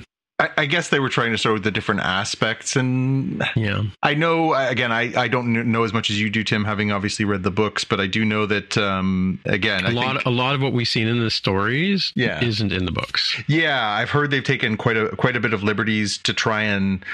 I, 0.42 0.62
I 0.62 0.66
guess 0.66 0.88
they 0.88 0.98
were 0.98 1.08
trying 1.08 1.30
to 1.32 1.36
show 1.36 1.58
the 1.58 1.70
different 1.70 2.00
aspects, 2.00 2.76
and 2.76 3.42
yeah 3.54 3.82
I 4.02 4.14
know 4.14 4.54
again, 4.54 4.90
I, 4.90 5.12
I 5.16 5.28
don't 5.28 5.70
know 5.70 5.84
as 5.84 5.92
much 5.92 6.10
as 6.10 6.20
you 6.20 6.30
do, 6.30 6.42
Tim, 6.42 6.64
having 6.64 6.90
obviously 6.90 7.24
read 7.24 7.42
the 7.42 7.50
books, 7.50 7.84
but 7.84 8.00
I 8.00 8.06
do 8.06 8.24
know 8.24 8.46
that 8.46 8.76
um, 8.76 9.38
again, 9.44 9.84
a 9.84 9.88
I 9.88 9.92
lot 9.92 10.12
think, 10.16 10.26
a 10.26 10.30
lot 10.30 10.54
of 10.54 10.60
what 10.62 10.72
we've 10.72 10.88
seen 10.88 11.06
in 11.06 11.20
the 11.20 11.30
stories 11.30 12.12
Yeah. 12.16 12.42
isn't 12.42 12.72
in 12.72 12.84
the 12.84 12.92
books 12.92 13.40
yeah, 13.46 13.86
I've 13.86 14.10
heard 14.10 14.30
they've 14.30 14.42
taken 14.42 14.76
quite 14.76 14.96
a 14.96 15.08
quite 15.16 15.36
a 15.36 15.40
bit 15.40 15.52
of 15.52 15.62
liberties 15.62 16.18
to 16.18 16.32
try 16.34 16.62
and 16.62 17.04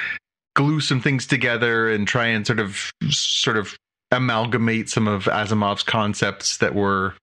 glue 0.56 0.80
some 0.80 1.00
things 1.00 1.26
together 1.26 1.88
and 1.90 2.08
try 2.08 2.26
and 2.26 2.46
sort 2.46 2.58
of 2.58 2.90
sort 3.10 3.56
of 3.56 3.76
amalgamate 4.10 4.88
some 4.88 5.06
of 5.06 5.24
Asimov's 5.24 5.82
concepts 5.82 6.56
that 6.58 6.74
were 6.74 7.14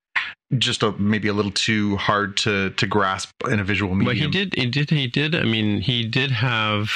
just 0.57 0.83
a, 0.83 0.91
maybe 0.93 1.27
a 1.27 1.33
little 1.33 1.51
too 1.51 1.97
hard 1.97 2.37
to 2.37 2.69
to 2.71 2.87
grasp 2.87 3.31
in 3.49 3.59
a 3.59 3.63
visual 3.63 3.95
medium. 3.95 4.31
But 4.31 4.37
he 4.37 4.45
did, 4.45 4.55
he 4.55 4.65
did, 4.67 4.89
he 4.89 5.07
did. 5.07 5.35
I 5.35 5.43
mean, 5.43 5.81
he 5.81 6.05
did 6.05 6.31
have. 6.31 6.91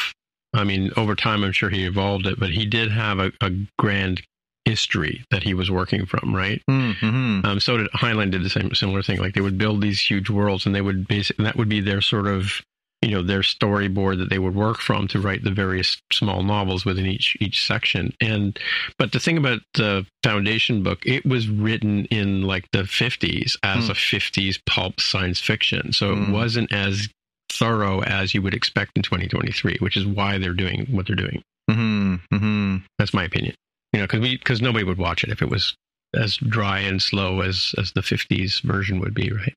I 0.54 0.64
mean, 0.64 0.92
over 0.98 1.16
time, 1.16 1.44
I'm 1.44 1.52
sure 1.52 1.70
he 1.70 1.86
evolved 1.86 2.26
it, 2.26 2.40
but 2.40 2.50
he 2.50 2.66
did 2.66 2.92
have 2.92 3.20
a, 3.20 3.32
a 3.40 3.52
grand 3.78 4.24
history 4.66 5.24
that 5.32 5.44
he 5.44 5.54
was 5.54 5.70
working 5.70 6.06
from, 6.06 6.36
right? 6.36 6.62
Mm-hmm. 6.70 7.46
Um, 7.46 7.60
so 7.60 7.78
did 7.78 7.92
Heinlein 7.92 8.32
did 8.32 8.44
the 8.44 8.50
same 8.50 8.74
similar 8.74 9.04
thing. 9.04 9.20
Like 9.20 9.34
they 9.34 9.42
would 9.42 9.58
build 9.58 9.82
these 9.82 10.00
huge 10.00 10.30
worlds, 10.30 10.66
and 10.66 10.74
they 10.74 10.82
would 10.82 11.08
basically 11.08 11.46
that 11.46 11.56
would 11.56 11.70
be 11.70 11.82
their 11.82 12.02
sort 12.02 12.28
of 12.28 12.62
you 13.02 13.12
know 13.12 13.24
their 13.24 13.42
storyboard 13.42 14.18
that 14.20 14.30
they 14.30 14.40
would 14.40 14.56
work 14.56 14.80
from 14.80 15.08
to 15.08 15.20
write 15.22 15.44
the 15.44 15.52
various 15.52 16.02
small 16.12 16.44
novels 16.44 16.84
within 16.86 17.06
each 17.06 17.38
each 17.40 17.66
section 17.66 18.14
and 18.20 18.60
but 18.98 19.12
the 19.14 19.20
thing 19.20 19.38
about 19.38 19.60
the 19.76 20.06
foundation 20.24 20.84
book 20.84 21.00
it 21.06 21.26
was 21.26 21.48
written 21.48 22.06
in 22.06 22.42
like 22.44 22.66
the 22.74 22.84
50s 22.84 23.56
as 23.64 23.86
Hmm. 23.86 23.92
a 23.92 23.94
50s 23.94 24.60
pulp 24.66 25.00
science 25.00 25.40
fiction 25.40 25.94
so 25.94 26.14
Hmm. 26.14 26.24
it 26.24 26.30
wasn't 26.34 26.74
as 26.74 27.08
thorough 27.52 28.02
as 28.04 28.34
you 28.34 28.42
would 28.42 28.54
expect 28.54 28.92
in 28.96 29.02
2023 29.02 29.78
which 29.80 29.96
is 29.98 30.06
why 30.06 30.38
they're 30.38 30.54
doing 30.54 30.86
what 30.92 31.08
they're 31.08 31.16
doing 31.16 31.42
Mm-hmm. 31.70 32.16
Mm-hmm. 32.36 32.78
that's 32.98 33.14
my 33.14 33.24
opinion 33.24 33.56
you 33.94 34.00
know 34.00 34.06
because 34.08 34.20
we 34.20 34.38
because 34.38 34.62
nobody 34.62 34.84
would 34.84 34.98
watch 34.98 35.24
it 35.24 35.30
if 35.30 35.42
it 35.42 35.50
was 35.50 35.76
as 36.16 36.36
dry 36.38 36.80
and 36.80 37.02
slow 37.02 37.42
as 37.42 37.74
as 37.78 37.92
the 37.94 38.02
50s 38.02 38.62
version 38.64 39.00
would 39.00 39.14
be 39.14 39.32
right 39.32 39.54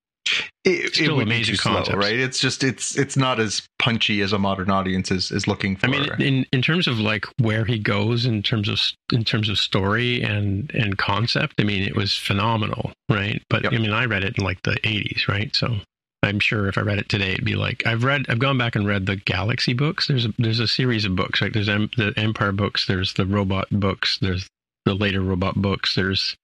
It, 0.64 0.95
Still 0.95 1.14
it 1.14 1.16
would 1.16 1.28
be 1.28 1.35
amazing 1.35 1.57
too 1.57 1.62
slow, 1.62 1.83
right? 1.97 2.18
It's 2.18 2.39
just 2.39 2.62
it's 2.62 2.97
it's 2.97 3.16
not 3.16 3.41
as 3.41 3.62
punchy 3.78 4.20
as 4.20 4.33
a 4.33 4.39
modern 4.39 4.70
audience 4.70 5.11
is 5.11 5.30
is 5.33 5.49
looking 5.49 5.76
for. 5.76 5.87
I 5.87 5.91
mean, 5.91 6.09
in 6.20 6.47
in 6.53 6.62
terms 6.62 6.87
of 6.87 6.99
like 6.99 7.26
where 7.39 7.64
he 7.64 7.78
goes 7.78 8.26
in 8.26 8.43
terms 8.43 8.68
of 8.68 8.78
in 9.12 9.24
terms 9.24 9.49
of 9.49 9.59
story 9.59 10.22
and 10.22 10.70
and 10.72 10.97
concept, 10.99 11.55
I 11.59 11.64
mean, 11.64 11.83
it 11.83 11.97
was 11.97 12.16
phenomenal, 12.16 12.93
right? 13.09 13.43
But 13.51 13.64
Yep. 13.64 13.72
I 13.72 13.78
mean, 13.78 13.93
I 13.93 14.05
read 14.05 14.24
it 14.24 14.39
in 14.39 14.45
like 14.45 14.62
the 14.62 14.72
'80s, 14.85 15.26
right? 15.28 15.55
So 15.55 15.76
I'm 16.22 16.39
sure 16.39 16.68
if 16.68 16.78
I 16.78 16.83
read 16.83 16.99
it 16.99 17.09
today, 17.09 17.33
it'd 17.33 17.45
be 17.45 17.57
like 17.57 17.85
I've 17.85 18.05
read. 18.05 18.26
I've 18.28 18.39
gone 18.39 18.57
back 18.59 18.76
and 18.76 18.87
read 18.87 19.07
the 19.07 19.16
Galaxy 19.16 19.72
books. 19.72 20.07
There's 20.07 20.26
a 20.26 20.33
there's 20.39 20.61
a 20.61 20.68
series 20.68 21.05
of 21.05 21.16
books, 21.16 21.43
right? 21.43 21.53
There's 21.53 21.68
em, 21.68 21.91
the 21.97 22.12
Empire 22.16 22.53
books. 22.53 22.87
There's 22.87 23.14
the 23.14 23.26
robot 23.26 23.68
books. 23.72 24.18
There's 24.20 24.47
the 24.85 24.95
later 24.95 25.20
robot 25.20 25.57
books. 25.57 25.97
There's 25.97 26.37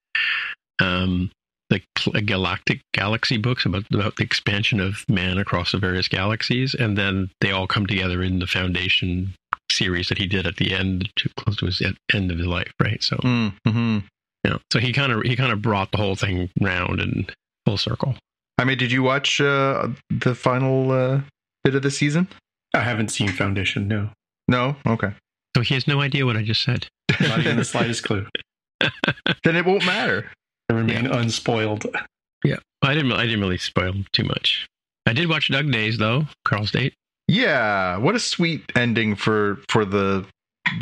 um 0.81 1.31
the 1.71 1.83
galactic 2.23 2.81
galaxy 2.95 3.37
books 3.37 3.67
about 3.67 3.85
about 3.93 4.17
the 4.17 4.25
expansion 4.25 4.81
of 4.81 5.05
man 5.09 5.39
across 5.39 5.73
the 5.73 5.79
various 5.79 6.09
galaxies, 6.09 6.75
and 6.75 6.97
then 6.97 7.31
they 7.41 7.51
all 7.51 7.67
come 7.67 7.87
together 7.87 8.23
in 8.23 8.39
the 8.39 8.47
Foundation 8.47 9.35
series 9.71 10.09
that 10.09 10.19
he 10.19 10.27
did 10.27 10.47
at 10.47 10.57
the 10.57 10.75
end, 10.75 11.11
to 11.17 11.29
close 11.37 11.57
to 11.57 11.67
his 11.67 11.83
end 12.13 12.31
of 12.31 12.39
his 12.39 12.47
life, 12.47 12.73
right? 12.81 13.03
So, 13.03 13.17
mm-hmm. 13.17 13.99
you 14.45 14.51
know, 14.51 14.59
so 14.73 14.79
he 14.79 14.93
kind 14.93 15.13
of 15.13 15.23
he 15.23 15.37
kind 15.37 15.53
of 15.53 15.63
brought 15.63 15.91
the 15.91 15.99
whole 15.99 16.17
thing 16.17 16.51
round 16.61 17.01
and 17.01 17.31
full 17.67 17.79
circle. 17.79 18.15
I 18.59 18.65
mean, 18.65 18.79
did 18.79 18.91
you 18.91 19.03
watch 19.03 19.41
uh, 19.41 19.89
the 20.11 20.35
final 20.35 20.91
uh, 20.91 21.21
bit 21.65 21.75
of 21.75 21.83
the 21.83 21.91
season? 21.91 22.29
I 22.75 22.81
haven't 22.81 23.09
seen 23.09 23.29
Foundation. 23.29 23.89
No, 23.89 24.11
No. 24.49 24.77
Okay. 24.87 25.13
So 25.57 25.63
he 25.63 25.75
has 25.75 25.87
no 25.89 26.01
idea 26.01 26.27
what 26.27 26.37
I 26.37 26.43
just 26.43 26.63
said. 26.63 26.87
not 27.21 27.41
even 27.41 27.57
the 27.57 27.65
slightest 27.65 28.05
clue. 28.05 28.27
then 29.45 29.57
it 29.57 29.65
won't 29.65 29.85
matter. 29.85 30.31
I 30.69 30.75
remain 30.75 31.07
unspoiled. 31.07 31.87
Yeah, 32.45 32.59
I 32.83 32.95
didn't 32.95 33.13
I 33.13 33.25
didn't 33.25 33.41
really 33.41 33.59
spoil 33.59 33.95
too 34.13 34.25
much. 34.25 34.67
I 35.07 35.13
did 35.13 35.29
watch 35.29 35.49
Dug 35.51 35.71
Days 35.71 35.99
though, 35.99 36.27
Carl's 36.45 36.71
Date. 36.71 36.95
Yeah. 37.27 37.97
What 37.99 38.15
a 38.15 38.21
sweet 38.21 38.63
ending 38.77 39.15
for 39.15 39.59
for 39.69 39.85
the 39.85 40.27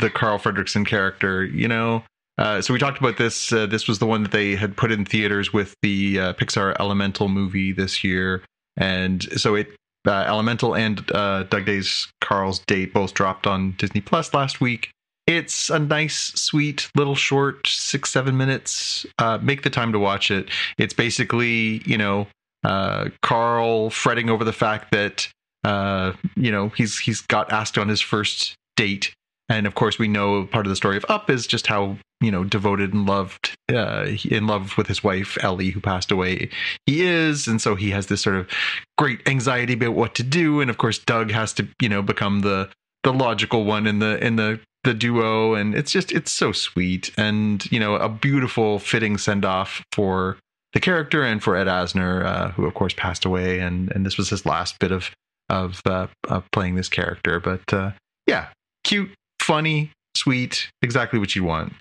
the 0.00 0.10
Carl 0.10 0.38
Fredricksen 0.38 0.86
character. 0.86 1.44
You 1.44 1.68
know. 1.68 2.04
Uh, 2.38 2.60
so 2.60 2.74
we 2.74 2.78
talked 2.78 2.98
about 2.98 3.16
this. 3.16 3.50
Uh, 3.50 3.64
this 3.64 3.88
was 3.88 3.98
the 3.98 4.06
one 4.06 4.22
that 4.22 4.32
they 4.32 4.56
had 4.56 4.76
put 4.76 4.92
in 4.92 5.06
theaters 5.06 5.54
with 5.54 5.74
the 5.80 6.20
uh, 6.20 6.32
Pixar 6.34 6.76
Elemental 6.78 7.28
movie 7.28 7.72
this 7.72 8.04
year, 8.04 8.42
and 8.76 9.22
so 9.40 9.54
it 9.54 9.68
uh, 10.06 10.24
Elemental 10.26 10.74
and 10.74 11.10
uh, 11.12 11.44
Dug 11.44 11.64
Day's 11.64 12.08
Carl's 12.20 12.60
Date 12.66 12.92
both 12.92 13.14
dropped 13.14 13.46
on 13.46 13.72
Disney 13.78 14.00
Plus 14.00 14.34
last 14.34 14.60
week. 14.60 14.90
It's 15.26 15.70
a 15.70 15.78
nice, 15.78 16.32
sweet 16.34 16.88
little 16.94 17.16
short, 17.16 17.66
six 17.66 18.10
seven 18.10 18.36
minutes. 18.36 19.04
Uh, 19.18 19.38
make 19.42 19.62
the 19.62 19.70
time 19.70 19.92
to 19.92 19.98
watch 19.98 20.30
it. 20.30 20.48
It's 20.78 20.94
basically 20.94 21.82
you 21.84 21.98
know 21.98 22.28
uh, 22.64 23.08
Carl 23.22 23.90
fretting 23.90 24.30
over 24.30 24.44
the 24.44 24.52
fact 24.52 24.92
that 24.92 25.28
uh, 25.64 26.12
you 26.36 26.50
know 26.50 26.68
he's 26.70 26.98
he's 26.98 27.20
got 27.20 27.52
asked 27.52 27.76
on 27.76 27.88
his 27.88 28.00
first 28.00 28.54
date, 28.76 29.14
and 29.48 29.66
of 29.66 29.74
course 29.74 29.98
we 29.98 30.06
know 30.06 30.46
part 30.46 30.66
of 30.66 30.70
the 30.70 30.76
story 30.76 30.96
of 30.96 31.04
Up 31.08 31.28
is 31.28 31.46
just 31.46 31.66
how 31.66 31.96
you 32.20 32.30
know 32.30 32.44
devoted 32.44 32.94
and 32.94 33.06
loved 33.06 33.56
uh, 33.72 34.06
in 34.24 34.46
love 34.46 34.78
with 34.78 34.86
his 34.86 35.02
wife 35.02 35.36
Ellie 35.42 35.70
who 35.70 35.80
passed 35.80 36.12
away 36.12 36.48
he 36.86 37.02
is, 37.02 37.48
and 37.48 37.60
so 37.60 37.74
he 37.74 37.90
has 37.90 38.06
this 38.06 38.22
sort 38.22 38.36
of 38.36 38.48
great 38.96 39.26
anxiety 39.28 39.72
about 39.72 39.94
what 39.94 40.14
to 40.14 40.22
do, 40.22 40.60
and 40.60 40.70
of 40.70 40.78
course 40.78 40.98
Dug 40.98 41.32
has 41.32 41.52
to 41.54 41.66
you 41.80 41.88
know 41.88 42.00
become 42.00 42.40
the 42.42 42.68
the 43.02 43.12
logical 43.12 43.64
one 43.64 43.86
in 43.86 43.98
the 43.98 44.24
in 44.24 44.36
the 44.36 44.60
the 44.86 44.94
duo 44.94 45.54
and 45.54 45.74
it's 45.74 45.92
just 45.92 46.12
it's 46.12 46.32
so 46.32 46.52
sweet. 46.52 47.10
And 47.18 47.70
you 47.70 47.78
know 47.78 47.96
a 47.96 48.08
beautiful 48.08 48.78
fitting 48.78 49.18
send 49.18 49.44
off 49.44 49.84
for 49.92 50.38
the 50.72 50.80
character 50.80 51.22
and 51.22 51.42
for 51.42 51.56
Ed 51.56 51.66
Asner 51.66 52.24
uh, 52.24 52.50
who 52.52 52.64
of 52.64 52.74
course 52.74 52.94
passed 52.94 53.24
away. 53.24 53.60
And 53.60 53.92
and 53.92 54.06
this 54.06 54.16
was 54.16 54.30
his 54.30 54.46
last 54.46 54.78
bit 54.78 54.92
of 54.92 55.10
of 55.50 55.82
uh, 55.84 56.06
of 56.28 56.50
playing 56.52 56.76
this 56.76 56.88
character. 56.88 57.40
But 57.40 57.72
uh, 57.72 57.92
yeah 58.26 58.48
cute 58.84 59.10
funny 59.40 59.90
sweet 60.16 60.70
exactly 60.80 61.18
what 61.18 61.36
you 61.36 61.44
want. 61.44 61.74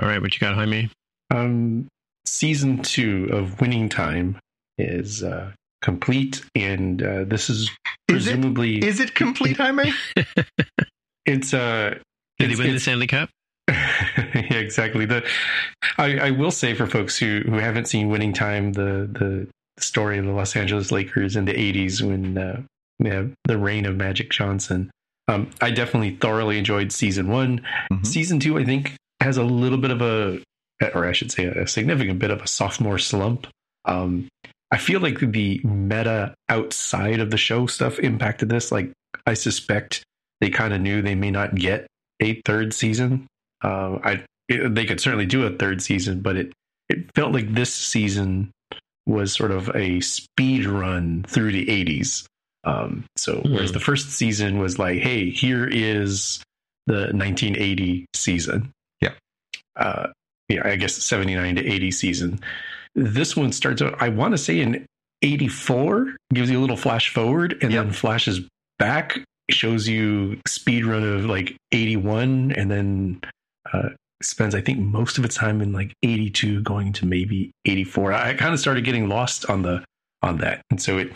All 0.00 0.08
right, 0.08 0.22
what 0.22 0.34
you 0.34 0.40
got, 0.40 0.54
Jaime? 0.54 0.90
Um, 1.30 1.86
season 2.24 2.82
two 2.82 3.28
of 3.30 3.60
Winning 3.60 3.88
Time 3.88 4.38
is 4.78 5.22
uh, 5.22 5.52
complete, 5.82 6.42
and 6.54 7.02
uh, 7.02 7.24
this 7.24 7.50
is 7.50 7.62
Is 7.62 7.70
presumably 8.08 8.78
is 8.78 9.00
it 9.00 9.14
complete 9.14 9.58
Jaime? 9.58 9.92
It's 11.24 11.54
uh 11.54 11.98
Did 12.42 12.50
he 12.50 12.56
win 12.56 12.66
the 12.66 12.70
it's- 12.70 12.82
Stanley 12.82 13.06
Cup? 13.06 13.30
yeah, 13.68 14.54
exactly. 14.54 15.06
The 15.06 15.24
I, 15.98 16.18
I 16.18 16.30
will 16.32 16.50
say 16.50 16.74
for 16.74 16.86
folks 16.86 17.16
who, 17.18 17.42
who 17.46 17.54
haven't 17.54 17.86
seen 17.86 18.08
Winning 18.08 18.32
Time, 18.32 18.72
the 18.72 19.08
the 19.10 19.48
story 19.80 20.18
of 20.18 20.24
the 20.26 20.32
Los 20.32 20.56
Angeles 20.56 20.90
Lakers 20.90 21.36
in 21.36 21.44
the 21.44 21.54
'80s 21.54 22.02
when 22.02 22.36
uh, 22.36 22.62
yeah, 22.98 23.24
the 23.44 23.58
reign 23.58 23.86
of 23.86 23.96
Magic 23.96 24.30
Johnson. 24.30 24.90
Um, 25.28 25.50
I 25.60 25.70
definitely 25.70 26.16
thoroughly 26.16 26.58
enjoyed 26.58 26.90
season 26.92 27.28
one. 27.28 27.64
Mhm. 27.92 28.04
Season 28.06 28.40
two, 28.40 28.58
I 28.58 28.64
think, 28.64 28.94
has 29.20 29.36
a 29.36 29.44
little 29.44 29.78
bit 29.78 29.92
of 29.92 30.02
a, 30.02 30.40
or 30.94 31.06
I 31.06 31.12
should 31.12 31.30
say, 31.30 31.44
a 31.46 31.66
significant 31.66 32.18
bit 32.18 32.30
of 32.32 32.42
a 32.42 32.46
sophomore 32.48 32.98
slump. 32.98 33.46
Um, 33.84 34.28
I 34.72 34.78
feel 34.78 35.00
like 35.00 35.20
the 35.20 35.60
meta 35.62 36.34
outside 36.48 37.20
of 37.20 37.30
the 37.30 37.36
show 37.36 37.66
stuff 37.66 37.98
impacted 38.00 38.48
this. 38.48 38.72
Like, 38.72 38.90
I 39.26 39.34
suspect 39.34 40.02
they 40.40 40.50
kind 40.50 40.74
of 40.74 40.80
knew 40.80 41.00
they 41.02 41.14
may 41.14 41.30
not 41.30 41.54
get 41.54 41.86
a 42.22 42.40
third 42.44 42.72
season. 42.72 43.26
Uh, 43.62 43.98
I 44.02 44.24
it, 44.48 44.74
they 44.74 44.86
could 44.86 45.00
certainly 45.00 45.26
do 45.26 45.44
a 45.44 45.50
third 45.50 45.82
season, 45.82 46.20
but 46.20 46.36
it 46.36 46.52
it 46.88 47.10
felt 47.14 47.32
like 47.32 47.52
this 47.54 47.74
season 47.74 48.50
was 49.06 49.32
sort 49.32 49.50
of 49.50 49.74
a 49.74 50.00
speed 50.00 50.64
run 50.64 51.24
through 51.26 51.52
the 51.52 51.66
80s. 51.66 52.24
Um, 52.64 53.04
so 53.16 53.36
mm-hmm. 53.36 53.54
whereas 53.54 53.72
the 53.72 53.80
first 53.80 54.10
season 54.12 54.58
was 54.58 54.78
like, 54.78 55.00
hey, 55.00 55.30
here 55.30 55.66
is 55.66 56.42
the 56.86 57.10
1980 57.12 58.06
season. 58.14 58.70
Yeah. 59.00 59.14
Uh, 59.76 60.08
yeah, 60.48 60.62
I 60.64 60.76
guess 60.76 60.94
79 60.94 61.56
to 61.56 61.66
80 61.66 61.90
season. 61.90 62.40
This 62.94 63.36
one 63.36 63.52
starts 63.52 63.82
out, 63.82 64.00
I 64.00 64.10
want 64.10 64.32
to 64.32 64.38
say 64.38 64.60
in 64.60 64.86
84, 65.22 66.16
gives 66.34 66.50
you 66.50 66.58
a 66.58 66.60
little 66.60 66.76
flash 66.76 67.12
forward 67.12 67.58
and 67.62 67.72
yep. 67.72 67.84
then 67.84 67.92
flashes 67.92 68.40
back, 68.78 69.18
shows 69.52 69.88
you 69.88 70.40
speed 70.46 70.84
run 70.84 71.02
of 71.02 71.24
like 71.26 71.56
81 71.72 72.52
and 72.52 72.70
then 72.70 73.20
uh, 73.72 73.90
spends, 74.22 74.54
I 74.54 74.60
think, 74.60 74.78
most 74.78 75.18
of 75.18 75.24
its 75.24 75.34
time 75.34 75.60
in 75.60 75.72
like 75.72 75.94
82 76.02 76.62
going 76.62 76.92
to 76.94 77.06
maybe 77.06 77.50
84. 77.66 78.12
I 78.12 78.34
kind 78.34 78.54
of 78.54 78.60
started 78.60 78.84
getting 78.84 79.08
lost 79.08 79.46
on 79.46 79.62
the 79.62 79.84
on 80.22 80.38
that. 80.38 80.62
And 80.70 80.80
so 80.80 80.98
it 80.98 81.12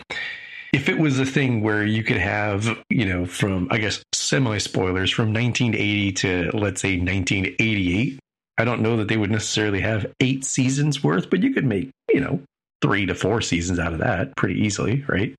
if 0.73 0.89
it 0.89 0.97
was 0.97 1.19
a 1.19 1.25
thing 1.25 1.61
where 1.61 1.85
you 1.85 2.03
could 2.03 2.17
have, 2.17 2.77
you 2.89 3.05
know, 3.05 3.25
from 3.25 3.67
I 3.71 3.77
guess 3.77 4.03
semi 4.13 4.57
spoilers 4.57 5.11
from 5.11 5.33
1980 5.33 6.11
to 6.13 6.51
let's 6.53 6.81
say 6.81 6.97
1988, 6.97 8.19
I 8.57 8.65
don't 8.65 8.81
know 8.81 8.97
that 8.97 9.07
they 9.07 9.17
would 9.17 9.31
necessarily 9.31 9.81
have 9.81 10.11
eight 10.19 10.43
seasons 10.43 11.03
worth, 11.03 11.29
but 11.29 11.41
you 11.41 11.53
could 11.53 11.65
make, 11.65 11.89
you 12.13 12.19
know, 12.19 12.41
three 12.81 13.05
to 13.05 13.15
four 13.15 13.41
seasons 13.41 13.79
out 13.79 13.93
of 13.93 13.99
that 13.99 14.35
pretty 14.35 14.59
easily, 14.59 15.03
right? 15.07 15.33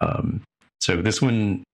Um, 0.00 0.42
so 0.80 1.02
this 1.02 1.20
one, 1.20 1.64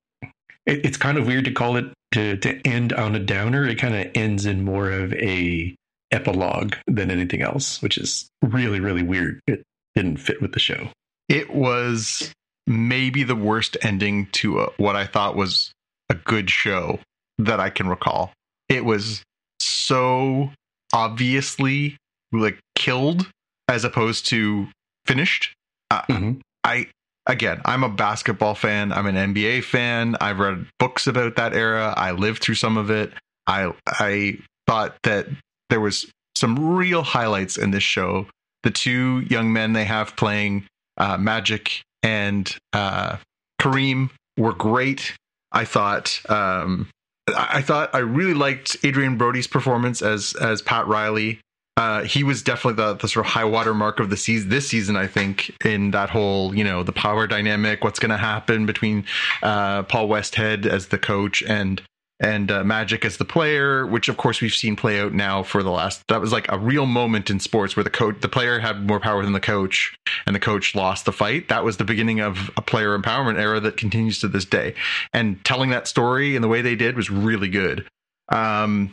it, 0.67 0.85
it's 0.85 0.97
kind 0.97 1.19
of 1.19 1.27
weird 1.27 1.45
to 1.47 1.53
call 1.53 1.77
it 1.77 1.87
to 2.13 2.37
to 2.39 2.67
end 2.67 2.93
on 2.93 3.15
a 3.15 3.21
downer. 3.21 3.67
It 3.67 3.79
kind 3.79 3.95
of 3.95 4.11
ends 4.15 4.47
in 4.47 4.65
more 4.65 4.91
of 4.91 5.13
a 5.15 5.75
epilogue 6.11 6.75
than 6.87 7.11
anything 7.11 7.43
else, 7.43 7.81
which 7.83 7.99
is 7.99 8.29
really 8.43 8.81
really 8.81 9.03
weird. 9.03 9.41
It 9.47 9.63
didn't 9.95 10.19
fit 10.19 10.41
with 10.41 10.53
the 10.53 10.61
show. 10.61 10.89
It 11.29 11.55
was 11.55 12.33
maybe 12.67 13.23
the 13.23 13.37
worst 13.37 13.77
ending 13.83 14.27
to 14.33 14.61
a, 14.61 14.71
what 14.77 14.97
I 14.97 15.07
thought 15.07 15.37
was 15.37 15.73
a 16.09 16.15
good 16.15 16.51
show 16.51 17.01
that 17.39 17.61
I 17.61 17.71
can 17.71 17.89
recall. 17.89 18.33
It 18.69 18.85
was 18.85 19.23
so 19.59 20.51
obviously 20.93 21.97
like 22.33 22.59
killed 22.75 23.29
as 23.69 23.85
opposed 23.85 24.27
to 24.27 24.69
finished. 25.07 25.55
Uh, 25.91 26.03
mm-hmm. 26.03 26.33
I 26.65 26.87
again, 27.27 27.61
I'm 27.64 27.85
a 27.85 27.89
basketball 27.89 28.55
fan. 28.55 28.93
I'm 28.93 29.07
an 29.07 29.35
NBA 29.35 29.64
fan. 29.64 30.16
I've 30.20 30.39
read 30.39 30.66
books 30.79 31.07
about 31.07 31.37
that 31.37 31.55
era. 31.55 31.95
I 31.97 32.12
lived 32.12 32.43
through 32.43 32.57
some 32.57 32.77
of 32.77 32.91
it. 32.91 33.12
I 33.47 33.73
I 33.87 34.39
thought 34.66 34.97
that 35.03 35.27
there 35.70 35.81
was 35.81 36.11
some 36.35 36.75
real 36.75 37.03
highlights 37.03 37.57
in 37.57 37.70
this 37.70 37.83
show. 37.83 38.27
The 38.62 38.70
two 38.70 39.20
young 39.20 39.53
men 39.53 39.73
they 39.73 39.85
have 39.85 40.16
playing 40.16 40.66
uh, 40.97 41.16
Magic 41.16 41.83
and 42.03 42.55
uh, 42.73 43.16
Kareem 43.61 44.11
were 44.37 44.53
great. 44.53 45.14
I 45.51 45.64
thought 45.64 46.20
um, 46.29 46.89
I 47.37 47.62
thought 47.62 47.95
I 47.95 47.99
really 47.99 48.35
liked 48.35 48.77
Adrien 48.85 49.16
Brody's 49.16 49.47
performance 49.47 50.03
as 50.03 50.35
as 50.41 50.62
Pat 50.62 50.87
Riley. 50.87 51.41
Uh, 51.77 52.03
he 52.05 52.23
was 52.23 52.43
definitely 52.43 52.83
the, 52.83 52.95
the 52.95 53.09
sort 53.09 53.25
of 53.25 53.33
high 53.33 53.45
water 53.45 53.73
mark 53.73 53.99
of 53.99 54.11
the 54.11 54.16
season 54.16 54.51
this 54.51 54.68
season. 54.68 54.95
I 54.95 55.07
think 55.07 55.57
in 55.64 55.93
that 55.93 56.11
whole 56.11 56.55
you 56.55 56.64
know 56.64 56.83
the 56.83 56.93
power 56.93 57.27
dynamic, 57.27 57.83
what's 57.83 57.99
going 57.99 58.11
to 58.11 58.18
happen 58.18 58.66
between 58.66 59.05
uh, 59.43 59.85
Paul 59.85 60.09
Westhead 60.09 60.66
as 60.66 60.89
the 60.89 60.99
coach 60.99 61.43
and 61.43 61.81
and 62.23 62.53
uh, 62.53 62.62
Magic 62.62 63.05
as 63.05 63.16
the 63.16 63.25
player, 63.25 63.87
which 63.87 64.09
of 64.09 64.16
course 64.16 64.41
we've 64.41 64.53
seen 64.53 64.77
play 64.77 65.01
out 65.01 65.12
now 65.12 65.43
for 65.43 65.62
the 65.62 65.70
last. 65.70 66.07
That 66.09 66.20
was 66.20 66.31
like 66.31 66.51
a 66.51 66.59
real 66.59 66.87
moment 66.87 67.31
in 67.31 67.41
sports 67.41 67.75
where 67.75 67.83
the 67.83 67.91
coach, 67.91 68.20
the 68.20 68.29
player 68.29 68.61
had 68.61 68.87
more 68.87 69.01
power 69.01 69.25
than 69.25 69.33
the 69.33 69.41
coach, 69.41 69.95
and 70.27 70.35
the 70.35 70.41
coach 70.41 70.75
lost 70.75 71.05
the 71.05 71.12
fight. 71.12 71.49
That 71.49 71.64
was 71.64 71.79
the 71.79 71.85
beginning 71.85 72.20
of 72.20 72.51
a 72.57 72.62
player 72.62 72.97
empowerment 72.97 73.39
era 73.39 73.59
that 73.61 73.77
continues 73.77 74.20
to 74.20 74.29
this 74.29 74.45
day. 74.45 74.75
And 75.12 75.45
telling 75.45 75.70
that 75.70 75.89
story 75.89 76.37
in 76.37 76.43
the 76.43 76.49
way 76.49 76.62
they 76.62 76.77
did 76.77 76.97
was 76.97 77.11
really 77.11 77.49
good. 77.49 77.87
Um, 78.29 78.93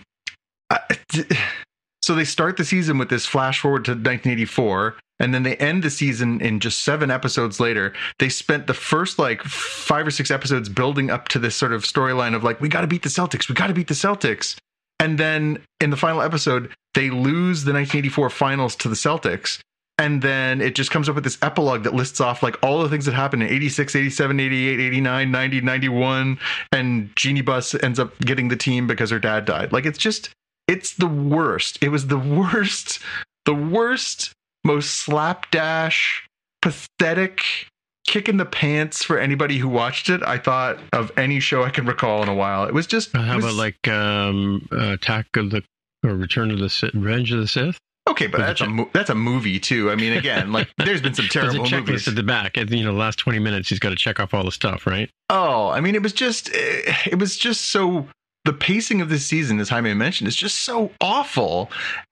I, 0.72 0.80
so 2.10 2.16
they 2.16 2.26
start 2.26 2.58
the 2.58 2.66
season 2.66 2.98
with 2.98 3.10
this 3.10 3.28
flash 3.28 3.60
forward 3.60 3.86
to 3.86 3.92
1984 3.92 4.96
and 5.20 5.32
then 5.32 5.44
they 5.44 5.56
end 5.58 5.84
the 5.84 5.92
season 5.92 6.42
in 6.42 6.60
just 6.60 6.82
seven 6.82 7.12
episodes 7.12 7.60
later. 7.60 7.94
They 8.18 8.30
spent 8.30 8.66
the 8.66 8.74
first 8.74 9.20
like 9.20 9.44
five 9.44 10.08
or 10.08 10.10
six 10.10 10.32
episodes 10.32 10.70
building 10.70 11.12
up 11.12 11.28
to 11.28 11.38
this 11.38 11.56
sort 11.56 11.72
of 11.72 11.84
storyline 11.84 12.34
of 12.34 12.44
like 12.44 12.60
we 12.62 12.68
got 12.68 12.82
to 12.82 12.88
beat 12.88 13.04
the 13.04 13.10
celtics 13.10 13.48
we 13.48 13.54
got 13.54 13.68
to 13.68 13.76
beat 13.76 13.90
the 13.90 13.94
celtics. 13.94 14.58
And 15.00 15.20
then 15.20 15.62
in 15.80 15.92
the 15.92 15.98
final 15.98 16.24
episode 16.24 16.72
they 16.96 17.12
lose 17.12 17.64
the 17.64 17.74
1984 17.74 18.32
finals 18.32 18.76
to 18.78 18.90
the 18.90 18.96
celtics. 18.96 19.60
And 20.00 20.24
then 20.24 20.62
it 20.62 20.74
just 20.74 20.90
comes 20.90 21.10
up 21.10 21.14
with 21.14 21.26
this 21.26 21.38
epilogue 21.44 21.84
that 21.84 21.94
lists 21.94 22.20
off 22.20 22.42
like 22.42 22.58
all 22.64 22.82
the 22.82 22.90
things 22.90 23.06
that 23.06 23.14
happened 23.14 23.44
in 23.44 23.50
86 23.50 23.96
87 23.96 24.40
88 24.40 24.80
89 24.80 25.32
90 25.32 25.62
91 25.62 26.40
and 26.72 27.16
Jeanie 27.16 27.42
Buss 27.42 27.76
ends 27.84 28.00
up 28.00 28.18
getting 28.22 28.48
the 28.48 28.58
team 28.58 28.88
because 28.88 29.12
her 29.12 29.20
dad 29.20 29.46
died. 29.46 29.72
Like 29.72 29.86
it's 29.86 30.00
just 30.00 30.32
it's 30.70 30.94
the 30.94 31.08
worst 31.08 31.78
it 31.82 31.90
was 31.90 32.08
the 32.08 32.18
worst 32.18 33.00
the 33.46 33.54
worst 33.54 34.34
most 34.64 34.98
slapdash, 34.98 36.28
pathetic, 36.62 37.68
kick 38.06 38.30
in 38.30 38.38
the 38.38 38.46
pants 38.46 39.04
for 39.04 39.20
anybody 39.20 39.58
who 39.58 39.70
watched 39.70 40.10
it. 40.10 40.22
I 40.24 40.38
thought 40.38 40.80
of 40.94 41.12
any 41.18 41.40
show 41.40 41.64
I 41.64 41.70
can 41.70 41.86
recall 41.86 42.24
in 42.24 42.30
a 42.30 42.36
while. 42.36 42.66
It 42.66 42.74
was 42.74 42.88
just. 42.88 43.16
How 43.16 43.36
was, 43.36 43.46
about 43.46 43.56
like 43.56 43.88
um, 43.88 44.68
Attack 44.72 45.28
of 45.36 45.52
the 45.52 45.64
or 46.04 46.16
Return 46.16 46.52
of 46.52 46.60
the 46.60 46.70
Sith, 46.70 46.94
Revenge 46.94 47.32
of 47.32 47.40
the 47.40 47.48
Sith? 47.48 47.78
Okay, 48.10 48.26
but 48.26 48.40
that's 48.40 48.62
a, 48.62 48.66
a 48.66 48.86
that's 48.94 49.10
a 49.12 49.16
movie 49.16 49.60
too. 49.60 49.92
I 49.92 49.96
mean, 49.96 50.14
again, 50.14 50.52
like 50.52 50.70
there's 50.78 51.02
been 51.02 51.14
some 51.14 51.28
terrible 51.28 51.60
there's 51.60 51.72
a 51.72 51.76
checklist 51.76 51.88
movies 51.88 52.08
at 52.08 52.16
the 52.16 52.24
back. 52.24 52.58
At 52.58 52.72
you 52.72 52.84
know, 52.84 52.92
the 52.92 52.98
last 52.98 53.20
twenty 53.20 53.40
minutes, 53.40 53.70
he's 53.70 53.80
got 53.80 53.90
to 53.90 53.96
check 53.96 54.20
off 54.20 54.34
all 54.34 54.44
the 54.44 54.52
stuff, 54.52 54.88
right? 54.88 55.10
Oh, 55.30 55.70
I 55.70 55.80
mean, 55.80 55.94
it 55.96 56.02
was 56.02 56.14
just 56.14 56.50
it 56.54 57.20
was 57.20 57.38
just 57.38 57.66
so 57.68 58.08
the 58.46 58.54
pacing 58.54 59.02
of 59.02 59.10
this 59.10 59.26
season, 59.26 59.60
as 59.60 59.70
Jaime 59.70 59.94
mentioned, 59.94 60.28
is 60.28 60.36
just 60.36 60.60
so 60.60 60.92
awful. 61.02 61.70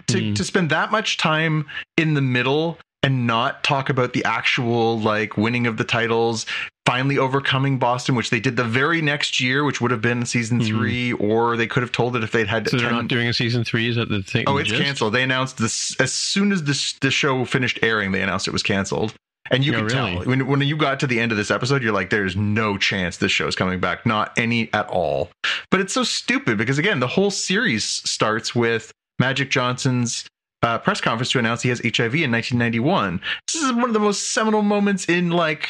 To 0.08 0.18
mm. 0.18 0.36
to 0.36 0.44
spend 0.44 0.70
that 0.70 0.92
much 0.92 1.18
time 1.18 1.66
in 1.98 2.14
the 2.14 2.22
middle 2.22 2.78
and 3.04 3.28
not 3.28 3.64
talk 3.64 3.90
about 3.90 4.14
the 4.14 4.24
actual 4.26 5.00
like 5.00 5.38
winning 5.38 5.68
of 5.68 5.78
the 5.78 5.84
titles, 5.84 6.46
finally 6.86 7.18
overcoming 7.18 7.78
Boston, 7.78 8.16
which 8.16 8.30
they 8.30 8.40
did 8.40 8.56
the 8.56 8.64
very 8.64 9.02
next 9.02 9.40
year, 9.40 9.64
which 9.64 9.82
would 9.82 9.92
have 9.92 10.02
been 10.02 10.26
season 10.26 10.60
mm-hmm. 10.60 10.78
three, 10.78 11.14
or 11.14 11.58
they 11.58 11.68
could 11.68 11.84
have 11.84 11.92
told 11.92 12.16
it 12.16 12.24
if 12.24 12.32
they'd 12.32 12.48
had. 12.48 12.70
So 12.70 12.78
they're 12.78 12.92
not 12.92 13.08
doing 13.08 13.28
a 13.28 13.34
season 13.34 13.64
three. 13.64 13.90
Is 13.90 13.98
that 13.98 14.10
the 14.10 14.24
thing? 14.24 14.46
Oh, 14.48 14.58
it's 14.58 14.72
canceled. 14.72 15.14
They 15.14 15.24
announced 15.24 15.58
this 15.58 15.96
as 16.00 16.14
soon 16.14 16.52
as 16.52 16.64
this 16.64 16.94
the 16.94 17.12
show 17.12 17.46
finished 17.46 17.80
airing. 17.82 18.12
They 18.12 18.22
announced 18.22 18.48
it 18.48 18.52
was 18.52 18.64
canceled. 18.64 19.14
And 19.52 19.66
you 19.66 19.74
oh, 19.74 19.78
can 19.78 19.86
really? 19.86 20.16
tell 20.16 20.24
when 20.26 20.48
when 20.48 20.62
you 20.62 20.78
got 20.78 21.00
to 21.02 21.08
the 21.08 21.20
end 21.20 21.32
of 21.32 21.38
this 21.38 21.52
episode, 21.52 21.84
you're 21.84 21.94
like, 21.94 22.10
"There's 22.10 22.36
no 22.36 22.78
chance 22.78 23.18
this 23.18 23.32
show 23.32 23.48
is 23.48 23.56
coming 23.56 23.80
back, 23.80 24.06
not 24.06 24.32
any 24.38 24.72
at 24.74 24.88
all." 24.88 25.30
But 25.72 25.80
it's 25.80 25.94
so 25.94 26.04
stupid 26.04 26.58
because 26.58 26.78
again, 26.78 27.00
the 27.00 27.08
whole 27.08 27.32
series 27.32 27.84
starts 27.84 28.56
with 28.56 28.92
Magic 29.20 29.50
Johnson's 29.50 30.28
uh, 30.64 30.78
press 30.80 31.02
conference 31.02 31.32
to 31.32 31.40
announce 31.40 31.62
he 31.62 31.70
has 31.70 31.80
HIV 31.80 32.16
in 32.16 32.32
1991. 32.32 33.22
This 33.48 33.62
is 33.62 33.72
one 33.74 33.86
of 33.86 33.94
the 33.94 34.00
most 34.00 34.34
seminal 34.34 34.62
moments 34.62 35.06
in 35.06 35.30
like 35.30 35.68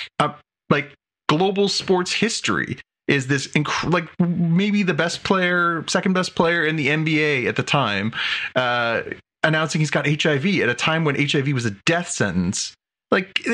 like 0.69 0.93
global 1.27 1.67
sports 1.67 2.13
history. 2.13 2.77
Is 3.07 3.27
this 3.27 3.47
inc- 3.49 3.91
like 3.91 4.07
maybe 4.19 4.83
the 4.83 4.93
best 4.93 5.23
player, 5.23 5.83
second 5.87 6.13
best 6.13 6.35
player 6.35 6.65
in 6.65 6.75
the 6.75 6.87
NBA 6.87 7.47
at 7.47 7.55
the 7.55 7.63
time, 7.63 8.13
uh, 8.55 9.01
announcing 9.43 9.79
he's 9.79 9.91
got 9.91 10.05
HIV 10.05 10.45
at 10.61 10.67
a 10.67 10.73
time 10.73 11.05
when 11.05 11.15
HIV 11.15 11.49
was 11.49 11.65
a 11.65 11.71
death 11.85 12.09
sentence? 12.09 12.73
Like, 13.11 13.45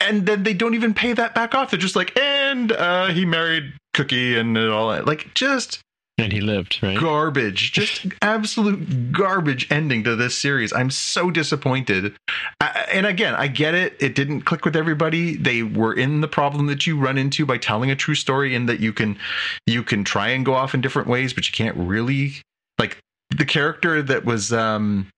and 0.00 0.26
then 0.26 0.42
they 0.42 0.54
don't 0.54 0.74
even 0.74 0.94
pay 0.94 1.12
that 1.12 1.34
back 1.34 1.54
off. 1.54 1.70
They're 1.70 1.80
just 1.80 1.96
like, 1.96 2.18
and 2.18 2.72
uh, 2.72 3.06
he 3.08 3.24
married 3.24 3.72
Cookie 3.94 4.36
and 4.36 4.56
all 4.58 4.90
that. 4.90 5.06
Like, 5.06 5.32
just 5.34 5.80
and 6.22 6.32
he 6.32 6.40
lived, 6.40 6.78
right? 6.82 6.98
Garbage. 6.98 7.72
Just 7.80 8.06
absolute 8.22 9.12
garbage 9.12 9.70
ending 9.70 10.04
to 10.04 10.16
this 10.16 10.36
series. 10.36 10.72
I'm 10.72 10.90
so 10.90 11.30
disappointed. 11.30 12.14
I, 12.60 12.86
and 12.92 13.06
again, 13.06 13.34
I 13.34 13.48
get 13.48 13.74
it. 13.74 13.96
It 14.00 14.14
didn't 14.14 14.42
click 14.42 14.64
with 14.64 14.76
everybody. 14.76 15.36
They 15.36 15.62
were 15.62 15.94
in 15.94 16.20
the 16.20 16.28
problem 16.28 16.66
that 16.66 16.86
you 16.86 16.98
run 16.98 17.16
into 17.18 17.46
by 17.46 17.58
telling 17.58 17.90
a 17.90 17.96
true 17.96 18.14
story 18.14 18.54
in 18.54 18.66
that 18.66 18.80
you 18.80 18.92
can 18.92 19.18
you 19.66 19.82
can 19.82 20.04
try 20.04 20.28
and 20.28 20.44
go 20.44 20.54
off 20.54 20.74
in 20.74 20.80
different 20.80 21.08
ways, 21.08 21.32
but 21.32 21.48
you 21.48 21.52
can't 21.52 21.76
really 21.76 22.34
like 22.78 22.98
the 23.30 23.44
character 23.44 24.02
that 24.02 24.24
was 24.24 24.52
um 24.52 25.08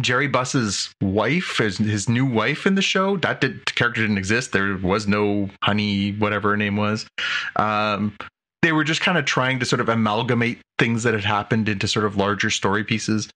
Jerry 0.00 0.28
Buss's 0.28 0.90
wife, 1.00 1.58
his, 1.58 1.78
his 1.78 2.08
new 2.08 2.26
wife 2.26 2.66
in 2.66 2.74
the 2.74 2.82
show, 2.82 3.16
that 3.18 3.40
did, 3.40 3.74
character 3.74 4.02
didn't 4.02 4.18
exist. 4.18 4.52
There 4.52 4.76
was 4.76 5.08
no 5.08 5.48
Honey, 5.62 6.12
whatever 6.12 6.50
her 6.50 6.56
name 6.56 6.76
was. 6.76 7.06
Um, 7.56 8.16
they 8.62 8.72
were 8.72 8.84
just 8.84 9.00
kind 9.00 9.16
of 9.18 9.24
trying 9.24 9.60
to 9.60 9.66
sort 9.66 9.80
of 9.80 9.88
amalgamate 9.88 10.60
things 10.78 11.02
that 11.04 11.14
had 11.14 11.24
happened 11.24 11.68
into 11.68 11.88
sort 11.88 12.04
of 12.04 12.16
larger 12.16 12.50
story 12.50 12.84
pieces. 12.84 13.28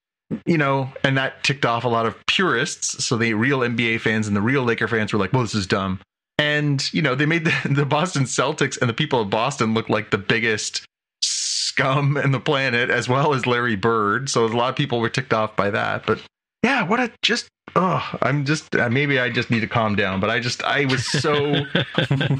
you 0.46 0.58
know, 0.58 0.90
and 1.04 1.16
that 1.18 1.42
ticked 1.44 1.66
off 1.66 1.84
a 1.84 1.88
lot 1.88 2.06
of 2.06 2.16
purists. 2.26 3.04
So 3.04 3.16
the 3.16 3.34
real 3.34 3.60
NBA 3.60 4.00
fans 4.00 4.26
and 4.26 4.36
the 4.36 4.40
real 4.40 4.62
Laker 4.62 4.88
fans 4.88 5.12
were 5.12 5.18
like, 5.18 5.32
"Well, 5.32 5.42
this 5.42 5.54
is 5.54 5.66
dumb." 5.66 6.00
And 6.38 6.92
you 6.92 7.02
know, 7.02 7.14
they 7.14 7.26
made 7.26 7.44
the, 7.44 7.54
the 7.70 7.86
Boston 7.86 8.24
Celtics 8.24 8.80
and 8.80 8.88
the 8.88 8.94
people 8.94 9.20
of 9.20 9.30
Boston 9.30 9.74
look 9.74 9.88
like 9.88 10.10
the 10.10 10.18
biggest 10.18 10.84
scum 11.22 12.16
in 12.16 12.32
the 12.32 12.40
planet, 12.40 12.90
as 12.90 13.08
well 13.08 13.34
as 13.34 13.46
Larry 13.46 13.76
Bird. 13.76 14.28
So 14.28 14.44
a 14.44 14.48
lot 14.48 14.70
of 14.70 14.76
people 14.76 15.00
were 15.00 15.08
ticked 15.08 15.32
off 15.32 15.56
by 15.56 15.70
that. 15.70 16.06
But 16.06 16.20
yeah, 16.62 16.82
what 16.82 17.00
a 17.00 17.10
just 17.22 17.48
oh, 17.74 18.18
I'm 18.22 18.44
just 18.44 18.74
uh, 18.76 18.88
maybe 18.88 19.18
I 19.18 19.30
just 19.30 19.50
need 19.50 19.60
to 19.60 19.66
calm 19.66 19.96
down. 19.96 20.20
But 20.20 20.30
I 20.30 20.40
just 20.40 20.62
I 20.62 20.84
was 20.84 21.06
so 21.06 21.64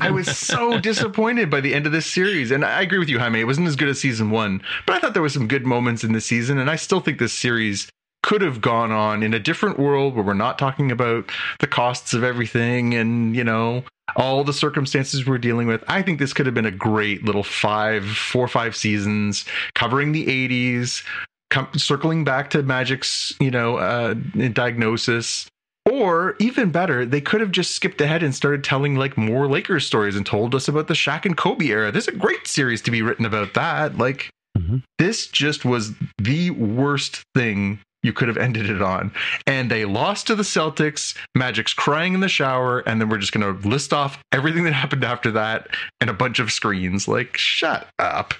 I 0.01 0.11
was 0.11 0.37
so 0.37 0.79
disappointed 0.79 1.51
by 1.51 1.61
the 1.61 1.75
end 1.75 1.87
of 1.87 1.93
this 1.93 2.07
series, 2.07 2.51
and 2.51 2.65
I 2.65 2.83
agree 2.83 2.99
with 2.99 3.09
you, 3.09 3.19
Jaime. 3.19 3.41
It 3.41 3.45
wasn't 3.45 3.69
as 3.69 3.77
good 3.77 3.89
as 3.89 4.01
season 4.01 4.31
one, 4.31 4.63
but 4.87 4.97
I 4.97 4.99
thought 5.01 5.15
there 5.15 5.23
were 5.23 5.29
some 5.29 5.49
good 5.49 5.67
moments 5.67 6.05
in 6.05 6.13
the 6.13 6.21
season, 6.21 6.59
and 6.59 6.71
I 6.71 6.77
still 6.77 7.01
think 7.01 7.19
this 7.19 7.33
series 7.33 7.89
could 8.23 8.43
have 8.43 8.61
gone 8.61 8.93
on 8.93 9.23
in 9.23 9.35
a 9.35 9.41
different 9.41 9.79
world 9.79 10.15
where 10.15 10.25
we're 10.25 10.35
not 10.35 10.59
talking 10.59 10.93
about 10.93 11.29
the 11.59 11.67
costs 11.67 12.15
of 12.15 12.23
everything 12.23 12.95
and 12.95 13.35
you 13.35 13.43
know 13.43 13.83
all 14.17 14.45
the 14.45 14.53
circumstances 14.53 15.27
we're 15.27 15.39
dealing 15.39 15.67
with. 15.67 15.83
I 15.89 16.03
think 16.03 16.19
this 16.19 16.33
could 16.33 16.47
have 16.47 16.55
been 16.55 16.67
a 16.67 16.71
great 16.71 17.25
little 17.25 17.43
five, 17.43 18.07
four 18.07 18.47
five 18.49 18.77
seasons 18.77 19.45
covering 19.75 20.13
the 20.13 20.27
80s, 20.27 21.03
com- 21.53 21.69
circling 21.77 22.25
back 22.25 22.51
to 22.51 22.63
Magic's, 22.63 23.33
you 23.39 23.51
know, 23.51 23.77
uh, 23.77 24.15
diagnosis. 24.53 25.47
Or 25.91 26.37
even 26.39 26.71
better, 26.71 27.05
they 27.05 27.21
could 27.21 27.41
have 27.41 27.51
just 27.51 27.73
skipped 27.73 28.01
ahead 28.01 28.23
and 28.23 28.35
started 28.35 28.63
telling 28.63 28.95
like 28.97 29.19
more 29.19 29.49
Lakers 29.49 29.85
stories 29.85 30.17
and 30.17 30.25
told 30.25 30.55
us 30.55 30.69
about 30.69 30.89
the 30.89 30.95
Shaq 30.95 31.27
and 31.27 31.37
Kobe 31.37 31.67
era. 31.67 31.91
There's 31.91 32.09
a 32.09 32.13
great 32.13 32.47
series 32.47 32.81
to 32.83 32.91
be 32.91 33.03
written 33.03 33.25
about 33.25 33.55
that. 33.55 33.99
Like, 33.99 34.31
mm-hmm. 34.57 34.79
this 34.99 35.27
just 35.27 35.65
was 35.65 35.93
the 36.19 36.51
worst 36.51 37.23
thing 37.35 37.81
you 38.05 38.13
could 38.13 38.29
have 38.29 38.37
ended 38.37 38.71
it 38.71 38.81
on. 38.81 39.13
And 39.47 39.71
they 39.71 39.85
lost 39.85 40.29
to 40.29 40.35
the 40.35 40.45
Celtics. 40.45 41.17
Magic's 41.35 41.75
crying 41.75 42.15
in 42.15 42.21
the 42.21 42.29
shower, 42.29 42.81
and 42.81 43.01
then 43.01 43.09
we're 43.09 43.19
just 43.19 43.33
going 43.33 43.61
to 43.61 43.69
list 43.69 43.93
off 43.93 44.23
everything 44.33 44.65
that 44.65 44.73
happened 44.73 45.05
after 45.05 45.33
that 45.33 45.69
and 46.01 46.11
a 46.11 46.15
bunch 46.15 46.39
of 46.39 46.53
screens. 46.53 47.07
Like, 47.07 47.37
shut 47.37 47.89
up. 47.99 48.35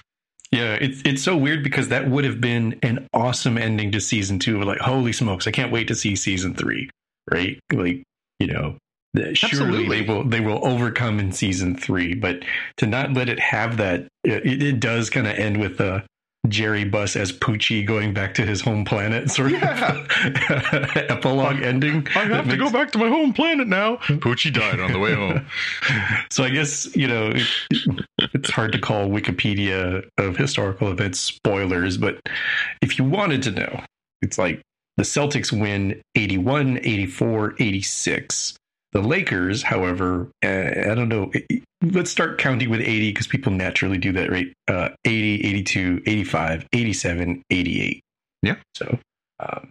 Yeah, 0.53 0.77
it's 0.79 1.01
it's 1.03 1.23
so 1.23 1.35
weird 1.35 1.63
because 1.63 1.89
that 1.89 2.07
would 2.07 2.25
have 2.25 2.39
been 2.39 2.79
an 2.83 3.07
awesome 3.13 3.57
ending 3.57 3.91
to 3.93 3.99
season 3.99 4.39
two. 4.39 4.61
Like, 4.61 4.79
holy 4.79 5.11
smokes, 5.11 5.47
I 5.47 5.51
can't 5.51 5.71
wait 5.71 5.87
to 5.87 5.95
see 5.95 6.15
season 6.15 6.53
three. 6.53 6.89
Right? 7.31 7.59
Like, 7.71 8.03
you 8.39 8.47
know, 8.47 8.77
surely 9.15 9.31
Absolutely. 9.31 10.01
they 10.01 10.07
will 10.07 10.23
they 10.23 10.39
will 10.41 10.65
overcome 10.65 11.19
in 11.19 11.31
season 11.31 11.75
three. 11.75 12.13
But 12.13 12.43
to 12.77 12.85
not 12.85 13.13
let 13.13 13.29
it 13.29 13.39
have 13.39 13.77
that, 13.77 14.07
it, 14.23 14.61
it 14.61 14.79
does 14.79 15.09
kind 15.09 15.27
of 15.27 15.35
end 15.35 15.59
with 15.59 15.79
a 15.79 16.05
Jerry 16.47 16.83
Buss 16.83 17.15
as 17.15 17.31
Poochie 17.31 17.85
going 17.85 18.13
back 18.13 18.33
to 18.35 18.45
his 18.45 18.59
home 18.59 18.83
planet, 18.83 19.31
sort 19.31 19.51
yeah. 19.51 19.97
of 19.97 20.07
epilogue 20.97 21.61
ending. 21.61 22.05
I 22.15 22.25
have 22.25 22.49
to 22.49 22.57
go 22.57 22.69
back 22.69 22.91
to 22.91 22.97
my 22.97 23.07
home 23.07 23.33
planet 23.33 23.67
now. 23.67 23.95
Poochie 23.95 24.53
died 24.53 24.79
on 24.79 24.91
the 24.91 24.99
way 24.99 25.13
home. 25.13 25.45
so 26.29 26.43
I 26.43 26.49
guess 26.49 26.93
you 26.95 27.07
know 27.07 27.31
it, 27.33 27.47
it's 28.33 28.49
hard 28.49 28.73
to 28.73 28.79
call 28.79 29.07
Wikipedia 29.07 30.07
of 30.17 30.35
historical 30.35 30.91
events 30.91 31.19
spoilers, 31.19 31.97
but 31.97 32.19
if 32.81 32.97
you 32.97 33.05
wanted 33.05 33.41
to 33.43 33.51
know, 33.51 33.81
it's 34.21 34.37
like 34.37 34.61
the 34.97 35.03
Celtics 35.03 35.57
win 35.57 36.01
81, 36.15 36.79
84, 36.79 37.55
86. 37.59 38.57
The 38.93 39.01
Lakers, 39.01 39.63
however, 39.63 40.29
uh, 40.43 40.47
I 40.47 40.95
don't 40.95 41.09
know. 41.09 41.31
Let's 41.81 42.11
start 42.11 42.37
counting 42.37 42.69
with 42.69 42.79
80 42.79 43.09
because 43.09 43.27
people 43.27 43.51
naturally 43.51 43.97
do 43.97 44.11
that, 44.13 44.29
right? 44.29 44.53
Uh, 44.67 44.89
80, 45.03 45.45
82, 45.47 46.03
85, 46.05 46.67
87, 46.71 47.43
88. 47.49 48.01
Yeah. 48.43 48.55
So 48.75 48.99
um, 49.39 49.69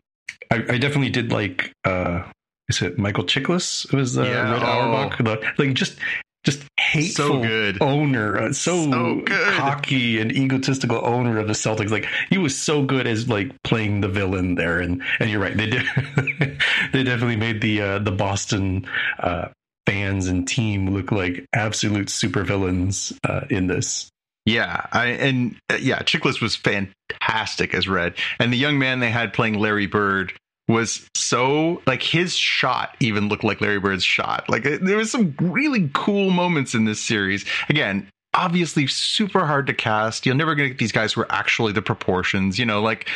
I, 0.51 0.57
I, 0.57 0.79
definitely 0.79 1.11
did 1.11 1.31
like, 1.31 1.73
uh, 1.85 2.25
is 2.69 2.83
it 2.83 2.99
Michael 2.99 3.25
Chiklis? 3.25 3.85
It 3.85 3.93
was 3.93 4.15
the 4.15 4.25
yeah, 4.25 4.53
Red 4.53 4.63
oh. 4.63 4.67
Auerbach. 4.67 5.19
The, 5.19 5.53
like 5.57 5.75
just 5.75 5.99
just 6.45 6.65
hateful 6.79 7.27
so 7.27 7.41
good. 7.41 7.81
owner, 7.81 8.39
uh, 8.39 8.53
so, 8.53 8.91
so 8.91 9.21
good. 9.21 9.55
cocky 9.55 10.21
and 10.21 10.33
egotistical 10.33 11.01
owner 11.05 11.39
of 11.39 11.47
the 11.47 11.53
Celtics. 11.53 11.91
Like 11.91 12.07
he 12.31 12.39
was 12.39 12.57
so 12.57 12.85
good 12.85 13.07
as 13.07 13.29
like 13.29 13.51
playing 13.63 14.01
the 14.01 14.09
villain 14.09 14.57
there, 14.57 14.81
and 14.81 15.03
and 15.21 15.31
you're 15.31 15.41
right, 15.41 15.57
they 15.57 15.67
did 15.67 15.85
they 16.93 17.05
definitely 17.05 17.37
made 17.37 17.61
the 17.61 17.81
uh, 17.81 17.99
the 17.99 18.13
Boston 18.13 18.87
uh, 19.19 19.49
fans 19.87 20.29
and 20.29 20.47
team 20.47 20.91
look 20.91 21.13
like 21.13 21.47
absolute 21.53 22.09
supervillains 22.09 23.17
uh, 23.29 23.47
in 23.49 23.69
this. 23.69 24.11
Yeah, 24.45 24.87
I 24.91 25.07
and 25.07 25.57
uh, 25.71 25.77
yeah, 25.81 26.01
Chiklis 26.01 26.41
was 26.43 26.57
fantastic 26.57 27.75
as 27.75 27.87
Red, 27.87 28.15
and 28.41 28.53
the 28.53 28.57
young 28.57 28.79
man 28.79 28.99
they 28.99 29.11
had 29.11 29.33
playing 29.33 29.55
Larry 29.55 29.87
Bird 29.87 30.33
was 30.69 31.09
so 31.15 31.83
like 31.87 32.03
his 32.03 32.37
shot 32.37 32.97
even 33.01 33.29
looked 33.29 33.45
like 33.45 33.61
Larry 33.61 33.81
Bird's 33.81 34.05
shot. 34.05 34.49
Like 34.49 34.63
there 34.63 34.97
was 34.97 35.11
some 35.11 35.35
really 35.41 35.91
cool 35.93 36.31
moments 36.31 36.75
in 36.75 36.85
this 36.85 37.01
series. 37.01 37.45
Again, 37.69 38.09
obviously 38.35 38.87
super 38.87 39.45
hard 39.45 39.67
to 39.67 39.75
cast. 39.75 40.25
You're 40.25 40.35
never 40.35 40.55
going 40.55 40.69
to 40.69 40.75
get 40.75 40.79
these 40.79 40.93
guys 40.93 41.13
who 41.13 41.23
are 41.23 41.33
actually 41.33 41.73
the 41.73 41.83
proportions. 41.83 42.59
You 42.59 42.67
know, 42.67 42.81
like 42.81 43.09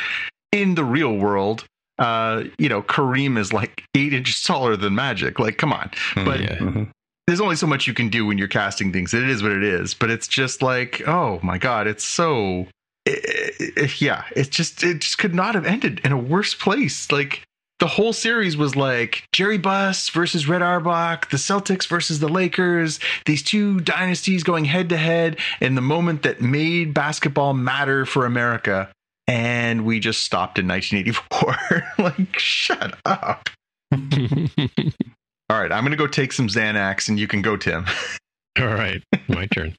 in 0.52 0.74
the 0.74 0.84
real 0.84 1.16
world, 1.16 1.64
uh, 1.98 2.44
you 2.58 2.68
know, 2.68 2.82
Kareem 2.82 3.38
is 3.38 3.52
like 3.52 3.84
eight 3.94 4.12
inches 4.12 4.42
taller 4.42 4.76
than 4.76 4.94
Magic. 4.94 5.38
Like, 5.38 5.58
come 5.58 5.72
on. 5.72 5.90
Hmm, 6.14 6.24
but 6.24 6.40
yeah. 6.40 6.58
mm-hmm. 6.58 6.84
there's 7.26 7.40
only 7.40 7.56
so 7.56 7.66
much 7.66 7.86
you 7.86 7.94
can 7.94 8.08
do 8.08 8.26
when 8.26 8.38
you're 8.38 8.48
casting 8.48 8.92
things. 8.92 9.14
It 9.14 9.28
is 9.28 9.42
what 9.42 9.52
it 9.52 9.64
is. 9.64 9.94
But 9.94 10.10
it's 10.10 10.28
just 10.28 10.62
like, 10.62 11.02
oh 11.06 11.40
my 11.42 11.58
god, 11.58 11.86
it's 11.86 12.04
so 12.04 12.66
it, 13.06 13.72
it, 13.76 14.00
yeah, 14.00 14.24
it 14.34 14.50
just 14.50 14.82
it 14.82 15.00
just 15.00 15.18
could 15.18 15.34
not 15.34 15.54
have 15.54 15.64
ended 15.64 16.00
in 16.04 16.12
a 16.12 16.18
worse 16.18 16.54
place. 16.54 17.10
Like 17.10 17.42
the 17.78 17.86
whole 17.86 18.12
series 18.12 18.56
was 18.56 18.74
like 18.74 19.24
Jerry 19.32 19.58
Buss 19.58 20.08
versus 20.08 20.48
Red 20.48 20.62
Auerbach, 20.62 21.30
the 21.30 21.36
Celtics 21.36 21.86
versus 21.86 22.18
the 22.18 22.28
Lakers, 22.28 22.98
these 23.26 23.42
two 23.42 23.80
dynasties 23.80 24.42
going 24.42 24.64
head 24.64 24.88
to 24.88 24.96
head 24.96 25.38
in 25.60 25.74
the 25.74 25.82
moment 25.82 26.22
that 26.22 26.40
made 26.40 26.94
basketball 26.94 27.54
matter 27.54 28.06
for 28.06 28.26
America. 28.26 28.90
And 29.28 29.84
we 29.84 30.00
just 30.00 30.22
stopped 30.22 30.58
in 30.58 30.68
1984. 30.68 31.92
like, 32.04 32.38
shut 32.38 32.96
up. 33.04 33.48
All 33.92 35.60
right, 35.60 35.70
I'm 35.70 35.82
going 35.82 35.90
to 35.90 35.96
go 35.96 36.06
take 36.06 36.32
some 36.32 36.48
Xanax 36.48 37.08
and 37.08 37.18
you 37.18 37.28
can 37.28 37.42
go, 37.42 37.56
Tim. 37.56 37.86
All 38.60 38.66
right, 38.66 39.02
my 39.28 39.46
turn. 39.46 39.74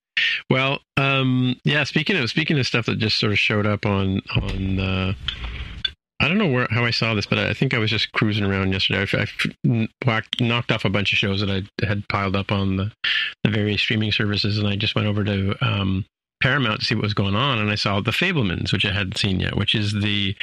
Well, 0.49 0.79
um, 0.97 1.59
yeah. 1.63 1.83
Speaking 1.83 2.17
of 2.17 2.29
speaking 2.29 2.59
of 2.59 2.67
stuff 2.67 2.85
that 2.87 2.97
just 2.99 3.19
sort 3.19 3.31
of 3.31 3.39
showed 3.39 3.65
up 3.65 3.85
on 3.85 4.21
on. 4.35 4.79
Uh, 4.79 5.13
I 6.19 6.27
don't 6.27 6.39
know 6.39 6.47
where 6.47 6.67
how 6.71 6.83
I 6.83 6.91
saw 6.91 7.13
this, 7.13 7.27
but 7.27 7.37
I 7.37 7.53
think 7.53 7.73
I 7.73 7.77
was 7.77 7.91
just 7.91 8.11
cruising 8.11 8.43
around 8.43 8.71
yesterday. 8.71 9.05
I, 9.13 9.87
I 10.07 10.21
knocked 10.39 10.71
off 10.71 10.85
a 10.85 10.89
bunch 10.89 11.13
of 11.13 11.19
shows 11.19 11.41
that 11.41 11.49
I 11.49 11.85
had 11.85 12.07
piled 12.07 12.35
up 12.35 12.51
on 12.51 12.77
the, 12.77 12.91
the 13.43 13.51
various 13.51 13.81
streaming 13.81 14.11
services, 14.11 14.57
and 14.57 14.67
I 14.67 14.75
just 14.75 14.95
went 14.95 15.07
over 15.07 15.23
to 15.23 15.55
um, 15.61 16.05
Paramount 16.41 16.79
to 16.79 16.85
see 16.85 16.95
what 16.95 17.03
was 17.03 17.13
going 17.13 17.35
on, 17.35 17.59
and 17.59 17.69
I 17.69 17.75
saw 17.75 17.99
The 17.99 18.11
Fabelmans, 18.11 18.73
which 18.73 18.85
I 18.85 18.93
hadn't 18.93 19.17
seen 19.17 19.39
yet, 19.39 19.55
which 19.55 19.75
is 19.75 19.93
the 19.93 20.35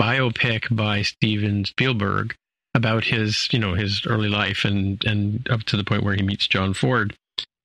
biopic 0.00 0.74
by 0.74 1.02
Steven 1.02 1.66
Spielberg 1.66 2.34
about 2.74 3.04
his, 3.04 3.48
you 3.52 3.58
know, 3.58 3.74
his 3.74 4.06
early 4.06 4.28
life 4.28 4.64
and 4.64 5.04
and 5.04 5.46
up 5.50 5.64
to 5.64 5.76
the 5.76 5.84
point 5.84 6.02
where 6.02 6.14
he 6.14 6.22
meets 6.22 6.46
John 6.46 6.72
Ford. 6.72 7.14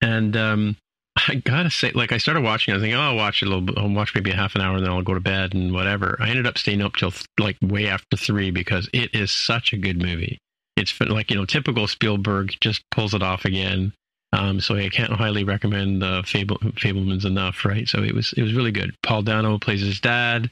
And 0.01 0.35
um, 0.35 0.77
I 1.27 1.35
gotta 1.35 1.69
say, 1.69 1.91
like, 1.91 2.11
I 2.11 2.17
started 2.17 2.43
watching. 2.43 2.73
I 2.73 2.75
was 2.75 2.83
thinking, 2.83 2.97
oh, 2.97 3.03
I'll 3.03 3.15
watch 3.15 3.41
it 3.41 3.45
a 3.45 3.49
little 3.49 3.61
bit. 3.61 3.77
I'll 3.77 3.89
watch 3.89 4.13
maybe 4.13 4.31
a 4.31 4.35
half 4.35 4.55
an 4.55 4.61
hour, 4.61 4.75
and 4.75 4.85
then 4.85 4.91
I'll 4.91 5.01
go 5.01 5.13
to 5.13 5.19
bed 5.19 5.53
and 5.53 5.73
whatever. 5.73 6.17
I 6.19 6.29
ended 6.29 6.47
up 6.47 6.57
staying 6.57 6.81
up 6.81 6.95
till 6.95 7.13
like 7.39 7.57
way 7.61 7.87
after 7.87 8.17
three 8.17 8.51
because 8.51 8.89
it 8.93 9.13
is 9.13 9.31
such 9.31 9.73
a 9.73 9.77
good 9.77 10.01
movie. 10.01 10.37
It's 10.77 10.99
like 10.99 11.31
you 11.31 11.37
know, 11.37 11.45
typical 11.45 11.87
Spielberg 11.87 12.55
just 12.59 12.83
pulls 12.91 13.13
it 13.13 13.23
off 13.23 13.45
again. 13.45 13.93
Um, 14.33 14.59
so 14.59 14.75
I 14.75 14.89
can't 14.89 15.13
highly 15.13 15.45
recommend 15.45 16.01
the 16.01 16.23
Fable, 16.25 16.57
Fabelmans 16.57 17.25
enough, 17.25 17.63
right? 17.63 17.87
So 17.87 18.03
it 18.03 18.13
was 18.13 18.33
it 18.33 18.41
was 18.41 18.53
really 18.53 18.71
good. 18.71 18.93
Paul 19.01 19.21
Dano 19.21 19.57
plays 19.57 19.81
his 19.81 20.01
dad. 20.01 20.51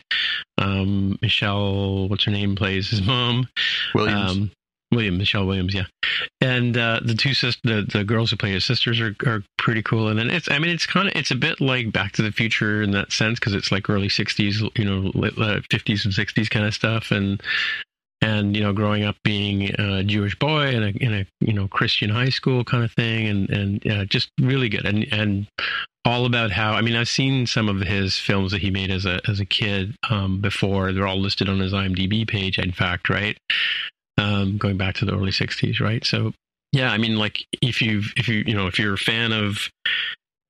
Um, 0.58 1.18
Michelle, 1.22 2.08
what's 2.08 2.24
her 2.24 2.32
name, 2.32 2.56
plays 2.56 2.90
his 2.90 3.02
mom. 3.06 3.48
Williams. 3.94 4.32
Um, 4.32 4.52
William, 4.94 5.18
Michelle 5.18 5.46
Williams, 5.46 5.74
yeah. 5.74 5.86
And 6.42 6.78
uh, 6.78 7.00
the 7.04 7.16
two 7.16 7.34
sisters, 7.34 7.60
the, 7.64 7.88
the 7.92 8.04
girls 8.04 8.32
who 8.32 8.38
play 8.38 8.52
his 8.52 8.66
sisters 8.66 9.00
are, 9.00 9.16
are 9.26 9.44
pretty 9.58 9.82
cool. 9.82 10.08
And 10.08 10.20
then 10.20 10.30
it's, 10.30 10.50
I 10.52 10.60
mean, 10.60 10.72
it's 10.72 10.86
kind 10.86 11.08
of, 11.08 11.16
it's 11.16 11.32
a 11.32 11.36
bit 11.36 11.60
like 11.62 11.92
Back 11.92 12.14
to 12.14 12.22
the 12.22 12.32
Future 12.32 12.82
in 12.82 12.92
that 12.92 13.12
sense 13.12 13.40
because 13.40 13.54
it's 13.54 13.72
like 13.72 13.90
early 13.90 14.08
'60s, 14.08 14.62
you 14.78 14.86
know, 14.86 15.12
'50s 15.12 16.06
and 16.06 16.14
'60s 16.14 16.50
kind 16.50 16.66
of 16.66 16.74
stuff. 16.74 17.12
And 17.12 17.42
and 18.24 18.56
you 18.56 18.64
know, 18.64 18.74
growing 18.74 19.04
up 19.04 19.18
being 19.24 19.76
a 19.80 20.04
Jewish 20.04 20.38
boy 20.40 20.68
in 20.68 20.84
a 20.84 20.88
in 20.88 21.14
a 21.14 21.26
you 21.42 21.54
know 21.54 21.68
Christian 21.68 22.10
high 22.10 22.30
school 22.30 22.64
kind 22.64 22.84
of 22.84 22.92
thing, 22.94 23.28
and 23.28 23.50
and 23.50 23.88
uh, 23.88 24.06
just 24.06 24.30
really 24.40 24.70
good. 24.70 24.86
And 24.86 25.06
and 25.12 25.48
all 26.06 26.26
about 26.26 26.52
how 26.52 26.74
I 26.74 26.82
mean 26.82 26.96
I've 26.96 27.10
seen 27.10 27.48
some 27.48 27.70
of 27.70 27.82
his 27.82 28.18
films 28.18 28.52
that 28.52 28.62
he 28.62 28.70
made 28.72 28.92
as 28.92 29.06
a 29.06 29.20
as 29.28 29.40
a 29.40 29.46
kid 29.46 29.96
um, 30.10 30.40
before. 30.40 30.92
They're 30.92 31.08
all 31.08 31.20
listed 31.20 31.50
on 31.50 31.60
his 31.60 31.74
IMDb 31.74 32.28
page, 32.28 32.58
in 32.58 32.72
fact, 32.72 33.10
right? 33.10 33.38
Um, 34.18 34.58
going 34.58 34.78
back 34.78 34.96
to 34.96 35.06
the 35.06 35.14
early 35.14 35.32
60s, 35.32 35.80
right? 35.80 36.06
So, 36.06 36.34
yeah, 36.72 36.92
I 36.92 36.98
mean, 36.98 37.18
like 37.18 37.46
if 37.62 37.82
you 37.82 38.02
if 38.16 38.28
you 38.28 38.44
you 38.46 38.54
know 38.54 38.68
if 38.68 38.80
you're 38.80 38.94
a 38.94 38.98
fan 38.98 39.32
of 39.32 39.70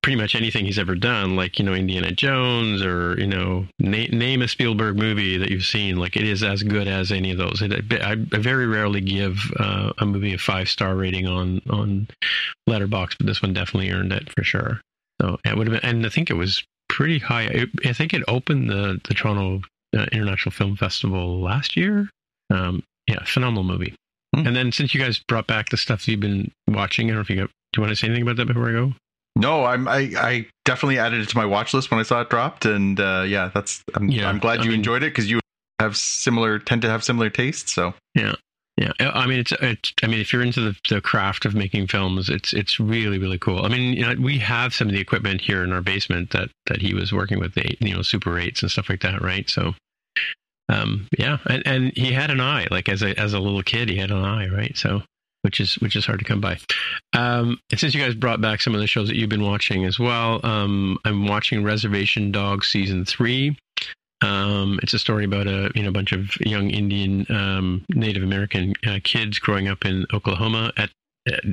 pretty 0.03 0.17
much 0.17 0.35
anything 0.35 0.65
he's 0.65 0.77
ever 0.77 0.95
done, 0.95 1.35
like 1.35 1.57
you 1.57 1.65
know 1.65 1.73
Indiana 1.73 2.11
Jones 2.11 2.83
or 2.83 3.19
you 3.19 3.25
know 3.25 3.65
na- 3.79 4.07
name 4.11 4.41
a 4.41 4.47
Spielberg 4.47 4.97
movie 4.97 5.37
that 5.37 5.49
you've 5.49 5.65
seen. 5.65 5.97
Like 5.97 6.15
it 6.15 6.25
is 6.25 6.43
as 6.43 6.61
good 6.61 6.87
as 6.87 7.11
any 7.11 7.31
of 7.31 7.37
those. 7.37 7.61
It, 7.61 7.91
I, 7.93 8.11
I 8.11 8.15
very 8.37 8.67
rarely 8.67 9.01
give 9.01 9.39
uh, 9.59 9.93
a 9.97 10.05
movie 10.05 10.33
a 10.33 10.37
five 10.37 10.69
star 10.69 10.95
rating 10.95 11.27
on 11.27 11.61
on 11.69 12.07
Letterboxd, 12.69 13.17
but 13.17 13.25
this 13.25 13.41
one 13.41 13.53
definitely 13.53 13.91
earned 13.91 14.11
it 14.11 14.31
for 14.33 14.43
sure. 14.43 14.81
So 15.21 15.39
it 15.45 15.57
would 15.57 15.67
have 15.67 15.81
been, 15.81 15.89
and 15.89 16.05
I 16.05 16.09
think 16.09 16.29
it 16.29 16.35
was 16.35 16.63
pretty 16.89 17.19
high. 17.19 17.43
It, 17.43 17.69
I 17.85 17.93
think 17.93 18.13
it 18.13 18.23
opened 18.27 18.69
the 18.69 18.99
the 19.07 19.13
Toronto 19.13 19.61
uh, 19.97 20.05
International 20.11 20.51
Film 20.51 20.75
Festival 20.75 21.41
last 21.41 21.75
year. 21.77 22.09
Um, 22.49 22.83
yeah, 23.07 23.23
phenomenal 23.25 23.63
movie. 23.63 23.95
Hmm. 24.35 24.47
And 24.47 24.55
then 24.55 24.71
since 24.71 24.93
you 24.93 24.99
guys 25.01 25.19
brought 25.27 25.47
back 25.47 25.69
the 25.69 25.77
stuff 25.77 26.07
you've 26.07 26.19
been 26.19 26.51
watching, 26.67 27.07
I 27.07 27.09
don't 27.09 27.15
know 27.17 27.21
if 27.21 27.29
you 27.29 27.35
got, 27.37 27.49
do 27.73 27.79
you 27.79 27.81
want 27.81 27.91
to 27.91 27.95
say 27.95 28.07
anything 28.07 28.23
about 28.23 28.37
that 28.37 28.45
before 28.47 28.69
I 28.69 28.71
go? 28.71 28.93
No, 29.35 29.65
I'm 29.65 29.87
I, 29.87 30.11
I 30.15 30.45
definitely 30.63 30.99
added 30.99 31.21
it 31.21 31.29
to 31.29 31.37
my 31.37 31.45
watch 31.45 31.73
list 31.73 31.89
when 31.89 31.99
I 31.99 32.03
saw 32.03 32.21
it 32.21 32.29
dropped, 32.29 32.65
and 32.65 32.99
uh, 32.99 33.23
yeah, 33.27 33.49
that's 33.53 33.83
I'm, 33.95 34.09
Yeah, 34.09 34.29
I'm 34.29 34.37
glad 34.39 34.59
I 34.59 34.63
you 34.63 34.69
mean- 34.69 34.79
enjoyed 34.79 35.01
it 35.03 35.07
because 35.11 35.29
you 35.29 35.39
have 35.79 35.97
similar 35.97 36.59
tend 36.59 36.83
to 36.83 36.89
have 36.89 37.03
similar 37.03 37.29
tastes. 37.29 37.71
So 37.73 37.93
Yeah. 38.15 38.33
Yeah, 38.77 38.91
I 38.99 39.27
mean 39.27 39.39
it's 39.39 39.51
it's. 39.61 39.93
I 40.01 40.07
mean, 40.07 40.19
if 40.19 40.33
you're 40.33 40.41
into 40.41 40.59
the, 40.59 40.75
the 40.89 40.99
craft 40.99 41.45
of 41.45 41.53
making 41.53 41.85
films, 41.87 42.27
it's 42.27 42.53
it's 42.53 42.79
really 42.79 43.19
really 43.19 43.37
cool. 43.37 43.63
I 43.63 43.69
mean, 43.69 43.93
you 43.93 44.01
know, 44.01 44.15
we 44.19 44.39
have 44.39 44.73
some 44.73 44.87
of 44.87 44.93
the 44.95 44.99
equipment 44.99 45.41
here 45.41 45.63
in 45.63 45.71
our 45.71 45.81
basement 45.81 46.31
that 46.31 46.49
that 46.65 46.81
he 46.81 46.95
was 46.95 47.13
working 47.13 47.39
with, 47.39 47.53
the 47.53 47.77
you 47.79 47.93
know 47.93 48.01
Super 48.01 48.39
Eights 48.39 48.63
and 48.63 48.71
stuff 48.71 48.89
like 48.89 49.01
that, 49.01 49.21
right? 49.21 49.47
So, 49.47 49.75
um, 50.69 51.07
yeah, 51.17 51.37
and, 51.45 51.63
and 51.65 51.91
he 51.95 52.11
had 52.11 52.31
an 52.31 52.39
eye, 52.39 52.67
like 52.71 52.89
as 52.89 53.01
a 53.01 53.17
as 53.19 53.33
a 53.33 53.39
little 53.39 53.63
kid, 53.63 53.89
he 53.89 53.97
had 53.97 54.11
an 54.11 54.23
eye, 54.23 54.47
right? 54.47 54.75
So, 54.77 55.01
which 55.41 55.59
is 55.59 55.75
which 55.75 55.95
is 55.95 56.05
hard 56.05 56.19
to 56.19 56.25
come 56.25 56.41
by. 56.41 56.57
Um, 57.13 57.59
and 57.69 57.79
since 57.79 57.93
you 57.93 58.01
guys 58.01 58.15
brought 58.15 58.41
back 58.41 58.61
some 58.61 58.73
of 58.73 58.81
the 58.81 58.87
shows 58.87 59.07
that 59.07 59.15
you've 59.15 59.29
been 59.29 59.43
watching 59.43 59.85
as 59.85 59.99
well, 59.99 60.39
um, 60.45 60.97
I'm 61.05 61.27
watching 61.27 61.63
Reservation 61.63 62.31
Dogs 62.31 62.67
season 62.67 63.05
three. 63.05 63.57
Um, 64.21 64.79
it's 64.81 64.93
a 64.93 64.99
story 64.99 65.25
about 65.25 65.47
a 65.47 65.69
you 65.75 65.83
know 65.83 65.91
bunch 65.91 66.13
of 66.13 66.35
young 66.39 66.69
Indian 66.69 67.25
um, 67.29 67.85
Native 67.89 68.23
American 68.23 68.73
uh, 68.87 68.99
kids 69.03 69.39
growing 69.39 69.67
up 69.67 69.85
in 69.85 70.05
Oklahoma 70.13 70.71
at 70.77 70.89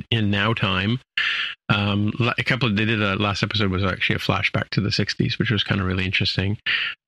in 0.09 0.29
now 0.31 0.53
time. 0.53 0.99
Um, 1.69 2.11
a 2.37 2.43
couple 2.43 2.69
of, 2.69 2.75
they 2.75 2.85
did 2.85 3.01
a 3.01 3.15
last 3.15 3.43
episode 3.43 3.71
was 3.71 3.83
actually 3.83 4.17
a 4.17 4.19
flashback 4.19 4.69
to 4.71 4.81
the 4.81 4.89
'60s, 4.89 5.39
which 5.39 5.51
was 5.51 5.63
kind 5.63 5.81
of 5.81 5.87
really 5.87 6.05
interesting. 6.05 6.57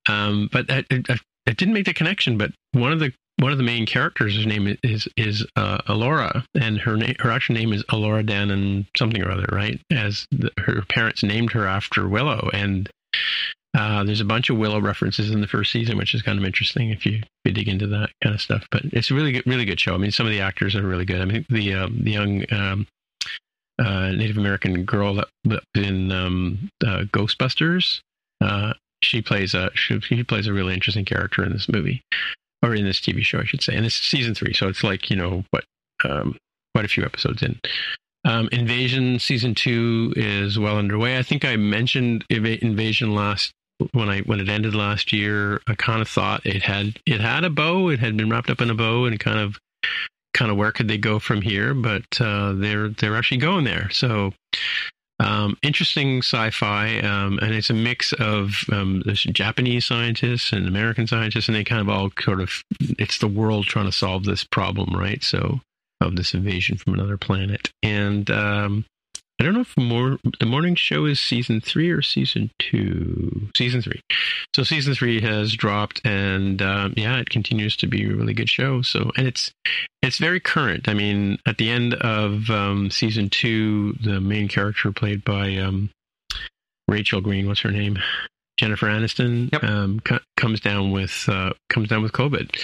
Um, 0.08 0.50
but 0.52 0.70
it, 0.70 0.86
it, 0.90 1.20
it 1.46 1.58
didn't 1.58 1.74
make 1.74 1.86
the 1.86 1.94
connection. 1.94 2.38
But 2.38 2.52
one 2.72 2.92
of 2.92 3.00
the 3.00 3.14
one 3.38 3.52
of 3.52 3.58
the 3.58 3.64
main 3.64 3.86
characters, 3.86 4.36
his 4.36 4.46
name 4.46 4.78
is 4.84 5.08
is 5.18 5.46
uh, 5.56 5.80
Alora, 5.88 6.46
and 6.60 6.80
her 6.80 6.96
name 6.96 7.16
her 7.20 7.32
actual 7.32 7.56
name 7.56 7.74
is 7.74 7.84
Alora 7.90 8.24
Dan 8.24 8.52
and 8.52 8.86
something 8.96 9.22
or 9.22 9.32
other, 9.32 9.48
right? 9.52 9.80
As 9.92 10.28
the, 10.32 10.52
her 10.60 10.84
parents 10.88 11.24
named 11.24 11.52
her 11.52 11.68
after 11.68 12.08
Willow, 12.08 12.50
and 12.54 12.90
uh, 13.76 14.04
there's 14.04 14.22
a 14.22 14.26
bunch 14.26 14.50
of 14.50 14.58
Willow 14.58 14.80
references 14.80 15.32
in 15.32 15.42
the 15.42 15.48
first 15.48 15.72
season, 15.72 15.98
which 15.98 16.14
is 16.14 16.22
kind 16.22 16.38
of 16.38 16.46
interesting 16.46 16.92
if 16.92 17.06
you, 17.06 17.18
if 17.18 17.26
you 17.46 17.52
dig 17.52 17.68
into 17.68 17.88
that 17.88 18.12
kind 18.22 18.36
of 18.36 18.42
stuff. 18.42 18.66
But 18.72 18.84
it's 18.86 19.10
a 19.10 19.16
really 19.16 19.32
good, 19.32 19.44
really 19.48 19.66
good 19.66 19.80
show. 19.80 19.96
I 19.96 19.98
mean, 19.98 20.12
some 20.12 20.28
of 20.28 20.32
the 20.32 20.42
actors 20.42 20.76
are 20.76 20.86
really 20.86 21.06
good. 21.06 21.22
I 21.22 21.26
mean, 21.26 21.46
the 21.50 21.74
um, 21.74 22.04
the 22.04 22.12
young 22.12 22.46
um, 22.52 22.88
uh, 23.80 24.12
Native 24.12 24.38
American 24.38 24.86
girl 24.86 25.16
that, 25.16 25.64
in 25.74 26.12
um, 26.12 26.70
uh, 26.86 27.06
Ghostbusters, 27.12 28.02
uh, 28.42 28.74
she 29.02 29.22
plays 29.22 29.56
a 29.56 29.72
she, 29.74 30.00
she 30.02 30.24
plays 30.24 30.46
a 30.46 30.54
really 30.54 30.76
interesting 30.76 31.06
character 31.06 31.44
in 31.44 31.52
this 31.52 31.68
movie 31.68 32.02
or 32.62 32.76
in 32.76 32.86
this 32.86 33.02
TV 33.02 33.24
show, 33.24 33.40
I 33.40 33.46
should 33.46 33.64
say. 33.64 33.76
And 33.76 33.88
it's 33.88 33.96
season 33.96 34.36
three, 34.36 34.54
so 34.54 34.68
it's 34.68 34.84
like 34.84 35.10
you 35.10 35.16
know 35.16 35.46
what 35.50 35.64
um, 36.04 36.38
quite 36.76 36.86
a 36.86 36.90
few 36.90 37.04
episodes 37.04 37.42
in. 37.42 37.60
Um, 38.26 38.50
Invasion 38.52 39.18
season 39.20 39.56
two 39.56 40.14
is 40.16 40.60
well 40.60 40.78
underway. 40.78 41.18
I 41.18 41.24
think 41.24 41.44
I 41.44 41.56
mentioned 41.56 42.24
Inva- 42.30 42.60
Invasion 42.60 43.14
last 43.14 43.52
when 43.92 44.10
I 44.10 44.20
when 44.22 44.40
it 44.40 44.50
ended 44.50 44.76
last 44.76 45.12
year. 45.14 45.62
I 45.68 45.76
kind 45.76 46.02
of 46.02 46.08
thought 46.08 46.46
it 46.46 46.64
had 46.64 47.00
it 47.06 47.22
had 47.22 47.44
a 47.44 47.50
bow. 47.50 47.90
It 47.90 48.00
had 48.00 48.18
been 48.18 48.30
wrapped 48.30 48.50
up 48.50 48.62
in 48.62 48.70
a 48.70 48.76
bow, 48.76 49.06
and 49.06 49.20
kind 49.20 49.40
of 49.40 49.60
kind 50.34 50.52
of 50.52 50.58
where 50.58 50.72
could 50.72 50.88
they 50.88 50.98
go 50.98 51.20
from 51.20 51.42
here? 51.42 51.74
But 51.74 52.04
uh, 52.20 52.54
they're 52.54 52.90
they're 52.90 53.16
actually 53.16 53.38
going 53.38 53.66
there. 53.66 53.90
So 53.92 54.34
um, 55.20 55.58
interesting 55.62 56.20
sci-fi, 56.20 57.00
um, 57.00 57.40
and 57.40 57.54
it's 57.54 57.70
a 57.70 57.74
mix 57.74 58.14
of 58.14 58.64
um, 58.72 59.04
there's 59.06 59.24
Japanese 59.24 59.86
scientists 59.86 60.52
and 60.52 60.68
American 60.68 61.08
scientists, 61.08 61.48
and 61.48 61.56
they 61.56 61.64
kind 61.64 61.82
of 61.82 61.90
all 61.90 62.10
sort 62.20 62.42
of 62.42 62.64
it's 63.00 63.20
the 63.20 63.28
world 63.28 63.66
trying 63.66 63.86
to 63.86 63.92
solve 63.92 64.26
this 64.26 64.44
problem, 64.44 64.98
right? 64.98 65.24
So 65.24 65.62
of 66.02 66.16
this 66.16 66.34
invasion 66.34 66.78
from 66.78 66.96
another 66.96 67.18
planet, 67.18 67.72
and 67.82 68.30
um, 68.32 68.86
I 69.40 69.44
don't 69.44 69.54
know 69.56 69.62
if 69.62 69.76
more 69.76 70.18
the 70.40 70.46
morning 70.46 70.76
show 70.76 71.06
is 71.06 71.20
season 71.20 71.60
three 71.60 71.90
or 71.90 72.02
season 72.02 72.52
two. 72.60 73.50
Season 73.58 73.82
three. 73.82 74.00
So 74.56 74.64
season 74.64 74.94
three 74.96 75.22
has 75.22 75.54
dropped, 75.54 76.02
and 76.06 76.62
um, 76.62 76.94
yeah, 76.96 77.18
it 77.18 77.30
continues 77.30 77.76
to 77.78 77.88
be 77.88 78.06
a 78.06 78.16
really 78.16 78.34
good 78.34 78.50
show. 78.50 78.82
So 78.84 79.12
and 79.18 79.28
it's 79.28 79.52
it's 80.02 80.18
very 80.18 80.40
current. 80.40 80.88
I 80.88 80.94
mean, 80.94 81.40
at 81.46 81.58
the 81.58 81.70
end 81.70 81.96
of 81.96 82.50
um, 82.50 82.90
season 82.92 83.30
two, 83.30 83.94
the 84.04 84.22
main 84.22 84.48
character 84.48 84.92
played 84.92 85.24
by 85.26 85.56
um, 85.58 85.90
Rachel 86.88 87.22
Green, 87.22 87.48
what's 87.48 87.62
her 87.62 87.72
name? 87.72 87.98
Jennifer 88.58 88.86
Aniston 88.86 89.52
Yep. 89.52 89.64
um, 89.64 90.00
co- 90.02 90.20
comes 90.38 90.60
down 90.60 90.92
with 90.92 91.26
uh, 91.28 91.54
comes 91.70 91.90
down 91.90 92.04
with 92.04 92.12
COVID 92.12 92.56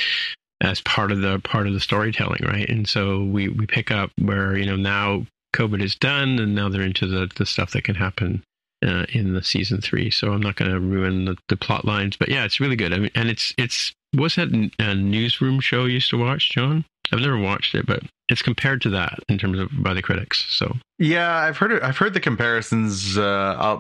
as 0.62 0.82
part 0.82 1.12
of 1.12 1.22
the 1.22 1.40
part 1.40 1.68
of 1.68 1.74
the 1.74 1.80
storytelling, 1.80 2.42
right? 2.46 2.70
And 2.70 2.88
so 2.88 3.24
we 3.24 3.48
we 3.50 3.66
pick 3.66 3.90
up 3.92 4.12
where 4.22 4.56
you 4.56 4.66
know 4.66 4.76
now 4.76 5.26
COVID 5.56 5.82
is 5.82 5.96
done, 5.96 6.40
and 6.40 6.56
now 6.56 6.70
they're 6.70 6.82
into 6.82 7.08
the 7.08 7.30
the 7.36 7.46
stuff 7.46 7.72
that 7.72 7.84
can 7.84 7.96
happen 7.96 8.44
uh, 8.86 9.06
in 9.10 9.34
the 9.34 9.44
season 9.44 9.82
three. 9.82 10.10
So 10.12 10.32
I'm 10.32 10.42
not 10.42 10.56
going 10.56 10.72
to 10.72 10.80
ruin 10.80 11.26
the, 11.26 11.38
the 11.48 11.58
plot 11.58 11.86
lines, 11.86 12.16
but 12.16 12.30
yeah, 12.30 12.46
it's 12.46 12.60
really 12.60 12.76
good. 12.76 12.94
I 12.94 13.00
mean, 13.00 13.12
and 13.16 13.30
it's 13.30 13.54
it's 13.58 13.94
what's 14.14 14.36
that 14.36 14.72
uh, 14.80 14.94
newsroom 14.94 15.60
show 15.60 15.86
you 15.86 15.96
used 15.96 16.10
to 16.12 16.18
watch, 16.18 16.52
John? 16.52 16.86
I've 17.12 17.22
never 17.22 17.38
watched 17.38 17.74
it, 17.74 17.88
but 17.88 18.04
it's 18.30 18.44
compared 18.44 18.82
to 18.84 18.90
that 18.92 19.20
in 19.28 19.40
terms 19.40 19.58
of 19.58 19.70
by 19.82 19.94
the 19.94 20.02
critics. 20.02 20.46
So 20.50 20.76
yeah, 21.00 21.36
I've 21.38 21.58
heard 21.58 21.72
it, 21.72 21.84
I've 21.84 21.98
heard 21.98 22.14
the 22.14 22.20
comparisons. 22.20 23.18
Uh, 23.18 23.80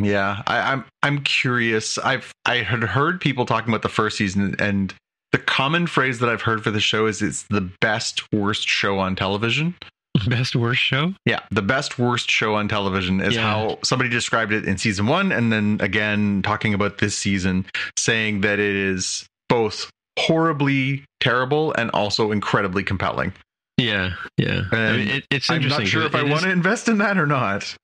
yeah, 0.00 0.42
I, 0.46 0.72
I'm 0.72 0.84
I'm 1.02 1.20
curious. 1.20 1.98
I've 1.98 2.32
I 2.46 2.56
had 2.56 2.82
heard 2.82 3.20
people 3.20 3.44
talking 3.44 3.68
about 3.68 3.82
the 3.82 3.88
first 3.88 4.16
season, 4.16 4.56
and 4.58 4.94
the 5.32 5.38
common 5.38 5.86
phrase 5.86 6.20
that 6.20 6.28
I've 6.28 6.42
heard 6.42 6.64
for 6.64 6.70
the 6.70 6.80
show 6.80 7.06
is 7.06 7.20
it's 7.20 7.42
the 7.44 7.68
best 7.80 8.32
worst 8.32 8.68
show 8.68 8.98
on 8.98 9.16
television. 9.16 9.74
best 10.28 10.54
worst 10.56 10.80
show. 10.80 11.12
Yeah, 11.26 11.40
the 11.50 11.62
best 11.62 11.98
worst 11.98 12.30
show 12.30 12.54
on 12.54 12.68
television 12.68 13.20
is 13.20 13.34
Yeah. 13.34 13.42
how 13.42 13.78
somebody 13.82 14.10
described 14.10 14.52
it 14.52 14.64
in 14.66 14.78
season 14.78 15.06
one, 15.06 15.32
and 15.32 15.52
then 15.52 15.78
again 15.80 16.42
talking 16.42 16.74
about 16.74 16.98
this 16.98 17.16
season, 17.16 17.66
saying 17.98 18.42
that 18.42 18.58
it 18.58 18.74
is 18.76 19.26
both 19.48 19.90
horribly 20.18 21.04
terrible 21.20 21.72
and 21.76 21.90
also 21.90 22.30
incredibly 22.32 22.82
compelling. 22.84 23.32
Yeah, 23.76 24.12
yeah. 24.36 24.62
I 24.70 24.92
mean, 24.96 25.08
it, 25.08 25.24
it's 25.32 25.50
I'm 25.50 25.66
not 25.66 25.86
sure 25.86 26.02
if 26.04 26.14
I 26.14 26.22
is- 26.24 26.30
want 26.30 26.44
to 26.44 26.50
invest 26.50 26.88
in 26.88 26.98
that 26.98 27.18
or 27.18 27.26
not. 27.26 27.74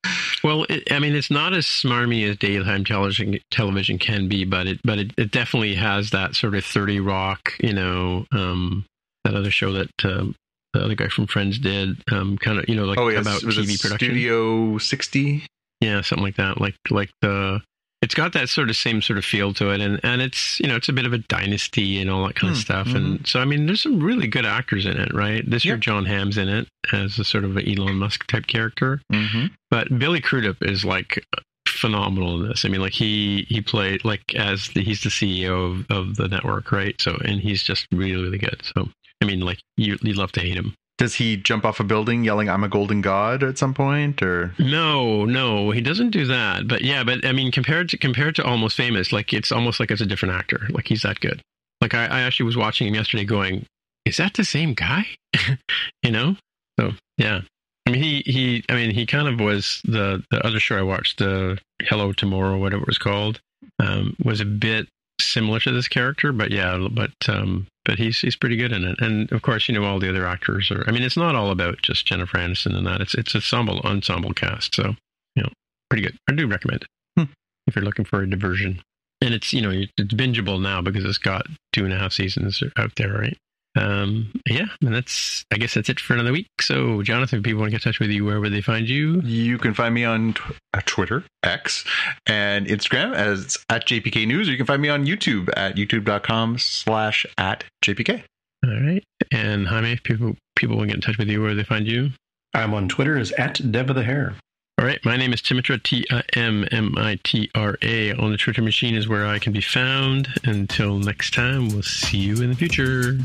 Well, 0.42 0.64
it, 0.70 0.90
I 0.92 1.00
mean, 1.00 1.14
it's 1.14 1.30
not 1.30 1.52
as 1.52 1.66
smarmy 1.66 2.26
as 2.30 2.36
daytime 2.38 2.84
television 2.84 3.38
television 3.50 3.98
can 3.98 4.28
be, 4.28 4.44
but 4.44 4.66
it 4.68 4.80
but 4.84 4.98
it, 4.98 5.10
it 5.18 5.32
definitely 5.32 5.74
has 5.74 6.10
that 6.10 6.34
sort 6.36 6.54
of 6.54 6.64
Thirty 6.64 7.00
Rock, 7.00 7.52
you 7.60 7.74
know, 7.74 8.24
um, 8.32 8.86
that 9.24 9.34
other 9.34 9.50
show 9.50 9.72
that 9.72 9.90
um, 10.04 10.34
the 10.72 10.84
other 10.84 10.94
guy 10.94 11.08
from 11.08 11.26
Friends 11.26 11.58
did, 11.58 12.02
um, 12.12 12.38
kind 12.38 12.58
of, 12.58 12.68
you 12.68 12.76
know, 12.76 12.84
like 12.84 12.98
oh, 12.98 13.08
yes. 13.08 13.22
about 13.22 13.42
was 13.42 13.56
TV 13.58 13.80
production. 13.80 14.08
Studio 14.08 14.78
60? 14.78 15.46
Yeah, 15.80 16.00
something 16.02 16.24
like 16.24 16.36
that. 16.36 16.60
Like 16.60 16.74
like 16.90 17.10
the 17.22 17.60
it's 18.02 18.14
got 18.14 18.32
that 18.32 18.48
sort 18.48 18.70
of 18.70 18.76
same 18.76 19.02
sort 19.02 19.18
of 19.18 19.24
feel 19.24 19.52
to 19.54 19.70
it, 19.70 19.80
and 19.80 20.00
and 20.02 20.22
it's 20.22 20.58
you 20.60 20.66
know 20.68 20.76
it's 20.76 20.88
a 20.88 20.92
bit 20.92 21.06
of 21.06 21.12
a 21.12 21.18
dynasty 21.18 22.00
and 22.00 22.10
all 22.10 22.26
that 22.26 22.34
kind 22.34 22.50
of 22.50 22.56
Hmm, 22.56 22.62
stuff. 22.62 22.86
And 22.88 23.26
so 23.26 23.40
I 23.40 23.44
mean, 23.44 23.66
there's 23.66 23.82
some 23.82 24.00
really 24.00 24.26
good 24.26 24.46
actors 24.46 24.86
in 24.86 24.96
it, 24.96 25.12
right? 25.14 25.48
This 25.48 25.64
year, 25.64 25.74
Yep. 25.74 25.80
Jon 25.80 26.04
Hamm's 26.06 26.36
in 26.38 26.48
it 26.48 26.68
as 26.92 27.18
a 27.18 27.24
sort 27.24 27.44
of 27.44 27.56
a 27.56 27.66
Elon 27.66 27.96
Musk 27.96 28.26
type 28.26 28.46
character. 28.46 29.00
Mm-hmm. 29.12 29.46
But 29.70 29.98
Billy 29.98 30.20
Crudup 30.20 30.56
is 30.62 30.84
like 30.84 31.24
phenomenal 31.68 32.42
in 32.42 32.48
this. 32.48 32.64
I 32.64 32.68
mean, 32.68 32.80
like 32.80 32.92
he 32.92 33.46
he 33.48 33.60
played 33.60 34.04
like 34.04 34.34
as 34.34 34.68
the, 34.74 34.82
he's 34.82 35.02
the 35.02 35.08
CEO 35.10 35.80
of, 35.90 35.90
of 35.90 36.16
the 36.16 36.28
network, 36.28 36.72
right? 36.72 36.94
So 37.00 37.18
and 37.24 37.40
he's 37.40 37.62
just 37.62 37.86
really 37.92 38.22
really 38.22 38.38
good. 38.38 38.60
So 38.74 38.88
I 39.20 39.26
mean, 39.26 39.40
like 39.40 39.60
you 39.76 39.98
you'd 40.02 40.16
love 40.16 40.32
to 40.32 40.40
hate 40.40 40.56
him. 40.56 40.74
Does 40.98 41.14
he 41.14 41.38
jump 41.38 41.64
off 41.64 41.80
a 41.80 41.84
building 41.84 42.24
yelling, 42.24 42.50
I'm 42.50 42.62
a 42.62 42.68
golden 42.68 43.00
god 43.00 43.42
at 43.42 43.56
some 43.56 43.72
point? 43.72 44.22
Or 44.22 44.52
No, 44.58 45.24
no, 45.24 45.70
he 45.70 45.80
doesn't 45.80 46.10
do 46.10 46.26
that. 46.26 46.68
But 46.68 46.82
yeah, 46.82 47.04
but 47.04 47.24
I 47.24 47.32
mean, 47.32 47.50
compared 47.50 47.88
to 47.90 47.96
compared 47.96 48.36
to 48.36 48.44
Almost 48.44 48.76
Famous, 48.76 49.10
like 49.10 49.32
it's 49.32 49.50
almost 49.50 49.80
like 49.80 49.90
it's 49.90 50.02
a 50.02 50.06
different 50.06 50.34
actor. 50.34 50.68
Like 50.68 50.88
he's 50.88 51.02
that 51.02 51.20
good. 51.20 51.40
Like 51.80 51.94
I, 51.94 52.04
I 52.04 52.20
actually 52.20 52.46
was 52.46 52.56
watching 52.56 52.86
him 52.86 52.94
yesterday, 52.94 53.24
going, 53.24 53.64
"Is 54.04 54.18
that 54.18 54.34
the 54.34 54.44
same 54.44 54.74
guy?" 54.74 55.06
you 56.02 56.10
know. 56.10 56.36
So 56.78 56.92
yeah, 57.16 57.40
I 57.86 57.90
mean, 57.90 58.02
he 58.02 58.22
he. 58.26 58.64
I 58.68 58.74
mean, 58.74 58.90
he 58.90 59.06
kind 59.06 59.26
of 59.26 59.40
was 59.40 59.80
the 59.84 60.22
the 60.30 60.44
other 60.46 60.60
show 60.60 60.76
I 60.76 60.82
watched, 60.82 61.18
the 61.18 61.58
Hello 61.82 62.12
Tomorrow, 62.12 62.58
whatever 62.58 62.82
it 62.82 62.88
was 62.88 62.98
called, 62.98 63.40
um, 63.78 64.16
was 64.22 64.40
a 64.40 64.44
bit 64.44 64.86
similar 65.24 65.60
to 65.60 65.70
this 65.72 65.88
character, 65.88 66.32
but 66.32 66.50
yeah, 66.50 66.88
but 66.90 67.12
um, 67.28 67.66
but 67.84 67.98
he's 67.98 68.18
he's 68.18 68.36
pretty 68.36 68.56
good 68.56 68.72
in 68.72 68.84
it, 68.84 69.00
and 69.00 69.30
of 69.32 69.42
course, 69.42 69.68
you 69.68 69.74
know, 69.74 69.84
all 69.84 69.98
the 69.98 70.08
other 70.08 70.26
actors 70.26 70.70
are. 70.70 70.84
I 70.86 70.92
mean, 70.92 71.02
it's 71.02 71.16
not 71.16 71.34
all 71.34 71.50
about 71.50 71.82
just 71.82 72.06
Jennifer 72.06 72.38
Aniston 72.38 72.76
and 72.76 72.86
that. 72.86 73.00
It's 73.00 73.14
it's 73.14 73.34
a 73.34 73.38
ensemble 73.38 73.80
ensemble 73.80 74.32
cast. 74.34 74.74
So 74.74 74.94
you 75.36 75.42
know, 75.42 75.50
pretty 75.88 76.02
good. 76.02 76.16
I 76.28 76.32
do 76.34 76.46
recommend 76.46 76.82
it 76.82 76.88
Hmm. 77.18 77.32
if 77.66 77.76
you're 77.76 77.84
looking 77.84 78.04
for 78.04 78.22
a 78.22 78.28
diversion. 78.30 78.82
And 79.22 79.34
it's 79.34 79.52
you 79.52 79.60
know 79.60 79.70
it's 79.70 80.14
bingeable 80.14 80.60
now 80.60 80.80
because 80.80 81.04
it's 81.04 81.18
got 81.18 81.46
two 81.72 81.84
and 81.84 81.92
a 81.92 81.98
half 81.98 82.12
seasons 82.12 82.62
out 82.76 82.92
there, 82.96 83.12
right? 83.12 83.36
Um, 83.76 84.32
yeah, 84.48 84.66
and 84.80 84.94
that's 84.94 85.44
I 85.52 85.56
guess 85.56 85.74
that's 85.74 85.88
it 85.88 86.00
for 86.00 86.14
another 86.14 86.32
week. 86.32 86.48
So, 86.60 87.02
Jonathan, 87.02 87.38
if 87.38 87.44
people 87.44 87.60
want 87.60 87.70
to 87.70 87.78
get 87.78 87.86
in 87.86 87.92
touch 87.92 88.00
with 88.00 88.10
you, 88.10 88.24
where 88.24 88.40
would 88.40 88.52
they 88.52 88.60
find 88.60 88.88
you? 88.88 89.20
You 89.20 89.58
can 89.58 89.74
find 89.74 89.94
me 89.94 90.04
on 90.04 90.34
tw- 90.34 90.56
uh, 90.74 90.80
Twitter, 90.86 91.24
X, 91.42 91.84
and 92.26 92.66
Instagram 92.66 93.14
as 93.14 93.56
at 93.68 93.86
JPK 93.86 94.26
News, 94.26 94.48
or 94.48 94.52
you 94.52 94.56
can 94.56 94.66
find 94.66 94.82
me 94.82 94.88
on 94.88 95.06
YouTube 95.06 95.50
at 95.56 95.76
youtube.com 95.76 96.58
slash 96.58 97.24
at 97.38 97.64
JPK. 97.84 98.24
All 98.64 98.80
right, 98.80 99.04
and 99.30 99.68
Jaime, 99.68 99.92
if 99.92 100.02
people 100.02 100.34
people 100.56 100.76
want 100.76 100.90
to 100.90 100.96
get 100.96 101.04
in 101.04 101.12
touch 101.12 101.18
with 101.18 101.28
you, 101.28 101.40
where 101.40 101.50
do 101.50 101.56
they 101.56 101.64
find 101.64 101.86
you? 101.86 102.10
I'm 102.52 102.74
on 102.74 102.88
Twitter 102.88 103.16
as 103.16 103.30
at 103.32 103.70
Dev 103.70 103.90
of 103.90 103.96
the 103.96 104.02
Hair. 104.02 104.34
All 104.80 104.86
right, 104.86 105.04
my 105.04 105.14
name 105.18 105.34
is 105.34 105.42
Timitra, 105.42 105.82
T 105.82 106.06
I 106.10 106.22
M 106.32 106.66
M 106.72 106.94
I 106.96 107.18
T 107.22 107.50
R 107.54 107.76
A. 107.82 108.14
On 108.14 108.30
the 108.30 108.38
Twitter 108.38 108.62
machine 108.62 108.94
is 108.94 109.06
where 109.06 109.26
I 109.26 109.38
can 109.38 109.52
be 109.52 109.60
found. 109.60 110.28
Until 110.44 110.98
next 110.98 111.34
time, 111.34 111.68
we'll 111.68 111.82
see 111.82 112.16
you 112.16 112.40
in 112.40 112.48
the 112.48 112.56
future. 112.56 113.18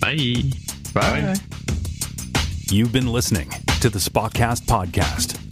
Bye. 0.00 0.44
Bye. 0.94 1.34
You've 2.70 2.94
been 2.94 3.08
listening 3.08 3.50
to 3.82 3.90
the 3.90 3.98
Spockcast 3.98 4.62
podcast. 4.62 5.51